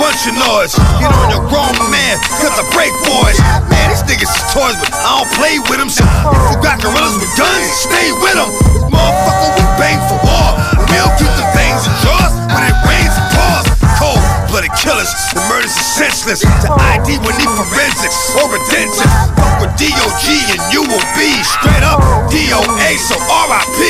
Of 0.00 0.36
noise. 0.38 0.72
Get 1.00 1.10
on 1.12 1.28
your 1.28 1.44
grown 1.50 1.74
man, 1.90 2.16
cause 2.40 2.54
I 2.56 2.64
break 2.72 2.92
boys. 3.04 3.36
Man, 3.68 3.90
these 3.92 4.04
niggas 4.08 4.30
is 4.30 4.44
toys, 4.54 4.76
but 4.80 4.88
I 4.94 5.20
don't 5.20 5.30
play 5.36 5.58
with 5.68 5.78
them. 5.78 5.90
So 5.90 6.04
if 6.04 6.42
you 6.52 6.58
got 6.62 6.80
gorillas 6.80 7.16
with 7.18 7.32
guns, 7.36 7.68
stay 7.76 8.08
with 8.22 8.36
them. 8.36 8.50
Motherfucker, 8.88 9.50
we 9.58 9.64
bang 9.76 9.98
for 10.08 10.18
war. 10.24 10.48
We'll 10.88 11.12
keep 11.18 11.32
the 11.36 11.46
things 11.52 11.80
in 11.84 11.92
drawers 12.04 12.34
when 12.48 12.62
it 12.64 12.76
rains 12.88 13.14
and 13.18 13.26
pours. 13.36 13.66
Cold 13.98 14.22
blooded 14.48 14.72
killers, 14.78 15.10
the 15.34 15.42
murders 15.48 15.72
are 15.74 15.88
senseless. 15.98 16.40
The 16.44 16.70
ID, 16.70 17.20
we 17.24 17.32
need 17.36 17.52
forensics 17.52 18.16
or 18.38 18.48
redemption. 18.48 19.08
Fuck 19.36 19.60
with 19.60 19.72
DOG 19.76 20.24
and 20.56 20.60
you 20.72 20.84
will 20.86 21.06
be 21.16 21.30
straight 21.44 21.84
up 21.84 22.00
DOA, 22.32 22.90
so 22.96 23.16
RIP. 23.16 23.80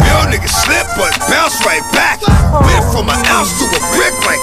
Real 0.00 0.24
niggas 0.28 0.56
slip, 0.64 0.88
but 0.96 1.12
bounce 1.28 1.56
right 1.64 1.84
back. 1.92 2.20
Went 2.52 2.84
from 2.92 3.08
an 3.08 3.20
ounce 3.32 3.52
to 3.60 3.64
a 3.68 3.80
brick 3.96 4.16
like 4.28 4.42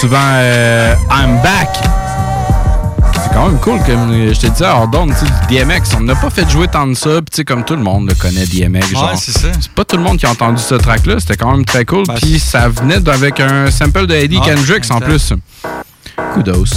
souvent 0.00 0.18
euh, 0.20 0.94
I'm 1.10 1.40
back. 1.42 1.70
C'est 3.14 3.32
quand 3.32 3.48
même 3.48 3.58
cool, 3.60 3.78
comme 3.86 4.12
je 4.12 4.38
te 4.38 4.46
disais, 4.46 4.66
sais, 5.14 5.26
DMX, 5.64 5.96
on 5.96 6.02
n'a 6.02 6.14
pas 6.14 6.28
fait 6.28 6.48
jouer 6.50 6.68
tant 6.68 6.86
de 6.86 6.94
ça, 6.94 7.08
puis 7.16 7.24
tu 7.30 7.36
sais, 7.36 7.44
comme 7.44 7.64
tout 7.64 7.76
le 7.76 7.82
monde 7.82 8.08
le 8.08 8.14
connaît, 8.14 8.44
DMX. 8.44 8.90
genre. 8.92 9.12
c'est 9.16 9.32
ça. 9.32 9.48
C'est 9.58 9.70
pas 9.72 9.84
tout 9.84 9.96
le 9.96 10.02
monde 10.02 10.18
qui 10.18 10.26
a 10.26 10.30
entendu 10.30 10.60
ce 10.62 10.74
track-là, 10.74 11.18
c'était 11.18 11.36
quand 11.36 11.50
même 11.50 11.64
très 11.64 11.86
cool, 11.86 12.04
puis 12.16 12.38
ça 12.38 12.68
venait 12.68 13.08
avec 13.08 13.40
un 13.40 13.70
sample 13.70 14.06
de 14.06 14.14
Eddie 14.14 14.38
Ouais, 14.38 14.44
Kendricks 14.54 14.90
en 14.90 15.00
plus. 15.00 15.32
Kudos. 16.34 16.74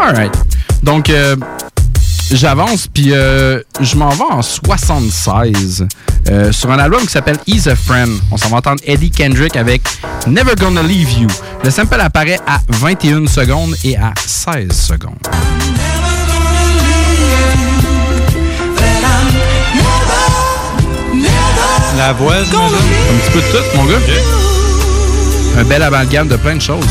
Alright. 0.00 0.34
Donc, 0.82 1.10
euh, 1.10 1.36
j'avance, 2.36 2.86
puis 2.86 3.12
euh, 3.12 3.60
je 3.80 3.96
m'en 3.96 4.08
vais 4.10 4.24
en 4.30 4.42
76 4.42 5.86
euh, 6.30 6.52
sur 6.52 6.70
un 6.70 6.78
album 6.78 7.00
qui 7.02 7.08
s'appelle 7.08 7.36
He's 7.46 7.66
a 7.66 7.76
Friend. 7.76 8.10
On 8.30 8.36
s'en 8.36 8.48
va 8.48 8.58
entendre 8.58 8.80
Eddie 8.86 9.10
Kendrick 9.10 9.56
avec 9.56 9.82
Never 10.26 10.54
Gonna 10.54 10.82
Leave 10.82 11.12
You. 11.18 11.28
Le 11.62 11.70
sample 11.70 12.00
apparaît 12.00 12.38
à 12.46 12.60
21 12.68 13.26
secondes 13.26 13.74
et 13.84 13.96
à 13.96 14.12
16 14.24 14.72
secondes. 14.72 15.18
La 21.98 22.12
voix. 22.14 22.36
Un 22.36 22.42
petit 22.42 23.30
peu 23.32 23.40
de 23.40 23.46
tout, 23.46 23.76
mon 23.76 23.84
gars. 23.84 23.98
Un 25.58 25.64
bel 25.64 25.82
amalgame 25.82 26.28
de 26.28 26.36
plein 26.36 26.56
de 26.56 26.62
choses. 26.62 26.88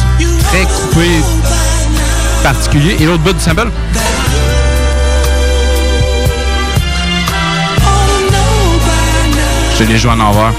Très 0.49 0.63
coupé, 0.63 1.07
particulier. 2.43 2.97
Et 2.99 3.05
l'autre 3.05 3.23
bout 3.23 3.33
du 3.33 3.39
sample? 3.39 3.71
Je 9.81 9.87
l'ai 9.87 9.97
joué 9.97 10.11
en 10.11 10.19
envers. 10.19 10.53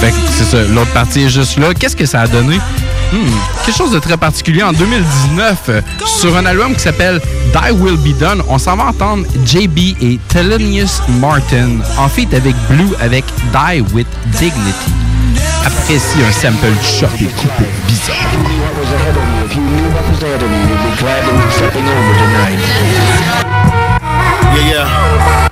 Fait 0.00 0.14
c'est 0.30 0.44
ça. 0.44 0.62
L'autre 0.74 0.90
partie 0.92 1.24
est 1.24 1.28
juste 1.28 1.58
là. 1.58 1.74
Qu'est-ce 1.74 1.94
que 1.94 2.06
ça 2.06 2.22
a 2.22 2.26
donné? 2.26 2.56
Hmm, 3.12 3.28
quelque 3.66 3.76
chose 3.76 3.92
de 3.92 3.98
très 3.98 4.16
particulier. 4.16 4.62
En 4.62 4.72
2019, 4.72 5.58
euh, 5.68 5.80
sur 6.06 6.34
un 6.34 6.46
album 6.46 6.72
qui 6.74 6.80
s'appelle 6.80 7.20
Die 7.52 7.72
Will 7.72 7.98
Be 7.98 8.18
Done, 8.18 8.42
on 8.48 8.56
s'en 8.56 8.76
va 8.76 8.84
entendre 8.84 9.26
JB 9.44 9.96
et 10.00 10.18
Thelonious 10.28 11.02
Martin 11.20 11.80
en 11.98 12.08
feat 12.08 12.32
avec 12.32 12.54
Blue 12.70 12.94
avec 13.02 13.26
Die 13.52 13.82
With 13.92 14.06
Dignity. 14.38 14.92
Apprécie 15.66 16.22
un 16.26 16.32
sample 16.32 16.72
choppé, 16.82 17.26
coupé, 17.26 17.68
bizarre. 17.86 18.16
Yeah, 24.54 24.68
yeah. 24.70 25.51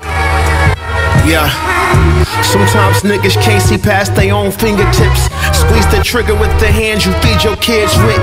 Yeah. 1.25 1.47
Sometimes 2.43 3.01
niggas 3.03 3.35
can't 3.41 3.61
see 3.61 3.77
past 3.77 4.15
their 4.15 4.33
own 4.33 4.51
fingertips. 4.51 5.29
Squeeze 5.53 5.87
the 5.93 6.01
trigger 6.03 6.33
with 6.35 6.51
the 6.59 6.67
hands 6.67 7.05
you 7.05 7.13
feed 7.21 7.43
your 7.43 7.55
kids 7.57 7.93
with. 8.03 8.19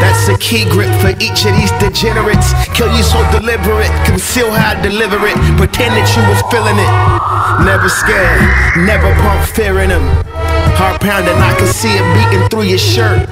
That's 0.00 0.28
a 0.28 0.36
key 0.38 0.68
grip 0.68 0.92
for 1.00 1.10
each 1.22 1.46
of 1.48 1.56
these 1.56 1.72
degenerates. 1.80 2.52
Kill 2.74 2.92
you 2.96 3.02
so 3.02 3.18
deliberate, 3.32 3.90
conceal 4.04 4.50
how 4.50 4.78
I 4.78 4.82
deliver 4.82 5.18
it. 5.26 5.36
Pretend 5.56 5.96
that 5.96 6.08
you 6.14 6.22
was 6.28 6.42
feeling 6.52 6.76
it. 6.76 6.92
Never 7.64 7.88
scared, 7.88 8.86
never 8.86 9.08
pump 9.22 9.48
fear 9.48 9.80
in 9.80 9.88
them. 9.88 10.41
Heart 10.82 11.00
pounding, 11.00 11.38
I 11.38 11.54
can 11.54 11.68
see 11.68 11.94
it 11.94 12.02
beating 12.10 12.48
through 12.48 12.66
your 12.66 12.76
shirt. 12.76 13.28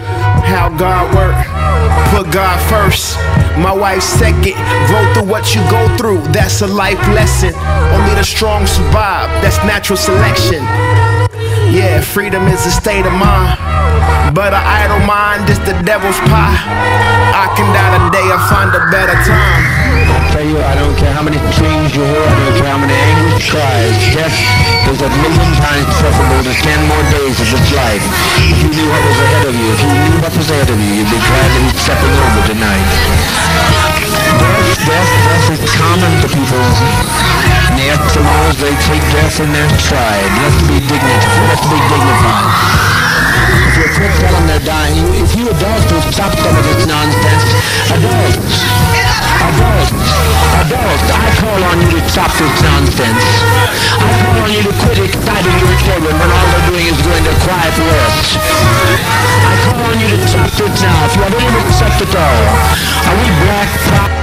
How 0.46 0.70
God 0.70 1.10
work, 1.18 1.34
put 2.14 2.32
God 2.32 2.54
first. 2.70 3.18
My 3.58 3.72
wife 3.74 4.02
second, 4.02 4.54
grow 4.86 5.02
through 5.12 5.26
what 5.26 5.52
you 5.52 5.60
go 5.66 5.82
through. 5.96 6.22
That's 6.30 6.62
a 6.62 6.68
life 6.68 7.00
lesson. 7.08 7.52
Only 7.90 8.14
the 8.14 8.22
strong 8.22 8.68
survive. 8.68 9.26
That's 9.42 9.58
natural 9.66 9.96
selection. 9.96 10.62
Yeah, 11.74 12.00
freedom 12.00 12.46
is 12.46 12.64
a 12.66 12.70
state 12.70 13.04
of 13.04 13.12
mind. 13.18 13.58
But 14.32 14.54
an 14.54 14.62
idle 14.62 15.04
mind 15.04 15.50
is 15.50 15.58
the 15.58 15.74
devil's 15.82 16.20
pie. 16.30 17.19
I 17.40 17.48
can 17.56 17.72
die 17.72 17.96
today 18.04 18.28
or 18.28 18.40
find 18.52 18.68
a 18.68 18.84
better 18.92 19.16
time. 19.24 19.64
I 20.12 20.20
tell 20.28 20.44
you, 20.44 20.60
I 20.60 20.76
don't 20.76 20.92
care 21.00 21.08
how 21.08 21.24
many 21.24 21.40
chains 21.56 21.88
you 21.96 22.04
hear, 22.04 22.20
I 22.20 22.36
don't 22.36 22.56
care 22.60 22.68
how 22.68 22.76
many 22.76 22.92
angry 22.92 23.40
cries. 23.48 23.96
Death 24.12 24.36
is 24.92 25.00
a 25.00 25.08
million 25.08 25.48
times 25.56 25.88
preferable 26.04 26.44
to 26.44 26.52
ten 26.60 26.76
more 26.84 27.00
days 27.08 27.40
of 27.40 27.48
this 27.48 27.64
life. 27.72 28.04
If 28.44 28.60
you 28.60 28.68
knew 28.76 28.88
what 28.92 29.00
was 29.08 29.18
ahead 29.24 29.44
of 29.48 29.54
you, 29.56 29.72
if 29.72 29.80
you 29.80 29.88
knew 29.88 30.20
what 30.20 30.36
was 30.36 30.48
ahead 30.52 30.68
of 30.68 30.76
you, 30.84 31.00
you'd 31.00 31.08
be 31.08 31.16
glad 31.16 31.48
to 31.48 31.60
be 31.64 31.72
stepping 31.80 32.12
over 32.12 32.42
tonight. 32.44 32.88
Death, 34.36 34.76
death, 34.84 35.10
death 35.24 35.64
is 35.64 35.64
common 35.80 36.12
to 36.20 36.28
people. 36.28 36.64
And 37.72 37.80
the 37.80 37.88
they 38.60 38.76
take 38.84 39.04
death 39.16 39.40
in 39.40 39.48
their 39.56 39.70
stride. 39.80 40.28
Let's 40.44 40.60
be 40.68 40.76
dignified. 40.76 41.48
Let's 41.48 41.64
be 41.72 41.80
dignified. 41.88 43.09
If 43.40 43.74
you 43.78 43.86
quit 43.96 44.12
tell 44.20 44.34
them 44.34 44.46
they're 44.46 44.66
dying, 44.66 45.00
if 45.16 45.32
you 45.36 45.48
adults 45.48 45.88
will 45.88 46.04
stop 46.12 46.32
some 46.36 46.54
of 46.56 46.64
this 46.64 46.84
nonsense, 46.84 47.44
adults, 47.88 48.36
adults, 49.48 49.92
adults, 50.60 51.06
I 51.08 51.26
call 51.40 51.60
on 51.64 51.76
you 51.80 51.90
to 51.96 52.02
stop 52.08 52.32
this 52.36 52.56
nonsense. 52.60 53.24
I 53.96 54.10
call 54.20 54.36
on 54.44 54.50
you 54.52 54.62
to 54.68 54.72
quit 54.84 54.98
exciting 55.08 55.56
your 55.56 55.76
children 55.80 56.12
when 56.12 56.30
all 56.30 56.46
they're 56.52 56.68
doing 56.68 56.86
is 56.92 57.00
going 57.00 57.24
to 57.24 57.34
quiet 57.46 57.74
rest. 57.80 58.36
I 58.36 59.54
call 59.64 59.80
on 59.88 59.96
you 59.96 60.08
to 60.12 60.18
stop 60.28 60.50
this 60.52 60.74
now. 60.82 61.06
If 61.08 61.16
you 61.16 61.22
have 61.24 61.34
any 61.34 61.48
respect 61.64 61.98
at 62.04 62.14
all, 62.16 62.42
are 63.08 63.16
we 63.16 63.28
black, 63.44 63.68
black? 63.88 64.19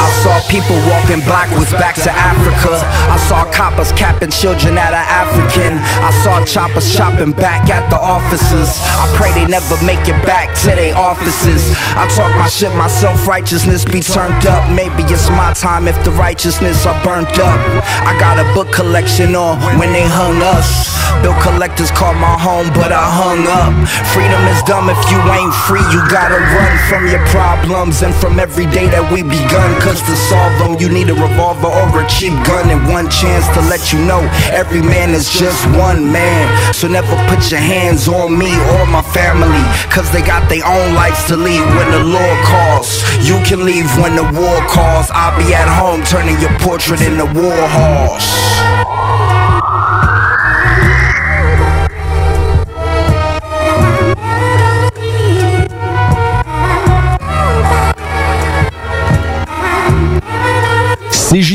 I 0.00 0.08
saw 0.24 0.40
people 0.48 0.76
walking 0.88 1.20
backwards 1.28 1.72
back 1.72 1.94
to 1.96 2.10
Africa. 2.10 2.80
I 3.08 3.16
saw 3.28 3.44
coppers 3.52 3.92
capping 3.92 4.30
children 4.30 4.76
at 4.76 4.92
an 4.92 5.06
African. 5.08 5.76
I 5.76 6.10
saw 6.24 6.44
choppers 6.44 6.94
chopping 6.94 7.32
back 7.32 7.68
at 7.68 7.88
the 7.90 8.00
offices. 8.00 8.80
I 8.96 9.04
pray 9.16 9.32
they 9.32 9.46
never 9.46 9.76
make 9.84 10.08
it 10.08 10.16
back 10.24 10.56
to 10.64 10.72
their 10.72 10.96
offices. 10.96 11.72
I 11.96 12.08
talk 12.16 12.32
my 12.36 12.48
shit, 12.48 12.74
my 12.76 12.88
self 12.88 13.26
righteousness 13.26 13.84
be 13.84 14.00
turned 14.00 14.46
up. 14.46 14.64
Maybe 14.72 15.04
it's 15.04 15.28
my 15.30 15.52
time 15.52 15.88
if 15.88 15.96
the 16.04 16.12
righteousness 16.12 16.86
are 16.86 16.96
burnt 17.04 17.38
up. 17.38 17.60
I 18.04 18.16
got 18.18 18.40
a 18.40 18.46
book 18.54 18.72
collection 18.72 19.36
on 19.36 19.60
when 19.78 19.92
they 19.92 20.08
hung 20.08 20.40
us. 20.40 20.96
Bill 21.22 21.36
collectors 21.42 21.90
called 21.90 22.16
my 22.16 22.38
home, 22.38 22.68
but 22.72 22.92
I 22.92 23.04
hung 23.04 23.44
up. 23.44 23.72
Freedom 24.14 24.40
is 24.48 24.62
dumb 24.64 24.88
if 24.88 25.00
you 25.12 25.20
ain't 25.28 25.52
free. 25.68 25.84
You 25.92 26.00
gotta 26.08 26.40
run 26.40 26.72
from 26.88 27.04
your 27.12 27.20
problems 27.28 28.00
and 28.02 28.14
from 28.14 28.40
every 28.40 28.64
day 28.66 28.88
that 28.88 29.04
we 29.12 29.19
begun. 29.22 29.80
Cause 29.80 30.00
to 30.02 30.14
solve 30.16 30.58
them, 30.58 30.78
you 30.78 30.88
need 30.88 31.08
a 31.10 31.14
revolver 31.14 31.68
or 31.68 32.02
a 32.02 32.06
cheap 32.08 32.32
gun 32.46 32.70
and 32.70 32.80
one 32.88 33.08
chance 33.10 33.46
to 33.54 33.60
let 33.68 33.92
you 33.92 33.98
know 34.04 34.20
every 34.52 34.82
man 34.82 35.10
is 35.10 35.28
just 35.30 35.64
one 35.76 36.10
man. 36.10 36.46
So 36.74 36.88
never 36.88 37.14
put 37.28 37.50
your 37.50 37.60
hands 37.60 38.08
on 38.08 38.36
me 38.36 38.52
or 38.74 38.86
my 38.86 39.02
family. 39.02 39.62
Cause 39.90 40.10
they 40.12 40.22
got 40.22 40.48
their 40.48 40.64
own 40.64 40.94
lives 40.94 41.24
to 41.26 41.36
lead 41.36 41.64
when 41.76 41.90
the 41.90 42.04
law 42.04 42.32
calls. 42.44 43.02
You 43.26 43.40
can 43.44 43.64
leave 43.64 43.88
when 43.98 44.16
the 44.16 44.24
war 44.24 44.58
calls. 44.68 45.10
I'll 45.12 45.36
be 45.38 45.52
at 45.54 45.68
home 45.68 46.02
turning 46.04 46.40
your 46.40 46.56
portrait 46.60 47.00
into 47.00 47.26
war 47.26 47.56
horse. 47.68 48.69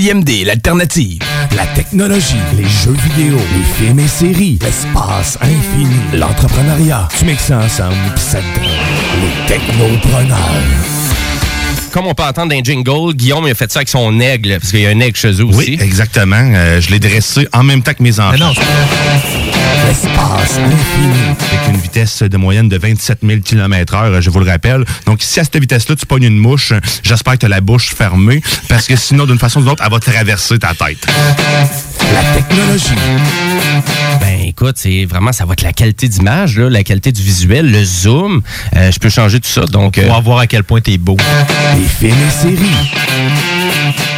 CJMD, 0.06 0.46
l'alternative. 0.46 1.20
La 1.56 1.66
technologie, 1.74 2.36
les 2.56 2.64
jeux 2.64 2.92
vidéo, 2.92 3.38
les 3.38 3.64
films 3.64 4.00
et 4.00 4.08
séries, 4.08 4.60
l'espace 4.62 5.36
infini, 5.42 5.96
l'entrepreneuriat. 6.14 7.08
Tu 7.18 7.26
mixes 7.26 7.46
ça 7.46 7.58
ensemble, 7.58 7.96
pis 8.14 8.22
ça 8.22 8.38
les 8.40 9.48
technopreneurs. 9.48 10.38
Comme 11.96 12.08
on 12.08 12.14
peut 12.14 12.24
entendre 12.24 12.54
dans 12.54 12.62
jingle, 12.62 13.14
Guillaume 13.14 13.48
il 13.48 13.52
a 13.52 13.56
fait 13.56 13.72
ça 13.72 13.80
avec 13.80 13.88
son 13.88 14.20
aigle, 14.20 14.58
parce 14.60 14.72
qu'il 14.72 14.82
y 14.82 14.86
a 14.86 14.90
un 14.90 15.00
aigle 15.00 15.16
chez 15.16 15.32
eux 15.32 15.46
aussi. 15.46 15.78
Oui, 15.78 15.78
exactement. 15.80 16.36
Euh, 16.36 16.82
je 16.82 16.92
l'ai 16.92 17.00
dressé 17.00 17.48
en 17.54 17.64
même 17.64 17.84
temps 17.84 17.94
que 17.94 18.04
mes 18.04 18.20
enfants. 18.20 18.52
L'espace 19.88 20.58
infini. 20.58 21.14
Avec 21.54 21.70
une 21.70 21.78
vitesse 21.78 22.22
de 22.22 22.36
moyenne 22.36 22.68
de 22.68 22.78
27 22.78 23.20
000 23.24 23.40
km/h, 23.40 24.20
je 24.20 24.30
vous 24.30 24.42
le 24.42 24.46
rappelle. 24.46 24.84
Donc, 25.06 25.22
si 25.22 25.40
à 25.40 25.46
cette 25.46 25.58
vitesse-là, 25.58 25.96
tu 25.96 26.06
pognes 26.06 26.26
une 26.26 26.38
mouche, 26.38 26.74
j'espère 27.02 27.36
que 27.36 27.40
tu 27.40 27.46
as 27.46 27.50
la 27.50 27.62
bouche 27.62 27.96
fermée, 27.96 28.42
parce 28.68 28.88
que 28.88 28.98
sinon, 28.98 29.26
d'une 29.26 29.40
façon 29.40 29.60
ou 29.60 29.64
d'une 29.64 29.72
autre, 29.72 29.84
elle 29.86 29.92
va 29.92 30.00
traverser 30.00 30.60
ta 30.60 30.74
tête. 30.74 31.08
La 32.14 32.24
technologie. 32.36 32.90
Ben 34.20 34.35
écoute, 34.58 34.78
c'est 34.78 35.04
vraiment, 35.06 35.34
ça 35.34 35.44
va 35.46 35.52
être 35.54 35.64
la 35.64 35.74
qualité 35.74 36.08
d'image, 36.08 36.58
la 36.58 36.82
qualité 36.84 37.12
du 37.12 37.22
visuel, 37.22 37.70
le 37.72 37.84
zoom. 37.84 38.42
Euh, 38.76 38.90
je 38.92 39.00
peux 39.00 39.10
changer 39.10 39.40
tout 39.42 39.50
ça, 39.50 39.66
donc... 39.66 40.00
On 40.02 40.08
va 40.14 40.20
voir 40.22 40.40
à 40.40 40.48
quel 40.48 40.64
point 40.64 40.80
t'es 40.80 40.98
beau. 40.98 41.18
Les 41.76 41.84
films 41.86 42.16
et 42.26 42.32
séries. 42.32 42.56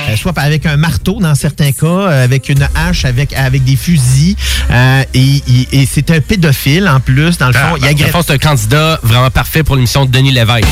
Euh, 0.10 0.16
soit 0.16 0.38
avec 0.38 0.68
un 0.68 0.78
marteau 0.78 1.20
dans 1.20 1.34
certains 1.34 1.72
cas, 1.72 1.86
euh, 1.88 2.24
avec 2.24 2.50
une 2.50 2.68
hache, 2.76 3.04
avec, 3.06 3.34
avec 3.34 3.64
des 3.64 3.76
fusils. 3.76 4.36
Euh, 4.70 5.04
et 5.16 5.42
et- 5.48 5.68
et 5.82 5.88
c'est 5.92 6.12
un 6.12 6.22
pédophile 6.22 6.88
en 6.88 7.00
plus, 7.00 7.38
dans 7.40 7.48
le 7.48 7.54
fond. 7.54 7.76
il 7.76 7.82
Dans 7.82 7.88
le 7.88 7.92
agresse- 7.94 8.12
fond, 8.12 8.22
c'est 8.26 8.34
un 8.34 8.38
candidat 8.38 9.00
vraiment 9.04 9.32
parfait 9.32 9.64
pour 9.64 9.76
l'émission 9.76 10.06
de 10.06 10.12
Denis 10.12 10.32
Lévesque. 10.32 10.68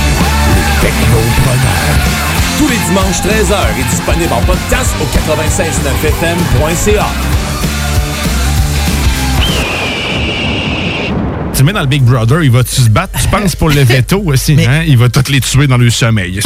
Tous 2.59 2.67
les 2.69 2.77
dimanches 2.87 3.21
13h 3.23 3.57
est 3.79 3.89
disponible 3.89 4.31
en 4.31 4.41
podcast 4.43 4.91
au 5.01 5.05
969fm.ca. 5.05 7.07
Tu 11.55 11.63
mets 11.63 11.71
dans 11.71 11.81
le 11.81 11.87
Big 11.87 12.03
Brother, 12.03 12.43
il 12.43 12.51
va-tu 12.51 12.81
se 12.81 12.89
battre? 12.89 13.17
Tu 13.21 13.27
penses 13.29 13.55
pour 13.55 13.69
le 13.69 13.81
veto 13.83 14.21
aussi, 14.25 14.57
hein? 14.67 14.83
Il 14.85 14.97
va 14.97 15.07
tous 15.07 15.31
les 15.31 15.39
tuer 15.39 15.67
dans 15.67 15.77
le 15.77 15.89
sommeil. 15.89 16.41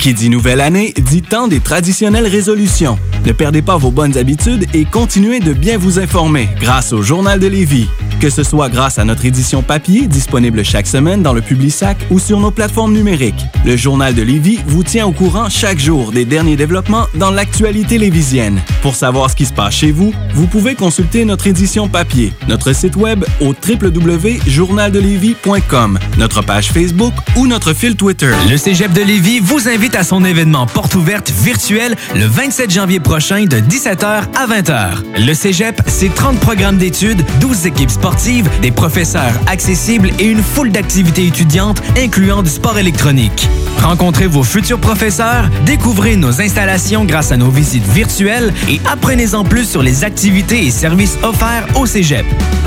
Qui 0.00 0.14
dit 0.14 0.30
nouvelle 0.30 0.60
année, 0.60 0.94
dit 0.96 1.22
temps 1.22 1.48
des 1.48 1.60
traditionnelles 1.60 2.28
résolutions. 2.28 2.98
Ne 3.26 3.32
perdez 3.32 3.62
pas 3.62 3.76
vos 3.76 3.90
bonnes 3.90 4.16
habitudes 4.16 4.66
et 4.74 4.84
continuez 4.84 5.40
de 5.40 5.52
bien 5.52 5.76
vous 5.76 5.98
informer 5.98 6.48
grâce 6.60 6.92
au 6.92 7.02
Journal 7.02 7.40
de 7.40 7.48
Lévis. 7.48 7.88
Que 8.20 8.28
ce 8.28 8.42
soit 8.42 8.68
grâce 8.68 8.98
à 8.98 9.04
notre 9.06 9.24
édition 9.24 9.62
papier, 9.62 10.06
disponible 10.06 10.62
chaque 10.62 10.86
semaine 10.86 11.22
dans 11.22 11.32
le 11.32 11.40
Publisac 11.40 11.96
ou 12.10 12.18
sur 12.18 12.38
nos 12.38 12.50
plateformes 12.50 12.92
numériques. 12.92 13.46
Le 13.64 13.78
Journal 13.78 14.14
de 14.14 14.20
Lévis 14.20 14.58
vous 14.66 14.82
tient 14.82 15.06
au 15.06 15.12
courant 15.12 15.48
chaque 15.48 15.78
jour 15.78 16.12
des 16.12 16.26
derniers 16.26 16.56
développements 16.56 17.06
dans 17.14 17.30
l'actualité 17.30 17.96
lévisienne. 17.96 18.60
Pour 18.82 18.94
savoir 18.94 19.30
ce 19.30 19.36
qui 19.36 19.46
se 19.46 19.54
passe 19.54 19.74
chez 19.74 19.90
vous, 19.90 20.12
vous 20.34 20.46
pouvez 20.46 20.74
consulter 20.74 21.24
notre 21.24 21.46
édition 21.46 21.88
papier, 21.88 22.34
notre 22.46 22.74
site 22.74 22.94
web 22.94 23.24
au 23.40 23.54
www.journaldelévis.com, 23.54 25.98
notre 26.18 26.42
page 26.42 26.72
Facebook 26.72 27.14
ou 27.36 27.46
notre 27.46 27.72
fil 27.72 27.96
Twitter. 27.96 28.34
Le 28.50 28.58
Cégep 28.58 28.92
de 28.92 29.00
Lévis 29.00 29.40
vous 29.40 29.66
invite 29.66 29.96
à 29.96 30.04
son 30.04 30.26
événement 30.26 30.66
porte 30.66 30.94
ouverte 30.94 31.30
virtuelle 31.30 31.96
le 32.14 32.26
27 32.26 32.70
janvier 32.70 33.00
prochain 33.00 33.46
de 33.46 33.56
17h 33.56 34.04
à 34.04 34.46
20h. 34.46 35.24
Le 35.26 35.32
Cégep, 35.32 35.80
c'est 35.86 36.14
30 36.14 36.38
programmes 36.38 36.76
d'études, 36.76 37.24
12 37.40 37.64
équipes 37.64 37.88
sportives, 37.88 38.09
des 38.60 38.70
professeurs 38.72 39.32
accessibles 39.46 40.10
et 40.18 40.24
une 40.26 40.42
foule 40.42 40.72
d'activités 40.72 41.26
étudiantes 41.26 41.80
incluant 41.96 42.42
du 42.42 42.50
sport 42.50 42.76
électronique. 42.76 43.48
Rencontrez 43.82 44.26
vos 44.26 44.42
futurs 44.42 44.80
professeurs, 44.80 45.48
découvrez 45.64 46.16
nos 46.16 46.40
installations 46.40 47.04
grâce 47.04 47.30
à 47.30 47.36
nos 47.36 47.50
visites 47.50 47.86
virtuelles 47.86 48.52
et 48.68 48.80
apprenez-en 48.90 49.44
plus 49.44 49.64
sur 49.64 49.82
les 49.82 50.02
activités 50.02 50.66
et 50.66 50.70
services 50.70 51.18
offerts 51.22 51.66
au 51.76 51.86
Cégep. 51.86 52.26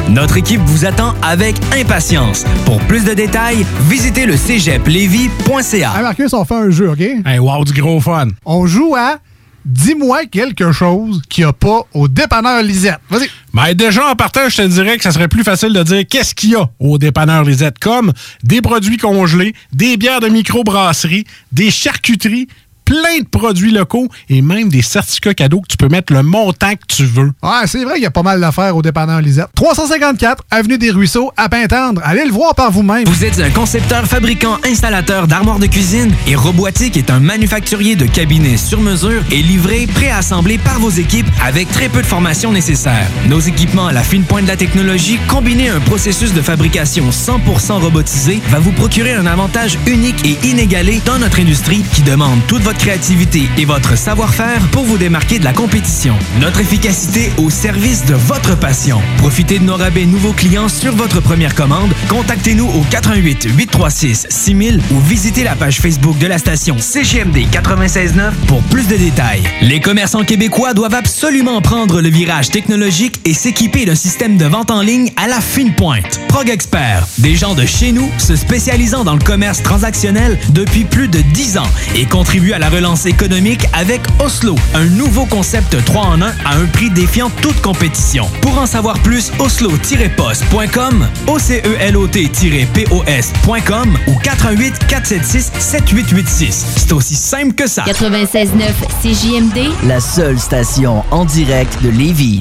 Notre 0.09 0.37
équipe 0.37 0.61
vous 0.65 0.85
attend 0.85 1.13
avec 1.21 1.55
impatience. 1.77 2.45
Pour 2.65 2.79
plus 2.79 3.03
de 3.03 3.13
détails, 3.13 3.65
visitez 3.89 4.25
le 4.25 4.37
cégeplevy.ca. 4.37 5.93
Hey 5.95 6.03
Marcus, 6.03 6.33
on 6.33 6.45
fait 6.45 6.55
un 6.55 6.69
jeu, 6.69 6.89
OK? 6.89 7.01
Hey, 7.01 7.39
wow, 7.39 7.65
du 7.65 7.73
gros 7.73 7.99
fun. 7.99 8.29
On 8.45 8.65
joue 8.65 8.95
à 8.95 9.17
Dis-moi 9.65 10.25
quelque 10.25 10.73
chose 10.73 11.21
qu'il 11.29 11.45
n'y 11.45 11.49
a 11.49 11.53
pas 11.53 11.83
au 11.93 12.09
dépanneur 12.09 12.61
Lisette. 12.63 12.99
Vas-y. 13.09 13.29
Ben 13.53 13.75
déjà, 13.75 14.07
en 14.09 14.15
partant, 14.15 14.49
je 14.49 14.57
te 14.57 14.67
dirais 14.67 14.97
que 14.97 15.03
ça 15.03 15.11
serait 15.11 15.27
plus 15.27 15.43
facile 15.43 15.73
de 15.73 15.83
dire 15.83 16.03
qu'est-ce 16.09 16.33
qu'il 16.33 16.51
y 16.51 16.55
a 16.55 16.67
au 16.79 16.97
dépanneur 16.97 17.43
Lisette, 17.43 17.77
comme 17.77 18.11
des 18.43 18.63
produits 18.63 18.97
congelés, 18.97 19.53
des 19.71 19.95
bières 19.95 20.21
de 20.21 20.27
microbrasserie, 20.27 21.25
des 21.51 21.69
charcuteries, 21.69 22.47
plein 22.85 23.19
de 23.19 23.27
produits 23.27 23.71
locaux 23.71 24.07
et 24.29 24.41
même 24.41 24.69
des 24.69 24.81
certificats 24.81 25.33
cadeaux 25.33 25.61
que 25.61 25.67
tu 25.67 25.77
peux 25.77 25.87
mettre 25.87 26.13
le 26.13 26.23
montant 26.23 26.73
que 26.73 26.85
tu 26.87 27.05
veux. 27.05 27.31
Ouais, 27.41 27.67
c'est 27.67 27.83
vrai 27.83 27.95
qu'il 27.95 28.03
y 28.03 28.07
a 28.07 28.11
pas 28.11 28.23
mal 28.23 28.39
d'affaires 28.39 28.75
au 28.75 28.81
dépanneur 28.81 29.21
Lisette. 29.21 29.47
354 29.55 30.43
Avenue 30.51 30.77
des 30.77 30.91
Ruisseaux, 30.91 31.31
à 31.37 31.49
Pintendre. 31.49 32.01
Allez 32.03 32.25
le 32.25 32.31
voir 32.31 32.55
par 32.55 32.71
vous-même. 32.71 33.05
Vous 33.05 33.25
êtes 33.25 33.39
un 33.39 33.49
concepteur, 33.49 34.05
fabricant, 34.05 34.57
installateur 34.65 35.27
d'armoires 35.27 35.59
de 35.59 35.67
cuisine 35.67 36.13
et 36.27 36.35
Robotique 36.35 36.97
est 36.97 37.09
un 37.09 37.19
manufacturier 37.19 37.95
de 37.95 38.05
cabinets 38.05 38.57
sur 38.57 38.81
mesure 38.81 39.23
et 39.31 39.41
livré, 39.41 39.87
préassemblé 39.87 40.57
par 40.57 40.79
vos 40.79 40.89
équipes 40.89 41.27
avec 41.43 41.69
très 41.71 41.89
peu 41.89 42.01
de 42.01 42.07
formation 42.07 42.51
nécessaire. 42.51 43.07
Nos 43.29 43.39
équipements 43.39 43.87
à 43.87 43.93
la 43.93 44.03
fine 44.03 44.23
pointe 44.23 44.43
de 44.43 44.49
la 44.49 44.57
technologie, 44.57 45.19
combinés 45.27 45.69
à 45.69 45.75
un 45.75 45.79
processus 45.79 46.33
de 46.33 46.41
fabrication 46.41 47.09
100% 47.09 47.81
robotisé, 47.81 48.41
va 48.49 48.59
vous 48.59 48.71
procurer 48.71 49.13
un 49.13 49.25
avantage 49.25 49.77
unique 49.87 50.25
et 50.25 50.37
inégalé 50.47 51.01
dans 51.05 51.19
notre 51.19 51.39
industrie 51.39 51.83
qui 51.93 52.01
demande 52.01 52.39
toute 52.47 52.61
votre 52.61 52.72
créativité 52.77 53.49
et 53.57 53.65
votre 53.65 53.97
savoir-faire 53.97 54.61
pour 54.71 54.83
vous 54.83 54.97
démarquer 54.97 55.39
de 55.39 55.43
la 55.43 55.53
compétition. 55.53 56.15
Notre 56.39 56.59
efficacité 56.59 57.31
au 57.37 57.49
service 57.49 58.05
de 58.05 58.15
votre 58.15 58.57
passion. 58.57 59.01
Profitez 59.17 59.59
de 59.59 59.63
nos 59.63 59.75
rabais 59.75 60.05
nouveaux 60.05 60.33
clients 60.33 60.69
sur 60.69 60.95
votre 60.95 61.21
première 61.21 61.55
commande. 61.55 61.91
Contactez-nous 62.09 62.67
au 62.67 62.83
88 62.89 63.47
836 63.55 64.27
6000 64.29 64.81
ou 64.91 64.99
visitez 64.99 65.43
la 65.43 65.55
page 65.55 65.79
Facebook 65.79 66.17
de 66.17 66.27
la 66.27 66.37
station 66.37 66.77
CGMD 66.77 67.47
969 67.53 68.33
pour 68.47 68.61
plus 68.63 68.87
de 68.87 68.95
détails. 68.95 69.43
Les 69.61 69.79
commerçants 69.79 70.23
québécois 70.23 70.73
doivent 70.73 70.93
absolument 70.93 71.61
prendre 71.61 72.01
le 72.01 72.09
virage 72.09 72.49
technologique 72.49 73.19
et 73.25 73.33
s'équiper 73.33 73.85
d'un 73.85 73.95
système 73.95 74.37
de 74.37 74.45
vente 74.45 74.71
en 74.71 74.81
ligne 74.81 75.11
à 75.17 75.27
la 75.27 75.41
fine 75.41 75.73
pointe. 75.73 76.19
Prog 76.27 76.49
Expert, 76.49 77.07
des 77.19 77.35
gens 77.35 77.55
de 77.55 77.65
chez 77.65 77.91
nous 77.91 78.09
se 78.17 78.35
spécialisant 78.35 79.03
dans 79.03 79.13
le 79.13 79.23
commerce 79.23 79.61
transactionnel 79.63 80.39
depuis 80.49 80.83
plus 80.83 81.07
de 81.07 81.19
10 81.19 81.57
ans 81.57 81.69
et 81.95 82.05
contribuent 82.05 82.53
à 82.53 82.59
la 82.63 82.69
la 82.69 82.77
relance 82.77 83.05
économique 83.05 83.67
avec 83.73 83.99
Oslo, 84.19 84.55
un 84.73 84.85
nouveau 84.85 85.25
concept 85.25 85.83
3 85.83 86.01
en 86.01 86.21
1 86.21 86.27
à 86.45 86.55
un 86.55 86.65
prix 86.67 86.89
défiant 86.89 87.29
toute 87.41 87.59
compétition. 87.61 88.25
Pour 88.41 88.57
en 88.57 88.65
savoir 88.65 88.97
plus, 88.99 89.33
oslo-post.com, 89.37 91.09
ocelot-pos.com 91.27 93.97
ou 94.07 94.15
88 94.15 94.79
476 94.87 95.51
7886. 95.59 96.65
C'est 96.77 96.93
aussi 96.93 97.15
simple 97.15 97.53
que 97.53 97.67
ça. 97.67 97.83
96.9 97.83 98.71
CJMD, 99.01 99.69
La 99.85 99.99
seule 99.99 100.39
station 100.39 101.03
en 101.11 101.25
direct 101.25 101.83
de 101.83 101.89
Lévis. 101.89 102.39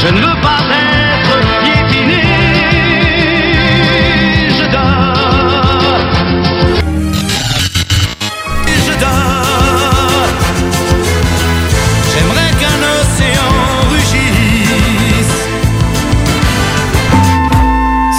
Je 0.00 0.06
ne 0.08 0.20
veux 0.20 0.40
pas 0.40 0.60
être 0.70 1.05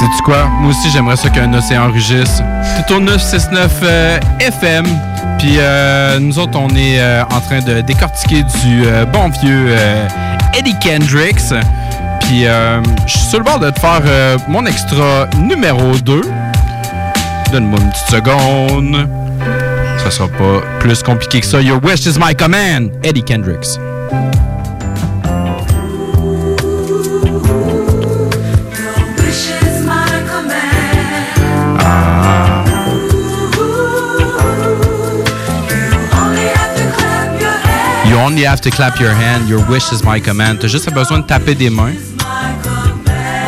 Sais-tu 0.08 0.24
quoi? 0.24 0.45
Moi 0.62 0.70
aussi, 0.70 0.89
j'aimerais 0.89 1.18
ça 1.18 1.30
qu'un 1.30 1.53
océan 1.53 1.91
rugisse. 1.91 2.41
C'est 2.78 2.93
au 2.93 2.99
969 3.01 3.80
euh, 3.84 4.20
FM. 4.39 4.86
Puis 5.38 5.58
euh, 5.58 6.18
nous 6.20 6.39
autres, 6.39 6.58
on 6.58 6.70
est 6.70 6.99
euh, 7.01 7.24
en 7.26 7.41
train 7.41 7.60
de 7.60 7.82
décortiquer 7.82 8.43
du 8.43 8.86
euh, 8.86 9.05
bon 9.05 9.30
vieux 9.41 9.76
Eddie 10.58 10.78
Kendricks. 10.80 11.53
Puis 12.22 12.43
je 12.43 13.18
suis 13.18 13.20
sur 13.20 13.39
le 13.39 13.43
bord 13.43 13.60
de 13.60 13.70
te 13.70 13.80
faire 13.80 14.01
mon 14.47 14.66
extra 14.66 15.28
numéro 15.41 15.91
2. 15.97 16.22
Donne-moi 17.51 17.80
une 17.82 17.89
petite 17.89 18.10
seconde. 18.10 19.10
Ça 20.03 20.12
sera 20.12 20.30
pas 20.30 20.62
plus 20.80 21.03
compliqué 21.03 21.41
que 21.41 21.45
ça. 21.45 21.62
Your 21.62 21.84
wish 21.84 22.05
is 22.05 22.18
my 22.18 22.34
command? 22.34 22.91
Eddie 23.03 23.24
Kendricks. 23.24 23.78
Only 38.28 38.43
have 38.43 38.59
to 38.59 38.69
clap 38.69 38.99
your 38.99 39.11
hand. 39.11 39.47
Your 39.47 39.63
wish 39.69 39.91
is 39.93 40.03
my 40.03 40.19
command. 40.19 40.59
T'as 40.59 40.67
juste 40.67 40.91
besoin 40.93 41.19
de 41.19 41.25
taper 41.25 41.55
des 41.55 41.69
mains. 41.69 41.95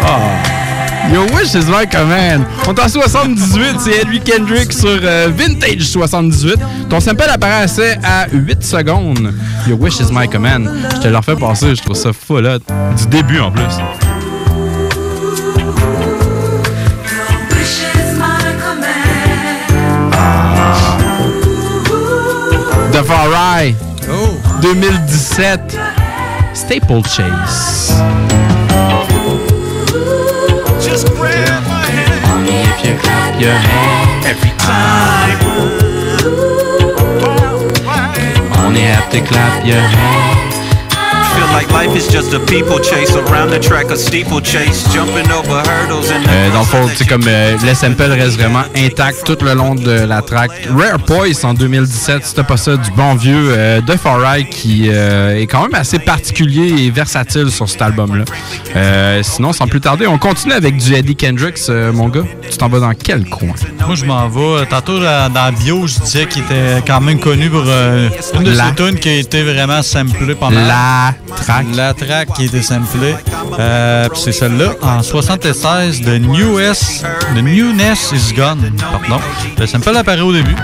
Ah. 0.01 1.11
Your 1.11 1.25
wish 1.33 1.53
is 1.53 1.65
my 1.67 1.85
command. 1.85 2.45
On 2.65 2.73
est 2.73 2.79
en 2.79 2.87
78, 2.87 3.79
c'est 3.79 4.01
Eddie 4.01 4.21
Kendrick 4.21 4.71
sur 4.71 4.87
euh, 5.03 5.29
Vintage 5.35 5.81
78. 5.81 6.55
Ton 6.89 6.99
sample 7.01 7.23
apparaît 7.29 7.63
assez 7.63 7.95
à 8.03 8.27
8 8.31 8.63
secondes. 8.63 9.33
Your 9.67 9.79
wish 9.81 9.99
is 9.99 10.11
my 10.13 10.29
command. 10.29 10.69
Je 10.95 11.01
te 11.01 11.07
le 11.09 11.17
refais 11.17 11.35
passer, 11.35 11.75
je 11.75 11.81
trouve 11.81 11.95
ça 11.97 12.11
fou 12.13 12.39
là. 12.39 12.57
Du 12.59 13.07
début 13.07 13.39
en 13.39 13.51
plus. 13.51 13.63
The 22.93 23.03
Far 23.03 23.29
Right. 23.29 23.88
2017. 24.61 25.79
Staple 26.53 27.01
Chase. 27.03 27.91
Just 30.83 31.07
grab 31.15 31.63
my 31.67 31.85
hand. 31.85 32.49
If 32.49 32.85
you 32.85 32.93
clap 32.99 33.39
your 33.39 33.53
hand 33.53 34.25
every 34.25 34.51
time. 34.57 35.39
Only 38.65 38.81
have 38.81 39.09
to 39.11 39.21
clap 39.21 39.65
your 39.65 39.79
hand. 39.79 40.48
Euh, 46.29 46.51
dans 46.53 46.59
le 46.59 46.65
fond, 46.65 46.89
c'est 46.95 47.07
comme 47.07 47.23
euh, 47.27 47.57
le 47.65 47.73
sample 47.73 48.03
reste 48.03 48.37
vraiment 48.37 48.63
intact 48.75 49.23
tout 49.25 49.37
le 49.43 49.53
long 49.55 49.73
de 49.75 49.91
la 49.91 50.21
track. 50.21 50.51
Rare 50.77 50.99
Poise 50.99 51.43
en 51.45 51.53
2017, 51.55 52.23
c'était 52.25 52.43
pas 52.43 52.57
ça, 52.57 52.77
du 52.77 52.91
bon 52.91 53.15
vieux 53.15 53.49
euh, 53.49 53.81
de 53.81 53.93
Far 53.93 54.19
Right 54.19 54.47
qui 54.49 54.89
euh, 54.89 55.39
est 55.39 55.47
quand 55.47 55.63
même 55.63 55.73
assez 55.75 55.97
particulier 55.99 56.83
et 56.85 56.91
versatile 56.91 57.49
sur 57.49 57.67
cet 57.67 57.81
album-là. 57.81 58.25
Euh, 58.75 59.21
sinon, 59.23 59.51
sans 59.51 59.67
plus 59.67 59.81
tarder, 59.81 60.05
on 60.07 60.17
continue 60.19 60.53
avec 60.53 60.77
du 60.77 60.93
Eddie 60.93 61.15
Kendricks, 61.15 61.59
euh, 61.69 61.91
mon 61.91 62.09
gars. 62.09 62.23
Tu 62.49 62.57
t'en 62.57 62.69
vas 62.69 62.79
dans 62.79 62.93
quel 62.93 63.25
coin? 63.27 63.49
Moi, 63.87 63.95
je 63.95 64.05
m'en 64.05 64.27
vais. 64.29 64.65
Tantôt, 64.67 64.99
dans 64.99 65.29
dans 65.33 65.45
la 65.45 65.51
bio, 65.51 65.87
je 65.87 65.99
disais 65.99 66.25
qu'il 66.27 66.43
était 66.43 66.83
quand 66.85 67.01
même 67.01 67.19
connu 67.19 67.49
pour 67.49 67.63
euh, 67.65 68.09
une 68.35 68.43
de 68.43 68.51
La- 68.51 68.67
ses 68.69 68.75
tunes 68.75 68.99
qui 68.99 69.09
a 69.09 69.15
été 69.15 69.41
vraiment 69.43 69.81
samplée 69.81 70.35
pas 70.35 70.49
mal. 70.51 70.67
La 70.67 71.13
track. 71.41 71.65
La 71.75 71.93
track 71.93 72.33
qui 72.33 72.43
a 72.43 72.45
été 72.45 72.61
samplée. 72.61 73.15
Euh, 73.59 74.09
puis 74.09 74.21
c'est 74.23 74.31
celle-là, 74.31 74.73
en 74.81 75.01
76, 75.01 76.01
de 76.01 76.17
Newness, 76.17 77.03
The 77.35 77.41
Newness 77.41 78.11
is 78.13 78.33
Gone. 78.33 78.71
Pardon. 78.79 79.23
Le 79.57 79.65
sample 79.67 79.95
apparaît 79.97 80.21
au 80.21 80.33
début. 80.33 80.55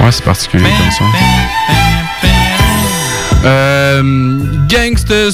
Ouais, 0.00 0.12
c'est 0.12 0.24
particulier 0.24 0.64
comme 0.64 0.90
ça. 0.90 1.04
Euh, 3.44 4.02
Gangsta 4.68 5.30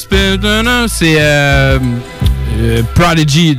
c'est 0.88 1.16
euh, 1.18 1.78
euh, 2.56 2.82
Prodigy. 2.94 3.56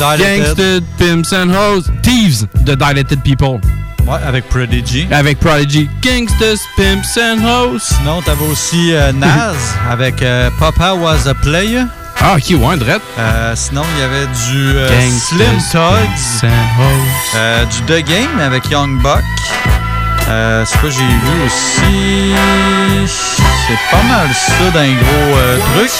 Gangsta 0.00 0.80
Pimps 0.98 1.32
and 1.32 1.50
Hoes. 1.50 1.84
Thieves 2.02 2.46
de 2.64 2.74
Dilated 2.74 3.20
People. 3.22 3.60
Ouais, 4.06 4.18
avec 4.26 4.48
Prodigy. 4.48 5.06
Avec 5.10 5.38
Prodigy. 5.38 5.88
Gangsta 6.02 6.54
Pimps 6.76 7.18
and 7.18 7.44
Hoes. 7.44 7.80
Sinon, 7.80 8.22
t'avais 8.22 8.46
aussi 8.46 8.92
euh, 8.92 9.12
Nas 9.12 9.54
avec 9.90 10.22
euh, 10.22 10.50
Papa 10.58 10.94
Was 10.94 11.28
a 11.28 11.34
Player. 11.34 11.84
Ah, 12.20 12.36
ok, 12.36 12.56
ouais, 12.56 12.76
drette. 12.76 13.02
Euh, 13.18 13.52
sinon, 13.56 13.82
il 13.96 14.00
y 14.00 14.04
avait 14.04 14.26
du 14.26 14.76
euh, 14.76 15.10
Slim. 15.10 15.58
Euh, 17.34 17.64
du 17.64 17.82
The 17.82 18.06
Game 18.06 18.40
avec 18.40 18.70
Young 18.70 19.02
Buck. 19.02 19.22
Euh, 20.32 20.64
c'est 20.64 20.78
quoi 20.78 20.88
j'ai 20.88 21.04
vu 21.04 21.44
aussi? 21.44 22.34
C'est 23.06 23.90
pas 23.90 24.02
mal 24.04 24.28
ça 24.32 24.70
d'un 24.72 24.92
gros 24.94 25.36
euh, 25.36 25.58
truc. 25.74 25.90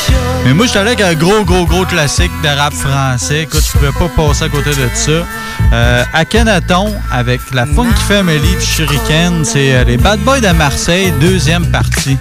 Mais 0.44 0.54
moi, 0.54 0.66
j'étais 0.66 0.78
avec 0.78 1.00
un 1.02 1.14
gros, 1.14 1.44
gros, 1.44 1.66
gros 1.66 1.84
classique 1.84 2.32
de 2.42 2.48
rap 2.48 2.72
français. 2.72 3.42
Écoute, 3.42 3.62
je 3.64 3.78
pouvais 3.78 3.92
pas 3.92 4.08
passer 4.08 4.44
à 4.44 4.48
côté 4.48 4.70
de 4.70 4.88
ça. 4.94 5.26
Euh, 5.72 6.04
Akhenaton 6.14 6.94
avec 7.10 7.40
la 7.52 7.66
Funky 7.66 8.02
Family 8.08 8.56
de 8.56 8.60
Shuriken. 8.60 9.44
C'est 9.44 9.74
euh, 9.74 9.84
les 9.84 9.98
Bad 9.98 10.20
Boys 10.20 10.40
de 10.40 10.48
Marseille, 10.48 11.12
deuxième 11.20 11.70
partie. 11.70 12.16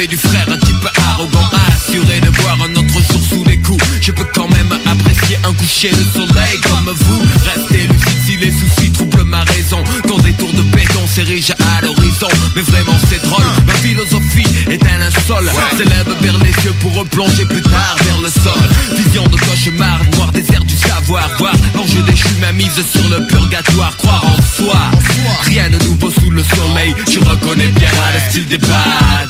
Fait 0.00 0.06
du 0.06 0.16
frère 0.16 0.46
un 0.48 0.58
type 0.58 0.88
arrogant 1.10 1.50
Assuré 1.68 2.20
de 2.20 2.30
voir 2.40 2.56
un 2.62 2.70
autre 2.72 3.00
jour 3.10 3.20
sous 3.28 3.44
les 3.44 3.58
coups. 3.58 3.82
Je 4.00 4.12
peux 4.12 4.26
quand 4.34 4.48
même 4.48 4.72
apprécier 4.86 5.36
un 5.44 5.52
coucher 5.52 5.90
de 5.90 6.04
soleil 6.12 6.56
comme 6.62 6.94
vous. 6.94 7.22
Restez 7.44 7.86
lucide 7.86 8.20
si 8.24 8.36
les 8.36 8.50
soucis 8.50 8.90
troublent 8.92 9.24
ma 9.24 9.42
raison. 9.44 9.82
Ton 10.06 10.18
détour 10.18 10.52
de 10.52 10.62
béton 10.62 11.06
s'érige 11.06 11.50
à 11.50 11.84
l'horizon. 11.84 12.28
Mais 12.54 12.62
vraiment 12.62 12.96
c'est 13.08 13.22
drôle, 13.22 13.44
ma 13.66 13.74
philosophie 13.74 14.46
est 14.70 14.82
un 14.82 14.98
linceul 14.98 15.50
S'élève 15.76 16.14
vers 16.20 16.38
les 16.38 16.64
yeux 16.64 16.74
pour 16.80 16.94
replonger 16.94 17.44
plus 17.44 17.62
tard 17.62 17.96
vers 18.04 18.20
le 18.20 18.28
sol. 18.28 18.96
Vision 18.96 19.24
de 19.24 19.36
cauchemar, 19.36 20.00
noir 20.14 20.32
désert 20.32 20.64
du 20.64 20.76
savoir. 20.76 21.28
Voir 21.38 21.54
l'enjeu 21.74 22.02
déchu 22.02 22.28
ma 22.40 22.52
mise 22.52 22.70
sur 22.92 23.08
le 23.08 23.26
purgatoire. 23.26 23.96
Croire 23.96 24.24
en 24.24 24.42
soi, 24.56 24.80
rien 25.42 25.68
de 25.68 25.78
nouveau 25.84 26.10
sous 26.10 26.30
le 26.30 26.42
soleil 26.42 26.94
Je 27.10 27.18
reconnais 27.18 27.68
bien 27.68 27.90
le 28.14 28.30
style 28.30 28.46
des 28.46 28.58
bad 28.58 29.28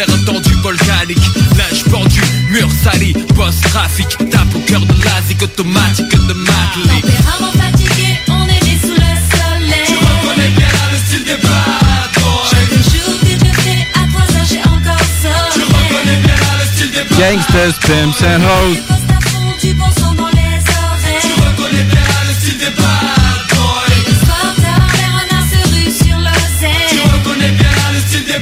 atmosphère 0.00 0.24
tendue, 0.24 0.54
volcanique 0.62 1.18
Linge 1.56 1.84
pendu, 1.90 2.20
mur 2.50 2.68
sali, 2.82 3.12
post-trafic 3.34 4.08
Tape 4.30 4.54
au 4.54 4.58
cœur 4.60 4.80
de 4.80 4.92
l'Asie, 5.04 5.36
automatique 5.42 6.10
de 6.10 6.32
Madly 6.32 6.88
Tempérament 6.88 7.52
fatigué, 7.52 8.18
on 8.28 8.44
est 8.44 8.64
né 8.64 8.78
sous 8.80 8.88
le 8.88 9.12
soleil. 9.30 9.86
Tu 9.86 9.94
reconnais 9.94 10.48
bien 10.50 10.66
là 10.66 10.90
le 10.92 10.98
style 10.98 11.24
des 11.24 11.36
bad 11.36 12.10
boys 12.14 12.50
Chaque 12.50 12.72
jour 12.72 13.20
que 13.20 13.26
je 13.26 13.60
fais 13.62 13.86
à 13.94 14.06
3 14.10 14.20
heures, 14.20 14.46
j'ai 14.48 14.60
encore 14.60 15.06
sommeil. 15.22 15.52
Tu 15.54 15.60
reconnais 15.62 16.16
bien 16.22 16.34
là 16.34 16.52
le 16.60 16.76
style 16.76 16.90
des 16.90 17.04
bad 17.04 17.18
Gangsters, 17.18 17.78
pimps 17.80 18.22
and 18.22 18.42
hoes. 18.42 18.95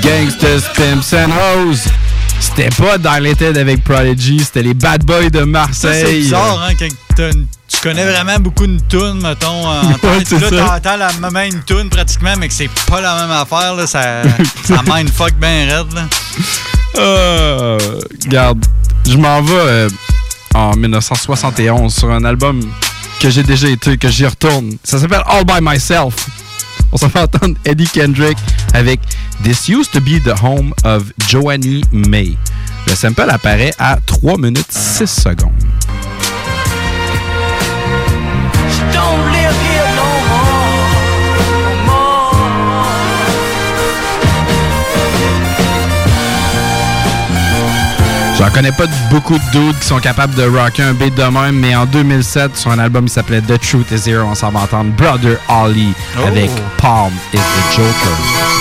Gangsters, 0.05 0.71
Pimps 0.75 1.15
and 1.15 1.31
Hoes. 1.31 1.89
C'était 2.39 2.69
pas 2.69 2.99
Dilated 2.99 3.57
avec 3.57 3.83
Prodigy, 3.83 4.41
c'était 4.41 4.63
les 4.63 4.75
Bad 4.75 5.03
Boys 5.05 5.31
de 5.31 5.45
Marseille. 5.45 6.05
c'est 6.07 6.13
bizarre, 6.13 6.61
hein, 6.63 6.75
quand 6.79 6.89
tu 7.17 7.81
connais 7.81 8.05
vraiment 8.05 8.39
beaucoup 8.39 8.65
une 8.65 8.83
toune, 8.83 9.23
mettons, 9.23 9.67
en 9.67 9.83
Ouais, 10.03 10.23
c'est 10.25 10.39
Là, 10.41 10.81
t'entends 10.81 10.97
la 10.97 11.31
même 11.31 11.63
toune 11.65 11.89
pratiquement, 11.89 12.35
mais 12.39 12.49
que 12.49 12.55
c'est 12.55 12.69
pas 12.87 13.01
la 13.01 13.17
même 13.17 13.31
affaire, 13.31 13.75
là, 13.75 13.87
ça, 13.87 14.23
ça 14.65 14.83
mindfuck 14.87 15.35
bien 15.35 15.75
raide, 15.75 15.93
là. 15.95 16.07
Euh, 16.99 17.79
regarde, 18.25 18.65
je 19.09 19.17
m'en 19.17 19.41
vais 19.41 19.55
euh, 19.55 19.89
en 20.55 20.77
1971 20.77 21.95
sur 21.95 22.11
un 22.11 22.25
album 22.25 22.61
que 23.21 23.31
j'ai 23.31 23.43
déjà 23.43 23.69
été, 23.69 23.97
que 23.97 24.09
j'y 24.09 24.27
retourne. 24.27 24.77
Ça 24.85 24.99
s'appelle 24.99 25.23
All 25.27 25.45
By 25.45 25.61
Myself. 25.63 26.15
On 26.95 26.97
s'en 26.97 27.09
fait 27.09 27.19
entendre 27.19 27.57
Eddie 27.65 27.89
Kendrick 27.89 28.39
avec 28.73 29.01
This 29.43 29.69
Used 29.69 29.91
to 29.91 30.01
Be 30.01 30.23
the 30.23 30.41
Home 30.41 30.73
of 30.85 31.13
Joanie 31.29 31.83
May. 31.91 32.37
Le 32.87 32.95
sample 32.95 33.29
apparaît 33.29 33.73
à 33.81 33.99
3 34.07 34.39
minutes 34.39 34.71
6 34.71 35.07
secondes. 35.09 35.51
J'en 48.45 48.51
connais 48.51 48.73
pas 48.73 48.85
beaucoup 49.11 49.39
de 49.39 49.51
dudes 49.53 49.79
qui 49.79 49.87
sont 49.87 50.01
capables 50.01 50.35
de 50.35 50.43
rocker 50.47 50.83
un 50.83 50.93
beat 50.93 51.15
de 51.15 51.23
même, 51.23 51.59
mais 51.59 51.75
en 51.75 51.87
2007, 51.87 52.59
sur 52.59 52.71
un 52.73 52.79
album 52.79 53.07
qui 53.07 53.15
s'appelait 53.15 53.41
The 53.41 53.59
Truth 53.59 53.91
Is 53.91 54.07
Here, 54.11 54.23
on 54.23 54.35
s'en 54.35 54.51
va 54.51 54.61
entendre 54.61 54.91
Brother 54.93 55.39
Ollie 55.49 55.95
Oh. 56.19 56.27
avec 56.27 56.51
Palm 56.77 57.13
is 57.33 57.39
the 57.39 57.75
Joker. 57.77 58.54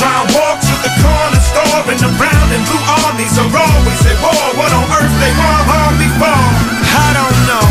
I'm 0.00 0.26
just 0.32 0.64
to 0.64 0.74
the 0.80 0.92
corner 1.04 1.42
store 1.44 1.82
and 1.92 2.00
the 2.00 2.10
brown 2.16 2.48
and 2.56 2.62
blue 2.64 2.84
armies 3.04 3.36
are 3.36 3.52
always 3.52 4.00
at 4.08 4.16
war. 4.24 4.48
What 4.56 4.72
on 4.72 4.86
earth 4.96 5.16
they 5.20 5.32
want 5.36 5.96
me 6.00 6.08
for? 6.16 6.40
I 6.88 7.08
don't 7.12 7.38
know. 7.44 7.64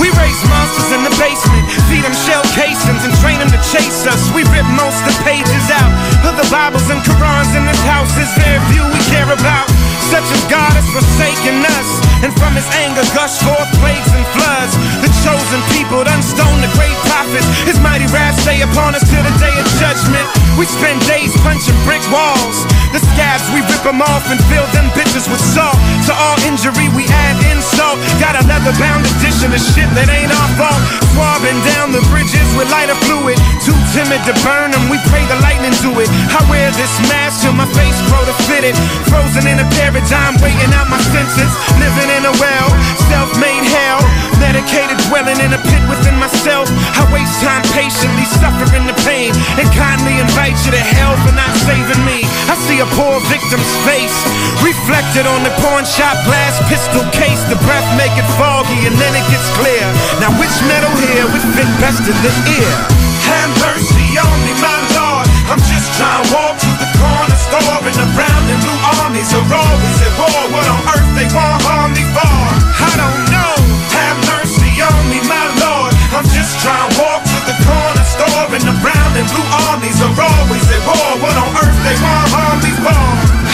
We 0.00 0.08
raise 0.16 0.40
monsters 0.48 0.90
in 0.96 1.04
the 1.04 1.14
basement, 1.20 1.68
feed 1.92 2.04
them 2.08 2.16
shell 2.24 2.42
casings 2.56 3.04
and 3.04 3.12
train 3.20 3.38
them 3.38 3.52
to 3.52 3.60
chase 3.68 4.08
us. 4.08 4.32
We 4.32 4.48
rip 4.48 4.64
most 4.72 4.96
of 5.04 5.12
the 5.12 5.16
pages 5.28 5.66
out 5.68 5.92
of 6.24 6.40
the 6.40 6.48
Bibles 6.48 6.88
and 6.88 7.04
Qurans 7.04 7.52
in 7.52 7.68
this 7.68 7.80
house. 7.84 8.10
Is 8.16 8.32
very 8.40 8.60
few 8.72 8.84
we 8.88 9.00
care 9.12 9.28
about. 9.28 9.81
Such 10.12 10.28
as 10.28 10.44
God 10.52 10.76
has 10.76 10.84
forsaken 10.92 11.64
us, 11.64 11.88
and 12.20 12.36
from 12.36 12.52
his 12.52 12.68
anger 12.84 13.00
gush 13.16 13.32
forth 13.48 13.64
plagues 13.80 14.12
and 14.12 14.20
floods. 14.36 14.76
The 15.00 15.08
chosen 15.24 15.60
people 15.72 16.04
done 16.04 16.20
stone 16.20 16.60
the 16.60 16.68
great 16.76 16.92
prophets. 17.08 17.48
His 17.64 17.80
mighty 17.80 18.04
wrath 18.12 18.36
stay 18.44 18.60
upon 18.60 18.92
us 18.92 19.00
till 19.08 19.24
the 19.24 19.32
day 19.40 19.56
of 19.56 19.64
judgment. 19.80 20.28
We 20.60 20.68
spend 20.68 21.00
days 21.08 21.32
punching 21.40 21.80
brick 21.88 22.04
walls. 22.12 22.68
The 22.92 23.00
scabs, 23.00 23.48
we 23.56 23.64
rip 23.64 23.80
them 23.80 24.04
off 24.04 24.28
and 24.28 24.36
fill 24.52 24.68
them 24.76 24.92
bitches 24.92 25.24
with 25.32 25.40
salt. 25.40 25.80
To 26.04 26.12
all 26.12 26.36
injury, 26.44 26.92
we 26.92 27.08
add 27.08 27.40
insult. 27.48 27.96
Got 28.20 28.36
a 28.36 28.44
leather 28.44 28.76
bound 28.76 29.08
edition 29.16 29.48
of 29.48 29.64
shit 29.64 29.88
that 29.96 30.12
ain't 30.12 30.28
our 30.28 30.50
fault. 30.60 30.80
Swabbing 31.16 31.56
down 31.72 31.88
the 31.96 32.04
bridges 32.12 32.44
with 32.52 32.68
lighter 32.68 32.96
fluid. 33.08 33.40
Too 33.62 33.78
timid 33.94 34.18
to 34.26 34.34
burn 34.42 34.74
them, 34.74 34.90
we 34.90 34.98
pray 35.06 35.22
the 35.30 35.38
lightning 35.38 35.70
do 35.78 35.94
it. 36.02 36.10
I 36.34 36.42
wear 36.50 36.74
this 36.74 36.90
mask 37.06 37.46
till 37.46 37.54
my 37.54 37.70
face 37.78 37.94
grow 38.10 38.18
to 38.26 38.34
fit 38.50 38.66
it. 38.66 38.74
Frozen 39.06 39.46
in 39.46 39.62
a 39.62 39.66
paradigm, 39.78 40.34
waiting 40.42 40.74
out 40.74 40.90
my 40.90 40.98
senses. 41.14 41.46
Living 41.78 42.10
in 42.10 42.26
a 42.26 42.34
well, 42.42 42.68
self 43.06 43.30
made 43.38 43.62
hell. 43.62 44.02
Medicated, 44.42 44.98
dwelling 45.06 45.38
in 45.38 45.54
a 45.54 45.62
pit 45.62 45.78
within 45.86 46.18
myself. 46.18 46.66
I 46.98 47.06
waste 47.14 47.38
time 47.38 47.62
patiently 47.70 48.26
suffering 48.42 48.82
the 48.90 48.98
pain 49.06 49.30
and 49.54 49.70
kindly 49.78 50.18
invite 50.18 50.58
you 50.66 50.74
to 50.74 50.82
hell 50.82 51.14
for 51.22 51.30
not 51.30 51.54
saving 51.62 52.02
me. 52.02 52.26
I 52.50 52.58
see 52.66 52.82
a 52.82 52.88
poor 52.98 53.22
victim's 53.30 53.70
face 53.86 54.18
reflected 54.66 55.30
on 55.30 55.46
the 55.46 55.54
pawn 55.62 55.86
shop 55.86 56.18
glass 56.26 56.58
pistol 56.66 57.06
case. 57.14 57.46
The 57.46 57.62
breath 57.62 57.86
make 57.94 58.14
it 58.18 58.26
foggy 58.34 58.90
and 58.90 58.98
then 58.98 59.14
it 59.14 59.22
gets 59.30 59.46
clear. 59.54 59.86
Now 60.18 60.34
which 60.42 60.54
metal 60.66 60.90
here 61.06 61.30
would 61.30 61.46
fit 61.54 61.70
best 61.78 62.02
in 62.10 62.18
the 62.26 62.34
ear? 62.58 63.11
Have 63.28 63.50
mercy 63.62 64.18
on 64.18 64.36
me, 64.46 64.52
my 64.58 64.78
Lord. 64.96 65.26
I'm 65.50 65.62
just 65.68 65.88
trying 65.94 66.22
to 66.22 66.28
walk 66.34 66.56
to 66.58 66.70
the 66.80 66.88
corner 66.98 67.38
store 67.38 67.80
and 67.86 67.96
the 67.96 68.08
brown 68.16 68.42
and 68.50 68.60
blue 68.64 68.80
armies 69.02 69.30
are 69.36 69.46
always 69.46 69.98
at 70.02 70.14
war. 70.18 70.42
What 70.50 70.66
on 70.66 70.82
earth 70.96 71.10
they 71.14 71.28
want 71.30 71.60
harm 71.62 71.90
me 71.94 72.04
for? 72.14 72.36
I 72.82 72.92
don't 72.98 73.20
know. 73.30 73.54
Have 73.94 74.18
mercy 74.32 74.70
on 74.80 75.00
me, 75.12 75.20
my 75.28 75.46
Lord. 75.62 75.92
I'm 76.16 76.26
just 76.34 76.58
trying 76.64 76.88
to 76.88 76.92
walk 76.98 77.22
to 77.22 77.38
the 77.46 77.56
corner 77.62 78.06
store 78.06 78.46
and 78.52 78.64
the 78.64 78.76
brown 78.82 79.10
and 79.14 79.26
blue 79.30 79.48
armies 79.70 79.98
are 80.02 80.16
always 80.16 80.66
at 80.72 80.82
war. 80.82 81.10
What 81.22 81.36
on 81.36 81.50
earth 81.62 81.78
they 81.86 81.96
want 82.02 82.26
harm 82.32 82.58
me 82.64 82.72
for? 82.80 83.02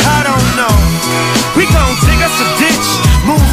I 0.09 0.21
don't 0.25 0.49
know. 0.57 0.77
We 1.59 1.66
gon' 1.69 1.95
dig 2.07 2.21
us 2.23 2.37
a 2.41 2.58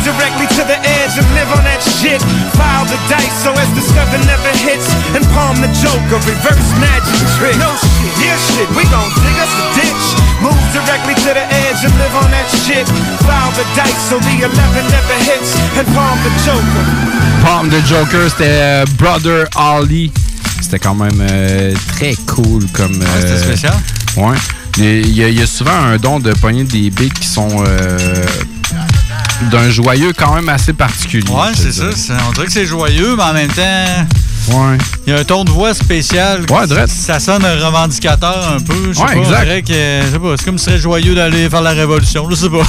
directly 0.06 0.45
to 0.53 0.64
the 0.70 0.78
edge 1.01 1.18
and 1.18 1.26
live 1.34 1.49
on 1.58 1.66
that 1.66 1.82
shit. 1.82 2.22
File 2.53 2.86
the 2.86 2.99
dice 3.10 3.34
so 3.41 3.49
as 3.58 3.70
the 3.74 3.82
seven 3.82 4.22
never 4.30 4.53
hits, 4.62 4.86
and 5.18 5.26
palm 5.34 5.58
the 5.58 5.72
joker, 5.82 6.22
reverse 6.30 6.70
magic 6.78 7.18
trick. 7.36 7.58
No 7.58 7.74
shit, 7.74 8.14
yeah 8.22 8.38
shit. 8.53 8.70
We 8.78 8.86
gon' 8.93 9.10
dig 9.26 9.38
us 9.41 9.49
a 9.58 9.66
ditch, 9.74 10.06
move 10.45 10.62
directly 10.72 11.18
to 11.26 11.32
the 11.34 11.45
edge 11.66 11.82
and 11.82 11.93
live 11.97 12.14
on 12.22 12.30
that 12.30 12.47
shit. 12.64 12.86
File 13.26 13.51
the 13.58 13.66
dice 13.74 13.97
so 14.06 14.22
the 14.22 14.45
eleven 14.45 14.86
never 14.93 15.18
hits, 15.26 15.58
and 15.74 15.88
palm 15.97 16.22
the 16.22 16.32
joker. 16.45 16.86
Palm 17.41 17.70
the 17.70 17.82
Joker, 17.86 18.30
c'était 18.30 18.62
euh, 18.62 18.86
Brother 18.97 19.47
Ollie. 19.56 20.12
C'était 20.62 20.80
quand 20.80 20.95
même 20.95 21.20
euh, 21.22 21.74
très 21.95 22.16
cool 22.26 22.66
comme. 22.74 23.03
Ah, 23.03 23.22
c'était 23.22 23.34
euh, 23.34 23.43
spécial? 23.43 23.74
Ouais. 24.18 24.38
Il 24.78 25.16
y, 25.16 25.24
a, 25.24 25.30
il 25.30 25.39
y 25.39 25.41
a 25.41 25.47
souvent 25.47 25.72
un 25.72 25.97
don 25.97 26.20
de 26.20 26.34
pogner 26.34 26.64
des 26.64 26.89
beats 26.89 27.14
qui 27.14 27.28
sont 27.28 27.47
euh, 27.66 27.97
d'un 29.51 29.69
joyeux 29.69 30.13
quand 30.17 30.33
même 30.36 30.49
assez 30.49 30.73
particulier. 30.73 31.29
Ouais, 31.31 31.51
te 31.51 31.57
c'est 31.57 31.71
ça. 31.71 32.13
On 32.27 32.31
dirait 32.31 32.45
que 32.47 32.51
c'est 32.51 32.65
joyeux, 32.65 33.15
mais 33.15 33.23
en 33.23 33.33
même 33.33 33.49
temps. 33.49 34.05
Ouais. 34.47 34.77
Il 35.07 35.13
y 35.13 35.15
a 35.15 35.19
un 35.19 35.23
ton 35.23 35.43
de 35.43 35.49
voix 35.49 35.73
spécial. 35.73 36.41
Ouais, 36.49 36.67
drette. 36.67 36.89
Ça 36.89 37.19
sonne 37.19 37.43
revendicateur 37.43 38.53
un 38.55 38.59
peu. 38.59 38.73
Je 38.89 38.93
sais 38.93 39.01
Ouais, 39.01 39.13
pas, 39.13 39.15
exact. 39.15 39.67
que. 39.67 39.73
je 39.73 40.11
sais 40.11 40.19
pas, 40.19 40.36
c'est 40.38 40.45
comme 40.45 40.57
si 40.57 40.65
serait 40.65 40.77
joyeux 40.77 41.15
d'aller 41.15 41.49
faire 41.49 41.61
la 41.61 41.71
révolution. 41.71 42.27
Je 42.29 42.36
sais 42.36 42.49
pas. 42.49 42.61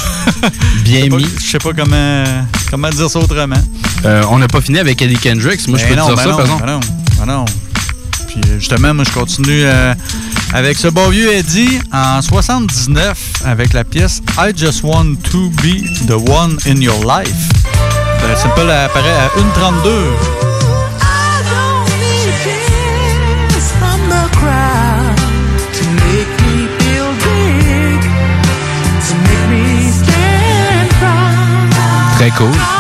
Bien 0.85 1.07
mis. 1.09 1.27
Je 1.41 1.47
sais 1.47 1.59
pas 1.59 1.73
comment, 1.77 2.25
comment 2.71 2.89
dire 2.91 3.11
ça 3.11 3.19
autrement. 3.19 3.57
Euh, 4.05 4.23
on 4.31 4.39
n'a 4.39 4.49
pas 4.49 4.61
fini 4.61 4.79
avec 4.79 5.01
Eddie 5.03 5.17
Kendricks. 5.19 5.67
Moi, 5.69 5.79
je 5.79 5.85
Ben 5.85 5.89
peux 5.91 5.95
te 5.97 6.01
non, 6.01 6.07
dire 6.07 6.17
ben 6.17 6.23
ça, 6.23 6.29
non, 6.31 6.37
par 6.37 6.45
exemple. 6.47 6.65
ben 6.67 6.73
non, 6.73 6.81
ben 7.19 7.27
non. 7.27 7.45
Puis 8.29 8.41
euh, 8.49 8.59
justement, 8.59 8.95
moi, 8.95 9.05
je 9.07 9.13
continue 9.13 9.63
euh, 9.65 9.95
avec 10.57 10.79
ce 10.79 10.89
bon 10.89 11.11
vieux 11.11 11.35
Eddie 11.35 11.79
en 11.93 12.23
79 12.23 13.43
avec 13.45 13.75
la 13.75 13.85
pièce 13.85 14.23
I 14.39 14.53
Just 14.57 14.83
Want 14.83 15.17
to 15.31 15.51
Be 15.63 15.85
the 16.07 16.13
One 16.31 16.57
in 16.67 16.81
Your 16.81 17.05
Life. 17.05 17.51
Le 18.27 18.35
simple 18.35 18.71
apparaît 18.71 19.11
à 19.11 19.29
1,32. 19.37 19.91
from 23.79 24.09
the 32.59 32.76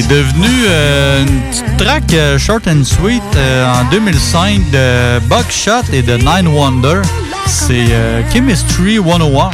C'est 0.00 0.06
devenu 0.06 0.46
euh, 0.68 1.24
une 1.24 1.40
petite 1.50 1.76
track 1.76 2.04
euh, 2.12 2.38
short 2.38 2.68
and 2.68 2.84
sweet 2.84 3.20
euh, 3.34 3.66
en 3.66 3.84
2005 3.90 4.70
de 4.70 5.18
Buckshot 5.26 5.92
et 5.92 6.02
de 6.02 6.16
Nine 6.18 6.46
Wonder. 6.46 7.02
C'est 7.48 7.88
Chemistry 8.32 8.98
101. 8.98 9.50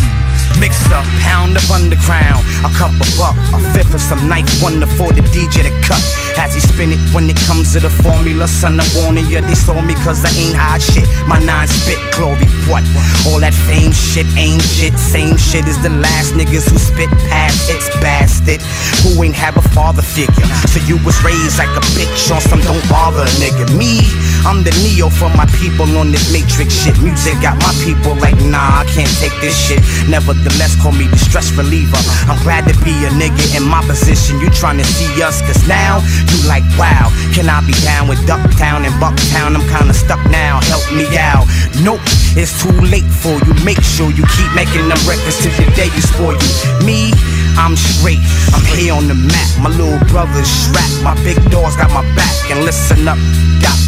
Mix 0.60 0.76
up, 0.88 1.02
pound 1.22 1.56
of 1.56 1.70
underground, 1.70 2.44
a 2.62 2.68
cup 2.78 2.90
of 3.00 3.16
buck, 3.16 3.34
a 3.54 3.58
fifth 3.72 3.94
of 3.94 4.02
some 4.02 4.28
nice 4.28 4.62
wonder 4.62 4.86
for 4.86 5.14
the 5.14 5.22
DJ 5.32 5.62
to 5.62 5.70
cut. 5.80 6.02
As 6.38 6.54
he 6.54 6.60
spin 6.60 6.92
it 6.92 6.98
when 7.14 7.30
it 7.30 7.36
comes 7.46 7.72
to 7.74 7.80
the 7.80 7.90
formula, 7.90 8.48
son, 8.48 8.80
I'm 8.80 8.86
warning 9.02 9.26
you, 9.26 9.40
they 9.40 9.54
saw 9.54 9.80
me 9.80 9.94
cause 10.02 10.24
I 10.24 10.30
ain't 10.34 10.56
hot 10.56 10.82
shit. 10.82 11.06
My 11.26 11.38
nine 11.38 11.68
spit 11.68 11.98
glory, 12.14 12.46
what? 12.66 12.82
All 13.26 13.40
that 13.40 13.54
fame 13.54 13.92
shit 13.92 14.26
ain't 14.36 14.62
shit, 14.62 14.98
same 14.98 15.36
shit 15.36 15.64
as 15.66 15.80
the 15.82 15.90
last 15.90 16.34
niggas 16.34 16.68
who 16.70 16.78
spit 16.78 17.10
past 17.30 17.70
it's 17.70 17.88
bastard. 18.02 18.60
Who 19.02 19.22
ain't 19.22 19.34
have 19.34 19.56
a 19.56 19.64
father 19.74 20.02
figure, 20.02 20.46
so 20.68 20.82
you 20.84 20.98
was 21.06 21.16
raised 21.22 21.58
like 21.58 21.70
a 21.72 21.82
bitch 21.94 22.30
on 22.30 22.40
some 22.40 22.60
don't 22.60 22.82
bother 22.90 23.24
nigga. 23.38 23.70
Me, 23.78 24.02
I'm 24.44 24.62
the 24.62 24.74
Neo 24.82 25.08
for 25.08 25.30
my 25.38 25.46
people 25.62 25.86
on 25.96 26.10
this 26.10 26.32
matrix 26.32 26.74
shit. 26.74 26.98
Music 27.00 27.34
got 27.40 27.56
my 27.62 27.72
people 27.86 28.14
like, 28.18 28.36
nah, 28.42 28.82
I 28.82 28.84
can't 28.90 29.10
take 29.22 29.34
this 29.40 29.54
shit. 29.54 29.80
Nevertheless, 30.10 30.74
call 30.82 30.92
me 30.92 31.06
the 31.06 31.18
stress 31.18 31.52
reliever. 31.54 32.00
I'm 32.26 32.40
glad 32.42 32.66
to 32.68 32.74
be 32.84 32.92
a 33.06 33.10
nigga 33.14 33.56
in 33.56 33.64
my 33.64 33.80
position. 33.86 34.40
You 34.40 34.50
trying 34.50 34.78
to 34.78 34.84
see 34.84 35.22
us, 35.22 35.40
cause 35.46 35.62
now 35.68 36.02
you 36.30 36.48
like, 36.48 36.64
wow, 36.78 37.10
can 37.34 37.48
I 37.48 37.60
be 37.66 37.74
down 37.84 38.08
with 38.08 38.18
Ducktown 38.24 38.86
and 38.86 38.94
Bucktown? 39.02 39.56
I'm 39.56 39.66
kinda 39.68 39.94
stuck 39.94 40.22
now, 40.30 40.60
help 40.70 40.84
me 40.92 41.04
out. 41.18 41.46
Nope, 41.82 42.00
it's 42.38 42.54
too 42.62 42.74
late 42.86 43.08
for 43.08 43.34
you. 43.44 43.52
Make 43.64 43.82
sure 43.82 44.10
you 44.10 44.24
keep 44.36 44.50
making 44.54 44.88
them 44.88 45.00
records 45.08 45.38
till 45.42 45.52
the 45.58 45.66
day 45.74 45.90
you 45.90 46.02
spoil 46.02 46.36
you. 46.38 46.52
Me, 46.86 47.12
I'm 47.58 47.76
straight, 47.76 48.22
I'm 48.54 48.64
here 48.76 48.94
on 48.94 49.08
the 49.08 49.14
map. 49.14 49.48
My 49.60 49.70
little 49.70 49.98
brother's 50.08 50.48
strapped, 50.48 51.02
my 51.02 51.14
big 51.24 51.38
dogs 51.50 51.76
got 51.76 51.90
my 51.90 52.02
back. 52.14 52.34
And 52.50 52.64
listen 52.64 53.06
up, 53.08 53.18
doc. 53.60 53.78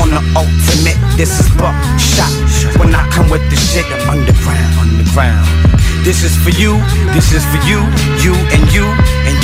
On 0.00 0.10
the 0.10 0.22
ultimate, 0.34 0.98
this 1.16 1.38
is 1.38 1.48
buckshot. 1.54 2.32
When 2.78 2.94
I 2.94 3.06
come 3.10 3.30
with 3.30 3.44
the 3.50 3.56
shit, 3.56 3.86
I'm 3.86 4.18
underground, 4.18 4.74
underground. 4.78 5.46
This 6.04 6.22
is 6.22 6.36
for 6.36 6.50
you, 6.50 6.76
this 7.14 7.32
is 7.32 7.44
for 7.48 7.60
you, 7.64 7.80
you 8.20 8.34
and 8.52 8.62
you, 8.74 8.84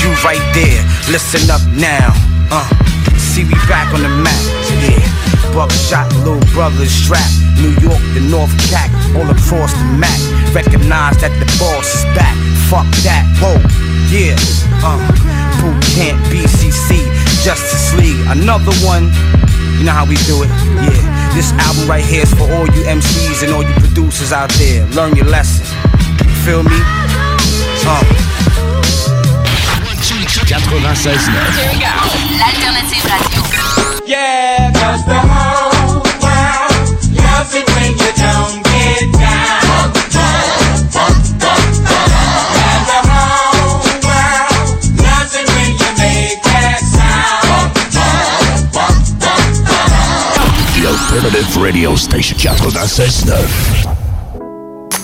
you 0.00 0.10
right 0.24 0.42
there. 0.56 0.80
Listen 1.12 1.50
up 1.50 1.60
now, 1.76 2.12
uh. 2.50 2.68
See 3.16 3.44
we 3.44 3.54
back 3.68 3.92
on 3.92 4.02
the 4.02 4.08
map, 4.08 4.42
yeah. 4.80 5.04
Buckshot, 5.52 6.08
little 6.24 6.40
brother 6.52 6.86
strap. 6.86 7.26
New 7.60 7.76
York, 7.84 8.00
the 8.16 8.24
North 8.32 8.52
Cac, 8.72 8.88
all 9.14 9.28
across 9.28 9.72
the 9.76 9.88
map. 10.00 10.16
Recognize 10.54 11.20
that 11.20 11.32
the 11.36 11.46
boss 11.60 11.86
is 11.94 12.04
back. 12.16 12.32
Fuck 12.72 12.88
that, 13.04 13.28
whoa, 13.38 13.60
yeah, 14.08 14.36
uh. 14.80 14.96
Boot 15.60 15.76
Camp, 15.92 16.16
BCC, 16.32 17.04
Justice 17.44 17.92
League, 17.94 18.20
another 18.32 18.72
one. 18.80 19.12
You 19.76 19.84
know 19.84 19.92
how 19.92 20.06
we 20.08 20.16
do 20.24 20.42
it, 20.42 20.50
yeah. 20.80 21.32
This 21.36 21.52
album 21.60 21.88
right 21.88 22.04
here 22.04 22.22
is 22.22 22.32
for 22.34 22.48
all 22.50 22.66
you 22.72 22.82
MCs 22.88 23.44
and 23.44 23.52
all 23.52 23.62
you 23.62 23.74
producers 23.80 24.32
out 24.32 24.50
there. 24.56 24.86
Learn 24.96 25.14
your 25.14 25.26
lesson. 25.26 25.64
Feel 26.44 26.62
me? 26.64 26.78
Uh. 27.84 28.49
96.9. 30.50 31.78
L'alternative 32.36 33.06
radio. 33.06 33.40
Yeah, 34.04 34.72
cause 34.72 35.04
the 35.04 35.14
whole 35.14 36.02
world 36.18 36.74
loves 37.14 37.54
it 37.54 37.70
when 37.70 37.92
you 37.92 38.10
don't 38.18 38.60
get 38.64 39.12
down. 39.12 39.94
And 42.66 42.82
the 42.90 43.00
whole 43.06 43.78
world 44.02 44.82
loves 44.98 45.34
it 45.38 45.46
when 45.54 45.70
you 45.78 45.90
make 46.02 46.42
that 46.42 46.82
sound. 46.82 47.70
The 50.74 50.82
Alternative 50.88 51.62
Radio 51.62 51.94
Station 51.94 52.36
96.9. 52.38 53.89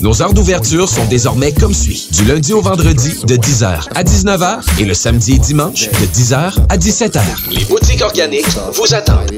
Nos 0.00 0.22
heures 0.22 0.32
d'ouverture 0.32 0.88
sont 0.88 1.04
désormais 1.06 1.52
comme 1.52 1.74
suit. 1.74 2.08
Du 2.12 2.24
lundi 2.24 2.52
au 2.52 2.60
vendredi 2.60 3.14
de 3.24 3.36
10h 3.36 3.88
à 3.94 4.04
19h 4.04 4.60
et 4.78 4.84
le 4.84 4.94
samedi 4.94 5.34
et 5.34 5.38
dimanche 5.38 5.88
de 5.88 6.06
10h 6.06 6.54
à 6.68 6.76
17h. 6.76 7.20
Les 7.50 7.64
boutiques 7.64 8.02
organiques 8.02 8.46
vous 8.74 8.94
attendent. 8.94 9.32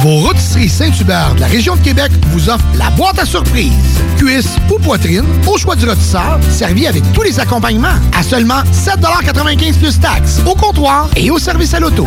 Vos 0.00 0.16
rôtisseries 0.16 0.68
Saint-Hubert 0.68 1.34
de 1.34 1.40
la 1.40 1.46
région 1.46 1.76
de 1.76 1.80
Québec 1.80 2.10
vous 2.28 2.48
offrent 2.50 2.64
la 2.78 2.90
boîte 2.90 3.18
à 3.18 3.24
surprise. 3.24 3.72
Cuisse 4.18 4.56
ou 4.70 4.78
poitrine, 4.78 5.24
au 5.46 5.56
choix 5.56 5.74
du 5.74 5.86
rôtisseur, 5.86 6.38
servi 6.50 6.86
avec 6.86 7.02
tous 7.12 7.22
les 7.22 7.40
accompagnements 7.40 7.96
à 8.16 8.22
seulement 8.22 8.62
7,95 8.72 9.78
plus 9.78 9.98
taxes, 9.98 10.40
au 10.46 10.54
comptoir 10.54 11.08
et 11.16 11.30
au 11.30 11.38
service 11.38 11.72
à 11.74 11.80
l'auto. 11.80 12.06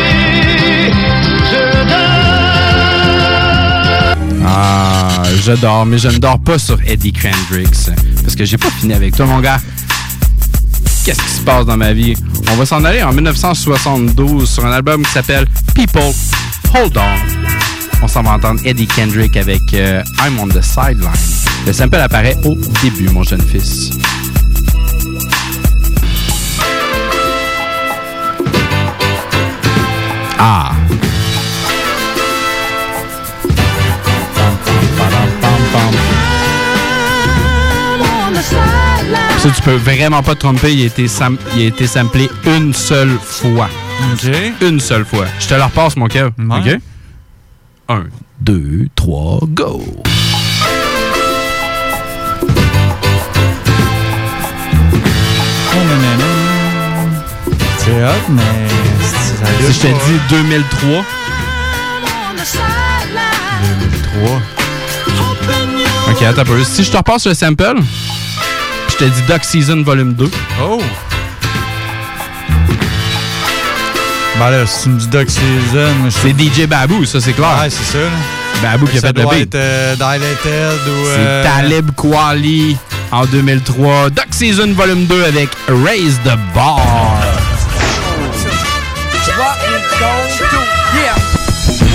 Ah, 4.53 5.23
je 5.45 5.53
dors, 5.53 5.85
mais 5.85 5.97
je 5.97 6.09
ne 6.09 6.17
dors 6.17 6.37
pas 6.37 6.59
sur 6.59 6.77
Eddie 6.85 7.13
Kendricks. 7.13 7.89
Parce 8.21 8.35
que 8.35 8.43
j'ai 8.43 8.57
pas 8.57 8.69
fini 8.69 8.93
avec 8.93 9.15
toi, 9.15 9.25
mon 9.25 9.39
gars. 9.39 9.59
Qu'est-ce 11.05 11.21
qui 11.21 11.29
se 11.29 11.41
passe 11.41 11.65
dans 11.65 11.77
ma 11.77 11.93
vie? 11.93 12.15
On 12.51 12.55
va 12.55 12.65
s'en 12.65 12.83
aller 12.83 13.01
en 13.01 13.13
1972 13.13 14.49
sur 14.49 14.65
un 14.65 14.73
album 14.73 15.03
qui 15.05 15.11
s'appelle 15.11 15.47
People 15.73 16.11
Hold 16.75 16.97
On. 16.97 18.03
On 18.03 18.07
s'en 18.09 18.23
va 18.23 18.31
entendre 18.31 18.59
Eddie 18.65 18.87
Kendrick 18.87 19.37
avec 19.37 19.61
euh, 19.73 20.03
I'm 20.19 20.37
on 20.37 20.49
the 20.49 20.61
Sideline. 20.61 21.11
Le 21.65 21.71
sample 21.71 21.95
apparaît 21.95 22.35
au 22.43 22.55
début, 22.83 23.07
mon 23.09 23.23
jeune 23.23 23.41
fils. 23.41 23.91
Ah! 30.37 30.73
Ça, 38.41 39.49
tu 39.55 39.61
peux 39.61 39.75
vraiment 39.75 40.21
pas 40.23 40.35
te 40.35 40.39
tromper. 40.39 40.73
Il 40.73 40.83
a 40.83 40.85
été, 40.85 41.05
il 41.55 41.61
a 41.61 41.65
été 41.65 41.87
samplé 41.87 42.29
une 42.45 42.73
seule 42.73 43.17
fois. 43.21 43.69
Okay. 44.13 44.53
Une 44.61 44.79
seule 44.79 45.05
fois. 45.05 45.25
Je 45.39 45.47
te 45.47 45.53
le 45.53 45.63
repasse, 45.63 45.95
mon 45.95 46.07
cœur. 46.07 46.31
Ouais. 46.37 46.75
OK? 46.75 46.79
Un, 47.89 48.03
deux, 48.39 48.87
trois, 48.95 49.39
go! 49.47 49.83
Oh, 55.73 55.77
c'est 57.77 58.03
hot, 58.03 58.29
mais... 58.29 58.41
Si 59.59 59.73
je 59.73 59.79
te 59.79 59.87
dis 59.87 60.19
2003... 60.29 61.03
2003... 64.19 64.41
OK, 66.11 66.21
attends 66.23 66.41
un 66.41 66.45
peu. 66.45 66.63
Si 66.63 66.83
je 66.83 66.91
te 66.91 66.97
repasse 66.97 67.25
le 67.27 67.33
sample 67.33 67.81
te 69.01 69.05
dis 69.05 69.21
Duck 69.23 69.43
Season 69.43 69.81
Volume 69.81 70.13
2. 70.13 70.29
Oh! 70.61 70.79
Ben 74.37 74.49
là, 74.51 74.65
si 74.67 74.83
tu 74.83 74.89
me 74.89 74.99
dis 74.99 75.07
Duck 75.07 75.27
Season, 75.27 76.09
C'est 76.09 76.39
DJ 76.39 76.67
Babou, 76.67 77.03
ça 77.05 77.19
c'est 77.19 77.33
clair. 77.33 77.57
Ouais, 77.59 77.69
c'est 77.71 77.97
ça. 77.97 78.05
Babou 78.61 78.85
qui 78.85 78.99
a 78.99 79.01
fait 79.01 79.17
le 79.17 79.25
beat. 79.25 79.41
être 79.41 79.55
euh, 79.55 79.95
Dilated 79.95 80.87
ou. 80.87 81.05
C'est 81.05 81.17
euh, 81.17 81.43
Talib 81.43 81.89
Kweli 81.95 82.77
en 83.11 83.25
2003. 83.25 84.11
Duck 84.11 84.27
Season 84.29 84.71
Volume 84.73 85.05
2 85.05 85.23
avec 85.23 85.49
Raise 85.83 86.19
the 86.23 86.37
Bar. 86.53 86.77
What 89.37 89.57
we 89.65 89.79
gon' 89.99 90.27
do? 90.37 90.59
Yeah. 90.93 91.17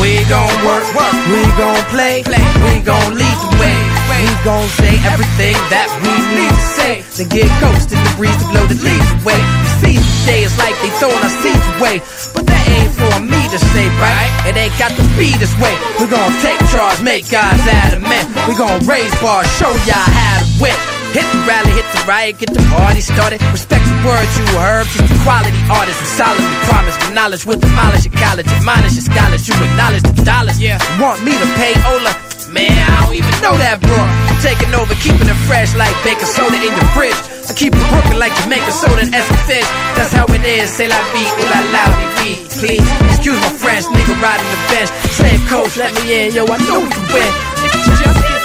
We 0.00 0.24
gon' 0.24 0.50
work, 0.64 0.82
we 1.30 1.42
gon' 1.56 1.84
play, 1.92 2.24
we 2.64 2.80
gon' 2.80 3.14
lead 3.14 3.38
the 3.42 3.56
way. 3.60 3.76
We 4.10 4.44
gon' 4.44 4.66
say 4.70 4.98
everything 5.06 5.54
that 5.70 5.88
we 6.02 6.10
need 6.34 6.75
say. 6.86 7.02
Then 7.18 7.28
get 7.28 7.50
in 7.50 7.98
the 7.98 8.12
breeze 8.16 8.36
to 8.38 8.46
blow 8.54 8.64
the 8.70 8.78
leaves 8.78 9.10
away. 9.18 9.40
See, 9.82 9.98
today 10.22 10.46
it's 10.46 10.56
like 10.58 10.74
they 10.80 10.90
throwing 11.02 11.18
our 11.18 11.34
seeds 11.42 11.66
away. 11.76 11.98
But 12.34 12.46
that 12.46 12.64
ain't 12.70 12.94
for 12.94 13.16
me 13.18 13.40
to 13.50 13.58
say, 13.74 13.86
right? 13.98 14.30
It 14.46 14.54
ain't 14.54 14.76
got 14.78 14.94
to 14.94 15.04
be 15.18 15.34
this 15.42 15.52
way. 15.58 15.74
We 15.98 16.06
gon' 16.06 16.32
take 16.40 16.58
charge, 16.70 17.02
make 17.02 17.26
guys 17.28 17.60
out 17.82 17.98
of 17.98 18.02
men. 18.02 18.24
We 18.46 18.54
gon' 18.54 18.78
raise 18.86 19.12
bars, 19.18 19.48
show 19.58 19.70
y'all 19.88 20.06
how 20.06 20.42
to 20.42 20.46
win. 20.62 20.78
Hit 21.14 21.24
the 21.32 21.40
rally, 21.48 21.72
hit 21.72 21.86
the 21.96 22.02
riot, 22.04 22.38
get 22.38 22.52
the 22.52 22.62
party 22.68 23.00
started. 23.00 23.40
Respect 23.50 23.84
the 23.88 23.96
words 24.04 24.30
you 24.36 24.44
heard, 24.60 24.86
just 24.92 25.08
the 25.08 25.18
quality 25.24 25.56
artists 25.72 26.00
and 26.02 26.12
solemnly 26.12 26.58
promise. 26.68 26.94
With 27.00 27.14
knowledge 27.14 27.46
will 27.46 27.58
demolish 27.58 28.04
your 28.04 28.14
college, 28.20 28.46
admonish 28.48 28.94
your 28.94 29.06
scholars. 29.08 29.48
You 29.48 29.54
acknowledge 29.56 30.02
the 30.02 30.14
dollars. 30.24 30.60
Yeah, 30.60 30.78
want 31.00 31.24
me 31.24 31.32
to 31.32 31.48
pay 31.56 31.72
Ola? 31.88 32.25
Man, 32.56 32.72
I 32.72 33.04
don't 33.04 33.12
even 33.12 33.36
know 33.44 33.52
that, 33.60 33.76
bro. 33.84 34.00
Taking 34.40 34.72
over, 34.72 34.96
keeping 35.04 35.28
it 35.28 35.36
fresh 35.44 35.76
like 35.76 35.92
baking 36.00 36.24
soda 36.24 36.56
in 36.56 36.72
your 36.72 36.88
fridge. 36.96 37.20
I 37.44 37.52
keep 37.52 37.76
it 37.76 37.86
working 37.92 38.16
like 38.16 38.32
Jamaican 38.40 38.72
soda 38.72 39.04
and 39.04 39.12
some 39.12 39.42
fish. 39.44 39.68
That's 39.92 40.16
how 40.16 40.24
it 40.32 40.40
is. 40.40 40.72
Say 40.72 40.88
la 40.88 40.96
vie, 41.12 41.28
ooh 41.28 41.52
la 41.52 41.60
la, 41.68 41.84
we. 42.24 42.40
Please, 42.56 42.88
excuse 43.12 43.36
my 43.44 43.52
French, 43.60 43.84
nigga 43.92 44.16
riding 44.24 44.48
the 44.48 44.60
bench. 44.72 44.88
Same 45.12 45.42
coach, 45.52 45.76
let 45.76 45.92
me 46.00 46.08
in, 46.08 46.32
yo, 46.32 46.48
I 46.48 46.56
know 46.64 46.80
we 46.80 46.88
can 46.88 47.04
win. 47.12 47.30
You 47.60 47.68
just 47.76 48.00
give 48.00 48.16
me 48.16 48.24
a. 48.24 48.40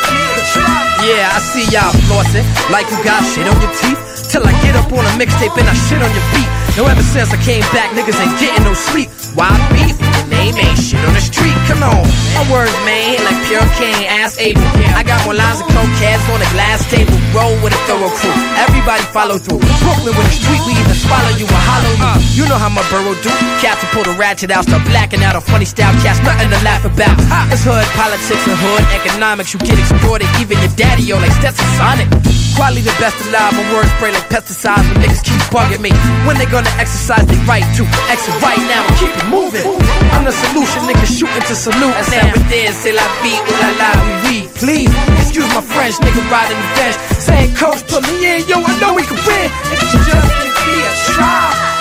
Yeah, 1.08 1.32
I 1.32 1.40
see 1.40 1.66
y'all 1.72 1.96
flossing 2.12 2.44
like 2.68 2.92
you 2.92 3.00
got 3.08 3.24
shit 3.32 3.48
on 3.48 3.56
your 3.64 3.72
teeth. 3.80 4.28
Till 4.28 4.44
I 4.44 4.52
get 4.60 4.76
up 4.76 4.92
on 4.92 5.08
a 5.08 5.14
mixtape 5.16 5.56
and 5.56 5.68
I 5.72 5.74
shit 5.88 6.04
on 6.04 6.12
your 6.12 6.28
beat. 6.36 6.51
No, 6.78 6.88
ever 6.88 7.04
since 7.04 7.36
I 7.36 7.40
came 7.44 7.62
back, 7.76 7.92
niggas 7.92 8.16
ain't 8.16 8.40
getting 8.40 8.64
no 8.64 8.74
sleep. 8.74 9.12
Why 9.36 9.52
beef? 9.76 10.00
Name 10.32 10.56
ain't 10.56 10.80
shit 10.80 11.04
on 11.04 11.12
the 11.12 11.20
street. 11.20 11.52
Come 11.68 11.84
on, 11.84 12.08
my 12.32 12.48
words, 12.48 12.72
man, 12.88 13.12
hit 13.12 13.20
like 13.28 13.36
pure 13.52 13.64
cane, 13.76 14.08
ass 14.08 14.40
able. 14.40 14.64
I 14.96 15.04
got 15.04 15.20
more 15.28 15.36
lines 15.36 15.60
of 15.60 15.68
coke 15.76 15.92
cats 16.00 16.24
on 16.32 16.40
the 16.40 16.48
glass 16.56 16.88
table. 16.88 17.12
Roll 17.36 17.52
with 17.60 17.76
a 17.76 17.82
thorough 17.84 18.10
crew. 18.16 18.32
Everybody 18.56 19.04
follow 19.12 19.36
through. 19.36 19.60
Brooklyn 19.84 20.16
with 20.16 20.28
the 20.32 20.36
street, 20.40 20.64
we 20.64 20.72
even 20.80 20.96
swallow 20.96 21.36
you 21.36 21.44
and 21.44 21.64
hollow 21.68 21.92
you. 21.92 22.08
Uh. 22.08 22.18
You 22.32 22.44
know 22.48 22.56
how 22.56 22.72
my 22.72 22.84
borough 22.88 23.20
do. 23.20 23.32
Cats 23.60 23.84
will 23.84 23.92
pull 23.92 24.08
the 24.08 24.16
ratchet 24.16 24.50
out, 24.56 24.64
start 24.64 24.88
blacking 24.88 25.22
out 25.28 25.36
a 25.36 25.44
funny 25.44 25.68
style. 25.68 25.92
Cats 26.00 26.24
nothing 26.24 26.48
to 26.48 26.60
laugh 26.64 26.88
about. 26.88 27.20
It's 27.52 27.68
hood 27.68 27.84
politics 28.00 28.48
and 28.48 28.56
hood 28.56 28.84
economics. 28.96 29.52
You 29.52 29.60
get 29.60 29.76
exploited, 29.76 30.32
even 30.40 30.56
your 30.64 30.72
daddy, 30.80 31.04
yo, 31.04 31.20
like 31.20 31.36
Stetson 31.36 31.68
Sonic. 31.76 32.08
Quality 32.56 32.82
the 32.82 32.94
best 33.00 33.18
alive, 33.28 33.54
my 33.54 33.66
words 33.74 33.90
spray 33.98 34.12
like 34.12 34.28
pesticides. 34.30 34.86
When 34.92 35.02
niggas 35.02 35.24
keep 35.24 35.42
bugging 35.50 35.82
me, 35.82 35.92
when 36.28 36.38
they 36.38 36.46
gonna 36.46 36.72
exercise 36.78 37.26
they 37.26 37.40
right 37.50 37.66
to 37.78 37.84
exit 38.12 38.36
right 38.42 38.60
now 38.70 38.86
and 38.86 38.96
keep 39.00 39.14
it 39.16 39.28
moving. 39.32 39.66
I'm 40.14 40.24
the 40.26 40.32
solution, 40.32 40.84
niggas 40.86 41.12
shooting 41.18 41.46
to 41.48 41.56
salute. 41.56 41.96
That's 41.96 42.14
how 42.14 42.28
it 42.28 42.52
is, 42.52 42.76
c'est 42.76 42.94
la 42.94 43.08
vie, 43.24 43.40
ooh 43.40 43.58
la 43.64 43.70
la, 43.82 43.90
oui 44.04 44.14
oui. 44.26 44.38
Please, 44.62 44.92
excuse 45.18 45.48
my 45.56 45.62
French, 45.62 45.96
nigga 46.04 46.22
riding 46.30 46.60
the 46.60 46.70
bench. 46.78 46.98
Saying 47.18 47.56
coach, 47.56 47.82
put 47.88 48.04
me 48.06 48.16
in, 48.26 48.46
yo, 48.48 48.62
I 48.62 48.74
know 48.80 48.94
we 48.94 49.04
can 49.04 49.18
win. 49.26 49.48
If 49.74 49.82
you 49.82 50.00
just 50.06 50.28
give 50.44 50.56
me 50.68 50.78
a 50.86 50.94
try. 51.16 51.72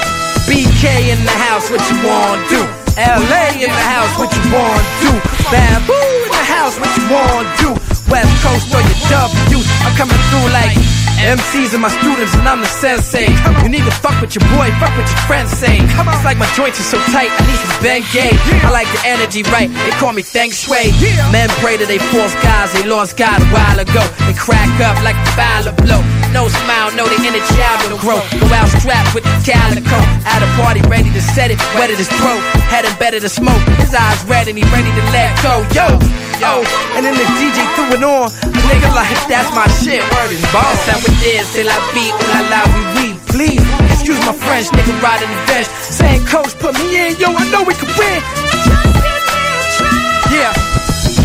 BK 0.48 1.12
in 1.12 1.20
the 1.24 1.36
house, 1.46 1.70
what 1.70 1.82
you 1.90 1.96
wanna 2.02 2.42
do? 2.48 2.62
LA 2.96 3.54
in 3.54 3.70
the 3.70 3.86
house, 3.94 4.12
what 4.18 4.32
you 4.34 4.42
wanna 4.50 4.82
do? 5.04 5.12
Bamboo 5.52 5.94
in 5.94 6.30
the 6.30 6.44
house, 6.56 6.74
what 6.80 6.90
you 6.96 7.04
wanna 7.06 7.48
do? 7.60 7.70
West 8.10 8.34
Coast 8.42 8.66
or 8.74 8.82
your 8.82 8.98
W, 9.14 9.62
I'm 9.84 9.94
coming 9.96 10.20
through 10.28 10.48
like 10.52 10.76
MCs 11.20 11.76
and 11.76 11.82
my 11.82 11.92
students, 12.00 12.32
and 12.32 12.48
I'm 12.48 12.60
the 12.60 12.66
sensei. 12.66 13.28
You 13.62 13.68
need 13.68 13.84
to 13.84 13.92
fuck 14.00 14.20
with 14.20 14.34
your 14.34 14.44
boy, 14.56 14.72
fuck 14.80 14.96
with 14.96 15.08
your 15.08 15.22
friends 15.28 15.52
say. 15.52 15.76
It's 15.80 16.24
like 16.24 16.38
my 16.38 16.48
joints 16.56 16.80
are 16.80 16.88
so 16.96 16.98
tight, 17.12 17.28
I 17.28 17.40
need 17.44 17.60
some 17.60 17.76
Bengay. 17.84 18.32
I 18.64 18.70
like 18.70 18.88
the 18.92 19.02
energy 19.04 19.42
right, 19.52 19.68
they 19.68 19.92
call 20.00 20.12
me 20.12 20.22
Feng 20.22 20.50
Shui. 20.50 20.92
Men 21.30 21.48
pray 21.60 21.76
to 21.76 21.84
they 21.84 21.98
false 22.08 22.34
gods, 22.40 22.72
they 22.72 22.88
lost 22.88 23.16
God 23.16 23.40
a 23.40 23.46
while 23.52 23.78
ago. 23.78 24.00
They 24.24 24.34
crack 24.34 24.70
up 24.80 24.96
like 25.04 25.16
the 25.24 25.30
file 25.36 25.72
blow. 25.84 26.19
No 26.32 26.46
smile, 26.46 26.94
no, 26.94 27.06
they 27.10 27.18
inner 27.26 27.42
child 27.58 27.90
will 27.90 27.98
grow. 27.98 28.22
Go 28.38 28.46
out 28.54 28.70
strapped 28.70 29.14
with 29.14 29.24
the 29.26 29.34
calico. 29.42 29.98
At 30.22 30.42
a 30.42 30.48
party, 30.54 30.80
ready 30.86 31.10
to 31.10 31.20
set 31.20 31.50
it, 31.50 31.58
wet 31.74 31.90
at 31.90 31.98
his 31.98 32.08
throat. 32.22 32.38
Head 32.70 32.86
embedded 32.86 33.22
to 33.22 33.28
smoke. 33.28 33.58
His 33.82 33.94
eyes 33.94 34.22
red 34.30 34.46
and 34.46 34.56
he 34.56 34.62
ready 34.70 34.94
to 34.94 35.04
let 35.10 35.34
go. 35.42 35.66
Yo, 35.74 35.90
yo. 36.38 36.62
And 36.94 37.02
then 37.02 37.18
the 37.18 37.26
DJ 37.34 37.58
threw 37.74 37.98
it 37.98 38.02
on. 38.06 38.30
Nigga 38.70 38.94
like, 38.94 39.10
that's 39.26 39.50
my 39.50 39.66
shit. 39.82 40.06
Word 40.14 40.30
is 40.30 40.42
boss. 40.54 40.78
That's 40.86 41.02
how 41.02 41.10
it 41.10 41.18
is. 41.26 41.50
Till 41.50 41.66
I 41.66 41.78
beat, 41.90 42.14
ooh 42.14 42.30
la 42.30 42.40
la, 42.46 42.60
oui, 42.70 42.82
oui. 42.94 43.08
Please, 43.26 43.62
excuse 43.90 44.18
my 44.22 44.32
French, 44.32 44.70
nigga 44.70 44.94
riding 45.02 45.28
the 45.28 45.40
bench. 45.50 45.66
Saying, 45.66 46.24
coach, 46.26 46.54
put 46.62 46.78
me 46.78 46.94
in. 46.94 47.18
Yo, 47.18 47.34
I 47.34 47.42
know 47.50 47.66
we 47.66 47.74
can 47.74 47.90
win. 47.98 48.22
Yeah. 50.30 50.54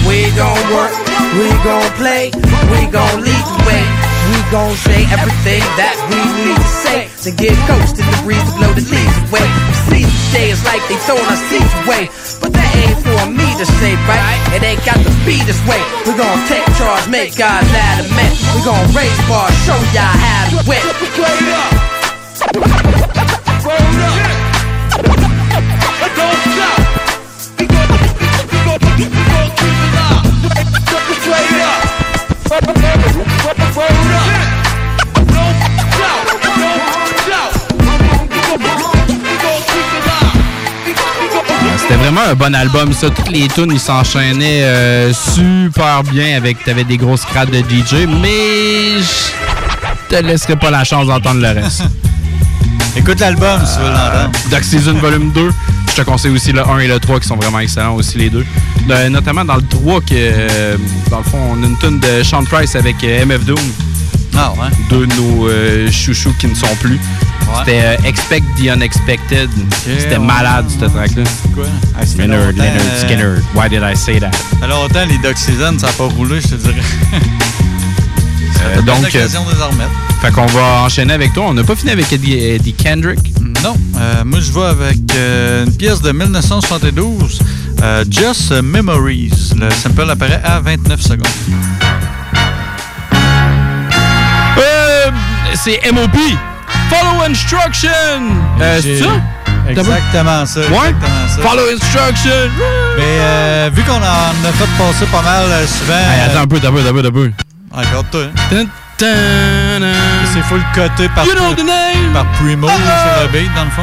We 0.10 0.30
gon' 0.38 0.53
work, 0.73 0.94
we 1.34 1.49
gon' 1.65 1.90
play, 1.98 2.30
we 2.69 2.86
gon' 2.91 3.22
lead 3.22 3.45
the 3.45 3.64
way. 3.65 4.05
Gon' 4.51 4.77
say 4.77 5.09
everything 5.09 5.65
that 5.81 5.97
we 6.05 6.22
need 6.45 6.53
to 6.53 6.69
say. 6.85 7.09
To 7.26 7.34
get 7.34 7.57
ghost 7.65 7.97
in 7.97 8.05
the 8.05 8.17
breeze 8.22 8.38
to 8.45 8.53
blow 8.53 8.69
the 8.77 8.85
leaves 8.85 9.17
away. 9.26 9.41
See, 9.89 10.05
today 10.30 10.53
it's 10.53 10.61
like 10.61 10.85
they 10.85 11.01
throwing 11.01 11.26
our 11.26 11.41
seats 11.49 11.73
away. 11.81 12.13
But 12.38 12.53
that 12.53 12.69
ain't 12.77 13.01
for 13.01 13.26
me 13.26 13.49
to 13.57 13.65
say, 13.81 13.97
right? 14.05 14.38
It 14.53 14.61
ain't 14.61 14.85
got 14.85 15.01
to 15.01 15.11
be 15.26 15.41
this 15.49 15.57
way. 15.65 15.81
We 16.05 16.13
gon' 16.13 16.38
take 16.45 16.61
charge, 16.77 17.09
make 17.09 17.34
of 17.41 18.05
men. 18.13 18.31
We 18.53 18.61
gon' 18.61 18.85
raise 18.93 19.17
bars, 19.26 19.49
show 19.65 19.81
y'all 19.97 20.13
how 20.13 20.53
to 20.53 20.61
win. 20.69 20.85
C'était 41.88 41.99
vraiment 41.99 42.22
un 42.22 42.34
bon 42.34 42.56
album, 42.56 42.91
ça. 42.94 43.12
Toutes 43.12 43.30
les 43.30 43.48
tunes, 43.48 43.70
ils 43.72 43.80
s'enchaînaient 43.80 44.64
euh, 44.64 45.14
super 45.14 46.02
bien 46.02 46.36
avec. 46.36 46.64
T'avais 46.64 46.84
des 46.84 46.98
grosses 46.98 47.26
crades 47.26 47.52
de 47.52 47.60
DJ, 47.60 48.07
mais 48.07 48.99
je 48.99 50.10
te 50.10 50.16
laisserai 50.24 50.56
pas 50.56 50.72
la 50.72 50.84
chance 50.84 51.06
d'entendre 51.06 51.41
le 51.41 51.62
reste. 51.62 51.84
Écoute 52.98 53.20
l'album 53.20 53.60
si 53.64 53.76
tu 53.76 53.84
veux 53.84 53.90
l'entendre. 53.90 54.32
Duck 54.49 54.64
Season 54.64 54.94
Volume 54.94 55.32
2. 55.32 55.52
Je 55.90 55.94
te 55.94 56.02
conseille 56.02 56.32
aussi 56.32 56.52
le 56.52 56.68
1 56.68 56.80
et 56.80 56.88
le 56.88 56.99
3 56.99 57.20
qui 57.20 57.28
sont 57.28 57.36
vraiment 57.36 57.60
excellents 57.60 57.94
aussi, 57.94 58.18
les 58.18 58.32
deux. 58.32 58.45
Euh, 58.90 59.10
notamment 59.10 59.45
dans 59.45 59.57
le 59.57 59.62
3, 59.62 60.02
que, 60.02 60.06
euh, 60.14 60.78
dans 61.12 61.20
le 61.20 61.24
fond, 61.24 61.38
on 61.52 61.62
a 61.62 61.68
une 61.68 61.78
tune 61.78 61.99
de 61.99 62.24
Sean 62.24 62.44
Price 62.45 62.76
avec 62.76 62.95
euh, 63.03 63.26
MF 63.28 63.45
Doom. 63.45 63.60
Ah 64.38 64.52
ouais? 64.53 64.70
Deux 64.90 65.07
de 65.07 65.14
nos 65.16 65.48
euh, 65.48 65.91
chouchous 65.91 66.34
qui 66.40 66.48
ne 66.48 66.56
sont 66.56 66.68
plus. 66.82 66.99
C'était 67.60 67.82
euh, 67.84 67.95
Expect 68.06 68.44
the 68.57 68.68
Unexpected. 68.68 69.49
C'était 69.86 70.18
ouais. 70.18 70.20
malade, 70.20 70.66
ce 70.70 70.86
track-là. 70.86 71.24
Quoi? 71.53 71.66
Ah, 71.98 72.06
ça 72.06 72.16
fait 72.16 72.28
Leonard, 72.28 72.48
longtemps, 72.48 72.64
Leonard 72.64 72.82
euh, 72.86 73.02
Skinner. 73.02 73.36
Why 73.53 73.70
did 73.70 73.82
I 73.84 73.95
say 73.95 74.20
that? 74.20 74.32
Alors 74.62 74.86
autant 74.86 75.06
les 75.06 75.18
Duck 75.18 75.38
Season, 75.38 75.78
ça 75.80 75.88
n'a 75.88 75.94
pas 75.94 76.06
roulé, 76.06 76.41
je 76.41 76.48
te 76.49 76.56
dirais. 76.56 76.82
Euh, 78.64 78.82
donc, 78.82 78.99
l'occasion 79.03 79.44
de 79.45 79.52
les 79.53 79.62
en 79.62 79.70
remettre. 79.70 79.91
Fait 80.22 80.32
qu'on 80.32 80.48
va 80.48 80.82
enchaîner 80.86 81.14
avec 81.14 81.34
toi. 81.34 81.45
On 81.49 81.53
n'a 81.53 81.64
pas 81.64 81.76
fini 81.76 81.91
avec 81.91 82.12
Eddie, 82.12 82.34
Eddie 82.34 82.74
Kendrick. 82.74 83.20
Non, 83.64 83.76
moi 84.26 84.40
je 84.40 84.52
vais 84.52 84.64
avec 84.64 84.98
une 85.66 85.72
pièce 85.76 86.02
de 86.02 86.12
1972, 86.12 87.41
euh, 87.84 88.03
Just 88.10 88.52
Memories. 88.64 89.53
Le 89.56 89.70
sample 89.70 90.10
apparaît 90.10 90.41
à 90.44 90.60
29 90.62 90.99
secondes. 90.99 91.28
C'est 95.66 95.92
MOP. 95.92 96.16
Follow 96.92 97.24
instruction. 97.28 97.90
Euh, 98.62 98.80
c'est 98.84 99.00
ça? 99.00 99.20
Exactement 99.68 100.46
ça. 100.46 100.60
Ouais? 100.60 100.90
exactement 100.90 101.28
ça. 101.28 101.42
Follow 101.42 101.64
instruction. 101.74 102.52
Mais 102.98 103.04
euh, 103.04 103.70
vu 103.74 103.82
qu'on 103.82 103.94
en 103.94 104.04
a 104.04 104.52
fait 104.54 104.70
passer 104.78 105.06
pas 105.08 105.24
mal 105.24 105.46
euh, 105.50 105.66
souvent. 105.66 105.94
Hey, 105.96 106.30
attends 106.30 106.42
un 106.42 106.48
peu, 106.48 106.58
attends 106.58 106.68
un 106.68 106.72
peu, 106.72 107.00
attends 107.00 107.08
un 107.08 107.12
peu. 107.12 107.32
Regarde-toi. 107.72 108.22
Tin, 108.98 109.82
C'est 110.34 110.44
full 110.44 110.62
coté 110.76 111.10
par, 111.10 111.26
You 111.26 111.34
know 111.34 111.56
the 111.56 111.66
name. 111.66 112.14
par 112.14 112.26
Primo 112.34 112.68
là, 112.68 112.74
sur 112.76 113.24
le 113.24 113.28
beat, 113.30 113.54
dans 113.56 113.64
le 113.66 113.72
fond. 113.72 113.82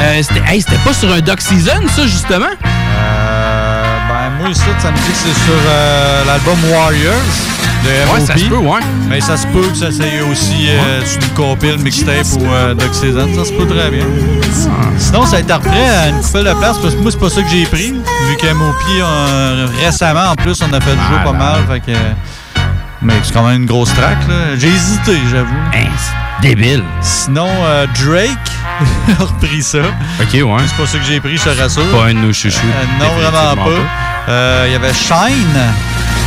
Euh, 0.00 0.22
c'était 0.22 0.42
hey, 0.46 0.64
pas 0.84 0.92
sur 0.94 1.12
un 1.12 1.20
Doc 1.20 1.40
Season, 1.40 1.88
ça, 1.88 2.02
justement? 2.06 2.46
Euh, 2.64 3.45
moi, 4.38 4.48
ici, 4.50 4.62
ça 4.78 4.90
me 4.90 4.96
dit 4.96 5.02
que 5.02 5.16
c'est 5.16 5.44
sur 5.44 5.60
euh, 5.68 6.24
l'album 6.26 6.56
Warriors 6.70 7.12
de 7.84 8.12
Ouais, 8.12 8.20
ça 8.26 8.36
se 8.36 8.44
peut, 8.46 8.56
ouais. 8.56 8.80
Mais 9.08 9.20
ça 9.20 9.36
se 9.36 9.46
peut 9.48 9.66
que 9.68 9.76
ça 9.76 9.92
s'aille 9.92 10.20
aussi 10.30 10.68
euh, 10.70 11.04
sur 11.04 11.20
une 11.22 11.28
compile, 11.34 11.78
mixtape 11.78 12.26
ou 12.40 12.44
euh, 12.46 12.74
Doc 12.74 12.94
Season. 12.94 13.28
Ça 13.36 13.44
se 13.44 13.52
peut 13.52 13.66
très 13.66 13.90
bien. 13.90 14.04
Sinon, 14.98 15.26
ça 15.26 15.36
a 15.36 15.40
été 15.40 15.52
repris 15.52 15.70
à 15.78 16.08
une 16.08 16.20
couple 16.22 16.44
de 16.44 16.54
place 16.54 16.78
parce 16.78 16.94
que 16.94 17.00
moi, 17.00 17.10
c'est 17.10 17.20
pas 17.20 17.30
ça 17.30 17.42
que 17.42 17.48
j'ai 17.48 17.64
pris. 17.66 17.92
Vu 17.92 18.36
qu'M.O.P. 18.40 18.84
euh, 19.02 19.66
récemment, 19.84 20.30
en 20.30 20.34
plus, 20.36 20.60
on 20.62 20.72
a 20.72 20.80
fait 20.80 20.90
le 20.94 20.96
jeu 21.16 21.22
pas 21.24 21.32
mal. 21.32 21.60
Fait 21.70 21.80
que, 21.80 21.96
mais 23.02 23.14
c'est 23.22 23.32
quand 23.32 23.46
même 23.46 23.62
une 23.62 23.66
grosse 23.66 23.92
track. 23.94 24.16
là. 24.28 24.56
J'ai 24.58 24.68
hésité, 24.68 25.18
j'avoue. 25.30 25.54
débile. 26.40 26.82
Sinon, 27.02 27.48
euh, 27.64 27.86
Drake 28.04 28.30
a 29.20 29.22
repris 29.24 29.62
ça. 29.62 29.78
Ok, 30.20 30.32
ouais. 30.32 30.42
C'est 30.66 30.76
pas 30.76 30.86
ça 30.86 30.98
que 30.98 31.04
j'ai 31.04 31.20
pris, 31.20 31.36
je 31.36 31.44
te 31.44 31.60
rassure. 31.60 31.84
Pas 31.92 32.06
un 32.06 32.14
de 32.14 32.18
nos 32.18 32.32
chouchous. 32.32 32.58
Euh, 32.64 33.04
non, 33.04 33.10
vraiment 33.20 33.54
Définitivement 33.54 33.64
pas. 33.86 34.05
Euh, 34.28 34.64
Il 34.68 34.72
y 34.72 34.74
avait 34.74 34.92
Shine. 34.92 35.60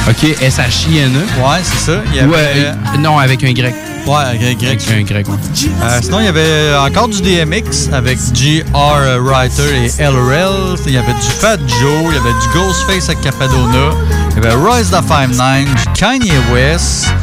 Ok, 0.10 0.24
S-H-I-N-E. 0.42 1.20
Ouais, 1.42 1.60
c'est 1.64 1.92
ça. 1.92 1.98
Il 2.08 2.16
y 2.16 2.20
avait, 2.20 2.30
Ouais, 2.32 2.52
euh, 2.56 2.98
non, 3.00 3.18
avec 3.20 3.44
un 3.44 3.52
grec. 3.52 3.76
Ouais, 4.08 4.16
avec 4.16 4.42
un 4.42 4.54
grec. 4.54 4.82
Avec 4.88 5.02
un 5.02 5.04
grec, 5.04 5.28
ouais. 5.30 5.36
Euh, 5.84 6.00
sinon, 6.02 6.20
il 6.20 6.26
y 6.26 6.30
avait 6.30 6.76
encore 6.78 7.10
du 7.10 7.22
DMX 7.22 7.90
avec 7.94 8.18
G.R. 8.34 9.20
Writer 9.22 9.86
et 9.86 10.02
LRL. 10.02 10.78
Il 10.88 10.94
y 10.94 10.98
avait 10.98 11.14
du 11.14 11.28
Fat 11.40 11.58
Joe, 11.68 12.06
il 12.10 12.16
y 12.16 12.18
avait 12.18 12.34
du 12.42 12.48
Ghostface 12.54 13.10
avec 13.10 13.22
Capadona, 13.22 13.92
il 14.32 14.44
y 14.44 14.48
avait 14.48 14.56
Royce 14.56 14.90
da 14.90 15.02
5'9, 15.02 15.66
du 15.66 15.94
Kanye 15.94 16.32
West. 16.54 17.14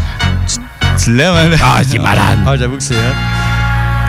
Tu, 1.02 1.12
l'aimes, 1.12 1.34
hein? 1.52 1.56
Ah, 1.62 1.80
c'est 1.88 1.98
malade. 1.98 2.38
Ah, 2.46 2.56
j'avoue 2.56 2.76
que 2.76 2.82
c'est 2.82 2.94
vrai. 2.94 3.14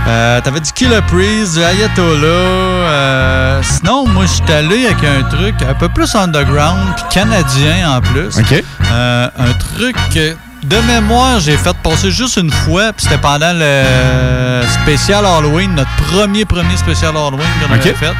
Euh, 0.07 0.39
T'avais 0.41 0.59
du 0.61 0.71
Killer 0.71 1.01
Priest, 1.07 1.55
du 1.55 1.63
Ayatollah. 1.63 2.27
euh, 2.27 3.61
sinon, 3.63 4.07
moi, 4.07 4.25
je 4.25 4.31
suis 4.33 4.51
allé 4.53 4.85
avec 4.85 5.03
un 5.03 5.23
truc 5.23 5.55
un 5.67 5.73
peu 5.73 5.89
plus 5.89 6.15
underground, 6.15 6.79
puis 6.95 7.05
canadien 7.11 7.97
en 7.97 8.01
plus. 8.01 8.37
OK. 8.37 8.63
Euh, 8.91 9.29
un 9.37 9.53
truc 9.75 9.95
que, 10.13 10.35
de 10.63 10.77
mémoire, 10.87 11.39
j'ai 11.41 11.57
fait 11.57 11.75
passer 11.83 12.09
juste 12.11 12.37
une 12.37 12.51
fois, 12.51 12.93
puis 12.93 13.05
c'était 13.05 13.17
pendant 13.21 13.51
le 13.53 14.61
spécial 14.83 15.25
Halloween, 15.25 15.75
notre 15.75 15.91
premier, 16.11 16.45
premier 16.45 16.77
spécial 16.77 17.11
Halloween 17.15 17.47
qu'on 17.67 17.73
avait 17.73 17.89
OK. 17.91 17.95
fait. 17.97 18.13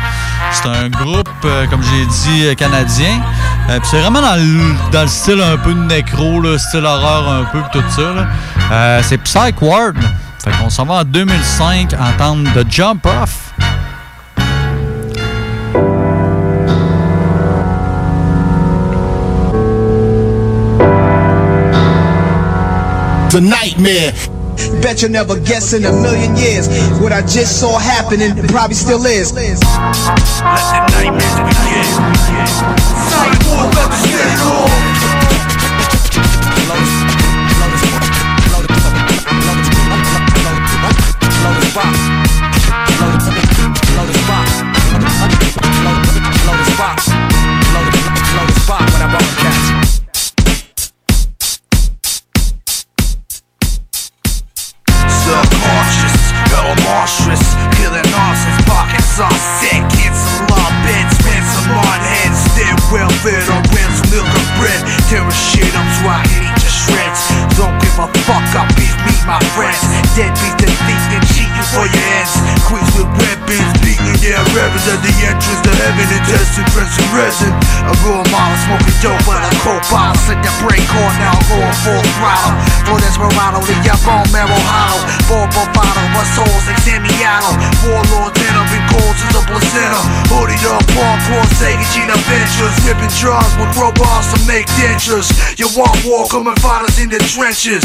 C'est 0.51 0.67
un 0.67 0.89
groupe, 0.89 1.29
euh, 1.45 1.65
comme 1.67 1.81
j'ai 1.83 2.05
dit, 2.05 2.55
canadien. 2.57 3.21
Euh, 3.69 3.79
puis 3.79 3.87
c'est 3.91 3.99
vraiment 3.99 4.21
dans 4.21 4.35
le, 4.35 4.91
dans 4.91 5.01
le 5.03 5.07
style 5.07 5.41
un 5.41 5.57
peu 5.57 5.73
de 5.73 5.79
nécro, 5.83 6.41
là, 6.41 6.57
style 6.57 6.85
horreur 6.85 7.29
un 7.29 7.43
peu, 7.45 7.59
tout 7.71 7.83
ça. 7.95 8.27
Euh, 8.71 9.01
c'est 9.03 9.17
Psych 9.19 9.61
Ward. 9.61 9.95
Fait 10.47 10.63
qu'on 10.63 10.69
s'en 10.69 10.85
va 10.85 10.93
en 10.95 11.03
2005 11.03 11.93
entendre 11.93 12.49
The 12.53 12.65
Jump 12.69 13.05
Off. 13.05 13.51
The 23.29 23.41
nightmare. 23.41 24.13
Bet 24.81 25.01
you 25.01 25.09
never 25.09 25.37
guess 25.41 25.73
in 25.73 25.83
a 25.83 25.91
million 25.91 26.37
years 26.37 26.69
what 27.01 27.11
I 27.11 27.21
just 27.23 27.59
saw 27.59 27.77
happening 27.77 28.39
and 28.39 28.47
probably 28.47 28.75
still 28.75 29.05
is. 29.05 29.33
Let 29.33 29.57
the 29.57 30.85
nightmares 30.93 31.35
begin. 31.43 31.83
It. 34.09 34.96
Entrance 75.87 76.11
to 76.11 76.17
heaven 76.17 76.17
and 76.17 76.25
testing, 76.27 76.67
dressing 76.75 77.09
resin. 77.15 77.53
A 77.87 77.93
raw 78.03 78.23
mama 78.31 78.55
smoking 78.67 78.97
dope 78.99 79.23
but 79.23 79.39
coke 79.63 79.83
bottle, 79.91 80.17
slit 80.27 80.39
the 80.43 80.51
brake 80.63 80.91
on 80.99 81.13
now, 81.19 81.35
going 81.47 81.77
full 81.83 82.03
throttle. 82.19 82.55
For 82.87 82.97
Desperado, 82.99 83.59
leave 83.63 83.83
your 83.85 83.99
bone 84.03 84.27
marrow 84.31 84.61
hollow. 84.67 85.01
Four 85.27 85.45
bravado, 85.51 86.03
my 86.11 86.23
soul's 86.35 86.65
like 86.67 86.79
Samiano. 86.83 87.51
Warlords 87.87 88.35
in 88.39 88.53
up 88.55 88.71
in 88.71 88.83
goals 88.91 89.19
is 89.19 89.35
a 89.35 89.43
placenta. 89.47 90.01
Hoodied 90.31 90.65
up, 90.67 90.83
hardcore, 90.95 91.47
Sega 91.55 91.85
Gina 91.93 92.17
Ventures. 92.27 92.75
Ripping 92.83 93.13
drugs 93.19 93.53
with 93.55 93.71
robots 93.77 94.33
to 94.33 94.37
make 94.47 94.67
dentures. 94.79 95.31
You 95.59 95.67
want 95.75 95.95
war, 96.03 96.27
come 96.27 96.47
and 96.47 96.59
fight 96.59 96.83
us 96.83 96.99
in 96.99 97.09
the 97.09 97.19
trenches. 97.19 97.83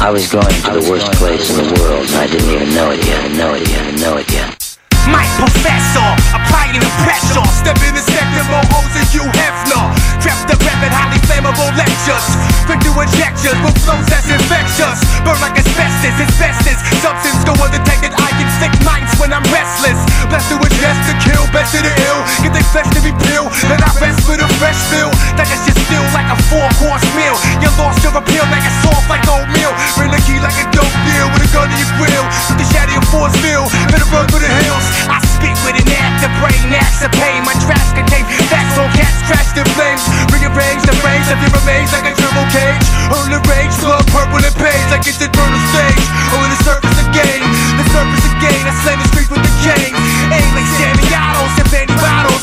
I 0.00 0.10
was 0.10 0.30
going 0.30 0.46
to 0.46 0.78
the 0.78 0.90
worst 0.90 1.10
place 1.18 1.50
in 1.50 1.56
the 1.58 1.74
world, 1.82 2.06
and 2.06 2.14
I 2.14 2.26
didn't 2.26 2.48
even 2.50 2.70
know 2.74 2.90
it 2.92 3.04
yet. 3.04 3.24
I 3.24 3.28
know 3.34 3.54
it 3.54 3.68
yet. 3.68 3.82
I 3.82 3.90
know 3.98 4.16
it 4.16 4.30
yet. 4.30 4.67
My 5.06 5.24
professor, 5.38 6.08
applying 6.34 6.80
the 6.80 6.92
pressure. 7.04 7.44
Step 7.52 7.78
in 7.86 7.94
the 7.94 8.02
sector, 8.02 8.42
more 8.50 8.64
hoes 8.72 8.90
than 8.94 9.06
you 9.14 9.24
Hefner. 9.38 9.97
Trap 10.18 10.50
the 10.50 10.56
rapid, 10.66 10.90
highly 10.90 11.20
flammable 11.30 11.70
lectures. 11.78 12.26
Quick 12.66 12.82
new 12.82 12.94
injections 12.98 13.58
with 13.62 13.76
flows 13.86 14.04
that's 14.10 14.26
infectious. 14.26 14.98
Burn 15.22 15.38
like 15.38 15.54
asbestos, 15.54 16.16
asbestos. 16.18 16.78
Substance 17.00 17.42
go 17.46 17.54
undetected. 17.62 18.12
I 18.18 18.30
can 18.34 18.48
stick 18.58 18.74
minds 18.82 19.14
when 19.22 19.30
I'm 19.30 19.46
restless. 19.54 19.98
Blessed 20.26 20.50
to 20.50 20.56
ingest 20.58 21.00
to 21.06 21.14
kill, 21.22 21.44
best 21.54 21.72
of 21.78 21.86
the 21.86 21.92
ill. 22.10 22.20
Get 22.42 22.52
the 22.52 22.62
flesh 22.74 22.90
to 22.98 23.00
be 23.00 23.14
peeled, 23.26 23.50
and 23.70 23.78
I 23.78 23.90
rest 24.02 24.26
with 24.26 24.42
a 24.42 24.48
fresh 24.58 24.78
feel. 24.90 25.10
That 25.38 25.46
just 25.46 25.68
still 25.88 26.04
like 26.12 26.28
a 26.28 26.38
four 26.52 26.68
course 26.82 27.06
meal. 27.16 27.36
You 27.64 27.72
lost 27.80 28.04
your 28.04 28.12
appeal 28.12 28.44
like 28.52 28.66
a 28.66 28.74
soft 28.84 29.08
like 29.08 29.24
oatmeal. 29.24 29.72
Bring 29.96 30.12
the 30.12 30.20
key 30.28 30.36
like 30.42 30.56
a 30.60 30.66
dope 30.74 30.96
deal 31.08 31.26
with 31.32 31.46
a 31.46 31.50
gun 31.54 31.70
to 31.70 31.76
your 31.78 31.92
grill. 31.96 32.26
With 32.52 32.58
the 32.60 32.68
shadow 32.74 33.00
of 33.00 33.06
force 33.08 33.32
field, 33.40 33.70
better 33.88 34.08
run 34.12 34.28
for 34.28 34.40
the 34.42 34.50
hills. 34.50 34.84
I 35.08 35.22
spit 35.24 35.56
with 35.64 35.80
an 35.80 35.88
act 35.96 36.26
of 36.26 36.32
brain, 36.42 36.74
acts 36.76 37.00
of 37.00 37.12
pain. 37.16 37.40
My 37.46 37.56
tracks 37.64 37.96
contain 37.96 38.28
facts 38.52 38.76
on 38.76 38.88
cats, 38.92 39.16
crash 39.24 39.50
the 39.56 39.64
flames. 39.72 40.07
Rearrange 40.32 40.82
the 40.88 40.94
of 40.94 41.38
your 41.42 41.52
remains 41.60 41.92
like 41.92 42.08
a 42.08 42.14
turbo 42.16 42.42
cage. 42.52 42.86
The 43.28 43.40
rage, 43.44 43.76
blood 43.84 44.04
purple 44.08 44.40
and 44.40 44.56
like 44.88 45.04
it's 45.04 45.20
the 45.20 45.28
stage. 45.28 46.04
Oh, 46.32 46.40
On 46.40 46.48
the 46.48 46.60
surface 46.64 46.98
again, 47.04 47.44
the 47.76 47.84
surface 47.92 48.24
again. 48.24 48.62
I 48.64 48.72
slam 48.80 48.96
the 48.96 49.08
streets 49.12 49.28
with 49.28 49.44
the 49.44 49.52
cane. 49.60 49.92
Aim 50.32 50.48
like 50.56 50.68
Sammy 50.80 51.04
Otto's 51.12 51.52
and 51.60 51.68
Benny 51.68 51.96
bottles. 52.00 52.42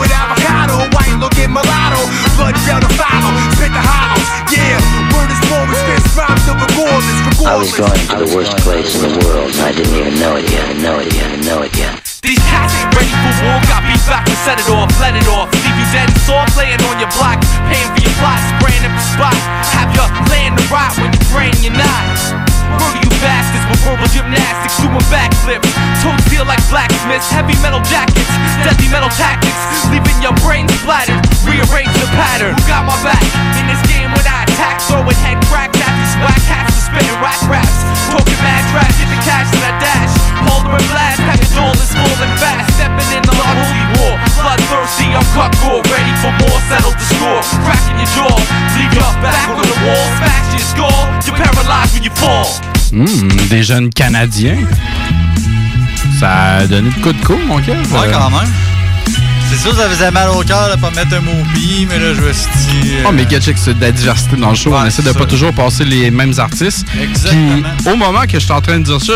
With 0.00 0.10
avocado, 0.10 0.88
white 0.96 1.14
looking 1.20 1.52
mulatto. 1.52 2.02
Blood 2.34 2.56
to 2.56 2.90
follow, 2.96 3.32
spit 3.54 3.70
the 3.70 3.82
hollows. 3.84 4.28
Yeah, 4.50 4.80
word 5.12 5.30
is 5.30 5.42
born, 5.46 5.68
spit 5.70 6.02
rhymes 6.16 6.42
to 6.48 6.54
regardless, 6.56 7.46
I 7.46 7.54
was 7.56 7.70
going 7.76 7.92
to 7.92 8.16
the 8.24 8.30
worst 8.34 8.56
place 8.64 8.96
in 8.96 9.12
the 9.12 9.12
world, 9.26 9.52
and 9.52 9.60
I 9.60 9.72
didn't 9.72 9.94
even 9.94 10.18
know 10.18 10.36
it 10.36 10.50
yet. 10.50 10.64
I 10.64 10.74
know 10.80 10.98
it 10.98 11.12
yet. 11.12 11.30
I 11.30 11.36
know 11.44 11.62
it 11.62 11.76
yet. 11.76 12.00
These 12.22 12.40
cats 12.48 12.72
ain't 12.80 12.92
ready 12.96 13.12
for 13.12 13.32
war. 13.44 13.60
Got 13.68 13.84
beat 13.86 14.02
back 14.08 14.24
to 14.26 14.36
set 14.42 14.58
it 14.58 14.68
off, 14.68 14.88
let 15.00 15.14
it 15.16 15.28
off. 15.28 15.48
And 15.90 16.06
sore, 16.22 16.46
playing 16.54 16.78
on 16.86 17.02
your 17.02 17.10
block. 17.18 17.42
Paying 17.66 17.90
for 17.90 17.98
your 17.98 18.14
plot, 18.22 18.38
spraying 18.54 18.86
up 18.86 18.94
the 18.94 19.06
spot. 19.10 19.34
Have 19.74 19.90
you 19.90 20.06
laying 20.30 20.54
the 20.54 20.62
rot 20.70 20.94
when 21.02 21.10
you're 21.10 21.28
praying 21.34 21.58
you're 21.66 21.74
not. 21.74 22.14
Murder 22.78 23.02
you 23.02 23.10
bastards 23.18 23.66
with 23.66 23.82
verbal 23.82 24.06
gymnastics, 24.14 24.78
doing 24.78 25.02
backflips. 25.10 25.66
Toes 25.98 26.22
feel 26.30 26.46
like 26.46 26.62
blacksmiths, 26.70 27.26
heavy 27.34 27.58
metal 27.58 27.82
jackets, 27.90 28.30
deadly 28.62 28.86
metal 28.86 29.10
tactics. 29.18 29.58
Leaving 29.90 30.14
your 30.22 30.34
brain 30.46 30.70
splattered, 30.78 31.18
rearrange 31.42 31.90
the 31.98 32.06
pattern. 32.14 32.54
Who 32.54 32.62
got 32.70 32.86
my 32.86 32.94
back 33.02 33.26
in 33.58 33.66
this 33.66 33.82
game 33.90 34.14
when 34.14 34.22
I 34.22 34.46
attack? 34.46 34.78
Throwing 34.86 35.18
head 35.26 35.42
cracks 35.50 35.74
at 35.74 35.90
these 35.90 36.14
whack 36.22 36.42
hats 36.46 36.86
and 36.86 37.18
whack 37.18 37.40
raps. 37.50 37.78
Talking 38.14 38.38
mad 38.38 38.62
trash, 38.70 38.94
get 38.94 39.10
the 39.10 39.20
cash 39.26 39.50
in 39.50 39.62
a 39.66 39.74
dash. 39.82 40.19
Holder 40.46 40.76
and 40.76 40.88
blast, 40.88 41.18
package 41.20 41.56
all 41.58 41.74
is 41.74 41.92
falling 41.92 42.34
fast. 42.40 42.72
Stepping 42.76 43.10
in 43.16 43.22
the 43.22 43.34
unholy 43.34 43.84
war. 43.96 44.14
Bloodthirsty, 44.40 45.06
I'm 45.12 45.26
cut 45.36 45.52
raw, 45.62 45.80
ready 45.92 46.14
for 46.22 46.32
more, 46.40 46.58
settle 46.68 46.94
the 46.96 47.06
score. 47.12 47.42
Cracking 47.64 47.98
your 48.00 48.10
jaw, 48.16 48.34
leave 48.76 48.92
your 48.94 49.12
back 49.20 49.48
on 49.52 49.60
the 49.60 49.78
wall. 49.84 50.06
Smash 50.18 50.48
your 50.56 50.64
skull, 50.72 51.00
you're 51.26 51.36
paralyzed 51.36 51.92
when 51.94 52.04
you 52.04 52.14
fall. 52.16 52.48
Hmm, 52.92 53.28
des 53.48 53.62
jeunes 53.62 53.90
Canadiens. 53.90 54.66
Ça 56.18 56.56
a 56.58 56.66
donné 56.66 56.90
de 56.90 57.00
coup 57.00 57.12
de 57.12 57.24
coup, 57.24 57.38
mon 57.46 57.60
cœur. 57.60 57.76
Ouais, 57.76 58.10
quand 58.12 58.30
même. 58.30 58.50
C'est 59.52 59.58
sûr, 59.68 59.74
ça 59.76 59.88
faisait 59.88 60.10
mal 60.12 60.30
au 60.30 60.42
cœur 60.42 60.70
de 60.74 60.80
pas 60.80 60.90
mettre 60.90 61.14
un 61.16 61.20
mot 61.20 61.32
pi, 61.54 61.86
mais 61.90 61.98
là, 61.98 62.14
je 62.14 62.20
me 62.20 62.32
suis 62.32 62.46
dit. 62.82 62.90
euh, 62.94 63.04
Oh, 63.08 63.12
mais 63.12 63.26
Getchick, 63.28 63.58
c'est 63.58 63.74
de 63.74 63.80
la 63.80 63.90
diversité 63.92 64.36
dans 64.36 64.50
le 64.50 64.54
show. 64.54 64.72
on 64.74 64.84
essaie 64.86 65.02
de 65.02 65.08
c'est 65.08 65.14
pas 65.14 65.24
ça. 65.24 65.26
toujours 65.26 65.52
passer 65.52 65.84
les 65.84 66.10
mêmes 66.10 66.32
artistes. 66.38 66.86
Exactement. 67.00 67.68
Puis, 67.78 67.92
au 67.92 67.96
moment 67.96 68.22
que 68.22 68.34
je 68.34 68.44
suis 68.44 68.52
en 68.52 68.60
train 68.60 68.78
de 68.78 68.84
dire 68.84 69.00
ça, 69.02 69.12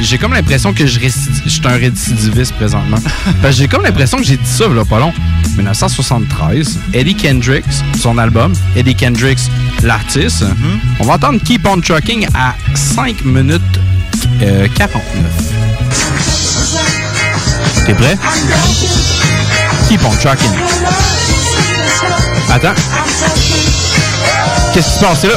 j'ai 0.00 0.18
comme 0.18 0.34
l'impression 0.34 0.74
que 0.74 0.86
je, 0.86 0.98
je 1.00 1.48
suis 1.48 1.60
un 1.64 1.76
récidiviste 1.76 2.52
présentement. 2.56 2.98
Parce 3.42 3.54
que 3.54 3.62
j'ai 3.62 3.68
comme 3.68 3.84
l'impression 3.84 4.18
que 4.18 4.24
j'ai 4.24 4.36
dit 4.36 4.50
ça, 4.50 4.66
là, 4.68 4.84
pas 4.84 4.98
long. 4.98 5.12
1973, 5.56 6.78
Eddie 6.92 7.14
Kendricks, 7.14 7.64
son 7.98 8.18
album, 8.18 8.52
Eddie 8.76 8.94
Kendricks, 8.96 9.40
l'artiste. 9.82 10.44
On 10.98 11.04
va 11.04 11.14
entendre 11.14 11.40
Keep 11.42 11.66
on 11.66 11.80
Trucking 11.80 12.26
à 12.34 12.54
5 12.74 13.24
minutes 13.24 13.62
euh, 14.42 14.66
49. 14.74 15.04
T'es 17.86 17.94
prêt? 17.94 18.18
Keep 19.90 20.04
on 20.04 20.16
Trucking. 20.18 20.52
Attends. 22.48 22.74
Qu'est-ce 24.72 24.86
qui 24.86 24.94
se 24.94 25.00
passe 25.00 25.24
là? 25.24 25.34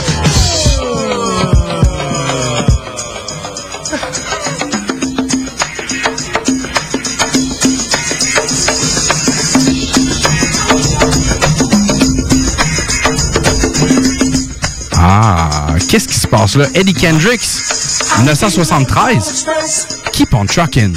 Ah, 14.96 15.66
qu'est-ce 15.90 16.08
qui 16.08 16.14
se 16.14 16.28
passe 16.28 16.56
là? 16.58 16.68
Eddie 16.76 16.94
Kendricks, 16.94 17.42
1973, 18.20 19.48
Keep 20.12 20.36
on 20.36 20.46
Truckin'. 20.46 20.94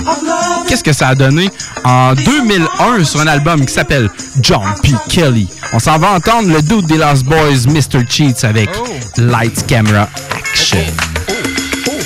Qu'est-ce 0.69 0.85
que 0.85 0.93
ça 0.93 1.09
a 1.09 1.15
donné? 1.15 1.51
En 1.87 2.15
2001 2.15 3.05
sur 3.05 3.21
un 3.21 3.29
album 3.29 3.65
qui 3.65 3.73
s'appelle 3.73 4.11
John 4.41 4.63
P. 4.83 4.91
Kelly? 5.09 5.49
On 5.73 5.79
s'en 5.79 5.99
va 5.99 6.11
entendre 6.11 6.49
le 6.49 6.61
dude 6.61 6.87
des 6.87 6.97
Lost 6.97 7.25
Boys, 7.25 7.67
Mr. 7.69 8.05
Cheats, 8.09 8.45
avec 8.45 8.69
Lights, 9.17 9.65
Camera, 9.67 10.09
Action. 10.37 10.79
Oh. 11.89 12.03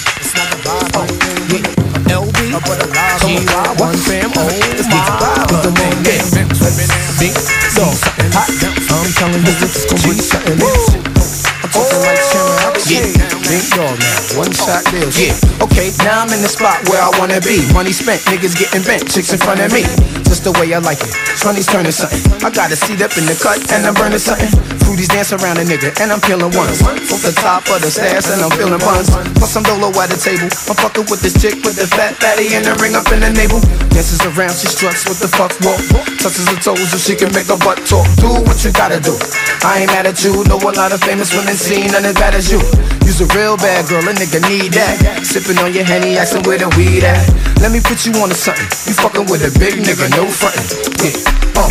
I'm 8.93 9.13
telling 9.15 9.35
you, 9.35 9.53
this 9.61 9.77
is 9.77 9.85
gonna 9.87 10.03
be 10.09 10.21
something. 10.21 10.61
I'm 10.61 11.71
talking 11.71 12.01
like 12.03 12.19
Sharon 12.33 12.70
Yeah, 12.89 13.05
big 13.45 13.65
dog 13.77 13.99
now, 13.99 14.39
one 14.41 14.53
shot 14.53 14.85
deals. 14.89 15.19
Yeah, 15.19 15.37
okay, 15.61 15.93
now 16.05 16.23
I'm 16.25 16.33
in 16.33 16.41
the 16.41 16.49
spot 16.49 16.81
where 16.89 17.03
I 17.03 17.11
wanna 17.19 17.41
be. 17.41 17.61
Money 17.73 17.93
spent, 17.93 18.23
niggas 18.31 18.57
getting 18.57 18.83
bent, 18.83 19.11
chicks 19.11 19.33
in 19.33 19.39
front 19.39 19.61
of 19.61 19.73
me. 19.73 19.83
Just 20.31 20.47
the 20.47 20.55
way 20.63 20.71
I 20.71 20.79
like 20.79 21.03
it. 21.03 21.11
Shawnee's 21.43 21.67
turning 21.67 21.91
something. 21.91 22.23
I 22.47 22.55
got 22.55 22.71
a 22.71 22.79
seat 22.79 23.03
up 23.03 23.11
in 23.19 23.27
the 23.27 23.35
cut 23.35 23.59
and 23.75 23.83
I'm 23.83 23.99
burning 23.99 24.23
something. 24.23 24.47
Fruities 24.87 25.11
dance 25.11 25.35
around 25.35 25.59
a 25.59 25.67
nigga 25.67 25.91
and 25.99 26.15
I'm 26.15 26.23
peeling 26.23 26.55
ones. 26.55 26.79
Off 26.87 27.19
the 27.27 27.35
top 27.35 27.67
of 27.67 27.83
the 27.83 27.91
stairs 27.91 28.31
and 28.31 28.39
I'm 28.39 28.55
feeling 28.55 28.79
buns. 28.79 29.11
Plus 29.11 29.59
I'm 29.59 29.67
dolo 29.67 29.91
at 29.99 30.07
the 30.07 30.15
table. 30.15 30.47
I'm 30.71 30.79
fucking 30.79 31.11
with 31.11 31.19
this 31.19 31.35
chick 31.35 31.59
with 31.67 31.75
the 31.75 31.91
fat 31.91 32.15
fatty 32.23 32.55
and 32.55 32.63
the 32.63 32.79
ring 32.79 32.95
up 32.95 33.11
in 33.11 33.27
the 33.27 33.35
navel. 33.35 33.59
Dances 33.91 34.23
around, 34.23 34.55
she 34.55 34.71
struts 34.71 35.03
with 35.11 35.19
the 35.19 35.27
fuck 35.27 35.51
walk. 35.67 35.83
Touches 36.23 36.47
her 36.47 36.59
toes 36.63 36.79
so 36.79 36.99
she 37.03 37.19
can 37.19 37.35
make 37.35 37.51
her 37.51 37.59
butt 37.59 37.83
talk. 37.83 38.07
Do 38.23 38.31
what 38.47 38.63
you 38.63 38.71
gotta 38.71 39.03
do. 39.03 39.19
I 39.67 39.83
ain't 39.83 39.91
mad 39.91 40.07
at 40.07 40.23
you. 40.23 40.47
Know 40.47 40.63
a 40.63 40.71
lot 40.79 40.95
of 40.95 41.03
famous 41.03 41.35
women 41.35 41.59
seen 41.59 41.91
none 41.91 42.07
as 42.07 42.15
bad 42.15 42.39
as 42.39 42.47
you. 42.55 42.63
You's 43.05 43.21
a 43.21 43.29
real 43.37 43.57
bad 43.57 43.89
girl, 43.91 44.01
a 44.07 44.13
nigga 44.15 44.41
need 44.49 44.73
that. 44.79 45.27
Sipping 45.27 45.59
on 45.61 45.75
your 45.75 45.85
henny, 45.85 46.17
asking 46.17 46.47
where 46.49 46.57
the 46.57 46.71
weed 46.79 47.05
at. 47.05 47.21
Let 47.61 47.75
me 47.75 47.81
put 47.83 48.07
you 48.09 48.15
on 48.23 48.31
to 48.31 48.39
something. 48.39 48.65
You 48.89 48.95
fucking 48.97 49.27
with 49.29 49.45
a 49.45 49.53
big 49.61 49.77
nigga, 49.83 50.09
no 50.17 50.25
frontin'. 50.25 50.65
Yeah, 51.05 51.13
uh, 51.61 51.69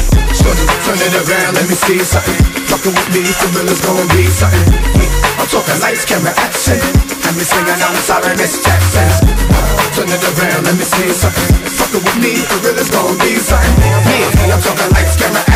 turn 0.86 1.00
it 1.02 1.14
around, 1.16 1.58
let 1.58 1.66
me 1.66 1.74
see 1.74 1.98
something. 2.06 2.38
Fucking 2.70 2.94
with 2.94 3.10
me, 3.16 3.24
for 3.26 3.50
real 3.58 3.72
is 3.72 3.82
gonna 3.82 4.06
be 4.14 4.30
something. 4.30 4.68
Yeah, 4.94 5.42
I'm 5.42 5.48
talking 5.50 5.80
lights, 5.82 6.06
camera, 6.06 6.36
action. 6.38 6.78
And 7.26 7.34
me 7.34 7.42
singing, 7.42 7.82
I'm 7.82 7.98
sorry, 8.06 8.36
Miss 8.38 8.62
Jackson. 8.62 9.34
Turn 9.98 10.06
it 10.06 10.22
around, 10.22 10.70
let 10.70 10.78
me 10.78 10.86
see 10.86 11.10
something. 11.10 11.50
Fucking 11.66 12.04
with 12.06 12.20
me, 12.22 12.46
for 12.46 12.62
real 12.62 12.78
is 12.78 12.94
gonna 12.94 13.18
be 13.26 13.42
something. 13.42 13.74
Yeah, 13.82 14.54
I'm 14.54 14.62
talking 14.62 14.92
lights, 14.94 15.18
camera, 15.18 15.49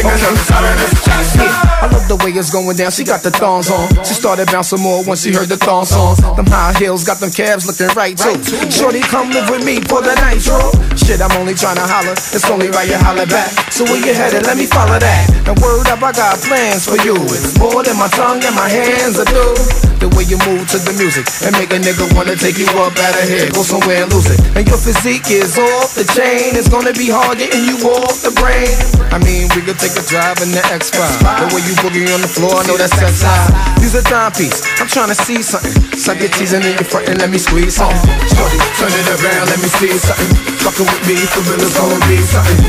I 0.00 1.88
love 1.92 2.08
the 2.08 2.16
way 2.24 2.32
it's 2.32 2.50
going 2.50 2.76
down. 2.76 2.90
She 2.90 3.04
got 3.04 3.22
the 3.22 3.30
thongs 3.30 3.70
on. 3.70 3.88
She 4.04 4.14
started 4.14 4.46
bouncing 4.48 4.80
more 4.80 5.04
once 5.04 5.22
she 5.22 5.32
heard 5.32 5.48
the 5.48 5.56
thong 5.56 5.84
song. 5.84 6.16
Them 6.36 6.46
high 6.48 6.72
heels 6.78 7.04
got 7.04 7.20
them 7.20 7.30
calves 7.30 7.66
looking 7.68 7.92
right 7.96 8.16
too. 8.16 8.36
Shorty, 8.72 9.00
come 9.00 9.28
live 9.30 9.50
with 9.50 9.64
me 9.64 9.80
for 9.84 10.00
the 10.00 10.14
night, 10.24 10.40
bro. 10.44 10.72
Shit, 10.96 11.20
I'm 11.20 11.32
only 11.36 11.52
trying 11.52 11.76
to 11.76 11.84
holler. 11.84 12.16
It's 12.32 12.48
only 12.48 12.68
right 12.72 12.88
you 12.88 12.96
holler 12.96 13.26
back. 13.26 13.52
So 13.72 13.84
where 13.84 14.00
you 14.00 14.14
headed? 14.14 14.46
Let 14.48 14.56
me 14.56 14.64
follow 14.64 14.96
that. 14.96 15.24
And 15.44 15.56
word 15.60 15.88
up, 15.92 16.00
I 16.00 16.12
got 16.12 16.40
plans 16.40 16.88
for 16.88 16.96
you. 17.04 17.16
It's 17.36 17.58
more 17.60 17.84
than 17.84 17.96
my 18.00 18.08
tongue 18.08 18.40
and 18.40 18.56
my 18.56 18.68
hands 18.68 19.20
are 19.20 19.28
do. 19.28 19.52
The 20.00 20.08
way 20.16 20.24
you 20.24 20.40
move 20.48 20.64
to 20.72 20.80
the 20.80 20.96
music 20.96 21.28
and 21.44 21.52
make 21.60 21.76
a 21.76 21.80
nigga 21.80 22.08
wanna 22.16 22.32
take 22.32 22.56
you 22.56 22.64
up 22.80 22.96
out 22.96 23.12
of 23.20 23.28
here, 23.28 23.52
go 23.52 23.60
somewhere 23.60 24.00
and 24.00 24.08
lose 24.08 24.32
it. 24.32 24.40
And 24.56 24.64
your 24.64 24.80
physique 24.80 25.28
is 25.28 25.60
off 25.60 25.92
the 25.92 26.08
chain. 26.16 26.56
It's 26.56 26.72
gonna 26.72 26.96
be 26.96 27.12
hard 27.12 27.36
getting 27.36 27.68
you 27.68 27.76
off 27.84 28.24
the 28.24 28.32
brain. 28.32 28.72
I 29.12 29.20
mean, 29.20 29.52
we 29.52 29.60
could 29.60 29.76
take 29.76 29.89
a 29.96 30.04
drive 30.06 30.38
in 30.44 30.52
the 30.52 30.62
X5. 30.70 30.98
The 30.98 31.46
way 31.54 31.62
you 31.66 31.74
boogie 31.80 32.06
on 32.14 32.20
the 32.20 32.30
floor, 32.30 32.60
I 32.60 32.66
know 32.68 32.76
that's 32.76 32.94
sex 32.94 33.24
high. 33.24 33.48
Use 33.80 33.96
a 33.96 34.04
timepiece. 34.04 34.62
I'm 34.78 34.86
trying 34.86 35.08
to 35.10 35.18
see 35.18 35.42
something. 35.42 35.72
Suck 35.96 36.20
your 36.20 36.30
teasing 36.30 36.62
in 36.62 36.76
your 36.78 36.86
front 36.86 37.08
and 37.08 37.18
let 37.18 37.30
me 37.30 37.38
squeeze 37.38 37.80
something. 37.80 37.98
Shorty, 38.30 38.58
turn 38.78 38.92
it 38.92 39.08
around, 39.08 39.50
let 39.50 39.58
me 39.58 39.70
see 39.80 39.90
something. 39.96 40.30
Fucking 40.62 40.86
with 40.86 41.02
me, 41.08 41.16
for 41.32 41.42
real, 41.48 41.64
it's 41.64 41.74
gonna 41.74 41.98
be 42.06 42.18
something. 42.22 42.60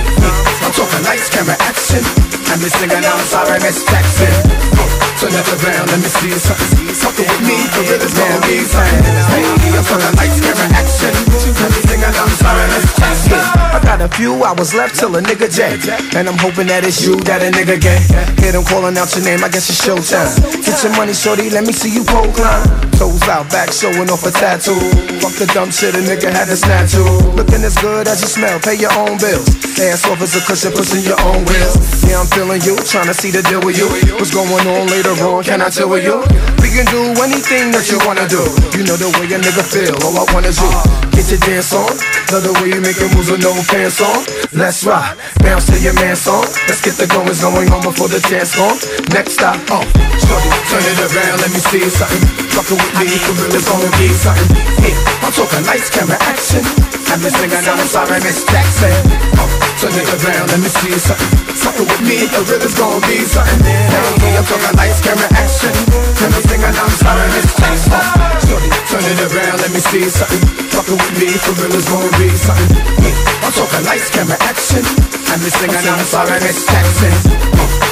I'm 0.63 0.73
talking 0.73 1.03
lights, 1.03 1.29
camera, 1.29 1.57
action. 1.61 2.01
And 2.49 2.57
me 2.63 2.69
singing, 2.71 3.03
I'm 3.03 3.25
sorry, 3.27 3.59
Miss 3.61 3.83
Jackson. 3.85 4.31
Turn 5.19 5.35
it 5.35 5.45
around, 5.61 5.85
let 5.93 5.99
me 6.01 6.09
see 6.09 6.33
something. 6.33 6.95
Fucking 6.95 7.27
with 7.27 7.43
me, 7.45 7.57
for 7.75 7.85
real, 7.85 8.01
it's 8.01 8.15
gonna 8.17 8.41
be 8.47 8.65
something. 8.65 9.03
Hey, 9.29 9.45
I'm 9.77 9.85
talking 9.85 10.15
lights, 10.17 10.39
camera, 10.41 10.67
action. 10.73 11.13
I'm 12.01 12.33
sorry, 12.33 12.65
Miss 12.73 12.89
Jackson. 12.97 13.37
I 13.71 13.79
got 13.83 14.01
a 14.01 14.09
few 14.09 14.43
hours 14.43 14.73
left 14.73 14.97
till 14.97 15.15
a 15.15 15.21
nigga 15.21 15.49
jack. 15.49 15.77
And 16.15 16.27
I'm 16.27 16.37
hoping 16.37 16.67
that 16.67 16.83
it's 16.83 17.05
you 17.05 17.15
that 17.29 17.45
a 17.45 17.49
nigga 17.53 17.77
get. 17.79 18.01
Hear 18.41 18.51
them 18.53 18.65
calling 18.65 18.97
out 18.97 19.13
your 19.15 19.23
name, 19.23 19.43
I 19.43 19.49
guess 19.49 19.69
it's 19.69 19.81
showtime. 19.85 20.33
Get 20.65 20.81
your 20.81 20.93
money, 20.97 21.13
shorty, 21.13 21.49
let 21.49 21.65
me 21.65 21.73
see 21.73 21.93
you 21.93 22.03
pole 22.03 22.31
climb. 22.33 22.65
Toes 22.97 23.21
out, 23.29 23.49
back 23.49 23.71
showing 23.71 24.09
off 24.09 24.25
a 24.25 24.31
tattoo. 24.31 24.77
Fuck 25.21 25.37
the 25.37 25.45
dumb 25.53 25.69
shit 25.69 25.93
a 25.93 26.01
nigga 26.01 26.33
had 26.33 26.49
to 26.49 26.57
snatch 26.57 26.93
you. 26.93 27.05
Looking 27.37 27.61
as 27.61 27.77
good 27.77 28.07
as 28.07 28.21
you 28.21 28.27
smell, 28.27 28.59
pay 28.59 28.77
your 28.77 28.93
own 28.97 29.17
bills. 29.21 29.45
Ass 29.81 30.05
off 30.05 30.21
as 30.21 30.33
a 30.37 30.41
cushion, 30.45 30.73
pushing 30.73 31.05
your 31.05 31.17
own 31.21 31.45
wheels. 31.45 31.77
Yeah, 32.05 32.21
I'm 32.21 32.29
feeling 32.29 32.61
you, 32.61 32.77
trying 32.85 33.09
to 33.09 33.15
see 33.17 33.29
the 33.29 33.41
deal 33.45 33.61
with 33.61 33.77
you. 33.77 33.89
What's 34.17 34.33
going 34.33 34.49
on 34.49 34.89
later 34.89 35.13
on, 35.21 35.41
can 35.45 35.61
I 35.61 35.69
chill 35.69 35.89
with 35.89 36.05
you? 36.05 36.21
We 36.61 36.69
can 36.73 36.85
do 36.89 37.13
anything 37.21 37.73
that 37.73 37.89
you 37.89 37.97
wanna 38.05 38.25
do. 38.29 38.41
You 38.77 38.85
know 38.85 38.97
the 38.97 39.09
way 39.17 39.29
a 39.33 39.37
nigga 39.37 39.65
feel, 39.65 39.97
all 40.05 40.17
I 40.17 40.25
want 40.33 40.45
is 40.45 40.57
you. 40.61 40.69
Get 41.17 41.29
your 41.29 41.41
dance 41.41 41.73
on, 41.73 41.90
love 42.31 42.43
the 42.43 42.53
way 42.59 42.71
you 42.71 42.81
make 42.81 42.97
your 42.99 43.11
moves 43.11 43.29
with 43.31 43.43
no 43.43 43.51
pants 43.67 43.99
on. 43.99 44.23
Let's 44.55 44.83
rock, 44.83 45.17
bounce 45.43 45.67
to 45.71 45.77
your 45.79 45.95
man 45.95 46.15
song. 46.15 46.47
Let's 46.67 46.81
get 46.83 46.95
the 46.95 47.07
goings 47.07 47.41
going 47.41 47.71
on 47.71 47.81
before 47.83 48.07
the 48.07 48.19
dance 48.27 48.55
gone. 48.55 48.77
Next 49.11 49.39
stop, 49.39 49.59
oh, 49.71 49.83
turn 50.71 50.83
it 50.83 50.99
around, 50.99 51.37
let 51.43 51.51
me 51.51 51.61
see 51.61 51.83
something. 51.87 52.23
Fucking 52.55 52.79
with 52.79 52.93
me, 52.99 53.07
for 53.23 53.33
real, 53.39 53.55
it's 53.55 53.67
gonna 53.67 53.91
be 53.99 54.07
something. 54.11 54.49
Yeah, 54.83 55.23
I'm 55.23 55.31
talking 55.31 55.63
lights, 55.67 55.89
camera, 55.91 56.19
action. 56.27 56.63
I'm 57.11 57.19
just 57.19 57.35
singing, 57.39 57.63
I'm 57.63 57.79
sorry, 57.87 58.19
Miss 58.23 58.43
Jackson. 58.47 58.95
Oh, 59.39 59.49
turn 59.79 59.95
it 59.95 60.07
around, 60.23 60.47
let 60.51 60.59
me 60.59 60.69
see 60.71 60.95
something. 60.95 61.31
Fucking 61.59 61.87
with 61.87 62.03
me, 62.07 62.27
for 62.31 62.43
real, 62.47 62.63
it's 62.63 62.75
gonna 62.75 63.03
be 63.07 63.23
something. 63.27 63.59
Hey, 63.63 64.35
I'm 64.35 64.45
talking 64.47 64.75
lights, 64.79 64.99
camera, 65.03 65.27
action. 65.35 66.00
I'm 66.21 66.29
just 66.29 66.49
singing, 66.53 66.69
I'm 66.69 66.93
sorry, 67.01 67.25
Jackson. 67.57 67.97
Oh, 67.97 68.37
shorty, 68.45 68.69
turn 68.85 69.01
it 69.09 69.21
around, 69.25 69.57
let 69.57 69.73
me 69.73 69.81
see 69.81 70.05
something. 70.05 70.69
Fucking 70.69 70.93
with 70.93 71.15
me, 71.17 71.33
for 71.41 71.57
real, 71.57 71.73
it's 71.73 71.89
gonna 71.89 72.13
be 72.21 72.29
something. 72.37 72.77
I'm 73.41 73.49
talking 73.49 73.81
lights, 73.89 74.13
camera, 74.13 74.37
action. 74.45 74.85
I'm 75.33 75.41
just 75.41 75.57
singing, 75.57 75.81
I'm 75.81 76.05
sorry, 76.05 76.37
Miss 76.45 76.61
Jackson. 76.69 77.09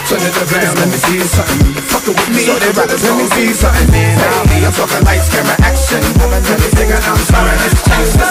Turn 0.05 0.21
it 0.21 0.37
around, 0.45 0.77
let 0.77 0.89
me 0.93 0.99
see 1.09 1.25
something. 1.25 1.73
Fucking 1.89 2.13
with 2.13 2.29
me, 2.29 2.45
for 2.45 2.61
real, 2.61 2.85
it's 2.85 3.01
gonna 3.01 3.25
be 3.33 3.49
something. 3.49 3.89
Hey, 3.97 4.61
I'm 4.61 4.73
talking 4.77 5.01
lights, 5.09 5.33
camera, 5.33 5.57
action. 5.65 6.01
I'm 6.21 6.37
just 6.45 6.77
singing, 6.77 7.01
I'm 7.01 7.21
sorry, 7.25 7.55
Miss 7.65 7.81
Jackson. 7.81 8.29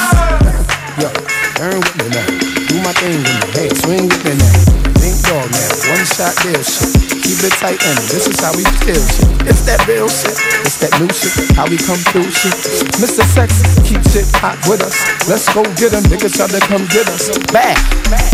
Yo, 1.03 1.11
turn 1.59 1.75
with 1.75 1.97
me 1.99 2.07
now. 2.15 2.27
Do 2.71 2.75
my 2.87 2.93
thing 3.03 3.19
with 3.19 3.35
me. 3.35 3.51
Hey, 3.51 3.69
swing 3.83 4.07
with 4.07 4.23
me 4.23 4.35
now. 4.39 4.88
Big 5.09 5.25
dog 5.25 5.49
now. 5.49 5.73
One 5.89 6.05
shot 6.05 6.37
deal 6.45 6.61
shit. 6.61 6.93
Keep 7.25 7.41
it 7.41 7.57
tight 7.57 7.81
and 7.81 7.97
this 8.13 8.29
is 8.29 8.37
how 8.45 8.53
we 8.53 8.61
feel 8.85 9.01
shit. 9.01 9.25
It's 9.49 9.65
that 9.65 9.81
real 9.89 10.05
shit. 10.05 10.37
It's 10.69 10.77
that 10.85 10.93
new 11.01 11.09
shit. 11.09 11.33
How 11.57 11.65
we 11.65 11.81
come 11.81 11.97
through 12.13 12.29
shit. 12.29 12.53
Mr. 13.01 13.25
Sex, 13.25 13.65
keep 13.89 14.05
shit 14.13 14.29
hot 14.37 14.61
with 14.69 14.85
us. 14.85 15.01
Let's 15.25 15.49
go 15.49 15.65
get 15.81 15.97
'em. 15.97 16.05
Niggas 16.13 16.37
try 16.37 16.45
to 16.53 16.61
come 16.61 16.85
get 16.93 17.09
us. 17.09 17.33
Back. 17.57 17.81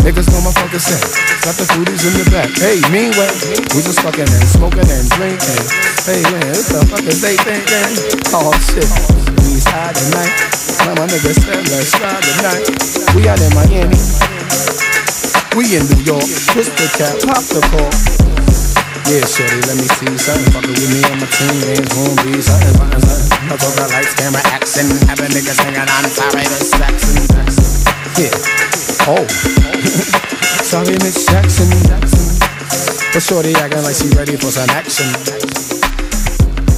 Niggas 0.03 0.27
know 0.27 0.43
my 0.43 0.51
fucking 0.51 0.83
set. 0.83 0.99
Got 1.47 1.55
the 1.55 1.63
foodies 1.71 2.03
in 2.03 2.11
the 2.19 2.27
back. 2.27 2.51
Hey, 2.59 2.83
meanwhile, 2.91 3.31
we 3.71 3.79
just 3.79 4.03
fucking 4.03 4.27
and 4.27 4.47
smoking 4.51 4.83
and 4.83 5.07
drinking. 5.15 5.63
Hey 6.03 6.27
man, 6.27 6.51
what 6.59 6.67
the 6.75 6.83
fuck 6.91 7.07
is 7.07 7.23
they 7.23 7.39
thinking? 7.39 8.19
Oh 8.35 8.51
shit. 8.67 8.91
We's 9.47 9.63
high 9.63 9.95
tonight. 9.95 10.33
Now 10.83 10.99
my 10.99 11.07
niggas 11.07 11.39
said 11.39 11.63
let's 11.71 11.95
ride 12.03 12.19
tonight. 12.19 12.67
We 13.15 13.31
out 13.31 13.39
in 13.39 13.51
Miami. 13.55 15.04
We 15.55 15.63
in 15.71 15.87
New 15.87 16.03
York. 16.03 16.27
Pistol 16.51 16.87
cap, 16.99 17.15
pop 17.23 17.39
the 17.47 17.63
cork. 17.71 17.95
Yeah, 19.07 19.23
shorty, 19.23 19.55
let 19.63 19.79
me 19.79 19.87
see 19.87 20.11
something. 20.19 20.51
Fuckin' 20.51 20.75
with 20.75 20.91
me 20.91 20.99
on 21.07 21.15
my 21.15 21.27
team, 21.31 21.63
name's 21.63 21.87
Boom 21.95 22.11
B, 22.27 22.43
something, 22.43 22.75
something, 22.75 22.99
something. 22.99 23.55
The 23.55 23.87
lights, 23.87 24.13
camera, 24.19 24.43
action. 24.51 24.83
Having 25.07 25.31
niggas 25.31 25.55
hanging 25.63 25.87
on 25.87 26.03
sorry, 26.11 26.43
Miss 26.51 26.71
Jackson, 26.75 27.15
Jackson. 27.31 27.67
Yeah. 28.19 28.35
Oh. 29.07 29.23
sorry, 30.67 30.99
Miss 30.99 31.23
Jackson, 31.23 31.71
Jackson. 31.87 32.35
But 33.15 33.23
shorty 33.23 33.55
acting 33.55 33.83
like 33.83 33.95
she 33.95 34.09
ready 34.11 34.35
for 34.35 34.51
some 34.51 34.69
action. 34.75 35.74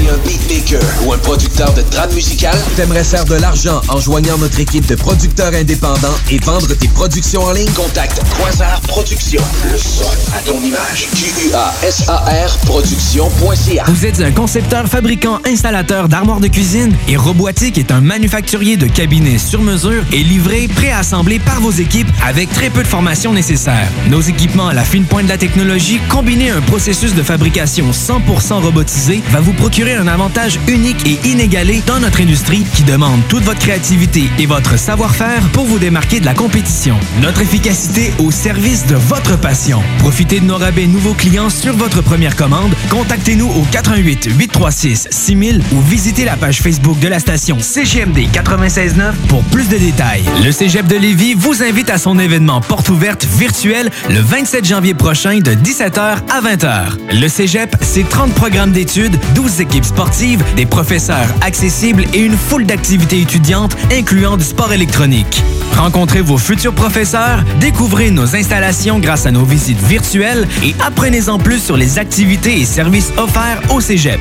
T'es 0.00 0.08
un 0.08 0.16
beatmaker 0.18 0.80
ou 1.04 1.12
un 1.12 1.18
producteur 1.18 1.74
de 1.74 1.82
trame 1.82 2.12
musicale? 2.14 2.56
T'aimerais 2.74 3.04
faire 3.04 3.24
de 3.26 3.34
l'argent 3.34 3.82
en 3.88 4.00
joignant 4.00 4.38
notre 4.38 4.58
équipe 4.58 4.86
de 4.86 4.94
producteurs 4.94 5.52
indépendants 5.52 6.14
et 6.30 6.38
vendre 6.38 6.72
tes 6.74 6.88
productions 6.88 7.42
en 7.42 7.52
ligne? 7.52 7.70
Contacte 7.72 8.22
Quasar 8.38 8.80
Productions. 8.82 9.42
Le 9.70 9.76
son 9.76 10.04
à 10.34 10.40
ton 10.40 10.58
image. 10.62 11.08
Q-U-A-S-A-R 11.14 12.58
Productions.ca. 12.64 13.84
Vous 13.88 14.06
êtes 14.06 14.20
un 14.20 14.30
concepteur, 14.30 14.86
fabricant, 14.86 15.38
installateur 15.44 16.08
d'armoires 16.08 16.40
de 16.40 16.48
cuisine 16.48 16.96
et 17.08 17.16
Robotique 17.16 17.76
est 17.76 17.90
un 17.90 18.00
manufacturier 18.00 18.78
de 18.78 18.86
cabinets 18.86 19.38
sur 19.38 19.60
mesure 19.60 20.02
et 20.12 20.22
livré, 20.22 20.68
préassemblé 20.68 21.38
par 21.40 21.60
vos 21.60 21.72
équipes 21.72 22.08
avec 22.26 22.50
très 22.52 22.70
peu 22.70 22.82
de 22.82 22.88
formation 22.88 23.34
nécessaire. 23.34 23.88
Nos 24.08 24.22
équipements 24.22 24.68
à 24.68 24.74
la 24.74 24.84
fine 24.84 25.04
pointe 25.04 25.24
de 25.24 25.30
la 25.30 25.38
technologie, 25.38 26.00
combinés 26.08 26.50
à 26.50 26.56
un 26.56 26.62
processus 26.62 27.14
de 27.14 27.22
fabrication 27.22 27.90
100% 27.90 28.62
robotisé, 28.62 29.20
va 29.30 29.40
vous 29.40 29.52
procurer 29.52 29.89
un 29.96 30.06
avantage 30.06 30.58
unique 30.68 31.06
et 31.06 31.18
inégalé 31.28 31.82
dans 31.86 32.00
notre 32.00 32.20
industrie 32.20 32.64
qui 32.74 32.82
demande 32.82 33.20
toute 33.28 33.42
votre 33.44 33.58
créativité 33.58 34.30
et 34.38 34.46
votre 34.46 34.78
savoir-faire 34.78 35.42
pour 35.52 35.64
vous 35.64 35.78
démarquer 35.78 36.20
de 36.20 36.24
la 36.24 36.34
compétition. 36.34 36.96
Notre 37.20 37.40
efficacité 37.40 38.12
au 38.18 38.30
service 38.30 38.86
de 38.86 38.96
votre 38.96 39.38
passion. 39.38 39.82
Profitez 39.98 40.40
de 40.40 40.46
nos 40.46 40.56
rabais 40.56 40.86
nouveaux 40.86 41.14
clients 41.14 41.50
sur 41.50 41.74
votre 41.74 42.02
première 42.02 42.36
commande. 42.36 42.72
Contactez-nous 42.90 43.48
au 43.48 43.66
88 43.70 44.30
836 44.38 45.08
6000 45.10 45.62
ou 45.72 45.80
visitez 45.80 46.24
la 46.24 46.36
page 46.36 46.60
Facebook 46.60 46.98
de 47.00 47.08
la 47.08 47.18
station 47.18 47.58
CGMD 47.58 48.28
969 48.32 49.16
pour 49.28 49.42
plus 49.44 49.68
de 49.68 49.76
détails. 49.76 50.24
Le 50.44 50.52
Cégep 50.52 50.86
de 50.86 50.96
Lévis 50.96 51.34
vous 51.34 51.62
invite 51.62 51.90
à 51.90 51.98
son 51.98 52.18
événement 52.18 52.60
porte 52.60 52.88
ouverte 52.88 53.24
virtuel 53.24 53.90
le 54.08 54.20
27 54.20 54.64
janvier 54.64 54.94
prochain 54.94 55.38
de 55.38 55.52
17h 55.52 56.18
à 56.28 56.40
20h. 56.40 57.20
Le 57.20 57.28
Cégep, 57.28 57.76
c'est 57.80 58.08
30 58.08 58.32
programmes 58.34 58.72
d'études, 58.72 59.18
12 59.34 59.60
équipes 59.60 59.79
sportives, 59.84 60.42
des 60.56 60.66
professeurs 60.66 61.28
accessibles 61.40 62.04
et 62.12 62.18
une 62.18 62.36
foule 62.36 62.66
d'activités 62.66 63.20
étudiantes 63.20 63.76
incluant 63.92 64.36
du 64.36 64.44
sport 64.44 64.72
électronique. 64.72 65.42
Rencontrez 65.76 66.20
vos 66.20 66.38
futurs 66.38 66.74
professeurs, 66.74 67.44
découvrez 67.60 68.10
nos 68.10 68.36
installations 68.36 68.98
grâce 68.98 69.26
à 69.26 69.30
nos 69.30 69.44
visites 69.44 69.80
virtuelles 69.82 70.46
et 70.62 70.74
apprenez-en 70.84 71.38
plus 71.38 71.62
sur 71.62 71.76
les 71.76 71.98
activités 71.98 72.60
et 72.60 72.64
services 72.64 73.12
offerts 73.16 73.62
au 73.70 73.80
Cégep. 73.80 74.20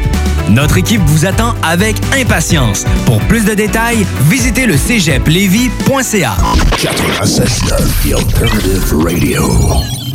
Notre 0.49 0.77
équipe 0.77 1.01
vous 1.05 1.25
attend 1.25 1.55
avec 1.63 1.95
impatience. 2.19 2.85
Pour 3.05 3.19
plus 3.21 3.45
de 3.45 3.53
détails, 3.53 4.05
visitez 4.29 4.65
le 4.65 4.77
cégeplevy.ca. 4.77 6.37
96 6.77 7.63
The 8.03 8.13
Alternative 8.13 8.95
Radio. 9.03 10.08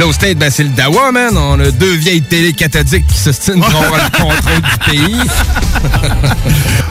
Là, 0.00 0.06
au 0.06 0.14
State, 0.14 0.38
ben, 0.38 0.50
c'est 0.50 0.62
le 0.62 0.70
Dawa, 0.70 1.12
man. 1.12 1.36
On 1.36 1.60
a 1.60 1.70
deux 1.72 1.92
vieilles 1.92 2.22
télé 2.22 2.54
cathodiques 2.54 3.06
qui 3.06 3.18
se 3.18 3.32
stinent 3.32 3.60
pour 3.60 3.82
avoir 3.84 4.00
le 4.02 4.18
contrôle 4.18 4.62
du 4.62 4.90
pays. 4.90 5.20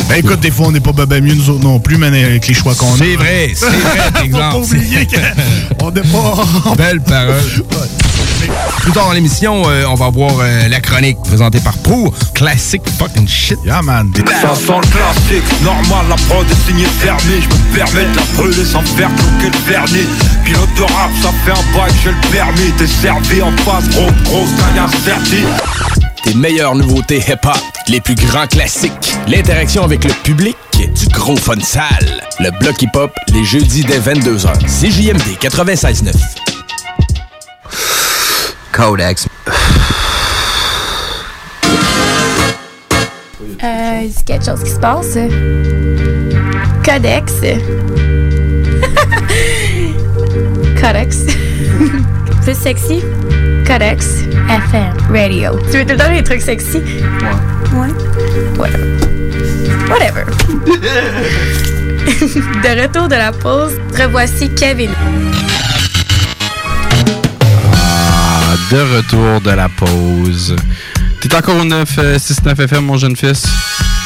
Ben 0.10 0.16
écoute, 0.16 0.40
des 0.40 0.50
fois, 0.50 0.68
on 0.68 0.72
n'est 0.72 0.80
pas 0.80 0.92
ben 0.92 1.24
mieux 1.24 1.36
nous 1.36 1.52
autres 1.52 1.64
non 1.64 1.80
plus, 1.80 1.98
mais 1.98 2.08
avec 2.08 2.48
les 2.48 2.54
choix 2.56 2.74
qu'on 2.74 2.96
a. 2.96 2.98
C'est 2.98 3.16
vrai, 3.16 3.52
c'est 3.54 3.66
vrai, 3.68 4.10
exemple. 4.24 4.44
Faut 4.44 4.60
pas 4.60 4.66
oublier 4.66 5.08
qu'on 5.78 5.92
n'est 5.92 6.02
pas... 6.02 6.76
Belle 6.76 7.02
parole. 7.02 7.36
Plus 8.82 8.92
tard 8.92 9.08
dans 9.08 9.14
l'émission, 9.14 9.64
euh, 9.68 9.84
on 9.90 9.96
va 9.96 10.10
voir 10.10 10.34
euh, 10.40 10.68
la 10.68 10.80
chronique 10.80 11.18
présentée 11.24 11.60
par 11.60 11.78
Pro. 11.80 12.14
Classic 12.34 12.82
fucking 12.98 13.28
shit. 13.28 13.58
Yeah, 13.66 13.82
man. 13.82 14.12
Ça 14.42 14.56
sent 14.56 14.72
le 14.82 14.88
classique, 14.88 15.62
normal, 15.64 16.06
la 16.10 16.16
prod 16.16 16.46
est 16.50 16.68
signée 16.68 16.86
fermée 17.00 17.42
Je 17.42 17.48
me 17.48 17.76
permets 17.76 18.10
de 18.12 18.16
la 18.16 18.24
brûler 18.36 18.66
sans 18.66 18.82
faire 18.82 19.10
croquer 19.16 19.50
le 19.52 19.72
vernis 19.72 20.08
Pilote 20.46 20.70
de 20.78 20.82
rap, 20.84 21.12
ça 21.22 21.30
fait 21.46 21.52
un 21.52 21.78
bail, 21.78 21.92
j'ai 22.04 22.12
le 22.12 22.32
permis 22.32 22.72
T'es 22.78 22.88
servi 22.88 23.42
en 23.42 23.52
face, 23.58 23.90
gros, 23.90 24.10
grosse 24.24 24.50
gagne 24.58 24.84
incertine 24.86 25.48
Tes 26.24 26.34
meilleures 26.34 26.76
nouveautés 26.76 27.20
hip-hop, 27.20 27.60
les 27.88 28.02
plus 28.02 28.16
grands 28.16 28.48
classiques, 28.48 29.14
l'interaction 29.28 29.84
avec 29.84 30.04
le 30.04 30.12
public, 30.24 30.56
du 30.78 31.08
gros 31.10 31.36
fun 31.36 31.60
sale. 31.62 32.22
Le 32.40 32.52
bloc 32.60 32.82
hip-hop, 32.82 33.12
les 33.34 33.44
jeudis 33.44 33.84
dès 33.84 34.00
22h. 34.00 34.48
CJMD 34.66 35.38
96.9. 35.42 36.14
Codex. 38.80 39.28
Euh, 43.62 44.08
c'est 44.10 44.26
quelque 44.26 44.46
chose 44.46 44.64
qui 44.64 44.70
se 44.70 44.80
passe? 44.80 45.18
Codex. 46.86 47.34
Codex. 50.82 51.26
Plus 52.44 52.56
sexy? 52.56 53.04
Codex. 53.68 54.24
FM. 54.48 54.94
Radio. 55.14 55.60
Tu 55.70 55.80
veux 55.80 55.86
tout 55.86 55.92
le 55.92 55.98
temps 55.98 56.14
des 56.14 56.24
trucs 56.24 56.42
sexy? 56.42 56.78
Ouais. 56.78 56.86
Ouais. 57.78 57.90
Whatever. 59.90 59.90
Whatever. 59.90 60.24
de 62.64 62.82
retour 62.82 63.10
de 63.10 63.16
la 63.16 63.34
pause, 63.34 63.74
revoici 63.98 64.50
Kevin. 64.56 64.92
De 68.72 68.98
retour 68.98 69.42
de 69.42 69.50
la 69.50 69.68
pause. 69.68 70.56
T'es 71.22 71.34
encore 71.36 71.56
au 71.56 71.66
9, 71.66 71.90
euh, 71.98 72.18
6-9 72.20 72.60
FM, 72.60 72.86
mon 72.86 72.98
jeune 72.98 73.16
fils. 73.16 73.46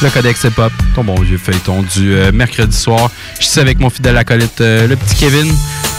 Le 0.02 0.08
Codex 0.08 0.44
Hip 0.44 0.58
Hop, 0.58 0.72
ton 0.94 1.04
bon 1.04 1.14
vieux 1.20 1.38
feuilleton 1.38 1.82
du 1.82 2.14
euh, 2.14 2.32
mercredi 2.32 2.76
soir. 2.76 3.10
Je 3.38 3.46
suis 3.46 3.60
avec 3.60 3.78
mon 3.78 3.90
fidèle 3.90 4.16
acolyte, 4.16 4.60
euh, 4.60 4.86
le 4.86 4.96
petit 4.96 5.16
Kevin. 5.16 5.52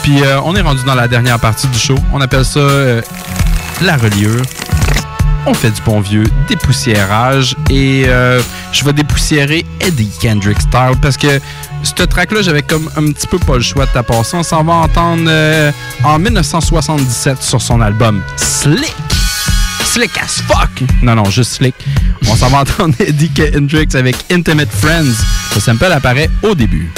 Puis 0.04 0.22
on 0.44 0.56
est 0.56 0.62
rendu 0.62 0.84
dans 0.86 0.96
la 0.96 1.08
dernière 1.08 1.40
partie 1.40 1.68
du 1.68 1.80
show. 1.80 1.96
On 2.14 2.22
appelle 2.22 2.46
ça 2.46 2.62
la 3.82 3.98
reliure. 3.98 4.44
On 5.48 5.54
fait 5.54 5.70
du 5.70 5.82
bon 5.82 6.00
vieux 6.00 6.24
dépoussiérage. 6.48 7.56
Et 7.70 8.06
euh, 8.08 8.42
je 8.72 8.84
vais 8.84 8.94
dépoussiérer 8.94 9.66
Eddie 9.80 10.12
Kendrick 10.20 10.60
Style 10.60 10.94
parce 11.02 11.18
que 11.18 11.40
ce 11.84 12.04
track-là, 12.04 12.42
j'avais 12.42 12.64
comme 12.64 12.90
un 12.96 13.12
petit 13.12 13.28
peu 13.28 13.38
pas 13.38 13.56
le 13.56 13.62
choix 13.62 13.86
de 13.86 13.92
taper 13.92 14.24
ça. 14.24 14.38
On 14.38 14.44
s'en 14.44 14.64
va 14.64 14.74
entendre 14.74 15.26
euh, 15.28 15.72
en 16.04 16.18
1977 16.18 17.44
sur 17.44 17.62
son 17.62 17.80
album 17.82 18.22
Slick. 18.38 18.96
Slick 19.84 20.18
as 20.18 20.42
fuck. 20.48 20.84
Non, 21.04 21.16
non, 21.16 21.26
juste 21.26 21.54
Slick. 21.54 21.76
On 22.28 22.36
s'en 22.36 22.50
va 22.50 22.60
entendre 22.62 22.96
Eddie 23.00 23.30
Kendricks 23.30 23.96
avec 23.96 24.16
Intimate 24.32 24.72
Friends. 24.72 25.24
Le 25.54 25.62
sample 25.62 25.86
apparaît 25.86 26.30
au 26.42 26.56
début. 26.56 26.92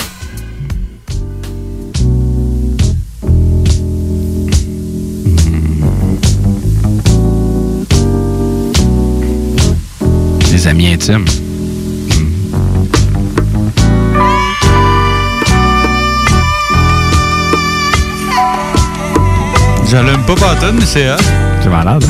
Amis 10.65 10.87
intimes. 10.93 11.25
J'allume 19.89 20.21
pas 20.25 20.35
pantoute, 20.35 20.73
mais 20.73 20.85
c'est 20.85 21.09
hot. 21.09 21.15
C'est 21.63 21.69
malade. 21.69 22.03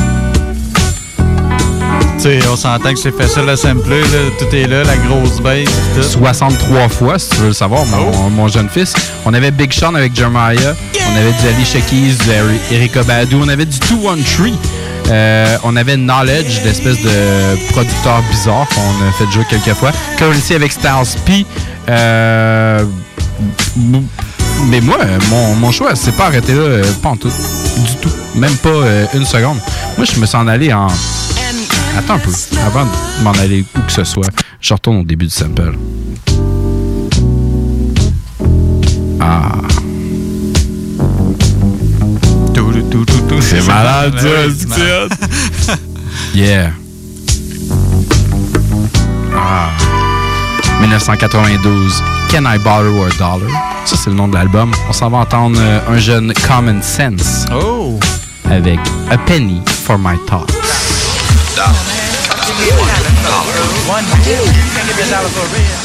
Tu 2.16 2.24
sais, 2.24 2.40
on 2.50 2.56
s'entend 2.56 2.92
que 2.92 2.98
c'est 2.98 3.16
facile 3.16 3.48
à 3.48 3.56
sampler, 3.56 4.00
là. 4.00 4.18
Tout 4.38 4.52
est 4.54 4.66
là, 4.66 4.82
la 4.82 4.96
grosse 4.96 5.40
bass, 5.40 5.68
tout. 5.94 6.02
63 6.02 6.88
fois, 6.88 7.16
si 7.18 7.28
tu 7.30 7.36
veux 7.36 7.46
le 7.48 7.52
savoir, 7.52 7.84
mon, 7.86 8.30
mon 8.30 8.48
jeune 8.48 8.68
fils. 8.68 8.92
On 9.24 9.32
avait 9.34 9.52
Big 9.52 9.72
Sean 9.72 9.94
avec 9.94 10.16
Jeremiah. 10.16 10.74
On 11.12 11.16
avait 11.16 11.32
du 11.40 11.46
Alicia 11.54 11.80
Keys, 11.80 12.16
du 12.24 12.30
Eri- 12.30 12.60
Erika 12.72 13.04
Badu. 13.04 13.36
On 13.40 13.48
avait 13.48 13.66
du 13.66 13.78
213. 13.78 14.52
Euh, 15.10 15.56
on 15.64 15.76
avait 15.76 15.96
Knowledge, 15.96 16.62
d'espèce 16.62 17.00
de 17.00 17.70
producteur 17.70 18.22
bizarre 18.30 18.66
qu'on 18.68 19.08
a 19.08 19.12
fait 19.12 19.30
jouer 19.30 19.44
quelques 19.48 19.74
fois. 19.76 19.90
Currency 20.16 20.54
avec 20.54 20.72
Styles 20.72 21.20
P. 21.24 21.46
Euh, 21.88 22.84
mais 24.66 24.80
moi, 24.80 24.98
mon, 25.58 25.70
choix 25.70 25.94
s'est 25.94 26.12
pas 26.12 26.26
arrêté 26.26 26.52
là, 26.52 26.60
euh, 26.60 26.92
pas 27.02 27.10
en 27.10 27.16
tout. 27.16 27.28
Du 27.28 27.94
tout. 28.02 28.10
Même 28.34 28.56
pas 28.56 28.70
une 29.14 29.24
seconde. 29.24 29.58
Moi, 29.96 30.04
je 30.04 30.20
me 30.20 30.26
suis 30.26 30.36
en 30.36 30.46
allé 30.46 30.72
en. 30.72 30.88
Attends 31.96 32.14
un 32.14 32.18
peu. 32.18 32.32
Avant 32.66 32.84
de 32.84 33.24
m'en 33.24 33.32
aller 33.32 33.64
où 33.76 33.80
que 33.80 33.92
ce 33.92 34.04
soit, 34.04 34.28
je 34.60 34.74
retourne 34.74 34.98
au 34.98 35.04
début 35.04 35.26
du 35.26 35.30
sample. 35.30 35.74
Ah. 39.20 39.52
C'est 43.40 43.66
malade, 43.66 44.18
ça, 44.18 44.28
c'est 44.76 44.92
hot. 44.92 45.08
Yeah. 46.34 46.72
Ah. 49.34 49.70
1992. 50.80 52.02
Can 52.30 52.44
I 52.46 52.58
Borrow 52.58 53.04
a 53.04 53.10
Dollar? 53.18 53.50
Ça, 53.84 53.96
c'est 53.96 54.10
le 54.10 54.16
nom 54.16 54.28
de 54.28 54.34
l'album. 54.34 54.72
On 54.88 54.92
s'en 54.92 55.10
va 55.10 55.18
entendre 55.18 55.58
euh, 55.60 55.80
un 55.88 55.98
jeune 55.98 56.32
Common 56.46 56.82
Sense. 56.82 57.46
Oh! 57.52 57.98
Avec 58.50 58.78
A 59.10 59.18
Penny 59.18 59.62
for 59.84 59.98
My 59.98 60.16
Thoughts. 60.26 60.52
One 63.88 64.04
you 64.26 64.36
can't 64.74 64.86
give 64.86 64.96
me 64.96 65.02
a 65.02 65.10
dollar 65.10 65.28
for 65.30 65.46
real. 65.54 65.78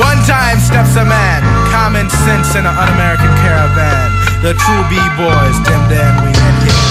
One 0.00 0.22
time 0.24 0.58
steps 0.58 0.96
a 0.96 1.04
man, 1.04 1.42
common 1.70 2.10
sense 2.10 2.54
in 2.54 2.66
an 2.66 2.74
un-American 2.74 3.32
caravan. 3.40 4.10
The 4.42 4.54
true 4.54 4.82
B-boys, 4.90 5.56
them 5.64 5.82
then 5.88 6.12
we 6.22 6.30
in 6.30 6.54
here. 6.66 6.84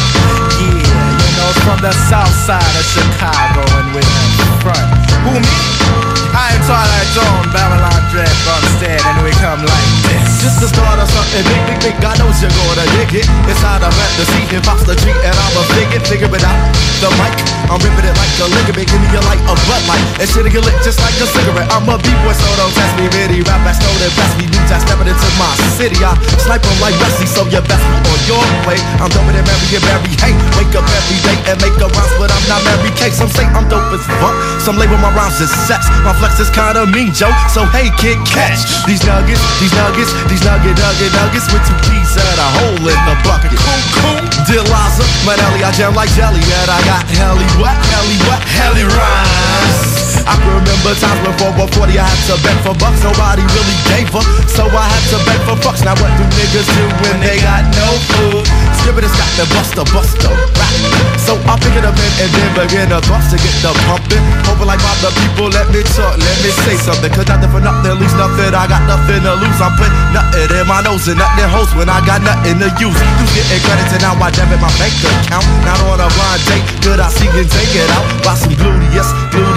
Yeah, 0.60 1.20
you 1.20 1.32
know, 1.38 1.52
from 1.64 1.80
the 1.84 1.94
south 2.08 2.34
side 2.48 2.74
of 2.80 2.86
Chicago 2.88 3.64
and 3.80 3.94
we're 3.94 4.02
in 4.02 4.32
front. 4.64 4.88
Who 5.28 5.40
me? 5.40 6.09
I 6.34 6.54
am 6.54 6.62
Twilight 6.66 7.10
Zone, 7.14 7.46
Babylon 7.54 8.02
Dread, 8.14 8.30
Bumstead, 8.46 9.00
and 9.02 9.18
we 9.26 9.32
come 9.42 9.62
like 9.66 9.90
this. 10.06 10.28
Just 10.40 10.62
the 10.64 10.70
start 10.72 11.00
of 11.02 11.10
something 11.12 11.44
big, 11.44 11.62
big, 11.68 11.80
big. 11.84 11.96
God 12.00 12.16
knows 12.22 12.40
you're 12.40 12.54
gonna 12.54 12.86
dig 12.96 13.24
it. 13.24 13.28
It's 13.50 13.64
out 13.66 13.84
of 13.84 13.92
fantasy, 13.92 14.48
hip 14.48 14.64
hop's 14.64 14.88
the 14.88 14.96
treat, 14.96 15.18
and 15.20 15.36
I'm 15.36 15.56
a 15.60 15.64
fig 15.76 15.92
it, 15.92 16.04
figure 16.08 16.32
it 16.32 16.46
out. 16.46 16.60
The 17.04 17.10
mic, 17.20 17.36
I'm 17.72 17.80
ripping 17.80 18.08
it 18.08 18.16
like 18.16 18.34
a 18.40 18.48
ligament. 18.48 18.88
Give 18.88 19.00
me 19.00 19.10
a 19.16 19.24
light, 19.28 19.42
a 19.48 19.54
butt 19.68 19.84
light, 19.88 20.04
and 20.20 20.28
shit'll 20.28 20.52
get 20.52 20.64
lit 20.64 20.76
just 20.84 21.00
like 21.04 21.16
a 21.20 21.28
cigarette. 21.28 21.68
I'm 21.72 21.88
a 21.88 21.96
b-boy, 22.00 22.36
so 22.36 22.48
don't 22.60 22.72
test 22.76 22.94
me. 23.00 23.08
Really 23.16 23.40
rap, 23.44 23.64
I 23.64 23.72
know 23.80 23.96
that 24.00 24.12
best 24.16 24.34
me. 24.40 24.48
New 24.48 24.64
time 24.68 24.84
stepping 24.84 25.08
into 25.12 25.30
my 25.40 25.52
city. 25.76 26.00
I 26.04 26.16
snipe 26.44 26.64
'em 26.64 26.78
like 26.80 26.96
Wesley, 27.00 27.28
so 27.28 27.44
you 27.52 27.60
best 27.64 27.84
be 27.84 27.98
on 28.04 28.20
your 28.28 28.44
way. 28.68 28.80
I'm 29.00 29.12
doper 29.12 29.32
than 29.36 29.44
Mary 29.44 29.68
and 29.76 29.84
Barry. 29.88 30.12
Hey, 30.24 30.36
wake 30.56 30.76
up 30.76 30.88
every 30.88 31.20
day 31.24 31.38
and 31.52 31.56
make 31.64 31.76
a 31.84 31.88
rhymes, 31.88 32.14
but 32.20 32.32
I'm 32.32 32.46
not 32.48 32.64
Mary 32.64 32.92
Kay. 32.96 33.12
Some 33.12 33.32
say 33.32 33.48
I'm 33.56 33.68
dope 33.68 33.92
as 33.92 34.04
fuck. 34.20 34.36
Some 34.64 34.76
label 34.80 35.00
my 35.00 35.12
rhymes 35.12 35.40
as 35.40 35.52
sex. 35.68 35.88
My 36.04 36.16
flex 36.20 36.40
is 36.40 36.52
kinda 36.52 36.86
mean, 36.86 37.16
Joe. 37.16 37.32
So 37.50 37.64
hey, 37.72 37.90
kid, 37.96 38.20
catch 38.28 38.68
these 38.86 39.04
nuggets, 39.08 39.40
these 39.60 39.74
nuggets, 39.74 40.12
these 40.28 40.44
nugget, 40.44 40.76
nugget, 40.76 41.12
nuggets 41.16 41.48
with 41.52 41.64
two 41.64 41.78
peas 41.88 42.12
and 42.20 42.40
a 42.40 42.50
hole 42.60 42.84
in 42.84 43.00
the 43.08 43.16
bucket. 43.24 43.56
Cool, 43.56 43.82
cool. 44.04 44.20
Dear 44.46 44.64
Liza, 44.68 45.04
Manelli, 45.24 45.64
I 45.64 45.72
jam 45.72 45.96
like 45.96 46.12
jelly, 46.14 46.44
and 46.44 46.70
I 46.70 46.80
got 46.84 47.08
helly 47.16 47.48
what, 47.58 47.76
helly 47.88 48.20
what, 48.28 48.42
helly 48.60 48.84
rhymes. 48.84 50.09
I 50.28 50.36
remember 50.42 50.92
times 51.00 51.20
when 51.24 51.36
for 51.40 51.52
140 51.56 51.98
I 51.98 52.06
had 52.06 52.22
to 52.32 52.36
beg 52.44 52.58
for 52.64 52.76
bucks, 52.78 53.02
nobody 53.04 53.44
really 53.44 53.78
gave 53.88 54.12
up, 54.16 54.28
so 54.50 54.68
I 54.68 54.86
had 54.86 55.06
to 55.14 55.18
beg 55.28 55.40
for 55.48 55.58
bucks. 55.64 55.82
Now 55.84 55.96
what 56.00 56.12
do 56.16 56.26
niggas 56.36 56.68
do 56.68 56.84
when 57.06 57.18
they 57.24 57.40
got 57.42 57.64
no 57.76 57.88
food? 58.14 58.44
Scribbiters 58.84 59.14
got 59.16 59.32
the 59.40 59.46
buster, 59.54 59.86
buster, 59.92 60.34
rap. 60.58 60.74
So 61.20 61.38
I 61.46 61.56
pick 61.60 61.76
it 61.78 61.86
up 61.86 61.94
and, 61.94 62.14
and 62.24 62.32
then 62.32 62.50
begin 62.56 62.88
to 62.90 63.00
bust 63.06 63.32
to 63.32 63.38
get 63.38 63.56
the 63.62 63.72
pumping. 63.86 64.24
Hoping 64.50 64.68
like 64.68 64.82
my 64.82 64.94
the 65.00 65.12
people 65.16 65.48
let 65.48 65.68
me 65.72 65.80
talk, 65.96 66.18
let 66.20 66.38
me 66.44 66.52
say 66.66 66.76
something. 66.76 67.12
Cause 67.14 67.28
nothing 67.30 67.52
for 67.52 67.62
nothing, 67.64 67.96
lose 68.02 68.16
nothing. 68.20 68.52
I 68.52 68.68
got 68.68 68.84
nothing 68.84 69.24
to 69.24 69.34
lose. 69.40 69.60
I'm 69.64 69.72
putting 69.80 69.96
nothing 70.12 70.48
in 70.60 70.66
my 70.68 70.84
nose 70.84 71.08
and 71.08 71.16
nothing 71.16 71.48
host 71.48 71.72
when 71.78 71.88
I 71.88 72.04
got 72.04 72.20
nothing 72.26 72.60
to 72.60 72.68
use. 72.82 72.98
You 72.98 73.26
getting 73.32 73.62
credit 73.64 73.88
and 73.96 74.02
now 74.04 74.18
I 74.20 74.28
debit 74.32 74.60
my 74.60 74.72
bank 74.76 74.92
account. 75.00 75.48
Not 75.64 75.80
on 75.88 76.04
a 76.04 76.08
blind 76.12 76.42
date, 76.52 76.66
could 76.84 77.00
I 77.00 77.08
see 77.14 77.32
and 77.32 77.48
take 77.48 77.74
it 77.78 77.90
out? 77.96 78.08
Buy 78.26 78.36
some 78.36 78.56
gluteus, 78.60 79.08
gluteus, 79.32 79.49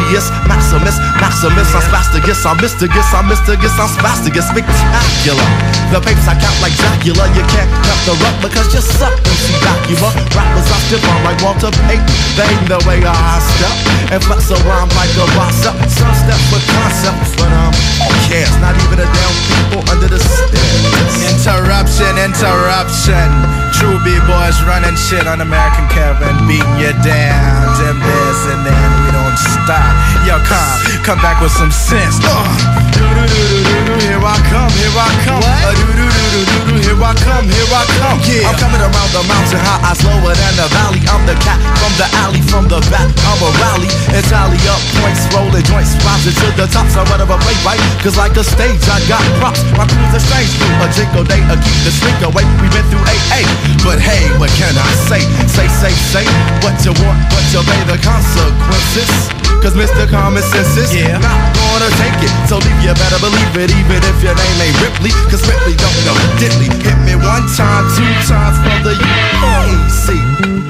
maximus, 0.44 1.00
maximus. 1.16 1.72
I'm 1.72 1.80
spasticus, 1.88 2.44
I'm 2.44 2.58
mystigus, 2.60 3.08
I'm 3.16 3.24
mysticus, 3.32 3.72
I'm 3.80 3.88
spasticus, 3.88 4.44
spectacular. 4.52 5.46
The 5.88 6.00
papers 6.04 6.28
I 6.28 6.36
count 6.36 6.56
like 6.60 6.76
Dracula. 6.76 7.24
You 7.32 7.44
can't 7.48 7.70
cut 7.84 8.00
the 8.04 8.14
rug 8.20 8.36
because 8.44 8.68
you 8.76 8.80
suck. 8.84 9.16
MC 9.24 9.56
Dracula. 9.60 10.12
Rappers 10.36 10.68
I 10.68 10.78
step 10.88 11.04
on 11.08 11.20
like 11.24 11.38
Walter 11.40 11.72
Payton. 11.88 12.04
They 12.36 12.52
know 12.68 12.76
the 12.76 12.88
way 12.88 13.00
I 13.04 13.40
step 13.56 13.76
and 14.12 14.20
flex 14.24 14.48
a 14.52 14.56
rhyme 14.68 14.88
like 14.96 15.12
a 15.16 15.26
boss 15.36 15.64
up. 15.64 15.76
Some 15.88 16.12
step 16.16 16.40
with 16.52 16.64
concepts, 16.76 17.36
but 17.36 17.48
um, 17.52 17.72
who 18.00 18.08
cares? 18.28 18.52
Not 18.60 18.76
even 18.84 19.00
a 19.00 19.08
damn 19.08 19.34
people 19.48 19.84
under 19.92 20.08
the 20.08 20.20
stairs. 20.20 21.12
Interruption, 21.28 22.16
interruption. 22.20 23.28
True 23.76 23.96
B-boys 24.04 24.60
running 24.64 24.96
shit 24.96 25.28
on 25.28 25.40
American 25.40 25.88
Caravan, 25.88 26.36
beating 26.48 26.76
you 26.80 26.92
down. 27.04 27.68
Them 27.80 27.96
this 28.00 28.40
and 28.52 28.60
then 28.64 29.01
don't 29.32 29.38
stop. 29.38 30.26
Yo, 30.26 30.38
come, 30.44 31.04
come 31.04 31.18
back 31.18 31.40
with 31.40 31.52
some 31.52 31.70
sense. 31.70 32.18
Uh. 32.22 33.61
Here 34.00 34.16
I 34.16 34.36
come, 34.48 34.72
here 34.72 34.96
I 34.96 35.08
come. 35.28 35.42
Uh, 35.44 35.74
do-do-do-do-do-do, 35.76 36.74
Here 36.80 36.96
I 36.96 37.12
come, 37.20 37.44
here 37.44 37.68
I 37.68 37.82
come. 38.00 38.18
Yeah. 38.24 38.48
I'm 38.48 38.56
coming 38.56 38.80
around 38.80 39.10
the 39.12 39.22
mountain 39.28 39.60
high, 39.60 39.84
I 39.84 39.92
slower 39.98 40.32
than 40.32 40.54
the 40.56 40.66
valley. 40.72 41.02
I'm 41.12 41.24
the 41.28 41.36
cat 41.44 41.60
from 41.76 41.92
the 42.00 42.08
alley, 42.24 42.40
from 42.48 42.64
the 42.72 42.80
back. 42.88 43.10
I'm 43.28 43.40
a 43.44 43.50
rally 43.60 43.90
and 44.16 44.24
tally 44.32 44.56
up 44.70 44.80
points, 44.96 45.28
rolling 45.34 45.66
joints, 45.68 45.92
rising 46.00 46.32
to 46.40 46.48
the 46.56 46.66
top. 46.72 46.88
So 46.88 47.04
whatever 47.12 47.36
play 47.44 47.56
right, 47.68 47.80
cause 48.00 48.16
like 48.16 48.32
a 48.40 48.44
stage, 48.44 48.80
I 48.88 48.96
got 49.10 49.20
props. 49.36 49.60
My 49.76 49.84
crew's 49.84 50.14
a 50.16 50.20
strange 50.24 50.52
crew, 50.56 50.72
a 50.80 50.88
jingle 50.94 51.26
day, 51.28 51.42
a 51.52 51.54
keep 51.60 51.78
the 51.84 51.92
streak 51.92 52.16
away. 52.24 52.48
We 52.64 52.72
been 52.72 52.86
through 52.88 53.04
AA, 53.04 53.44
but 53.84 54.00
hey, 54.00 54.24
what 54.40 54.48
can 54.56 54.72
I 54.72 54.88
say? 55.10 55.20
Say, 55.50 55.68
say, 55.68 55.92
say 55.92 56.24
what 56.64 56.78
you 56.86 56.96
want, 57.04 57.20
but 57.28 57.44
you 57.52 57.60
pay 57.68 57.80
the 57.84 57.98
consequences. 58.00 59.41
Cause 59.62 59.78
Mr. 59.78 60.10
Common 60.10 60.42
Sense 60.42 60.74
is 60.74 60.90
yeah. 60.90 61.22
not 61.22 61.38
gonna 61.54 61.86
take 62.02 62.18
it. 62.18 62.34
So 62.50 62.58
leave 62.58 62.82
you 62.82 62.90
better 62.98 63.22
believe 63.22 63.54
it, 63.54 63.70
even 63.70 64.02
if 64.02 64.18
your 64.18 64.34
name 64.34 64.58
ain't 64.58 64.74
Ripley. 64.82 65.14
Cause 65.30 65.38
Ripley 65.46 65.78
don't 65.78 66.00
know 66.02 66.18
diddly. 66.42 66.66
Hit 66.82 66.98
me 67.06 67.14
one 67.14 67.46
time, 67.54 67.86
two 67.94 68.02
times 68.26 68.58
for 68.58 68.74
the 68.82 68.98
UAC. 68.98 70.18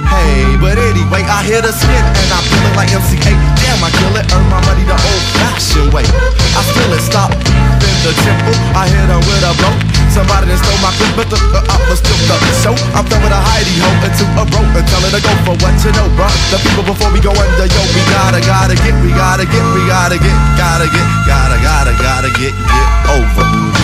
Hey, 0.05 0.44
but 0.60 0.77
anyway, 0.77 1.24
I 1.24 1.40
hit 1.40 1.64
a 1.64 1.73
spin 1.73 2.05
and 2.05 2.28
I 2.36 2.40
feel 2.44 2.64
it 2.69 2.77
like 2.77 2.93
MC8. 2.93 3.32
Damn, 3.64 3.81
I 3.81 3.89
kill 3.97 4.12
it, 4.12 4.28
earn 4.28 4.44
my 4.52 4.60
money 4.69 4.85
the 4.85 4.93
old 4.93 5.24
fashioned 5.40 5.89
way. 5.89 6.05
I 6.52 6.60
feel 6.60 6.93
it, 6.93 7.01
stop 7.01 7.32
in 7.32 7.97
the 8.05 8.12
temple. 8.20 8.56
I 8.77 8.93
hit 8.93 9.09
him 9.09 9.24
with 9.24 9.40
a 9.40 9.56
blow. 9.56 9.91
Somebody 10.12 10.52
that 10.52 10.60
stole 10.60 10.76
my 10.84 10.93
clip, 11.01 11.09
but 11.16 11.28
the, 11.32 11.40
up 11.72 11.80
was 11.89 11.97
still 11.97 12.20
the 12.28 12.36
show. 12.60 12.76
I'm 12.93 13.09
throwing 13.09 13.32
a 13.32 13.40
hidey 13.48 13.80
ho 13.80 13.89
into 14.05 14.28
a 14.36 14.44
rope 14.44 14.76
and 14.76 14.84
telling 14.84 15.09
her 15.09 15.16
to 15.16 15.24
go 15.24 15.32
for 15.40 15.56
what 15.64 15.72
you 15.80 15.89
know, 15.97 16.05
bro. 16.12 16.28
The 16.52 16.60
people 16.60 16.84
before 16.84 17.09
we 17.16 17.20
go 17.24 17.32
under, 17.32 17.64
yo, 17.64 17.80
we 17.97 18.02
gotta, 18.12 18.44
gotta 18.44 18.76
get, 18.76 18.93
we 19.01 19.09
gotta 19.16 19.48
get, 19.48 19.64
we 19.72 19.80
gotta 19.89 20.20
get, 20.20 20.36
gotta 20.60 20.84
get, 20.93 21.06
gotta, 21.24 21.56
gotta, 21.64 21.93
gotta 21.97 22.28
get, 22.36 22.52
get 22.52 22.89
over. 23.09 23.81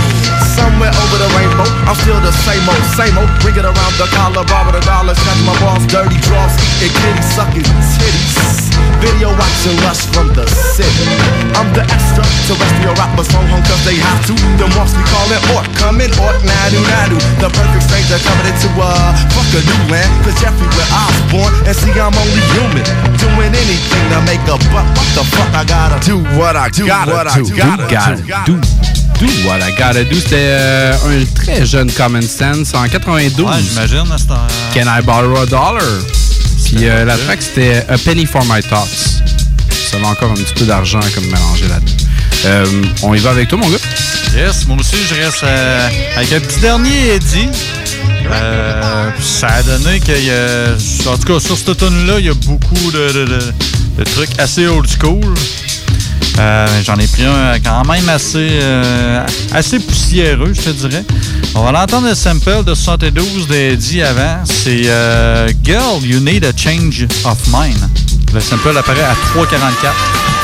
Somewhere 0.56 0.90
over 0.90 1.18
the 1.20 1.30
rainbow, 1.36 1.68
I'm 1.84 1.96
still 2.00 2.18
the 2.24 2.32
same 2.44 2.64
old, 2.64 2.84
same 2.96 3.14
old. 3.20 3.28
Bring 3.44 3.56
it 3.60 3.66
around 3.68 3.94
the 4.00 4.08
collar, 4.16 4.44
borrow 4.48 4.72
the 4.72 4.80
dollar, 4.82 5.14
snatch 5.14 5.42
my 5.44 5.54
balls, 5.60 5.84
dirty 5.86 6.18
draws, 6.24 6.52
eating 6.80 6.96
kitty, 6.96 7.22
sucking 7.22 7.68
titties. 8.00 8.72
Video 8.98 9.30
watching 9.38 9.78
rush 9.86 10.02
from 10.10 10.26
the 10.34 10.42
city. 10.74 11.06
I'm 11.54 11.70
the 11.70 11.86
extra 11.86 12.24
terrestrial 12.50 12.98
rappers 12.98 13.30
phone 13.30 13.46
home 13.46 13.62
cause 13.62 13.78
they 13.86 13.94
have 13.94 14.18
to. 14.26 14.34
The 14.58 14.66
monks 14.74 14.90
we 14.98 15.04
call 15.06 15.28
it 15.30 15.38
orc, 15.54 15.66
come 15.78 16.02
in 16.02 16.10
orc, 16.18 16.34
nadu 16.42 16.82
nadu. 16.82 17.18
The 17.38 17.46
perfect 17.46 17.84
stranger 17.86 18.18
coming 18.26 18.50
into 18.50 18.66
uh 18.74 19.14
fuck 19.30 19.46
a 19.54 19.62
new 19.62 19.80
land. 19.86 20.10
Cause 20.26 20.34
Jeffrey 20.42 20.66
where 20.74 20.90
I 20.90 21.06
was 21.14 21.22
born, 21.30 21.52
and 21.70 21.76
see 21.78 21.94
I'm 21.94 22.10
only 22.10 22.42
human. 22.58 22.82
Doing 23.22 23.54
anything 23.54 24.06
to 24.10 24.18
make 24.26 24.42
a 24.50 24.58
buck. 24.74 24.86
What 24.98 25.08
the 25.14 25.24
fuck 25.30 25.50
I 25.54 25.62
gotta 25.62 26.02
do? 26.02 26.18
What 26.34 26.58
I 26.58 26.66
do? 26.66 26.86
gotta 26.90 27.12
what 27.12 27.26
I 27.30 27.38
do. 27.38 27.54
gotta, 27.54 27.86
gotta 27.86 28.18
do. 28.50 28.58
do. 28.58 29.07
Do 29.18 29.26
what 29.48 29.58
I 29.62 29.72
gotta 29.72 30.04
do. 30.04 30.14
C'était 30.16 30.36
euh, 30.36 30.92
un 31.06 31.24
très 31.34 31.66
jeune 31.66 31.90
Common 31.92 32.22
Sense 32.22 32.72
en 32.74 32.88
92. 32.88 33.44
Ouais, 33.46 33.52
j'imagine. 33.68 34.04
Can 34.74 34.86
I 34.86 35.02
borrow 35.02 35.38
a 35.38 35.46
dollar? 35.46 35.82
Puis 36.64 36.88
euh, 36.88 37.04
la 37.04 37.16
track, 37.16 37.42
c'était 37.42 37.84
A 37.88 37.98
Penny 37.98 38.26
for 38.26 38.44
My 38.44 38.60
Thoughts. 38.62 39.22
Ça 39.90 39.98
va 39.98 40.08
encore 40.08 40.30
un 40.30 40.34
petit 40.34 40.52
peu 40.54 40.64
d'argent 40.66 41.00
comme 41.14 41.24
mélangé 41.24 41.66
là-dedans. 41.68 41.92
Euh, 42.44 42.66
on 43.02 43.14
y 43.14 43.18
va 43.18 43.30
avec 43.30 43.48
toi, 43.48 43.58
mon 43.58 43.68
gars? 43.68 43.78
Yes, 44.36 44.66
moi 44.68 44.76
aussi, 44.78 44.96
je 45.08 45.14
reste 45.14 45.42
euh, 45.42 45.88
avec 46.16 46.32
un 46.32 46.40
petit 46.40 46.60
dernier 46.60 47.14
Eddie. 47.14 47.48
Euh, 48.30 49.10
ça 49.20 49.48
a 49.48 49.62
donné 49.62 49.98
qu'il 50.00 50.24
y 50.24 50.30
a. 50.30 50.74
En 51.10 51.16
tout 51.16 51.32
cas, 51.32 51.40
sur 51.40 51.56
cette 51.56 51.76
tune-là, 51.78 52.18
il 52.20 52.26
y 52.26 52.28
a 52.28 52.34
beaucoup 52.34 52.90
de, 52.92 53.12
de- 53.12 53.24
de- 53.24 53.52
de 53.98 54.04
trucs 54.04 54.38
assez 54.38 54.66
old 54.68 54.86
school. 54.88 55.24
Euh, 56.39 56.66
J'en 56.85 56.97
ai 56.97 57.06
pris 57.06 57.24
un 57.24 57.59
quand 57.59 57.85
même 57.85 58.09
assez, 58.09 58.48
euh, 58.62 59.27
assez 59.52 59.78
poussiéreux, 59.81 60.52
je 60.55 60.60
te 60.62 60.70
dirais. 60.70 61.05
On 61.55 61.62
va 61.65 61.73
l'entendre 61.73 62.09
le 62.09 62.15
sample 62.15 62.65
de 62.65 62.74
72 62.74 63.48
d'Eddie 63.48 64.02
avant. 64.02 64.44
C'est 64.44 64.82
euh, 64.86 65.48
Girl, 65.65 66.02
You 66.05 66.20
Need 66.20 66.44
a 66.44 66.52
Change 66.56 67.06
of 67.24 67.39
Mind. 67.52 67.78
Le 68.32 68.40
sample 68.40 68.77
apparaît 68.77 69.02
à 69.02 69.15
3,44. 69.36 70.38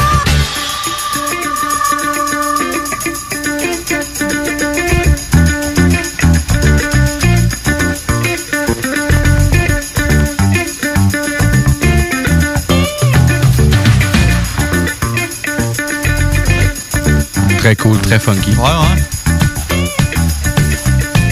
Très 17.64 17.76
cool, 17.76 17.96
très 18.02 18.18
funky. 18.18 18.50
Ouais, 18.50 18.56
ouais. 18.58 19.84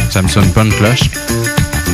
Ça 0.08 0.22
me 0.22 0.28
sonne 0.28 0.48
pas 0.52 0.62
une 0.62 0.72
cloche. 0.72 1.10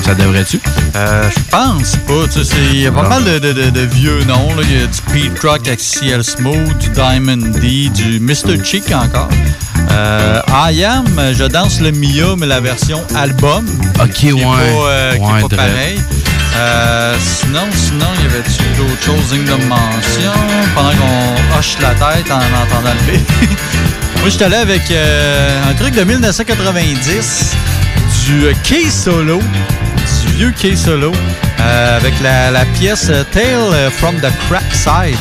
Ça 0.05 0.15
devrait-tu? 0.15 0.61
Euh, 0.95 1.29
je 1.29 1.41
pense 1.51 1.97
pas. 2.07 2.29
Tu 2.33 2.39
sais, 2.39 2.45
c'est- 2.45 2.57
Il 2.73 2.81
y 2.83 2.87
a 2.87 2.93
pas 2.93 3.09
mal 3.09 3.25
de, 3.25 3.41
de- 3.41 3.53
de- 3.53 3.71
de 3.71 3.81
vieux 3.81 4.23
noms. 4.29 4.51
Il 4.63 4.79
y 4.79 4.83
a 4.83 4.87
du 4.87 5.01
Pete 5.13 5.41
Rock 5.43 5.67
avec 5.67 5.81
CL 5.81 6.23
Smooth, 6.23 6.79
du 6.79 6.89
Diamond 6.91 7.37
D, 7.61 7.89
du 7.93 8.21
Mr. 8.21 8.63
Chick 8.63 8.93
encore. 8.93 9.29
Euh, 9.91 10.41
I 10.71 10.85
Am, 10.85 11.07
je 11.37 11.43
danse 11.43 11.81
le 11.81 11.91
Mia, 11.91 12.37
mais 12.39 12.47
la 12.47 12.61
version 12.61 13.03
album. 13.17 13.67
Ok, 14.01 14.11
qui 14.11 14.29
est 14.29 14.33
ouais. 14.35 14.41
Pas, 14.45 14.55
euh, 14.55 15.13
qui 15.15 15.17
est 15.17 15.21
Ouais, 15.27 15.41
pas 15.49 15.57
pareil. 15.57 16.01
Euh, 16.57 17.17
sinon, 17.21 17.67
sinon, 17.75 18.07
y 18.23 18.27
avait-tu 18.27 18.63
d'autres 18.77 19.03
choses 19.05 19.31
dignes 19.33 19.45
de 19.47 19.65
mention? 19.65 20.33
Pendant 20.77 20.91
qu'on 20.91 21.59
hoche 21.59 21.77
la 21.83 21.91
tête 21.91 22.31
en 22.31 22.37
entendant 22.37 22.95
le 22.95 23.13
beat? 23.13 23.29
Moi, 24.21 24.31
j'étais 24.31 24.45
allé 24.45 24.57
avec 24.57 24.91
euh, 24.91 25.71
un 25.71 25.75
truc 25.75 25.95
de 25.95 26.05
1990, 26.05 27.55
du 28.27 28.45
euh, 28.47 28.53
Key 28.65 28.91
Solo, 28.91 29.41
du 29.41 30.33
vieux 30.35 30.51
Key 30.53 30.77
Solo, 30.77 31.13
euh, 31.61 31.97
avec 31.97 32.15
la, 32.21 32.51
la 32.51 32.65
pièce 32.67 33.07
euh, 33.11 33.25
Tale 33.33 33.91
from 33.93 34.17
the 34.17 34.31
Crack 34.49 34.75
Side. 34.75 35.19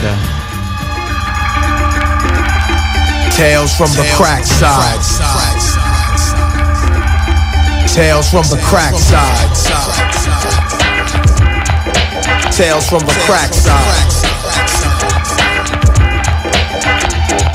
Tales 3.37 3.69
from 3.77 3.91
the 3.91 4.03
crack 4.15 4.43
side. 4.43 4.99
Tales 7.93 8.27
from 8.31 8.41
the 8.49 8.57
crack 8.63 8.95
side. 8.95 9.53
Tales 12.51 12.87
from 12.89 13.03
the 13.05 13.13
crack 13.27 13.53
side. 13.53 14.09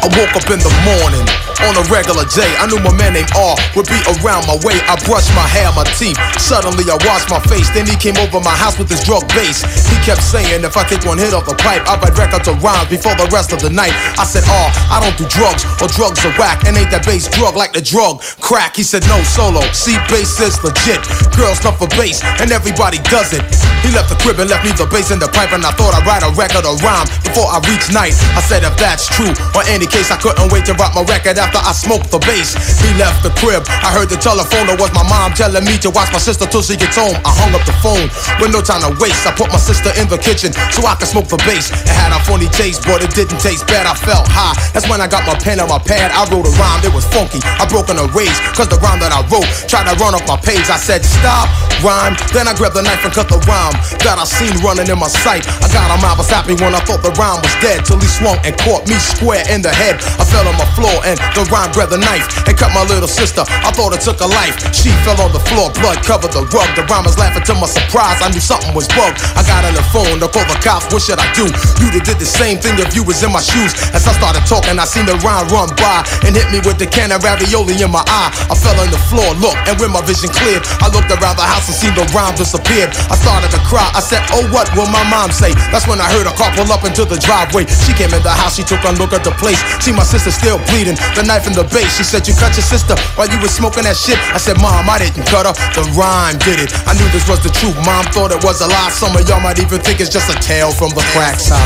I 0.05 0.07
woke 0.17 0.37
up 0.37 0.51
in 0.51 0.61
the 0.61 0.71
morning 0.85 1.27
on 1.69 1.79
a 1.79 1.85
regular 1.91 2.27
day. 2.33 2.51
I 2.59 2.67
knew 2.67 2.81
my 2.83 2.95
man 2.95 3.15
named 3.15 3.31
R 3.37 3.55
would 3.77 3.87
be 3.87 3.99
around 4.19 4.47
my 4.47 4.59
way. 4.67 4.79
I 4.91 4.99
brushed 5.07 5.31
my 5.35 5.47
hair, 5.47 5.71
my 5.75 5.87
teeth. 5.99 6.19
Suddenly 6.39 6.87
I 6.91 6.99
washed 7.07 7.31
my 7.31 7.41
face. 7.47 7.71
Then 7.71 7.87
he 7.87 7.97
came 7.97 8.17
over 8.19 8.41
my 8.41 8.55
house 8.55 8.79
with 8.79 8.91
his 8.91 9.03
drug 9.05 9.27
base. 9.35 9.63
He 9.89 9.97
kept 10.03 10.23
saying 10.23 10.65
if 10.65 10.77
I 10.77 10.85
take 10.85 11.05
one 11.05 11.19
hit 11.19 11.35
off 11.35 11.47
the 11.47 11.55
pipe, 11.59 11.83
I'll 11.87 11.99
write 12.01 12.17
records 12.19 12.49
of 12.49 12.63
rhymes 12.63 12.89
before 12.89 13.15
the 13.15 13.29
rest 13.31 13.53
of 13.53 13.61
the 13.61 13.71
night. 13.71 13.95
I 14.19 14.25
said, 14.25 14.45
R, 14.47 14.69
I 14.91 15.03
don't 15.03 15.17
do 15.19 15.27
drugs 15.29 15.67
or 15.83 15.89
drugs 15.91 16.23
are 16.25 16.35
whack. 16.39 16.65
And 16.67 16.77
ain't 16.77 16.91
that 16.91 17.05
bass 17.07 17.29
drug 17.29 17.57
like 17.57 17.73
the 17.73 17.83
drug 17.83 18.23
crack? 18.41 18.77
He 18.77 18.83
said, 18.83 19.05
no 19.11 19.21
solo. 19.23 19.63
See, 19.73 19.99
bass 20.09 20.39
is 20.41 20.59
legit. 20.63 21.03
Girls 21.37 21.63
love 21.65 21.79
for 21.79 21.91
bass 21.95 22.23
and 22.43 22.51
everybody 22.51 22.99
does 23.11 23.33
it. 23.33 23.43
He 23.83 23.91
left 23.91 24.09
the 24.09 24.19
crib 24.23 24.39
and 24.39 24.49
left 24.49 24.65
me 24.65 24.71
the 24.73 24.87
bass 24.87 25.11
in 25.11 25.19
the 25.19 25.29
pipe 25.29 25.53
and 25.53 25.65
I 25.67 25.75
thought 25.75 25.95
I'd 25.95 26.07
write 26.07 26.23
a 26.23 26.31
record 26.39 26.65
of 26.65 26.79
rhyme 26.83 27.07
before 27.27 27.51
I 27.51 27.59
reach 27.67 27.91
night. 27.91 28.15
I 28.39 28.41
said 28.41 28.63
if 28.63 28.75
that's 28.79 29.11
true, 29.11 29.35
or 29.59 29.63
any 29.67 29.87
case 29.87 30.11
I 30.11 30.17
couldn't 30.17 30.53
wait 30.53 30.65
to 30.71 30.75
rock 30.75 30.95
my 30.95 31.03
record 31.03 31.39
after 31.39 31.52
I 31.61 31.73
smoked 31.77 32.09
the 32.09 32.21
bass. 32.25 32.57
He 32.81 32.89
left 32.97 33.21
the 33.21 33.33
crib. 33.37 33.67
I 33.85 33.93
heard 33.93 34.09
the 34.09 34.17
telephone. 34.17 34.71
It 34.73 34.79
was 34.81 34.93
my 34.97 35.05
mom 35.05 35.37
telling 35.37 35.65
me 35.65 35.77
to 35.85 35.91
watch 35.91 36.09
my 36.13 36.23
sister 36.23 36.47
till 36.47 36.63
she 36.63 36.77
gets 36.77 36.97
home. 36.97 37.17
I 37.27 37.33
hung 37.35 37.53
up 37.53 37.65
the 37.69 37.77
phone 37.85 38.09
with 38.41 38.55
no 38.55 38.63
time 38.63 38.87
to 38.87 38.93
waste. 39.03 39.27
I 39.27 39.33
put 39.35 39.53
my 39.53 39.61
sister 39.61 39.93
in 40.01 40.09
the 40.09 40.17
kitchen 40.17 40.55
so 40.73 40.87
I 40.87 40.95
could 40.97 41.11
smoke 41.11 41.29
the 41.29 41.41
bass. 41.45 41.69
It 41.73 41.93
had 41.93 42.15
a 42.15 42.21
funny 42.25 42.49
taste, 42.49 42.87
but 42.87 43.03
it 43.03 43.13
didn't 43.13 43.41
taste 43.43 43.67
bad. 43.67 43.85
I 43.85 43.95
felt 43.99 44.29
high. 44.31 44.55
That's 44.73 44.89
when 44.89 45.01
I 45.01 45.09
got 45.09 45.27
my 45.27 45.37
pen 45.37 45.61
and 45.61 45.69
my 45.69 45.83
pad. 45.83 46.13
I 46.13 46.25
wrote 46.31 46.47
a 46.47 46.53
rhyme. 46.57 46.81
It 46.87 46.95
was 46.95 47.05
funky. 47.11 47.43
I 47.43 47.67
broke 47.69 47.91
in 47.91 47.99
a 47.99 48.07
rage 48.15 48.39
cause 48.55 48.69
the 48.69 48.79
rhyme 48.81 49.01
that 49.01 49.13
I 49.13 49.21
wrote 49.29 49.49
tried 49.67 49.91
to 49.91 49.95
run 49.99 50.15
off 50.15 50.25
my 50.29 50.37
page. 50.37 50.71
I 50.71 50.79
said 50.79 51.05
stop 51.05 51.49
rhyme. 51.83 52.15
Then 52.33 52.47
I 52.49 52.55
grabbed 52.55 52.79
the 52.79 52.83
knife 52.83 53.03
and 53.05 53.13
cut 53.13 53.29
the 53.29 53.43
rhyme 53.45 53.75
that 54.07 54.17
I 54.17 54.25
seen 54.25 54.55
running 54.63 54.89
in 54.89 54.99
my 54.99 55.11
sight. 55.11 55.45
I 55.61 55.67
got 55.75 55.91
him 55.91 56.03
out 56.07 56.17
was 56.17 56.31
happy 56.31 56.55
when 56.57 56.73
I 56.73 56.81
thought 56.87 57.03
the 57.03 57.13
rhyme 57.19 57.43
was 57.43 57.53
dead 57.59 57.85
till 57.85 57.99
he 57.99 58.09
swung 58.09 58.39
and 58.47 58.55
caught 58.63 58.87
me 58.89 58.97
square 58.97 59.43
in 59.51 59.61
the 59.61 59.75
head. 59.75 59.99
I 60.19 60.25
fell 60.25 60.47
on 60.47 60.57
my 60.57 60.69
floor 60.79 60.95
and 61.05 61.19
the 61.35 61.45
rhyme 61.51 61.75
grabbed 61.75 61.93
the 61.93 62.01
knife 62.01 62.27
and 62.47 62.55
cut 62.55 62.71
my 62.73 62.87
little 62.87 63.11
sister. 63.11 63.43
I 63.47 63.75
thought 63.75 63.93
it 63.93 64.01
took 64.01 64.23
a 64.23 64.31
life. 64.31 64.57
She 64.73 64.95
fell 65.03 65.19
on 65.21 65.35
the 65.35 65.43
floor, 65.51 65.75
blood 65.83 66.01
covered 66.07 66.33
the 66.33 66.47
rug. 66.55 66.71
The 66.79 66.87
rhyme 66.87 67.05
was 67.05 67.19
laughing 67.19 67.43
to 67.51 67.55
my 67.59 67.67
surprise. 67.67 68.23
I 68.23 68.31
knew 68.31 68.43
something 68.43 68.73
was 68.73 68.87
bugged. 68.95 69.19
I 69.35 69.43
got 69.43 69.67
on 69.67 69.75
the 69.75 69.85
phone 69.91 70.23
to 70.23 70.29
call 70.31 70.47
the 70.47 70.59
cops. 70.63 70.87
What 70.95 71.03
should 71.03 71.19
I 71.19 71.27
do? 71.35 71.51
Have 71.51 72.19
did 72.19 72.19
the 72.19 72.27
same 72.27 72.59
thing 72.59 72.79
if 72.79 72.95
you 72.95 73.03
was 73.03 73.23
in 73.23 73.31
my 73.31 73.43
shoes. 73.43 73.75
As 73.95 74.07
I 74.07 74.13
started 74.17 74.43
talking, 74.49 74.79
I 74.79 74.87
seen 74.87 75.07
the 75.07 75.15
rhyme 75.23 75.47
run 75.49 75.71
by 75.77 76.03
and 76.25 76.35
hit 76.35 76.49
me 76.53 76.59
with 76.65 76.79
the 76.79 76.89
can 76.89 77.13
of 77.13 77.23
ravioli 77.23 77.79
in 77.79 77.91
my 77.91 78.03
eye. 78.07 78.31
I 78.49 78.55
fell 78.57 78.75
on 78.81 78.91
the 78.91 78.99
floor, 79.07 79.29
look, 79.39 79.55
and 79.71 79.79
when 79.79 79.93
my 79.93 80.03
vision 80.03 80.31
cleared, 80.35 80.65
I 80.83 80.91
looked 80.91 81.11
around 81.11 81.37
the 81.39 81.47
house 81.47 81.72
and 81.73 81.81
seen 81.81 81.95
the 81.97 82.05
rhyme 82.13 82.37
disappeared. 82.37 82.93
I 83.09 83.17
started 83.17 83.49
to 83.57 83.61
cry. 83.65 83.89
I 83.97 84.05
said, 84.05 84.21
Oh, 84.37 84.45
what 84.53 84.69
will 84.77 84.89
my 84.93 85.01
mom 85.09 85.33
say? 85.33 85.57
That's 85.73 85.89
when 85.89 85.97
I 85.97 86.09
heard 86.13 86.29
a 86.29 86.35
car 86.37 86.53
pull 86.53 86.69
up 86.69 86.85
into 86.85 87.09
the 87.09 87.17
driveway. 87.17 87.65
She 87.89 87.97
came 87.97 88.13
in 88.13 88.21
the 88.21 88.31
house, 88.33 88.61
she 88.61 88.65
took 88.65 88.85
a 88.85 88.93
look 89.01 89.17
at 89.17 89.25
the 89.25 89.33
place. 89.41 89.57
See 89.81 89.97
my 89.97 90.05
sister 90.05 90.29
still 90.29 90.61
bleeding, 90.69 91.01
the 91.17 91.25
knife 91.25 91.49
in 91.49 91.57
the 91.57 91.65
base. 91.73 91.97
She 91.97 92.05
said, 92.05 92.29
You 92.29 92.37
cut 92.37 92.53
your 92.53 92.69
sister 92.69 92.93
while 93.17 93.29
you 93.33 93.41
was 93.41 93.57
smoking 93.57 93.89
that 93.89 93.97
shit? 93.97 94.21
I 94.37 94.39
said, 94.39 94.61
Mom, 94.61 94.85
I 94.85 95.01
didn't 95.01 95.25
cut 95.33 95.49
her. 95.49 95.57
The 95.73 95.89
rhyme 95.97 96.37
did 96.45 96.61
it. 96.61 96.71
I 96.85 96.93
knew 96.93 97.09
this 97.09 97.25
was 97.25 97.41
the 97.41 97.51
truth. 97.57 97.75
Mom 97.89 98.05
thought 98.13 98.37
it 98.37 98.45
was 98.45 98.61
a 98.61 98.69
lie. 98.69 98.93
Some 98.93 99.17
of 99.17 99.25
y'all 99.25 99.41
might 99.41 99.57
even 99.57 99.81
think 99.81 100.05
it's 100.05 100.13
just 100.13 100.29
a 100.29 100.37
tale 100.45 100.77
from 100.77 100.93
the 100.93 101.05
crack 101.17 101.41
side. 101.41 101.65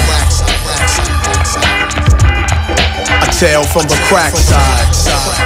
A 3.26 3.28
tale 3.34 3.66
from 3.66 3.90
the 3.90 3.98
crack 4.06 4.30
side. 4.38 5.45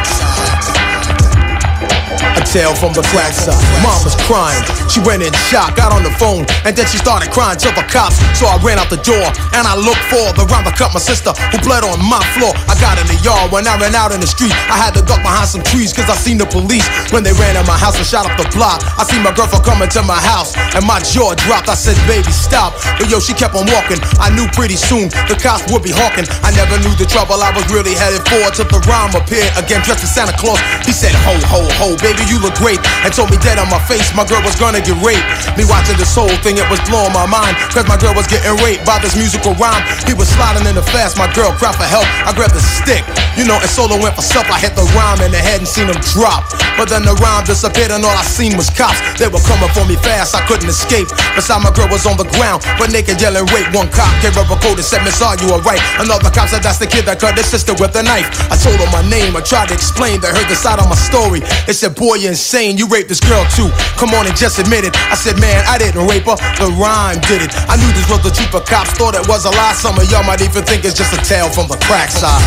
A 2.40 2.42
tale 2.48 2.72
from 2.72 2.96
the 2.96 3.04
side. 3.04 3.60
Mom 3.84 4.00
was 4.00 4.16
crying. 4.24 4.64
She 4.88 4.96
went 5.04 5.20
in 5.20 5.28
shock, 5.52 5.76
got 5.76 5.92
on 5.92 6.00
the 6.00 6.14
phone, 6.16 6.48
and 6.64 6.72
then 6.72 6.88
she 6.88 6.96
started 6.96 7.28
crying 7.28 7.60
to 7.60 7.68
the 7.76 7.84
cops. 7.84 8.16
So 8.32 8.48
I 8.48 8.56
ran 8.64 8.80
out 8.80 8.88
the 8.88 8.96
door 9.04 9.28
and 9.52 9.68
I 9.68 9.76
looked 9.76 10.00
for 10.08 10.24
the 10.32 10.48
round 10.48 10.64
to 10.64 10.72
cut 10.72 10.96
my 10.96 11.04
sister 11.04 11.36
who 11.52 11.60
bled 11.60 11.84
on 11.84 12.00
my 12.00 12.24
floor. 12.32 12.56
I 12.64 12.80
got 12.80 12.96
in 12.96 13.04
the 13.12 13.20
yard 13.20 13.52
when 13.52 13.68
I 13.68 13.76
ran 13.76 13.92
out 13.92 14.16
in 14.16 14.24
the 14.24 14.30
street. 14.30 14.56
I 14.72 14.80
had 14.80 14.96
to 14.96 15.04
duck 15.04 15.20
behind 15.20 15.52
some 15.52 15.60
trees 15.68 15.92
cause 15.92 16.08
I 16.08 16.16
seen 16.16 16.40
the 16.40 16.48
police 16.48 16.88
when 17.12 17.20
they 17.20 17.36
ran 17.36 17.60
in 17.60 17.66
my 17.68 17.76
house 17.76 18.00
and 18.00 18.08
shot 18.08 18.24
up 18.24 18.32
the 18.40 18.48
block. 18.56 18.80
I 18.96 19.04
seen 19.04 19.20
my 19.20 19.36
girlfriend 19.36 19.68
coming 19.68 19.92
to 19.92 20.02
my 20.08 20.16
house 20.16 20.56
and 20.72 20.80
my 20.88 20.96
jaw 21.04 21.36
dropped. 21.44 21.68
I 21.68 21.76
said, 21.76 22.00
baby, 22.08 22.32
stop. 22.32 22.72
But 22.96 23.12
yo, 23.12 23.20
she 23.20 23.36
kept 23.36 23.52
on 23.52 23.68
walking. 23.68 24.00
I 24.16 24.32
knew 24.32 24.48
pretty 24.56 24.80
soon 24.80 25.12
the 25.28 25.36
cops 25.36 25.68
would 25.68 25.84
be 25.84 25.92
hawking. 25.92 26.24
I 26.40 26.56
never 26.56 26.80
knew 26.80 26.96
the 26.96 27.04
trouble 27.04 27.36
I 27.36 27.52
was 27.52 27.68
really 27.68 27.92
headed 27.92 28.24
for 28.24 28.48
till 28.56 28.64
the 28.72 28.80
rhyme 28.88 29.12
appeared 29.12 29.52
again 29.60 29.84
dressed 29.84 30.08
as 30.08 30.14
Santa 30.16 30.32
Claus. 30.40 30.56
He 30.88 30.96
said, 30.96 31.12
ho, 31.20 31.36
ho, 31.44 31.68
ho, 31.76 32.00
baby, 32.00 32.30
you 32.31 32.39
look 32.39 32.55
great. 32.55 32.78
And 33.02 33.11
told 33.11 33.28
me 33.35 33.36
dead 33.43 33.59
on 33.59 33.66
my 33.66 33.82
face, 33.90 34.15
my 34.15 34.23
girl 34.24 34.40
was 34.47 34.55
gonna 34.55 34.78
get 34.81 34.94
raped. 35.02 35.27
Me 35.59 35.66
watching 35.66 35.98
this 35.98 36.15
whole 36.15 36.31
thing, 36.47 36.57
it 36.57 36.69
was 36.70 36.78
blowing 36.86 37.12
my 37.12 37.27
mind. 37.27 37.59
Cause 37.74 37.85
my 37.90 37.98
girl 37.98 38.15
was 38.15 38.31
getting 38.31 38.55
raped 38.62 38.86
by 38.86 39.02
this 39.02 39.19
musical 39.19 39.52
rhyme. 39.59 39.82
He 40.07 40.15
was 40.15 40.31
sliding 40.31 40.65
in 40.70 40.78
the 40.78 40.86
fast, 40.94 41.19
my 41.19 41.27
girl 41.35 41.51
cried 41.59 41.74
for 41.74 41.85
help. 41.90 42.07
I 42.24 42.31
grabbed 42.32 42.55
the 42.55 42.62
stick, 42.62 43.02
you 43.35 43.43
know, 43.44 43.59
and 43.59 43.69
solo 43.69 43.98
went 43.98 44.15
for 44.15 44.23
self. 44.23 44.47
I 44.47 44.62
hit 44.62 44.78
the 44.78 44.86
rhyme 44.94 45.20
in 45.27 45.35
the 45.35 45.43
head 45.43 45.59
and 45.59 45.69
seen 45.69 45.90
him 45.90 45.98
drop. 46.15 46.47
But 46.78 46.89
then 46.89 47.05
the 47.05 47.19
rhyme 47.19 47.44
disappeared 47.44 47.90
and 47.90 48.07
all 48.07 48.15
I 48.15 48.24
seen 48.24 48.57
was 48.57 48.70
cops. 48.70 49.02
They 49.19 49.27
were 49.27 49.43
coming 49.44 49.69
for 49.74 49.85
me 49.85 49.98
fast, 50.01 50.32
I 50.39 50.40
couldn't 50.47 50.70
escape. 50.70 51.11
Beside 51.35 51.61
my 51.61 51.74
girl 51.74 51.90
was 51.90 52.07
on 52.07 52.16
the 52.16 52.28
ground, 52.39 52.62
but 52.78 52.94
naked 52.94 53.20
yelling 53.20 53.47
rape. 53.51 53.69
One 53.74 53.90
cop 53.90 54.11
gave 54.23 54.35
her 54.39 54.47
a 54.47 54.57
code 54.62 54.78
and 54.78 54.86
said, 54.86 55.02
Miss, 55.05 55.20
are 55.20 55.36
you 55.43 55.51
alright? 55.52 55.82
Another 55.98 56.31
cop 56.31 56.48
said, 56.48 56.62
that's 56.62 56.78
the 56.78 56.86
kid 56.86 57.05
that 57.07 57.20
cut 57.20 57.36
his 57.36 57.47
sister 57.47 57.74
with 57.77 57.94
a 57.97 58.02
knife. 58.02 58.27
I 58.51 58.57
told 58.57 58.78
her 58.81 58.90
my 58.94 59.05
name, 59.11 59.36
I 59.36 59.43
tried 59.43 59.69
to 59.69 59.74
explain. 59.74 60.20
They 60.20 60.32
heard 60.32 60.48
the 60.48 60.57
side 60.57 60.78
of 60.81 60.89
my 60.89 60.97
story. 60.97 61.44
They 61.66 61.74
said, 61.74 61.94
boy, 61.94 62.09
you're 62.16 62.32
insane, 62.32 62.78
you 62.78 62.88
raped 62.88 63.08
this 63.08 63.20
girl 63.20 63.44
too. 63.54 63.70
Come 63.94 64.10
on 64.16 64.26
and 64.26 64.34
just 64.36 64.58
admit 64.58 64.84
it. 64.84 64.96
I 65.10 65.14
said, 65.14 65.38
man, 65.38 65.62
I 65.68 65.78
didn't 65.78 66.06
rape 66.06 66.24
her, 66.26 66.34
the 66.58 66.72
rhyme 66.74 67.20
did 67.28 67.42
it. 67.42 67.50
I 67.70 67.76
knew 67.76 67.90
this 67.94 68.08
was 68.10 68.22
the 68.24 68.32
truth, 68.34 68.50
cops 68.66 68.90
thought 68.96 69.14
it 69.14 69.26
was 69.28 69.44
a 69.44 69.52
lie. 69.54 69.74
Some 69.76 69.98
of 69.98 70.10
y'all 70.10 70.24
might 70.24 70.40
even 70.40 70.64
think 70.64 70.84
it's 70.84 70.96
just 70.96 71.12
a 71.12 71.20
tale 71.22 71.50
from 71.50 71.68
the 71.68 71.78
crack 71.86 72.10
side. 72.10 72.40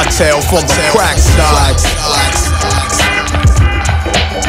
A 0.00 0.04
tale 0.16 0.40
from 0.40 0.64
the 0.64 0.76
crack 0.94 1.18
side. 1.18 1.76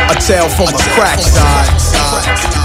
A 0.08 0.16
tale 0.16 0.50
from 0.50 0.72
the 0.72 0.84
crack 0.96 1.20
side. 1.20 2.61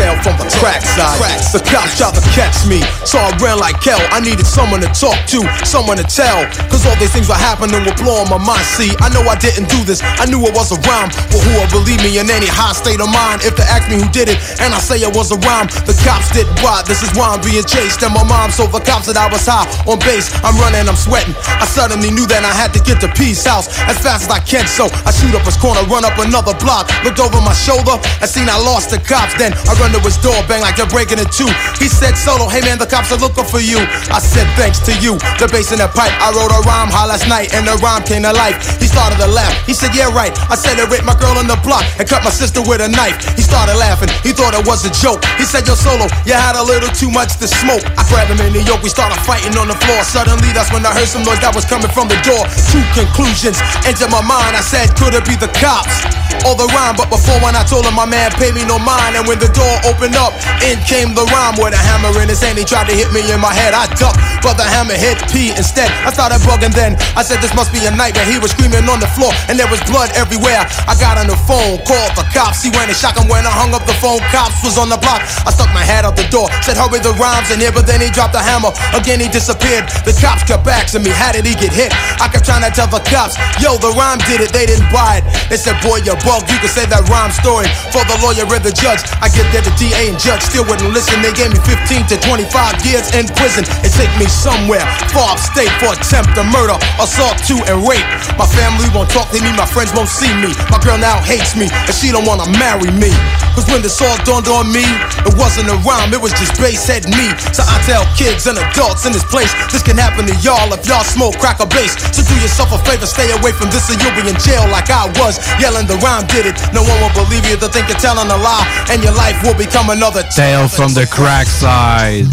Tale 0.00 0.16
from 0.24 0.36
the 0.40 0.48
crack 0.56 0.80
side. 0.80 1.20
The 1.52 1.60
cops 1.68 2.00
tried 2.00 2.16
to 2.16 2.24
catch 2.32 2.64
me, 2.64 2.80
so 3.04 3.20
I 3.20 3.36
ran 3.36 3.60
like 3.60 3.76
hell. 3.84 4.00
I 4.08 4.24
needed 4.24 4.48
someone 4.48 4.80
to 4.80 4.88
talk 4.96 5.18
to, 5.36 5.44
someone 5.68 6.00
to 6.00 6.08
tell. 6.08 6.48
Cause 6.72 6.88
all 6.88 6.96
these 6.96 7.12
things 7.12 7.28
were 7.28 7.36
happening 7.36 7.84
were 7.84 7.98
blowing 8.00 8.32
my 8.32 8.40
mind. 8.40 8.64
See, 8.72 8.88
I 9.04 9.12
know 9.12 9.20
I 9.28 9.36
didn't 9.36 9.68
do 9.68 9.84
this, 9.84 10.00
I 10.00 10.24
knew 10.24 10.40
it 10.48 10.56
was 10.56 10.72
a 10.72 10.80
rhyme. 10.88 11.12
But 11.28 11.44
who 11.44 11.52
will 11.60 11.68
believe 11.68 12.00
me 12.00 12.16
in 12.16 12.32
any 12.32 12.48
high 12.48 12.72
state 12.72 13.00
of 13.04 13.12
mind? 13.12 13.44
If 13.44 13.60
they 13.60 13.66
ask 13.68 13.92
me 13.92 14.00
who 14.00 14.08
did 14.08 14.32
it, 14.32 14.40
and 14.64 14.72
I 14.72 14.80
say 14.80 14.96
it 14.96 15.12
was 15.12 15.28
a 15.36 15.38
rhyme, 15.44 15.68
the 15.84 15.92
cops 16.00 16.32
did 16.32 16.48
what? 16.64 16.88
This 16.88 17.04
is 17.04 17.12
why 17.12 17.36
I'm 17.36 17.42
being 17.44 17.66
chased. 17.68 18.00
And 18.00 18.16
my 18.16 18.24
mom 18.24 18.48
told 18.56 18.72
the 18.72 18.80
cops 18.80 19.12
that 19.12 19.20
I 19.20 19.28
was 19.28 19.44
high 19.44 19.68
on 19.84 20.00
base. 20.00 20.32
I'm 20.40 20.56
running, 20.56 20.88
I'm 20.88 20.96
sweating. 20.96 21.36
I 21.60 21.68
suddenly 21.68 22.08
knew 22.08 22.24
that 22.32 22.40
I 22.46 22.54
had 22.56 22.72
to 22.72 22.80
get 22.80 23.04
to 23.04 23.08
Peace 23.12 23.44
House 23.44 23.68
as 23.84 24.00
fast 24.00 24.30
as 24.30 24.32
I 24.32 24.40
can. 24.40 24.64
So 24.64 24.88
I 25.04 25.12
shoot 25.12 25.36
up 25.36 25.44
his 25.44 25.60
corner, 25.60 25.84
run 25.92 26.08
up 26.08 26.16
another 26.16 26.56
block, 26.56 26.88
looked 27.04 27.20
over 27.20 27.36
my 27.44 27.52
shoulder, 27.52 28.00
and 28.22 28.28
seen 28.30 28.48
I 28.48 28.56
lost 28.56 28.88
the 28.94 28.98
cops. 29.02 29.36
Then 29.36 29.52
I 29.68 29.76
run 29.76 29.89
to 29.92 30.00
his 30.00 30.18
door, 30.18 30.36
bang 30.46 30.60
like 30.60 30.76
they're 30.76 30.90
breaking 30.90 31.18
it 31.18 31.30
too. 31.32 31.48
He 31.78 31.88
said, 31.88 32.14
Solo, 32.14 32.46
hey 32.48 32.60
man, 32.62 32.78
the 32.78 32.86
cops 32.86 33.10
are 33.12 33.20
looking 33.20 33.46
for 33.46 33.60
you. 33.60 33.80
I 34.10 34.20
said, 34.22 34.46
thanks 34.54 34.78
to 34.86 34.92
you. 34.98 35.16
The 35.38 35.48
bass 35.50 35.72
in 35.72 35.78
that 35.78 35.94
pipe, 35.94 36.12
I 36.20 36.30
wrote 36.34 36.52
a 36.52 36.60
rhyme 36.66 36.90
high 36.90 37.06
last 37.06 37.26
night, 37.26 37.54
and 37.54 37.66
the 37.66 37.76
rhyme 37.80 38.02
came 38.02 38.22
to 38.26 38.32
life. 38.32 38.58
He 38.78 38.86
started 38.86 39.18
to 39.22 39.28
laugh. 39.28 39.52
He 39.66 39.74
said, 39.74 39.94
yeah, 39.94 40.10
right. 40.12 40.32
I 40.50 40.56
said 40.56 40.78
it 40.78 40.86
raped 40.90 41.06
my 41.06 41.16
girl 41.18 41.36
on 41.38 41.46
the 41.46 41.58
block 41.62 41.82
and 41.98 42.06
cut 42.08 42.22
my 42.22 42.30
sister 42.32 42.60
with 42.62 42.80
a 42.80 42.88
knife. 42.88 43.18
He 43.34 43.42
started 43.42 43.76
laughing. 43.78 44.10
He 44.22 44.32
thought 44.34 44.54
it 44.54 44.64
was 44.66 44.82
a 44.86 44.92
joke. 44.92 45.22
He 45.38 45.44
said, 45.44 45.66
yo, 45.66 45.74
Solo, 45.74 46.06
you 46.26 46.34
had 46.34 46.54
a 46.56 46.64
little 46.64 46.90
too 46.90 47.10
much 47.10 47.38
to 47.42 47.46
smoke. 47.46 47.82
I 47.98 48.02
grabbed 48.08 48.30
him 48.30 48.40
in 48.46 48.52
the 48.54 48.62
yoke. 48.62 48.82
We 48.82 48.90
started 48.90 49.18
fighting 49.26 49.54
on 49.58 49.68
the 49.68 49.78
floor. 49.86 50.00
Suddenly, 50.04 50.50
that's 50.52 50.72
when 50.72 50.84
I 50.86 50.92
heard 50.94 51.08
some 51.08 51.22
noise 51.22 51.40
that 51.40 51.54
was 51.54 51.64
coming 51.64 51.90
from 51.90 52.08
the 52.08 52.18
door. 52.26 52.42
Two 52.70 52.82
conclusions 52.96 53.58
entered 53.86 54.10
my 54.10 54.22
mind. 54.22 54.56
I 54.56 54.64
said, 54.64 54.92
could 54.96 55.14
it 55.14 55.24
be 55.26 55.36
the 55.36 55.50
cops? 55.58 56.04
Or 56.48 56.56
the 56.56 56.64
rhyme, 56.72 56.96
but 56.96 57.12
before 57.12 57.36
when 57.44 57.52
I 57.52 57.60
told 57.68 57.84
him 57.84 57.92
my 57.92 58.08
man 58.08 58.32
paid 58.40 58.56
me 58.56 58.64
no 58.64 58.80
mind, 58.80 59.12
and 59.12 59.28
when 59.28 59.36
the 59.36 59.52
door 59.52 59.69
opened 59.86 60.16
up, 60.16 60.34
in 60.64 60.78
came 60.88 61.14
the 61.14 61.26
rhyme 61.30 61.56
with 61.60 61.74
a 61.74 61.82
hammer 61.82 62.10
in 62.22 62.28
his 62.28 62.40
hand. 62.42 62.58
He 62.58 62.64
tried 62.64 62.88
to 62.88 62.94
hit 62.96 63.12
me 63.12 63.22
in 63.30 63.40
my 63.40 63.52
head. 63.52 63.74
I 63.74 63.86
ducked, 63.94 64.18
but 64.42 64.56
the 64.56 64.66
hammer 64.66 64.96
hit 64.96 65.20
P 65.30 65.52
instead. 65.54 65.90
I 66.06 66.10
started 66.10 66.40
bugging 66.46 66.74
then. 66.74 66.96
I 67.14 67.22
said 67.22 67.38
this 67.44 67.54
must 67.54 67.70
be 67.70 67.84
a 67.86 67.92
nightmare. 67.92 68.26
He 68.26 68.38
was 68.38 68.50
screaming 68.50 68.88
on 68.88 68.98
the 68.98 69.10
floor, 69.14 69.30
and 69.46 69.58
there 69.58 69.68
was 69.68 69.80
blood 69.86 70.10
everywhere. 70.16 70.64
I 70.88 70.94
got 70.98 71.18
on 71.20 71.28
the 71.28 71.38
phone, 71.46 71.78
called 71.84 72.14
the 72.16 72.26
cops. 72.32 72.62
He 72.64 72.70
went 72.72 72.88
and 72.88 72.96
shot 72.96 73.16
him 73.16 73.28
when 73.28 73.46
I 73.46 73.52
hung 73.52 73.74
up 73.74 73.84
the 73.86 73.96
phone. 74.00 74.18
Cops 74.32 74.62
was 74.64 74.78
on 74.78 74.88
the 74.88 74.98
block. 74.98 75.22
I 75.46 75.50
stuck 75.52 75.70
my 75.76 75.84
head 75.84 76.04
out 76.04 76.16
the 76.16 76.26
door, 76.28 76.48
said 76.62 76.76
hurry 76.76 77.00
the 77.00 77.14
rhymes 77.20 77.50
in 77.50 77.60
here, 77.60 77.72
but 77.72 77.86
then 77.86 78.00
he 78.00 78.08
dropped 78.10 78.32
the 78.32 78.42
hammer. 78.42 78.72
Again 78.96 79.20
he 79.20 79.28
disappeared. 79.28 79.86
The 80.06 80.16
cops 80.16 80.44
kept 80.44 80.66
asking 80.66 81.02
me, 81.04 81.10
how 81.10 81.32
did 81.32 81.46
he 81.46 81.54
get 81.54 81.72
hit? 81.72 81.92
I 82.20 82.28
kept 82.28 82.44
trying 82.44 82.64
to 82.64 82.72
tell 82.72 82.88
the 82.88 83.02
cops, 83.06 83.36
yo, 83.60 83.76
the 83.76 83.92
rhyme 83.94 84.20
did 84.26 84.40
it. 84.40 84.50
They 84.52 84.66
didn't 84.66 84.88
buy 84.90 85.20
it. 85.20 85.24
They 85.48 85.56
said, 85.56 85.76
boy, 85.82 86.02
you're 86.02 86.18
bug. 86.24 86.46
You 86.48 86.58
can 86.58 86.70
say 86.70 86.86
that 86.86 87.04
rhyme 87.10 87.32
story 87.32 87.68
for 87.92 88.02
the 88.06 88.16
lawyer 88.22 88.46
and 88.46 88.64
the 88.64 88.72
judge. 88.72 89.02
I 89.20 89.28
get 89.28 89.46
there, 89.52 89.59
the 89.64 89.72
DA 89.76 90.08
and 90.08 90.18
judge 90.18 90.42
still 90.42 90.64
wouldn't 90.64 90.92
listen. 90.92 91.20
They 91.22 91.32
gave 91.32 91.52
me 91.52 91.60
15 91.64 92.06
to 92.12 92.16
25 92.20 92.84
years 92.86 93.08
in 93.16 93.28
prison. 93.36 93.64
It 93.84 93.92
take 93.96 94.12
me 94.16 94.26
somewhere 94.26 94.84
far 95.12 95.34
upstate 95.34 95.70
for 95.82 95.92
attempt 95.92 96.34
to 96.36 96.44
murder, 96.48 96.76
assault 97.00 97.38
to 97.50 97.56
and 97.68 97.84
rape. 97.86 98.06
My 98.38 98.46
family 98.46 98.88
won't 98.94 99.10
talk 99.10 99.28
to 99.34 99.40
me, 99.42 99.50
my 99.56 99.66
friends 99.66 99.92
won't 99.92 100.10
see 100.10 100.30
me. 100.38 100.52
My 100.70 100.78
girl 100.80 100.98
now 100.98 101.18
hates 101.22 101.56
me, 101.56 101.68
and 101.70 101.94
she 101.94 102.12
don't 102.12 102.26
wanna 102.26 102.46
marry 102.58 102.90
me. 102.94 103.12
Cause 103.54 103.66
when 103.66 103.82
this 103.82 103.98
all 104.00 104.16
dawned 104.22 104.46
on 104.46 104.70
me, 104.70 104.86
it 105.26 105.34
wasn't 105.34 105.68
a 105.68 105.76
rhyme, 105.82 106.14
it 106.14 106.22
was 106.22 106.32
just 106.38 106.54
bass 106.62 106.86
head 106.86 107.04
me. 107.10 107.26
So 107.50 107.66
I 107.66 107.76
tell 107.84 108.06
kids 108.14 108.46
and 108.46 108.56
adults 108.56 109.04
in 109.06 109.12
this 109.12 109.26
place, 109.26 109.50
this 109.74 109.82
can 109.82 109.98
happen 109.98 110.26
to 110.26 110.36
y'all 110.40 110.70
if 110.72 110.86
y'all 110.86 111.04
smoke 111.04 111.36
crack 111.42 111.58
or 111.58 111.66
bass. 111.66 111.98
So 112.14 112.22
do 112.22 112.34
yourself 112.38 112.70
a 112.72 112.78
favor, 112.86 113.06
stay 113.06 113.28
away 113.34 113.52
from 113.52 113.68
this 113.74 113.90
or 113.90 113.98
you'll 113.98 114.14
be 114.14 114.22
in 114.30 114.38
jail 114.38 114.64
like 114.70 114.88
I 114.88 115.10
was. 115.18 115.42
Yelling 115.58 115.86
the 115.90 115.98
rhyme 115.98 116.26
did 116.30 116.46
it. 116.46 116.54
No 116.70 116.86
one 116.86 116.98
will 117.02 117.14
believe 117.26 117.42
you 117.50 117.58
to 117.58 117.68
think 117.68 117.90
you're 117.90 117.98
telling 117.98 118.30
a 118.30 118.38
lie, 118.38 118.66
and 118.90 119.02
your 119.02 119.14
life 119.18 119.42
will 119.42 119.49
become 119.56 119.90
another 119.90 120.22
Tale 120.34 120.68
from 120.68 120.92
the 120.94 121.06
crack 121.08 121.46
side. 121.48 122.28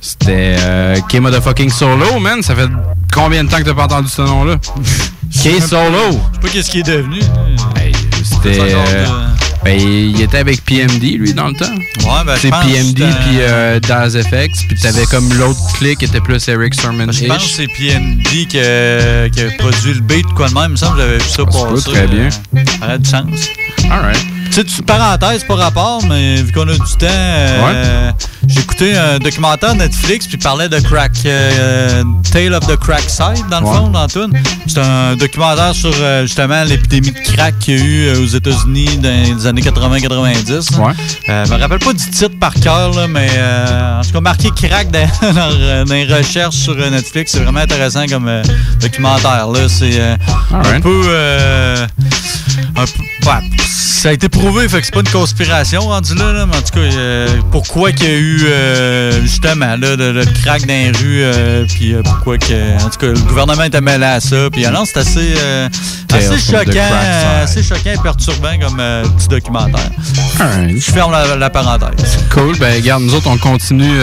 C'était 0.00 0.56
euh, 0.60 0.96
K 1.08 1.16
Motherfucking 1.20 1.70
Solo, 1.70 2.18
man. 2.20 2.42
Ça 2.42 2.54
fait 2.54 2.68
combien 3.12 3.44
de 3.44 3.50
temps 3.50 3.58
que 3.58 3.62
t'as 3.64 3.74
pas 3.74 3.84
entendu 3.84 4.08
ce 4.08 4.22
nom-là? 4.22 4.56
K 4.56 5.60
Solo. 5.60 5.98
Je 6.10 6.12
sais 6.12 6.40
pas 6.40 6.48
qu'est-ce 6.48 6.70
qu'il 6.70 6.80
est 6.80 6.82
devenu. 6.84 7.20
C'était. 8.24 8.58
De- 8.58 8.64
euh, 8.74 9.06
ben, 9.64 9.80
il 9.80 10.20
était 10.20 10.38
avec 10.38 10.64
PMD, 10.64 11.02
lui, 11.18 11.34
dans 11.34 11.48
le 11.48 11.54
temps. 11.54 11.64
Ouais, 12.04 12.24
ben, 12.24 12.36
C'est 12.40 12.50
PMD, 12.50 12.98
c'était- 12.98 13.04
puis 13.24 13.38
euh, 13.40 13.80
Daz 13.80 14.16
FX, 14.16 14.62
puis 14.68 14.78
t'avais 14.80 15.04
comme 15.06 15.32
l'autre 15.34 15.58
clique 15.74 15.98
qui 15.98 16.04
était 16.04 16.20
plus 16.20 16.46
Eric 16.48 16.74
Sermon. 16.74 17.06
Je 17.10 17.24
pense 17.26 17.42
que 17.44 17.50
c'est 17.50 17.66
PND 17.68 18.46
qui 18.46 18.58
a, 18.60 19.28
qui 19.28 19.40
a 19.42 19.50
produit 19.58 19.94
le 19.94 20.00
beat, 20.00 20.26
quoi 20.36 20.48
de 20.48 20.54
même. 20.54 20.64
Il 20.66 20.70
me 20.72 20.76
semble 20.76 20.96
que 20.96 21.02
j'avais 21.02 21.18
vu 21.18 21.24
ça 21.28 21.44
peut, 21.44 21.74
passer. 21.74 21.90
très 21.90 22.06
bien. 22.06 22.28
euh, 22.56 22.64
Ça 22.78 22.86
a 22.86 22.98
du 22.98 23.08
sens. 23.10 23.48
Alright. 23.90 24.24
Tu- 24.64 24.82
parenthèse, 24.84 25.44
pas 25.44 25.54
rapport, 25.56 26.02
mais 26.08 26.36
vu 26.36 26.50
qu'on 26.50 26.62
a 26.66 26.72
du 26.72 26.78
temps, 26.78 27.06
euh, 27.10 28.10
j'ai 28.48 28.60
écouté 28.60 28.96
un 28.96 29.18
documentaire 29.18 29.74
Netflix 29.74 30.26
puis 30.26 30.38
parlait 30.38 30.70
de 30.70 30.78
Crack, 30.80 31.12
euh, 31.26 32.02
Tale 32.32 32.54
of 32.54 32.66
the 32.66 32.76
Crack 32.78 33.02
Side, 33.02 33.44
dans 33.50 33.60
le 33.60 33.66
Ouais. 33.66 33.76
fond, 33.76 33.88
dans 33.88 34.06
tout. 34.08 34.30
C'est 34.66 34.78
un 34.78 35.14
documentaire 35.14 35.74
sur 35.74 35.92
euh, 36.00 36.22
justement 36.22 36.64
l'épidémie 36.64 37.10
de 37.10 37.18
crack 37.34 37.58
qu'il 37.58 37.76
y 37.78 37.80
a 37.80 37.84
eu 37.84 38.06
euh, 38.06 38.22
aux 38.22 38.26
États-Unis 38.26 38.96
dans 38.96 39.36
les 39.36 39.46
années 39.46 39.60
80-90. 39.60 40.78
Ouais. 40.78 40.92
Euh, 41.28 41.44
je 41.44 41.52
me 41.52 41.58
rappelle 41.60 41.78
pas 41.78 41.92
du 41.92 42.10
titre 42.10 42.38
par 42.40 42.54
cœur, 42.54 42.94
là, 42.94 43.06
mais 43.08 43.28
euh, 43.36 44.00
en 44.00 44.02
tout 44.04 44.12
cas, 44.12 44.20
marqué 44.22 44.48
crack 44.56 44.88
dans, 44.90 45.84
les 45.90 46.04
recherches 46.06 46.56
sur 46.56 46.74
Netflix, 46.76 47.32
c'est 47.32 47.40
vraiment 47.40 47.60
intéressant 47.60 48.06
comme 48.06 48.30
documentaire. 48.80 49.48
C'est 49.68 50.00
un 50.00 50.80
peu. 50.80 51.02
un 52.74 52.84
peu- 52.84 53.28
ouais, 53.28 53.50
ça 53.68 54.10
a 54.10 54.12
été 54.12 54.28
prouvé, 54.46 54.68
fait 54.68 54.80
que 54.80 54.86
c'est 54.86 54.94
pas 54.94 55.00
une 55.00 55.08
conspiration 55.08 55.80
rendu 55.80 56.14
là, 56.14 56.32
là, 56.32 56.46
mais 56.46 56.56
en 56.56 56.60
tout 56.60 56.72
cas, 56.72 56.80
euh, 56.80 57.28
pourquoi 57.50 57.90
qu'il 57.90 58.06
y 58.06 58.12
a 58.12 58.16
eu 58.16 58.40
euh, 58.44 59.22
justement 59.22 59.76
là, 59.76 59.96
le, 59.96 60.12
le 60.12 60.24
crack 60.24 60.62
dans 60.62 60.68
les 60.68 60.90
rues, 60.90 61.22
euh, 61.22 61.66
puis 61.66 61.94
pourquoi 62.04 62.38
que. 62.38 62.76
En 62.84 62.88
tout 62.88 62.98
cas, 62.98 63.06
le 63.08 63.18
gouvernement 63.26 63.64
était 63.64 63.80
mêlé 63.80 64.04
à 64.04 64.20
ça, 64.20 64.48
puis 64.52 64.64
alors 64.64 64.86
c'est 64.86 65.00
assez, 65.00 65.34
assez 66.12 66.38
choquant, 66.38 66.80
assez 67.42 67.62
choquant 67.62 67.90
et 67.92 68.02
perturbant 68.02 68.58
comme 68.60 68.82
petit 69.16 69.28
documentaire. 69.28 69.90
Je 70.68 70.92
ferme 70.92 71.10
la, 71.10 71.34
la 71.36 71.50
parenthèse. 71.50 72.18
Cool. 72.30 72.56
Ben, 72.58 72.74
regarde, 72.74 73.02
nous 73.02 73.14
autres, 73.14 73.28
on 73.28 73.38
continue 73.38 73.98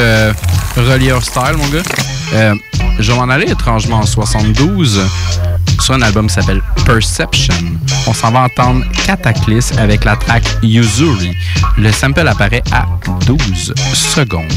relier 0.76 1.14
style, 1.22 1.58
mon 1.58 1.68
gars. 1.70 2.54
Je 3.00 3.12
vais 3.12 3.18
m'en 3.18 3.30
aller 3.30 3.50
étrangement 3.50 3.98
en 3.98 4.06
72 4.06 5.00
sur 5.80 5.94
un 5.94 6.02
album 6.02 6.30
s'appelle 6.30 6.62
Perception. 6.86 7.54
On 8.08 8.14
s'en 8.14 8.32
va 8.32 8.42
entendre 8.42 8.86
Cataclysm 9.06 9.78
avec 9.78 10.04
la 10.04 10.16
track 10.16 10.44
Yuzuri. 10.62 11.36
Le 11.78 11.92
sample 11.92 12.28
apparaît 12.28 12.64
à 12.72 12.86
12 13.26 13.74
secondes. 13.94 14.52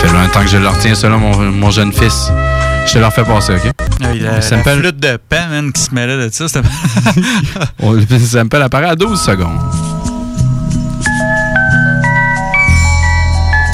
Fait 0.00 0.12
longtemps 0.12 0.40
que 0.40 0.48
je 0.48 0.56
le 0.58 0.68
retiens, 0.68 0.94
selon 0.94 1.18
mon, 1.18 1.36
mon 1.52 1.70
jeune 1.70 1.92
fils. 1.92 2.30
Je 2.86 2.92
te 2.92 2.98
le 2.98 3.06
refais 3.06 3.24
passer, 3.24 3.54
OK? 3.54 3.72
Il 4.00 4.18
Le 4.20 4.24
la, 4.26 4.32
la 4.32 4.40
sample, 4.42 4.70
flûte 4.78 5.00
de 5.00 5.16
pan, 5.28 5.48
man, 5.50 5.72
qui 5.72 5.80
se 5.82 5.94
mêlait 5.94 6.16
de 6.28 6.32
ça, 6.32 6.46
c'était. 6.48 6.66
on- 7.82 7.92
le 7.92 8.18
sample 8.18 8.62
apparaît 8.62 8.88
à 8.90 8.94
12 8.96 9.20
secondes. 9.20 9.58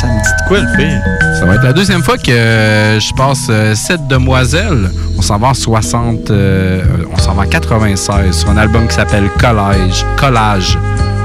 Ça 0.01 0.07
me 0.07 0.23
dit 0.23 0.31
de 0.43 0.49
quoi 0.49 0.59
le 0.61 0.77
pire? 0.77 1.03
Ça 1.39 1.45
va 1.47 1.55
être 1.57 1.65
la 1.65 1.73
deuxième 1.73 2.03
fois 2.03 2.17
que 2.19 2.31
euh, 2.31 3.01
je 3.01 3.13
passe 3.15 3.47
euh, 3.51 3.75
cette 3.75 4.07
demoiselle. 4.09 4.91
On 5.19 5.23
s'en 5.23 5.39
va 5.39 5.49
en 5.49 5.55
60, 5.55 6.31
euh, 6.31 6.83
on 7.13 7.19
s'en 7.19 7.35
va 7.35 7.43
en 7.43 7.47
96 7.47 8.35
sur 8.39 8.49
un 8.51 8.57
album 8.57 8.87
qui 8.89 8.95
s'appelle 8.95 9.29
Collage. 9.39 10.05
Collage. 10.17 10.79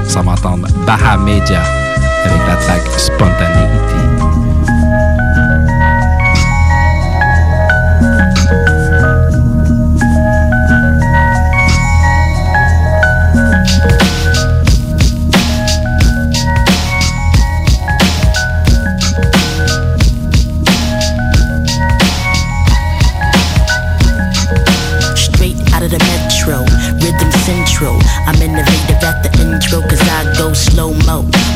On 0.04 0.08
s'en 0.08 0.22
va 0.22 0.32
entendre 0.32 0.68
Baha 0.86 1.16
Media 1.18 1.62
avec 2.24 2.40
la 2.48 2.56
track 2.56 2.82
Spontaneity. 2.98 3.95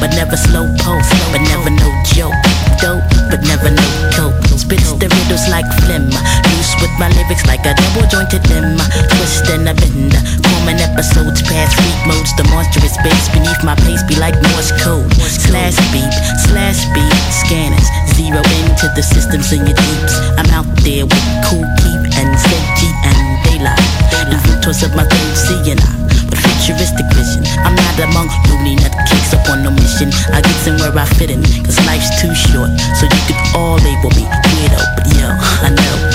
But 0.01 0.10
never 0.16 0.36
slow 0.36 0.64
pulse, 0.81 1.12
but 1.31 1.44
never 1.44 1.68
no 1.68 1.89
joke. 2.09 2.35
Dope, 2.81 3.05
but 3.28 3.44
never 3.44 3.68
no 3.68 3.86
coke. 4.16 4.40
Spits 4.56 4.97
the 4.97 5.06
riddles 5.12 5.44
like 5.52 5.68
phlegm, 5.85 6.09
loose 6.09 6.72
with 6.81 6.90
my 6.97 7.12
lyrics 7.12 7.44
like 7.47 7.62
a 7.68 7.77
double 7.77 8.09
jointed 8.09 8.43
limb. 8.48 8.81
Twist 9.12 9.47
and 9.52 9.68
a 9.68 9.74
bend. 9.77 10.16
Common 10.48 10.81
episodes 10.81 11.44
past 11.44 11.77
freak 11.77 12.01
modes. 12.09 12.32
The 12.40 12.44
monstrous 12.48 12.97
bass 13.05 13.28
beneath 13.31 13.62
my 13.62 13.77
pace 13.85 14.02
be 14.09 14.16
like 14.16 14.35
Morse 14.51 14.72
code. 14.81 15.12
Slash 15.20 15.77
beep, 15.93 16.12
slash 16.48 16.89
beep. 16.97 17.14
Scanners 17.44 17.89
zero 18.16 18.40
into 18.64 18.89
the 18.97 19.05
systems 19.05 19.52
in 19.52 19.68
your 19.68 19.77
deeps. 19.77 20.16
I'm 20.40 20.48
out 20.56 20.68
there 20.81 21.05
with 21.05 21.27
cool 21.44 21.68
keep 21.85 22.02
and 22.16 22.32
Senji 22.40 22.90
and 23.05 23.20
daylight. 23.44 23.85
Moving 24.32 24.60
towards 24.64 24.82
of 24.82 24.97
my 24.97 25.05
third 25.05 25.36
seeing 25.36 25.78
eye. 25.78 26.10
Futuristic 26.70 27.06
vision, 27.18 27.42
I'm 27.66 27.74
not 27.74 27.98
among 27.98 28.30
loony 28.47 28.76
nut 28.76 28.94
kicks 29.10 29.34
up 29.34 29.42
on 29.51 29.64
no 29.64 29.72
mission. 29.72 30.14
I 30.30 30.40
get 30.40 30.55
somewhere 30.62 30.97
I 30.97 31.05
fit 31.05 31.28
in, 31.28 31.42
cause 31.66 31.84
life's 31.84 32.22
too 32.22 32.32
short. 32.32 32.70
So 32.94 33.10
you 33.10 33.20
could 33.26 33.40
all 33.59 33.74
label 33.82 34.10
me 34.14 34.22
weirdo, 34.22 34.78
but 34.94 35.06
yo, 35.18 35.34
I 35.66 35.74
know 35.74 36.10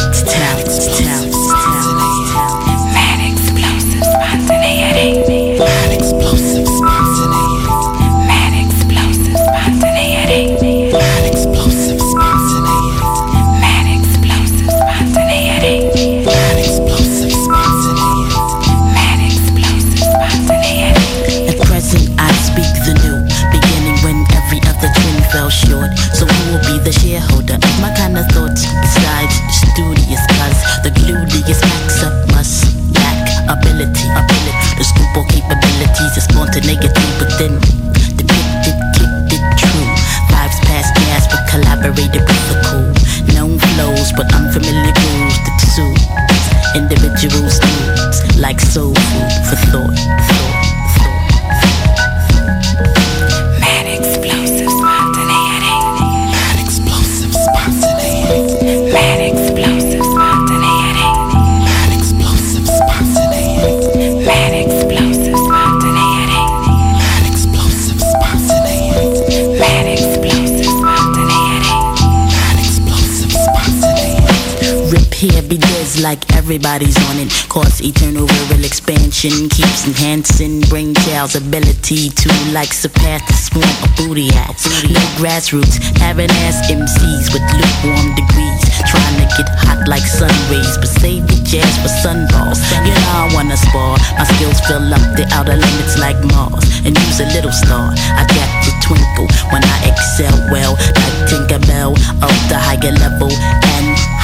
everybody's 76.56 76.95
on 77.11 77.19
it. 77.19 77.27
Cause 77.52 77.84
eternal 77.84 78.23
rural 78.23 78.64
expansion 78.64 79.52
keeps 79.52 79.84
enhancing. 79.86 80.61
Bring 80.72 80.95
child's 81.03 81.36
ability 81.36 82.07
to 82.15 82.30
like 82.56 82.72
surpass 82.72 83.19
the 83.27 83.36
swarm 83.36 83.76
of 83.84 83.91
booty 83.99 84.32
hats. 84.32 84.64
No 84.88 85.03
grassroots, 85.19 85.84
having 85.99 86.32
ass 86.48 86.64
MCs 86.72 87.36
with 87.36 87.44
lukewarm 87.60 88.15
degrees. 88.15 88.64
Trying 88.88 89.19
to 89.19 89.27
get 89.36 89.52
hot 89.68 89.84
like 89.91 90.07
sun 90.07 90.32
rays, 90.48 90.80
but 90.80 90.88
save 90.88 91.27
the 91.27 91.36
jazz 91.44 91.76
for 91.84 91.91
sunballs. 91.99 92.64
You 92.88 92.95
know 92.95 93.19
I 93.19 93.27
wanna 93.36 93.57
spar. 93.60 93.99
My 94.15 94.23
skills 94.23 94.60
fill 94.64 94.95
up 94.95 95.03
the 95.19 95.27
outer 95.36 95.60
limits 95.60 95.99
like 95.99 96.19
Mars. 96.32 96.64
And 96.88 96.95
use 96.95 97.19
a 97.19 97.27
little 97.36 97.52
star. 97.52 97.91
I 98.15 98.23
got 98.32 98.49
the 98.64 98.72
twinkle 98.80 99.27
when 99.52 99.60
I 99.60 99.91
excel 99.91 100.40
well, 100.56 100.80
like 100.80 101.18
Tinkerbell 101.27 101.99
of 102.23 102.36
the 102.48 102.56
higher 102.56 102.95
level 102.95 103.32
and 103.76 104.15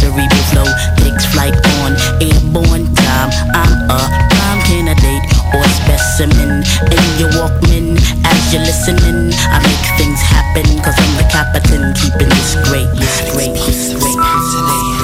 cerebral 0.00 0.44
flow 0.50 0.68
takes 0.96 1.26
flight 1.28 1.54
on 1.84 1.92
airborne 2.24 2.88
time. 2.96 3.30
I'm 3.52 3.72
a 3.92 4.00
prime 4.32 4.60
candidate 4.64 5.24
or 5.52 5.64
specimen 5.68 6.64
in 6.88 7.04
your 7.20 7.30
Walkman 7.36 8.00
as 8.24 8.40
you're 8.52 8.64
listening. 8.64 9.32
I 9.52 9.60
make 9.60 9.84
things 10.00 10.20
happen 10.20 10.64
cause 10.80 10.96
I'm 10.96 11.14
the 11.20 11.28
captain 11.28 11.92
keeping 11.94 12.32
this 12.32 12.56
great, 12.64 12.88
this 12.96 13.20
great, 13.32 13.52
this 13.66 13.92
great. 13.94 14.99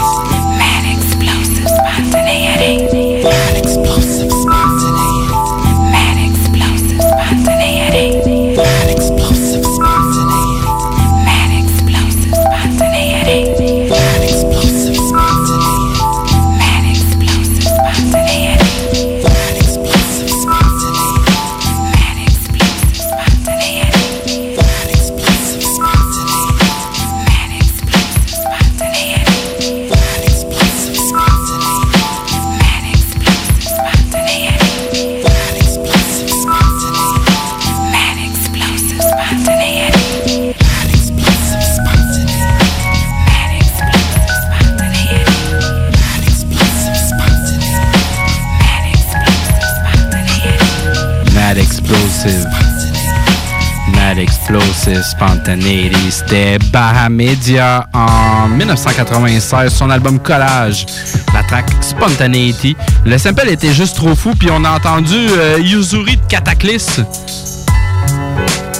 Spontaneity. 55.06 56.10
C'était 56.10 56.58
Bahamedia 56.72 57.86
en 57.94 58.48
1996, 58.48 59.72
son 59.72 59.90
album 59.90 60.18
Collage, 60.18 60.86
la 61.34 61.42
track 61.44 61.66
Spontaneity. 61.80 62.76
Le 63.04 63.16
sample 63.18 63.48
était 63.48 63.72
juste 63.72 63.96
trop 63.96 64.14
fou, 64.14 64.34
puis 64.38 64.48
on 64.52 64.64
a 64.64 64.70
entendu 64.70 65.14
euh, 65.16 65.58
Yuzuri 65.60 66.16
de 66.16 66.26
Cataclysm 66.28 67.04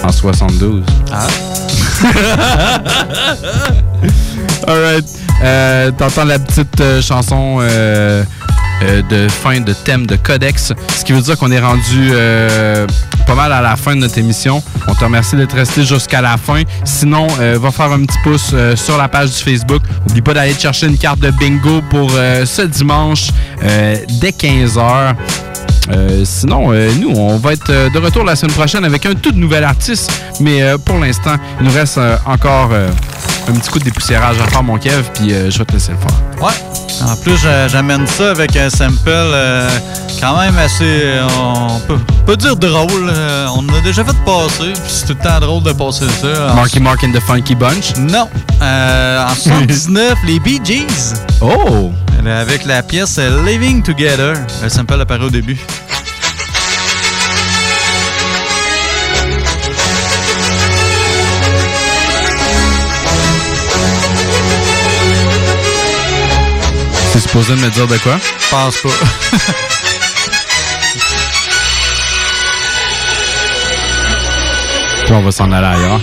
en 0.03 0.11
72. 0.11 0.83
Ah. 1.11 1.27
Alright. 4.67 5.05
Euh, 5.43 5.91
T'entends 5.91 6.25
la 6.25 6.39
petite 6.39 6.81
euh, 6.81 7.01
chanson 7.01 7.59
euh, 7.61 8.23
de 9.09 9.27
fin 9.29 9.59
de 9.59 9.73
thème 9.73 10.05
de 10.05 10.15
Codex, 10.15 10.73
ce 10.97 11.03
qui 11.05 11.13
veut 11.13 11.21
dire 11.21 11.37
qu'on 11.37 11.51
est 11.51 11.59
rendu 11.59 12.09
euh, 12.11 12.85
pas 13.27 13.35
mal 13.35 13.51
à 13.51 13.61
la 13.61 13.75
fin 13.75 13.93
de 13.93 13.99
notre 13.99 14.17
émission. 14.17 14.63
On 14.87 14.95
te 14.95 15.03
remercie 15.03 15.35
d'être 15.35 15.53
resté 15.53 15.83
jusqu'à 15.83 16.21
la 16.21 16.37
fin. 16.37 16.61
Sinon, 16.85 17.27
euh, 17.41 17.59
va 17.61 17.71
faire 17.71 17.91
un 17.91 18.05
petit 18.05 18.17
pouce 18.23 18.51
euh, 18.53 18.75
sur 18.77 18.97
la 18.97 19.09
page 19.09 19.31
du 19.31 19.43
Facebook. 19.43 19.81
N'oublie 20.07 20.21
pas 20.21 20.33
d'aller 20.33 20.53
chercher 20.53 20.87
une 20.87 20.97
carte 20.97 21.19
de 21.19 21.29
bingo 21.31 21.81
pour 21.89 22.09
euh, 22.15 22.45
ce 22.45 22.61
dimanche 22.61 23.27
dès 23.61 24.29
15h. 24.29 25.13
Euh, 25.91 26.23
sinon, 26.23 26.71
nous, 26.99 27.09
on 27.09 27.37
va 27.37 27.53
être 27.53 27.91
de 27.91 27.99
retour 27.99 28.23
la 28.23 28.35
semaine 28.37 28.55
prochaine 28.55 28.85
avec 28.85 29.05
un 29.05 29.13
tout 29.13 29.33
nouvel 29.33 29.65
artiste. 29.65 30.09
Mais 30.39 30.61
pour 30.85 30.97
l'instant, 30.97 31.35
il 31.59 31.67
nous 31.67 31.73
reste 31.73 31.99
encore 32.25 32.71
un 32.73 33.51
petit 33.51 33.69
coup 33.69 33.79
de 33.79 33.85
dépoussiérage 33.85 34.37
à 34.39 34.47
faire, 34.47 34.63
mon 34.63 34.77
Kev, 34.77 35.03
puis 35.13 35.29
je 35.29 35.57
vais 35.57 35.65
te 35.65 35.73
laisser 35.73 35.91
le 35.91 35.97
faire. 35.97 36.45
Ouais. 36.45 36.86
En 37.05 37.15
plus, 37.15 37.37
j'a- 37.37 37.67
j'amène 37.67 38.07
ça 38.07 38.31
avec 38.31 38.55
un 38.55 38.69
sample 38.69 39.01
euh, 39.07 39.69
quand 40.19 40.39
même 40.39 40.57
assez, 40.57 40.83
euh, 40.83 41.27
on 41.39 41.79
peut, 41.87 41.99
peut 42.25 42.37
dire 42.37 42.55
drôle. 42.55 43.09
euh, 43.09 43.47
on 43.55 43.67
a 43.69 43.81
déjà 43.81 44.03
fait 44.03 44.15
passer, 44.25 44.73
puis 44.73 44.81
c'est 44.87 45.05
tout 45.07 45.17
le 45.21 45.27
temps 45.29 45.39
drôle 45.39 45.63
de 45.63 45.71
passer 45.73 46.05
ça. 46.21 46.53
Marky 46.55 46.79
Mark 46.79 47.03
and 47.03 47.11
the 47.11 47.19
Funky 47.21 47.55
Bunch? 47.55 47.95
Non. 47.97 48.27
Euh, 48.61 49.23
en 49.25 49.35
79, 49.35 50.15
les 50.25 50.39
Bee 50.39 50.59
Gees. 50.63 51.13
Oh! 51.41 51.91
Avec 52.25 52.65
la 52.65 52.83
pièce 52.83 53.19
Living 53.45 53.81
Together. 53.83 54.33
Le 54.61 54.67
sample 54.67 54.99
apparaît 54.99 55.23
au 55.23 55.29
début. 55.29 55.57
Supposé 67.27 67.55
me 67.55 67.69
dire 67.69 67.87
de 67.87 67.97
quoi? 67.97 68.17
Je 68.39 68.49
pense 68.49 68.77
pas. 68.77 68.89
Puis 75.05 75.13
on 75.13 75.21
va 75.21 75.31
s'en 75.31 75.51
aller 75.51 75.67
ailleurs. 75.67 76.01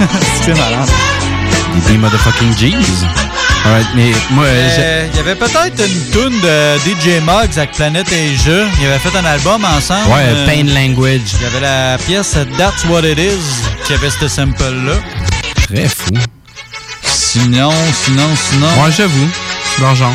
C'est 0.42 0.54
malade. 0.58 0.88
des 1.86 1.98
motherfucking 1.98 2.54
G's. 2.54 3.04
Alright, 3.66 3.86
mais 3.94 4.10
moi, 4.30 4.44
Euh, 4.46 5.06
Il 5.12 5.16
y 5.18 5.20
avait 5.20 5.34
peut-être 5.34 5.78
une 5.86 6.10
tune 6.10 6.40
de 6.40 6.78
DJ 6.78 7.20
Muggs 7.22 7.58
avec 7.58 7.72
Planet 7.72 8.06
Asia. 8.08 8.64
Ils 8.80 8.86
avaient 8.86 8.98
fait 8.98 9.14
un 9.18 9.24
album 9.26 9.62
ensemble. 9.66 10.08
Ouais, 10.10 10.46
Pain 10.46 10.64
Language. 10.64 11.34
Il 11.38 11.42
y 11.42 11.46
avait 11.46 11.60
la 11.60 11.98
pièce 11.98 12.36
That's 12.56 12.86
What 12.88 13.02
It 13.06 13.18
Is 13.18 13.66
qui 13.86 13.92
avait 13.92 14.08
ce 14.08 14.28
sample-là. 14.28 14.94
Très 15.70 15.86
fou. 15.86 16.10
Sinon, 17.04 17.72
sinon, 18.04 18.26
sinon. 18.50 18.66
Ouais, 18.82 18.90
j'avoue. 18.90 19.28
C'est 19.64 19.82
l'argent. 19.82 20.12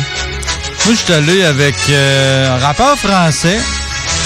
Moi, 0.84 0.94
je 0.94 0.96
suis 0.96 1.12
allé 1.14 1.44
avec 1.44 1.74
euh, 1.88 2.56
un 2.56 2.58
rappeur 2.58 2.98
français. 2.98 3.58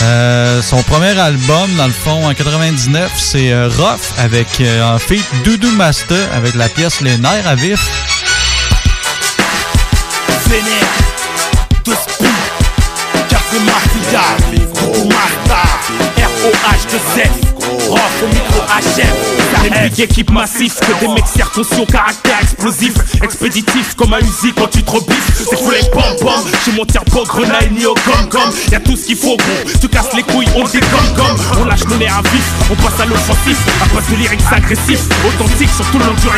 Euh, 0.02 0.61
son 0.61 0.82
premier 0.82 1.16
album, 1.19 1.73
dans 1.77 1.86
le 1.86 1.93
fond, 1.93 2.27
en 2.27 2.35
99, 2.35 3.12
c'est 3.16 3.52
euh, 3.52 3.69
Rough 3.69 4.19
avec 4.19 4.48
euh, 4.61 4.94
en 4.94 4.98
feat 4.98 5.24
Doudou 5.44 5.70
Master 5.70 6.19
avec 6.35 6.55
la 6.55 6.69
pièce 6.69 7.01
Les 7.01 7.16
nerfs 7.16 7.47
à 7.47 7.55
vif. 7.55 7.81
Vénère, 10.48 10.66
de 11.85 11.93
speed, 11.93 13.28
Café 13.28 13.57
Mafia, 13.61 14.66
Gros 14.74 15.05
Master, 15.05 15.81
R-O-H-2-Z, 16.16 17.89
Rock 17.89 18.01
au 18.24 18.27
micro 18.27 18.62
HF. 18.66 19.39
Big 19.62 20.00
équipe 20.00 20.30
massif, 20.30 20.74
que 20.80 21.00
des 21.00 21.08
mecs 21.08 21.26
circoncis 21.26 21.80
au 21.80 21.86
caractère 21.86 22.38
explosif, 22.42 22.92
expéditif 23.22 23.94
comme 23.94 24.14
un 24.14 24.18
Uzi 24.20 24.52
quand 24.56 24.68
tu 24.70 24.82
te 24.82 24.90
rebiffes. 24.90 25.32
C'est 25.36 25.56
fou 25.56 25.70
les 25.70 25.88
pom 25.90 26.02
pom, 26.20 26.74
mon 26.76 26.84
tire 26.86 27.04
pas 27.04 27.22
grenaille 27.26 27.70
ni 27.72 27.84
au 27.86 27.94
gom 27.94 28.28
gom. 28.30 28.50
Y'a 28.72 28.80
tout 28.80 28.96
ce 28.96 29.06
qu'il 29.06 29.16
faut 29.16 29.36
gros, 29.36 29.70
tu 29.80 29.88
casses 29.88 30.14
les 30.16 30.22
couilles, 30.22 30.48
on 30.56 30.64
dégomme 30.64 31.14
gomme. 31.16 31.36
On 31.60 31.64
lâche 31.64 31.84
nos 31.88 31.96
nerfs 31.96 32.18
à 32.18 32.22
vif, 32.22 32.44
on 32.70 32.74
passe 32.76 33.00
à 33.00 33.06
l'offensif, 33.06 33.58
à 33.82 33.86
passe 33.94 34.08
de 34.10 34.16
lyrics 34.16 34.40
agressifs, 34.50 35.04
authentiques 35.26 35.70
sur 35.76 35.84
tout 35.90 35.98
le 35.98 36.04
long 36.06 36.14
du. 36.14 36.28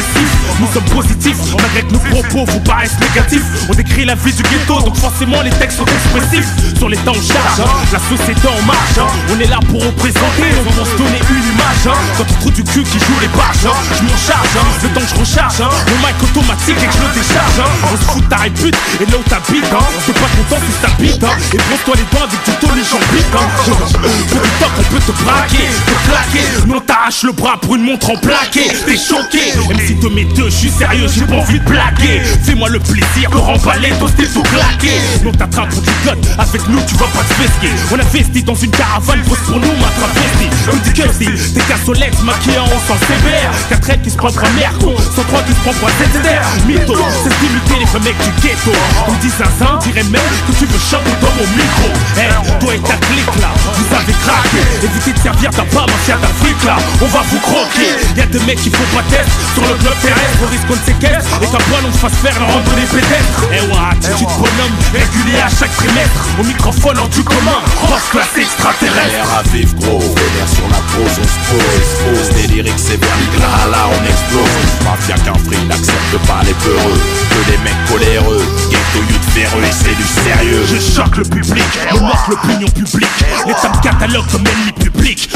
Nous 0.60 0.68
sommes 0.72 0.84
positifs, 0.84 1.36
malgré 1.56 1.82
que 1.82 1.92
nos 1.92 1.98
propos 2.22 2.50
vous 2.50 2.60
paraissent 2.60 2.98
négatifs. 3.00 3.44
On 3.68 3.74
décrit 3.74 4.04
la 4.04 4.14
vie 4.14 4.32
du 4.32 4.42
ghetto, 4.42 4.80
donc 4.80 4.96
forcément 4.96 5.42
les 5.42 5.50
textes 5.50 5.78
sont 5.78 5.86
expressifs. 5.86 6.48
Sur 6.78 6.88
les 6.88 6.96
temps 6.98 7.12
charge, 7.14 7.60
hein, 7.60 7.70
la 7.92 7.98
société 7.98 8.48
en 8.48 8.62
marche. 8.66 8.98
hein. 8.98 9.06
On 9.30 9.38
est 9.40 9.46
là 9.46 9.58
pour 9.70 9.82
représenter, 9.84 10.48
on 10.66 10.70
va 10.70 10.84
se 10.84 10.96
donner 10.96 11.20
une 11.30 11.44
image. 11.52 11.86
hein. 11.86 11.98
Quand 12.18 12.24
tu 12.24 12.34
trouves 12.34 12.52
du 12.52 12.64
cul 12.64 12.82
qui 12.82 12.98
joue 12.98 13.11
hein, 13.12 13.76
je 13.96 14.02
m'en 14.02 14.16
charge. 14.16 14.48
hein. 14.56 14.66
Le 14.82 14.88
temps 14.90 15.00
que 15.00 15.08
je 15.08 15.20
recharge, 15.20 15.60
hein. 15.60 15.68
le 15.86 15.96
mic 15.98 16.22
automatique 16.22 16.76
et 16.82 16.86
que 16.86 16.92
je 16.92 17.02
le 17.02 17.12
décharge. 17.14 17.60
On 17.92 17.96
se 17.96 18.04
fout 18.12 18.28
ta 18.28 18.36
répute 18.36 18.76
et 19.00 19.06
là 19.10 19.18
où 19.18 19.22
t'habites. 19.28 19.64
T'es 20.06 20.12
pas 20.12 20.30
content 20.36 20.62
si 20.66 20.72
t'habites. 20.80 21.22
Et 21.54 21.56
brosse-toi 21.56 21.94
les 21.96 22.06
dents 22.16 22.24
avec 22.24 22.40
du 22.44 22.52
les 22.76 22.84
gens 22.84 22.98
piquent. 23.12 23.30
Pour 23.32 24.40
du 24.40 24.48
temps 24.58 24.70
qu'on 24.76 24.82
peut 24.84 25.00
te 25.00 25.12
braquer, 25.22 25.68
te 25.86 26.08
claquer. 26.08 26.46
Nous 26.66 26.76
on 26.76 26.80
t'arrache 26.80 27.22
le 27.24 27.32
bras 27.32 27.56
pour 27.60 27.76
une 27.76 27.84
montre 27.84 28.10
en 28.10 28.16
plaqué. 28.16 28.68
T'es 28.86 28.96
choqué, 28.96 29.52
même 29.68 29.86
si 29.86 29.96
te 29.96 30.06
mets 30.06 30.24
deux, 30.24 30.46
je 30.46 30.56
suis 30.56 30.70
sérieux, 30.70 31.06
j'ai 31.12 31.24
pas 31.24 31.36
envie 31.36 31.60
de 31.60 31.64
plaquer. 31.64 32.22
Fais-moi 32.44 32.68
le 32.68 32.78
plaisir 32.80 33.30
de 33.30 33.36
remballer 33.36 33.90
ton 33.98 34.08
style 34.08 34.30
tout 34.32 34.42
claqué. 34.42 35.00
Nous 35.22 35.32
t'attrape 35.32 35.68
pour 35.70 35.82
du 35.82 35.90
god, 36.04 36.18
avec 36.38 36.68
nous 36.68 36.80
tu 36.86 36.94
vas 36.94 37.06
pas 37.06 37.22
te 37.28 37.34
fesquer. 37.34 37.72
On 37.90 37.98
a 37.98 38.02
dans 38.40 38.54
une 38.54 38.70
caravane, 38.70 39.22
bosse 39.28 39.38
pour 39.46 39.58
nous, 39.58 39.72
ma 39.80 39.88
travesti. 39.88 40.48
Comme 40.66 40.80
du 40.80 40.92
Kelsey, 40.92 41.26
t'es 41.54 41.60
cassolettes 41.60 42.22
maquillés 42.22 42.58
en 42.58 42.66
sang 42.66 42.96
sévère. 43.06 43.50
Quatre 43.68 43.90
ailes 43.90 44.02
qui 44.02 44.10
se 44.10 44.16
prend 44.16 44.30
pour 44.30 44.48
merco, 44.56 44.94
103 45.16 45.42
qui 45.42 45.52
se 45.52 45.60
prend 45.60 45.74
pour 45.74 45.88
ZZR. 45.88 46.44
Mytho, 46.66 46.94
c'est 47.22 47.34
d'imiter 47.40 47.76
les 47.80 48.00
mecs 48.00 48.18
du 48.18 48.30
ghetto. 48.40 48.72
On 49.08 49.12
dit 49.20 49.30
zinzin, 49.30 49.78
dirait 49.82 50.08
même 50.10 50.32
que 50.46 50.52
tu 50.58 50.66
veux 50.66 50.78
chanter 50.78 51.14
dans 51.20 51.32
mon 51.36 51.48
micro. 51.56 51.88
Eh, 52.16 52.58
toi 52.60 52.74
et 52.74 52.80
ta 52.80 52.96
clique 53.06 53.34
là, 53.40 53.50
vous 53.74 53.90
avez 53.94 54.14
craqué. 54.24 54.60
Évitez 54.82 55.12
de 55.12 55.18
servir 55.18 55.50
ta 55.50 55.64
pas 55.64 55.86
mafia 55.86 56.16
d'Afrique 56.16 56.62
là, 56.64 56.76
on 57.00 57.06
va 57.06 57.22
vous 57.30 57.40
croquer. 57.40 57.96
Y'a 58.16 58.26
des 58.26 58.40
mecs 58.40 58.60
qui 58.60 58.70
font 58.70 58.88
pas 58.94 59.02
test 59.10 59.30
sur 59.54 59.62
le 59.62 59.74
bloc 59.74 59.98
terrestre, 60.00 60.38
au 60.42 60.48
risque 60.48 60.68
de 60.68 60.84
séquestre. 60.86 61.30
Et 61.42 61.46
qu'un 61.46 61.62
poil 61.70 61.82
on 61.86 61.92
se 61.92 61.98
fasse 61.98 62.18
faire 62.22 62.38
leur 62.38 62.48
randonnée 62.48 62.86
pédestre. 62.86 63.42
Eh 63.50 63.60
ouais, 63.66 63.86
attitude 63.90 64.28
bonhomme, 64.38 64.76
régulier 64.92 65.40
à 65.40 65.48
chaque 65.48 65.74
trimestre. 65.76 66.22
Au 66.40 66.44
microphone 66.44 66.98
en 66.98 67.08
du 67.08 67.22
commun, 67.24 67.60
force 67.88 68.08
classe 68.10 68.36
extraterrestre. 68.36 69.26
À 69.32 69.42
vivre 69.50 69.74
gros, 69.76 70.00
vénère 70.00 70.48
sur 70.48 70.66
la 70.68 70.80
pose, 70.92 71.16
on 71.18 71.28
se 71.28 71.40
pose, 71.50 71.72
expose 71.76 72.36
des 72.36 72.46
lyriques 72.54 72.78
sévères, 72.92 73.16
là 73.38 73.70
là 73.70 73.88
on 73.88 74.04
explose. 74.04 74.84
Mafia 74.84 75.14
qu'un 75.24 75.38
free 75.44 75.64
n'accepte 75.66 76.16
pas 76.26 76.42
les 76.44 76.54
peureux, 76.54 77.00
que 77.30 77.50
des 77.50 77.58
mecs 77.58 77.84
coléreux, 77.88 78.42
ghetto 78.70 79.00
youth 79.10 79.28
véreux 79.34 79.62
et 79.62 79.72
c'est 79.72 79.94
du 79.94 80.02
sérieux. 80.02 80.62
Je 80.66 80.78
choque 80.78 81.16
le 81.16 81.24
public, 81.24 81.64
me 81.94 82.00
marque 82.00 82.28
l'opinion 82.28 82.68
publique. 82.68 83.08
L'État 83.46 83.70
me 83.70 83.82
catalogue 83.82 84.26
comme 84.30 84.44
ennemi 84.46 84.72
public, 84.72 84.91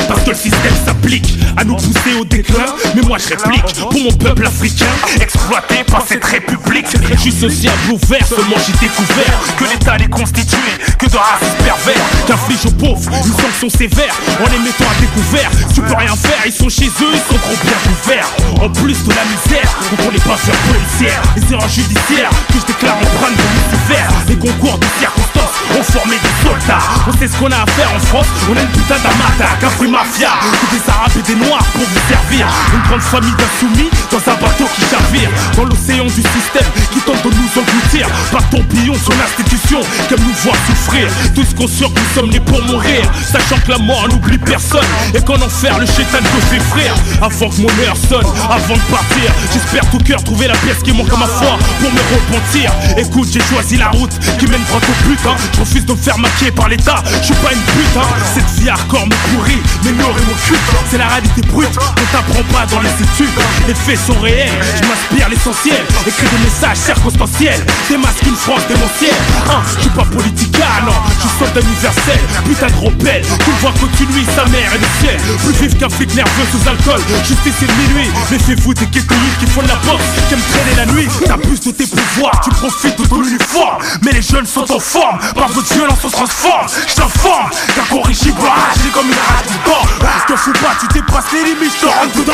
parce 0.09 0.23
que 0.23 0.31
le 0.31 0.37
système 0.37 0.75
s'applique 0.85 1.39
à 1.57 1.65
nous 1.65 1.75
pousser 1.75 2.15
au 2.21 2.25
déclin. 2.25 2.67
Mais 2.95 3.03
moi 3.03 3.19
je 3.19 3.29
réplique 3.35 3.65
pour 3.75 4.01
mon 4.01 4.13
peuple 4.13 4.47
africain, 4.47 4.87
exploité 5.21 5.83
par 5.85 6.05
cette 6.07 6.25
république. 6.25 6.87
Je 7.11 7.21
suis 7.21 7.33
sociable 7.33 7.93
ouvert, 7.93 8.27
seulement 8.27 8.57
j'ai 8.65 8.73
découvert 8.73 9.35
que 9.59 9.65
l'État 9.65 9.97
n'est 9.99 10.09
constitué 10.09 10.71
que 10.99 11.07
de 11.07 11.17
racistes 11.17 11.59
pervers, 11.65 12.05
qu'inflige 12.27 12.67
aux 12.67 12.71
pauvres 12.71 13.11
une 13.25 13.35
sanction 13.35 13.69
sévère 13.69 14.15
en 14.41 14.51
les 14.51 14.59
mettant 14.59 14.85
à 14.85 15.01
découvert. 15.01 15.51
Tu 15.75 15.81
peux 15.81 15.95
rien 15.95 16.15
faire, 16.17 16.43
ils 16.47 16.53
sont 16.53 16.69
chez 16.69 16.87
eux, 16.87 17.13
ils 17.13 17.27
sont 17.27 17.41
trop 17.41 17.59
bien 17.63 17.79
couverts. 17.87 18.31
En 18.63 18.69
plus 18.71 19.03
de 19.05 19.11
la 19.11 19.25
misère, 19.25 19.71
on 20.07 20.11
les 20.11 20.21
faire 20.21 20.37
policières, 20.37 21.23
les 21.37 21.53
erreurs 21.53 21.69
judiciaires 21.69 22.31
que 22.49 22.59
je 22.61 22.67
déclare 22.67 22.97
en 22.97 23.07
prendre 23.19 23.37
de 23.37 23.43
Lucifer. 23.43 24.05
Les 24.29 24.37
concours 24.37 24.79
de 24.79 24.87
circonstances 24.99 25.46
ont 25.79 25.83
formé 25.83 26.17
des 26.17 26.35
soldats. 26.43 26.83
On 27.09 27.13
sait 27.13 27.29
ce 27.29 27.37
qu'on 27.37 27.51
a 27.51 27.63
à 27.63 27.67
faire 27.67 27.91
en 27.95 28.01
France, 28.01 28.27
on 28.51 28.57
a 28.57 28.61
une 28.61 28.69
putain 28.69 28.97
d'amata, 29.03 29.57
qu'un 29.61 29.71
fruit 29.71 29.91
mafia, 29.91 30.31
des 30.71 30.83
arabes 30.91 31.17
et 31.19 31.23
des 31.23 31.37
noirs 31.37 31.65
pour 31.75 31.83
vous 31.83 32.03
servir. 32.09 32.47
Une 32.75 32.83
grande 32.89 33.03
famille 33.03 33.35
d'insoumis 33.35 33.91
dans 34.11 34.23
un 34.31 34.37
bateau 34.37 34.65
qui 34.75 34.83
chavire 34.83 35.31
dans 35.57 35.65
l'océan 35.65 36.05
du 36.05 36.23
système 36.23 36.69
qui 36.93 37.01
tente 37.01 37.23
de 37.25 37.31
nous 37.31 37.51
engloutir. 37.61 38.07
Par 38.31 38.49
tourbillon 38.51 38.95
sur 38.95 39.15
l'institution 39.19 39.81
comme 40.09 40.21
nous 40.21 40.35
voir 40.43 40.57
souffrir. 40.67 41.09
Tous 41.35 41.55
conscients 41.55 41.91
que 41.91 42.01
nous 42.01 42.15
sommes 42.15 42.31
nés 42.31 42.41
pour 42.41 42.63
mourir, 42.65 43.03
sachant 43.25 43.59
que 43.59 43.73
la 43.73 43.79
mort 43.79 44.09
n'oublie 44.09 44.39
personne 44.39 44.87
et 45.15 45.23
qu'en 45.23 45.37
enfer 45.37 45.79
le 45.79 45.87
chétan 45.87 46.19
peut 46.23 46.47
fait 46.51 46.61
frère. 46.61 46.95
Avant 47.23 47.49
que 47.49 47.61
mon 47.61 47.69
heure 47.85 47.97
sonne, 47.97 48.27
avant 48.51 48.75
de 48.75 48.87
partir, 48.91 49.31
j'espère 49.53 49.89
tout 49.91 49.99
cœur 49.99 50.23
trouver 50.23 50.49
la 50.49 50.57
pièce 50.57 50.83
qui 50.83 50.93
manque 50.93 51.13
à 51.13 51.17
ma 51.17 51.27
foi 51.27 51.59
pour 51.81 51.91
me 51.91 52.01
repentir. 52.15 52.73
Écoute, 52.97 53.29
j'ai 53.33 53.43
choisi 53.43 53.77
la 53.77 53.89
route 53.91 54.13
qui 54.39 54.47
mène 54.47 54.63
droit 54.65 54.81
au 54.81 55.09
but. 55.09 55.19
Hein. 55.27 55.37
Je 55.57 55.61
refuse 55.63 55.87
de 55.87 55.93
me 55.95 55.97
faire 55.97 56.19
maquiller 56.19 56.51
par 56.51 56.69
l'État, 56.69 57.03
je 57.23 57.33
suis 57.33 57.35
pas 57.37 57.51
une 57.51 57.59
pute. 57.73 57.97
Hein. 57.97 58.05
Cette 58.35 58.61
vie 58.61 58.69
hardcore 58.69 59.07
me 59.07 59.15
pourrit, 59.33 59.63
mais 59.85 59.93
m'aurait 59.93 60.21
mon 60.29 60.37
cul. 60.45 60.59
C'est 60.91 60.99
la 60.99 61.09
réalité 61.09 61.41
brute 61.49 61.75
qu'on 61.75 62.05
t'apprend 62.13 62.43
pas 62.53 62.67
dans 62.67 62.83
les 62.83 62.91
études. 62.91 63.33
Les 63.67 63.73
faits 63.73 63.99
sont 64.07 64.21
réels, 64.21 64.53
je 64.53 64.87
m'inspire 64.87 65.31
l'essentiel. 65.31 65.81
Écris 66.07 66.27
des 66.29 66.45
messages 66.45 66.77
circonstanciels, 66.77 67.65
des 67.89 67.97
masques 67.97 68.27
une 68.27 68.37
France 68.37 68.69
démentielle. 68.69 69.17
Hein, 69.49 69.63
je 69.77 69.81
suis 69.81 69.91
pas 69.97 70.05
politica, 70.05 70.69
non, 70.85 70.93
je 71.17 71.21
suis 71.25 71.39
soldat 71.39 71.61
universel. 71.65 72.21
Putain 72.45 72.67
de 72.67 72.85
rebelle, 72.85 73.25
tu 73.25 73.51
le 73.51 73.57
vois 73.57 73.73
continue 73.81 74.25
sa 74.37 74.45
mère 74.53 74.71
et 74.75 74.79
le 74.79 74.91
ciel. 75.01 75.17
Plus 75.41 75.57
vif 75.57 75.79
qu'un 75.79 75.89
flic 75.89 76.15
nerveux 76.15 76.47
sous 76.53 76.69
alcool. 76.69 77.01
Justice 77.25 77.65
et 77.65 77.73
minuit, 77.81 78.11
méfiez-vous 78.31 78.75
des 78.75 78.87
quelques 78.93 79.11
minutes 79.11 79.39
qui 79.41 79.47
font 79.47 79.63
de 79.63 79.69
la 79.69 79.81
boxe, 79.89 80.05
qui 80.29 80.35
aiment 80.35 80.49
traîner 80.53 80.77
la 80.77 80.87
nuit. 80.93 81.09
T'abuses 81.25 81.61
de 81.61 81.71
tes 81.71 81.87
pouvoirs, 81.87 82.43
tu 82.45 82.51
profites 82.51 82.99
de 83.01 83.07
ton 83.09 83.25
uniforme. 83.25 83.81
Mais 84.03 84.13
les 84.13 84.23
jeunes 84.23 84.45
sont 84.45 84.71
en 84.71 84.81
forme, 84.81 85.19
votre 85.49 85.73
violence 85.73 85.99
on 86.05 86.09
se 86.09 86.13
transforme. 86.13 86.67
Je 86.87 86.95
t'informe, 86.95 87.51
qu'incorrigible 87.75 88.41
j'ai 88.83 88.91
comme 88.91 89.07
une 89.07 89.13
rage 89.13 89.47
du 89.47 89.59
corps. 89.59 89.87
Je 90.29 90.33
te 90.33 90.39
fous 90.39 90.53
pas, 90.53 90.75
tu 90.81 90.87
dépasses 90.89 91.33
les 91.33 91.45
limites, 91.45 91.73
je 91.75 91.87
te 91.87 91.87
rentre 91.87 92.17
dedans. 92.17 92.33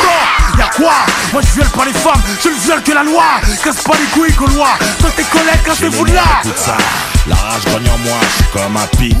Y'a 0.57 0.69
quoi? 0.75 0.93
Moi 1.31 1.41
je 1.41 1.53
viole 1.53 1.69
pas 1.69 1.85
les 1.85 1.93
femmes, 1.93 2.21
je 2.43 2.49
ne 2.49 2.55
viole 2.55 2.83
que 2.83 2.91
la 2.91 3.03
loi. 3.03 3.23
Casse 3.63 3.81
pas 3.83 3.93
les 3.97 4.07
couilles, 4.07 4.33
Gaulois. 4.33 4.77
Toi 4.99 5.09
tes 5.15 5.23
collègues, 5.23 5.63
cassez-vous 5.63 6.05
de 6.05 6.13
là. 6.13 6.41
La 7.27 7.35
rage 7.35 7.63
grogne 7.65 7.87
en 7.87 7.97
moi, 7.99 8.17
je 8.21 8.43
suis 8.43 8.51
comme 8.51 8.75
un 8.75 8.87
pit. 8.97 9.15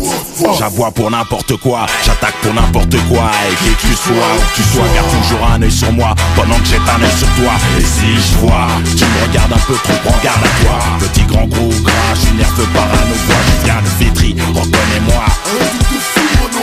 J'avoue 0.59 0.91
pour 0.91 1.09
n'importe 1.09 1.55
quoi, 1.57 1.85
j'attaque 2.05 2.35
pour 2.41 2.53
n'importe 2.53 2.97
quoi. 3.07 3.31
Et 3.49 3.55
qui 3.55 3.73
que 3.73 3.81
tu 3.87 3.93
sois, 3.95 4.13
où 4.13 4.41
que 4.41 4.55
tu 4.55 4.63
sois, 4.63 4.83
garde 4.93 5.09
toujours 5.09 5.47
un 5.47 5.61
œil 5.61 5.71
sur 5.71 5.91
moi. 5.93 6.13
Pendant 6.35 6.57
que 6.59 6.65
j'ai 6.65 6.75
un 6.75 7.01
œil 7.01 7.17
sur 7.17 7.29
toi. 7.35 7.53
Et 7.79 7.81
si 7.81 8.13
je 8.15 8.37
vois, 8.39 8.67
tu 8.97 9.05
me 9.05 9.27
regardes 9.27 9.53
un 9.53 9.63
peu 9.67 9.75
trop, 9.75 9.93
prends 10.03 10.19
garde 10.21 10.43
à 10.43 10.63
toi. 10.63 10.79
Petit 10.99 11.23
grand 11.23 11.45
gros 11.45 11.69
gras, 11.81 12.13
je 12.15 12.19
suis 12.19 12.35
nerveux 12.35 12.67
parano, 12.73 13.15
je 13.15 13.65
viens 13.65 13.81
de 13.81 14.03
Vitry, 14.03 14.35
reconnais-moi. 14.53 15.23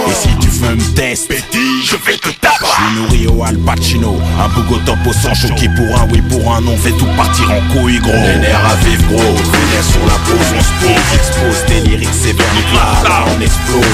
Et 0.08 0.14
si 0.14 0.28
tu 0.40 0.49
me 0.60 0.76
tester, 0.94 1.42
je 1.84 1.96
vais 2.06 2.18
te 2.18 2.28
taper. 2.40 2.56
Je 2.60 2.66
suis 2.66 2.94
nourri 3.00 3.26
au 3.26 3.44
Al 3.44 3.56
Pacino, 3.58 4.18
un 4.38 4.48
bougo 4.48 4.78
top 4.84 4.98
au 5.06 5.12
sang 5.12 5.34
choqué 5.34 5.68
pour 5.68 6.00
un 6.00 6.06
oui 6.12 6.20
pour 6.22 6.54
un 6.54 6.60
non, 6.60 6.76
fait 6.76 6.92
tout 6.92 7.08
partir 7.16 7.50
en 7.50 7.60
couille 7.72 7.98
gros. 7.98 8.12
Les 8.12 8.38
nerfs 8.38 8.70
à 8.70 8.76
vivre 8.84 9.02
gros, 9.08 9.18
vénère 9.18 9.84
sur 9.84 10.04
la 10.06 10.18
pose, 10.26 10.50
on 10.56 10.60
se 10.60 10.74
pose, 10.84 11.14
expose 11.14 11.64
des 11.66 11.80
lyriques 11.88 12.14
sévères, 12.14 12.46
là, 12.74 13.08
là 13.08 13.24
on 13.26 13.40
explose. 13.40 13.84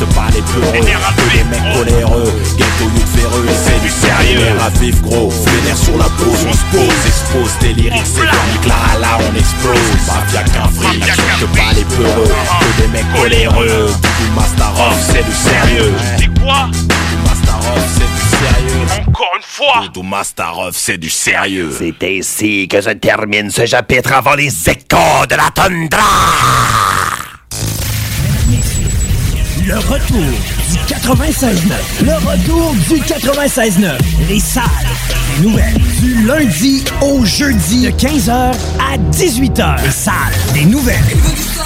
De 0.00 0.04
pas 0.06 0.28
les 0.32 0.42
peureux, 0.42 0.72
que 0.72 1.36
les 1.36 1.44
mecs 1.44 1.74
coléreux, 1.74 2.32
ghetto 2.56 2.84
youth 2.84 3.10
véreux, 3.16 3.46
c'est 3.64 3.80
du 3.82 3.90
sérieux. 3.90 4.40
Nerfs 4.40 4.64
à 4.64 4.70
vivre 4.78 5.00
gros, 5.02 5.28
vénère 5.46 5.76
sur 5.76 5.96
la 5.98 6.08
pose, 6.16 6.46
on 6.48 6.52
se 6.52 6.64
pose, 6.76 7.06
expose 7.06 7.58
des 7.60 7.74
lyriques 7.74 8.06
sévères, 8.06 8.32
là, 8.66 8.98
là 9.00 9.18
on 9.18 9.36
explose. 9.36 9.76
Mafia 10.06 10.42
qu'un 10.44 10.68
free, 10.68 10.98
n'accepte 10.98 11.46
pas 11.54 11.72
les 11.74 11.84
peureux, 11.84 12.30
que 12.60 12.82
des 12.82 12.88
mecs 12.88 13.12
coléreux, 13.14 13.90
du 14.20 14.30
Master 14.34 14.72
c'est 15.00 15.24
du 15.24 15.32
sérieux. 15.32 15.94
C'est 16.18 16.40
quoi 16.40 16.68
Master 17.24 17.56
Off, 17.56 17.84
c'est 17.94 18.06
du 18.06 18.22
sérieux. 18.30 19.04
Encore 19.08 19.32
une 19.36 19.42
fois. 19.42 19.82
Doudou 19.86 20.02
Mastarov, 20.02 20.74
c'est 20.74 20.98
du 20.98 21.10
sérieux. 21.10 21.74
C'est 21.76 22.02
ainsi 22.06 22.68
que 22.68 22.80
se 22.80 22.90
termine 22.90 23.50
ce 23.50 23.66
chapitre 23.66 24.12
avant 24.12 24.34
les 24.34 24.52
échos 24.68 25.26
de 25.28 25.36
la 25.36 25.50
tundra. 25.54 26.00
Le 29.66 29.76
retour 29.76 30.59
du 30.70 30.78
96.9. 30.78 32.04
Le 32.04 32.14
retour 32.14 32.74
du 32.88 33.00
96.9. 33.00 33.98
Les 34.28 34.38
salles 34.38 34.62
des 35.36 35.48
nouvelles. 35.48 35.80
Du 36.00 36.24
lundi 36.24 36.84
au 37.00 37.24
jeudi 37.24 37.86
de 37.86 37.90
15h 37.90 38.30
à 38.30 38.96
18h. 39.12 39.82
Les 39.82 39.90
salles 39.90 40.14
des 40.54 40.64
nouvelles. 40.64 40.96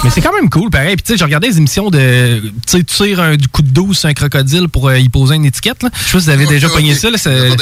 Mais 0.03 0.09
c'est 0.09 0.21
quand 0.21 0.33
même 0.33 0.49
cool, 0.49 0.69
pareil. 0.69 0.95
Puis 0.95 1.03
tu 1.03 1.13
sais, 1.13 1.17
j'ai 1.17 1.25
regardé 1.25 1.47
les 1.47 1.57
émissions 1.57 1.89
de. 1.89 2.41
Tu 2.41 2.51
sais, 2.65 2.77
tu 2.79 2.85
tires 2.85 3.19
un 3.19 3.35
du 3.35 3.47
coup 3.47 3.61
de 3.61 3.69
douce 3.69 3.99
sur 3.99 4.09
un 4.09 4.13
crocodile 4.13 4.69
pour 4.69 4.87
euh, 4.87 4.97
y 4.97 5.09
poser 5.09 5.35
une 5.35 5.45
étiquette. 5.45 5.83
Là. 5.83 5.89
Je 5.93 6.03
sais 6.03 6.11
pas 6.11 6.19
si 6.19 6.25
vous 6.25 6.29
avez 6.31 6.45
déjà 6.47 6.69
pogné 6.69 6.95
ça. 6.95 7.09
Là, 7.09 7.17
c'est 7.17 7.55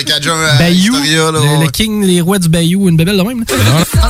Bayou, 0.59 0.93
Historia, 0.93 1.31
là, 1.31 1.39
le, 1.61 1.69
king, 1.69 2.03
les 2.05 2.21
rois 2.21 2.39
du 2.39 2.49
Bayou, 2.49 2.89
une 2.89 2.97
bébelle 2.97 3.17
de 3.17 3.23
même. 3.23 3.39
là. 3.39 4.01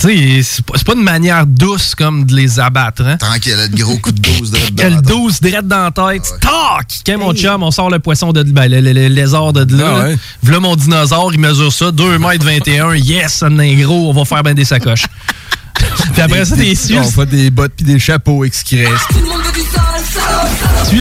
Tu 0.00 0.42
sais, 0.42 0.62
c'est 0.76 0.84
pas, 0.84 0.94
une 0.94 1.02
manière 1.02 1.44
douce 1.46 1.94
comme 1.96 2.24
de 2.24 2.34
les 2.34 2.60
abattre. 2.60 3.02
Hein. 3.02 3.16
Tranquille, 3.16 3.56
le 3.70 3.76
gros 3.76 3.98
coup 3.98 4.12
de 4.12 4.20
dose 4.20 4.52
de 4.52 4.58
Que 4.80 4.86
le 4.86 5.02
12 5.02 5.40
direct 5.40 5.66
dans 5.66 5.84
la 5.84 5.90
tête. 5.90 6.34
Tac! 6.76 7.00
Quand 7.06 7.18
mon 7.18 7.34
chum, 7.34 7.62
on 7.62 7.70
sort 7.70 7.90
le 7.90 7.98
poisson 7.98 8.32
de 8.32 8.42
ben, 8.42 8.68
le, 8.68 8.80
le- 8.80 8.92
le 8.92 9.08
lézard 9.08 9.52
de 9.52 9.76
là. 9.76 9.84
Ah 9.96 10.02
ouais. 10.08 10.16
V'là 10.42 10.60
mon 10.60 10.76
dinosaure, 10.76 11.32
il 11.32 11.40
mesure 11.40 11.72
ça, 11.72 11.90
2 11.90 12.18
mètres 12.18 12.44
21. 12.44 12.94
Yes, 12.94 13.42
est 13.42 13.74
gros, 13.76 14.10
on 14.10 14.12
va 14.12 14.24
faire 14.24 14.42
ben 14.42 14.54
des 14.54 14.64
sacoches. 14.64 15.06
Puis 16.12 16.22
après 16.22 16.44
ça, 16.44 16.56
des 16.56 16.76
On 16.98 17.02
fait 17.04 17.26
des 17.26 17.50
bottes 17.50 17.72
puis 17.76 17.84
des 17.86 17.98
chapeaux 17.98 18.44
express. 18.44 18.88
Tout 19.10 19.18
le 19.20 19.26
monde 19.26 19.40
veut 19.44 19.52
du 19.52 19.60
sale, 19.60 20.02
sale, 20.04 20.48
sale. 20.84 20.96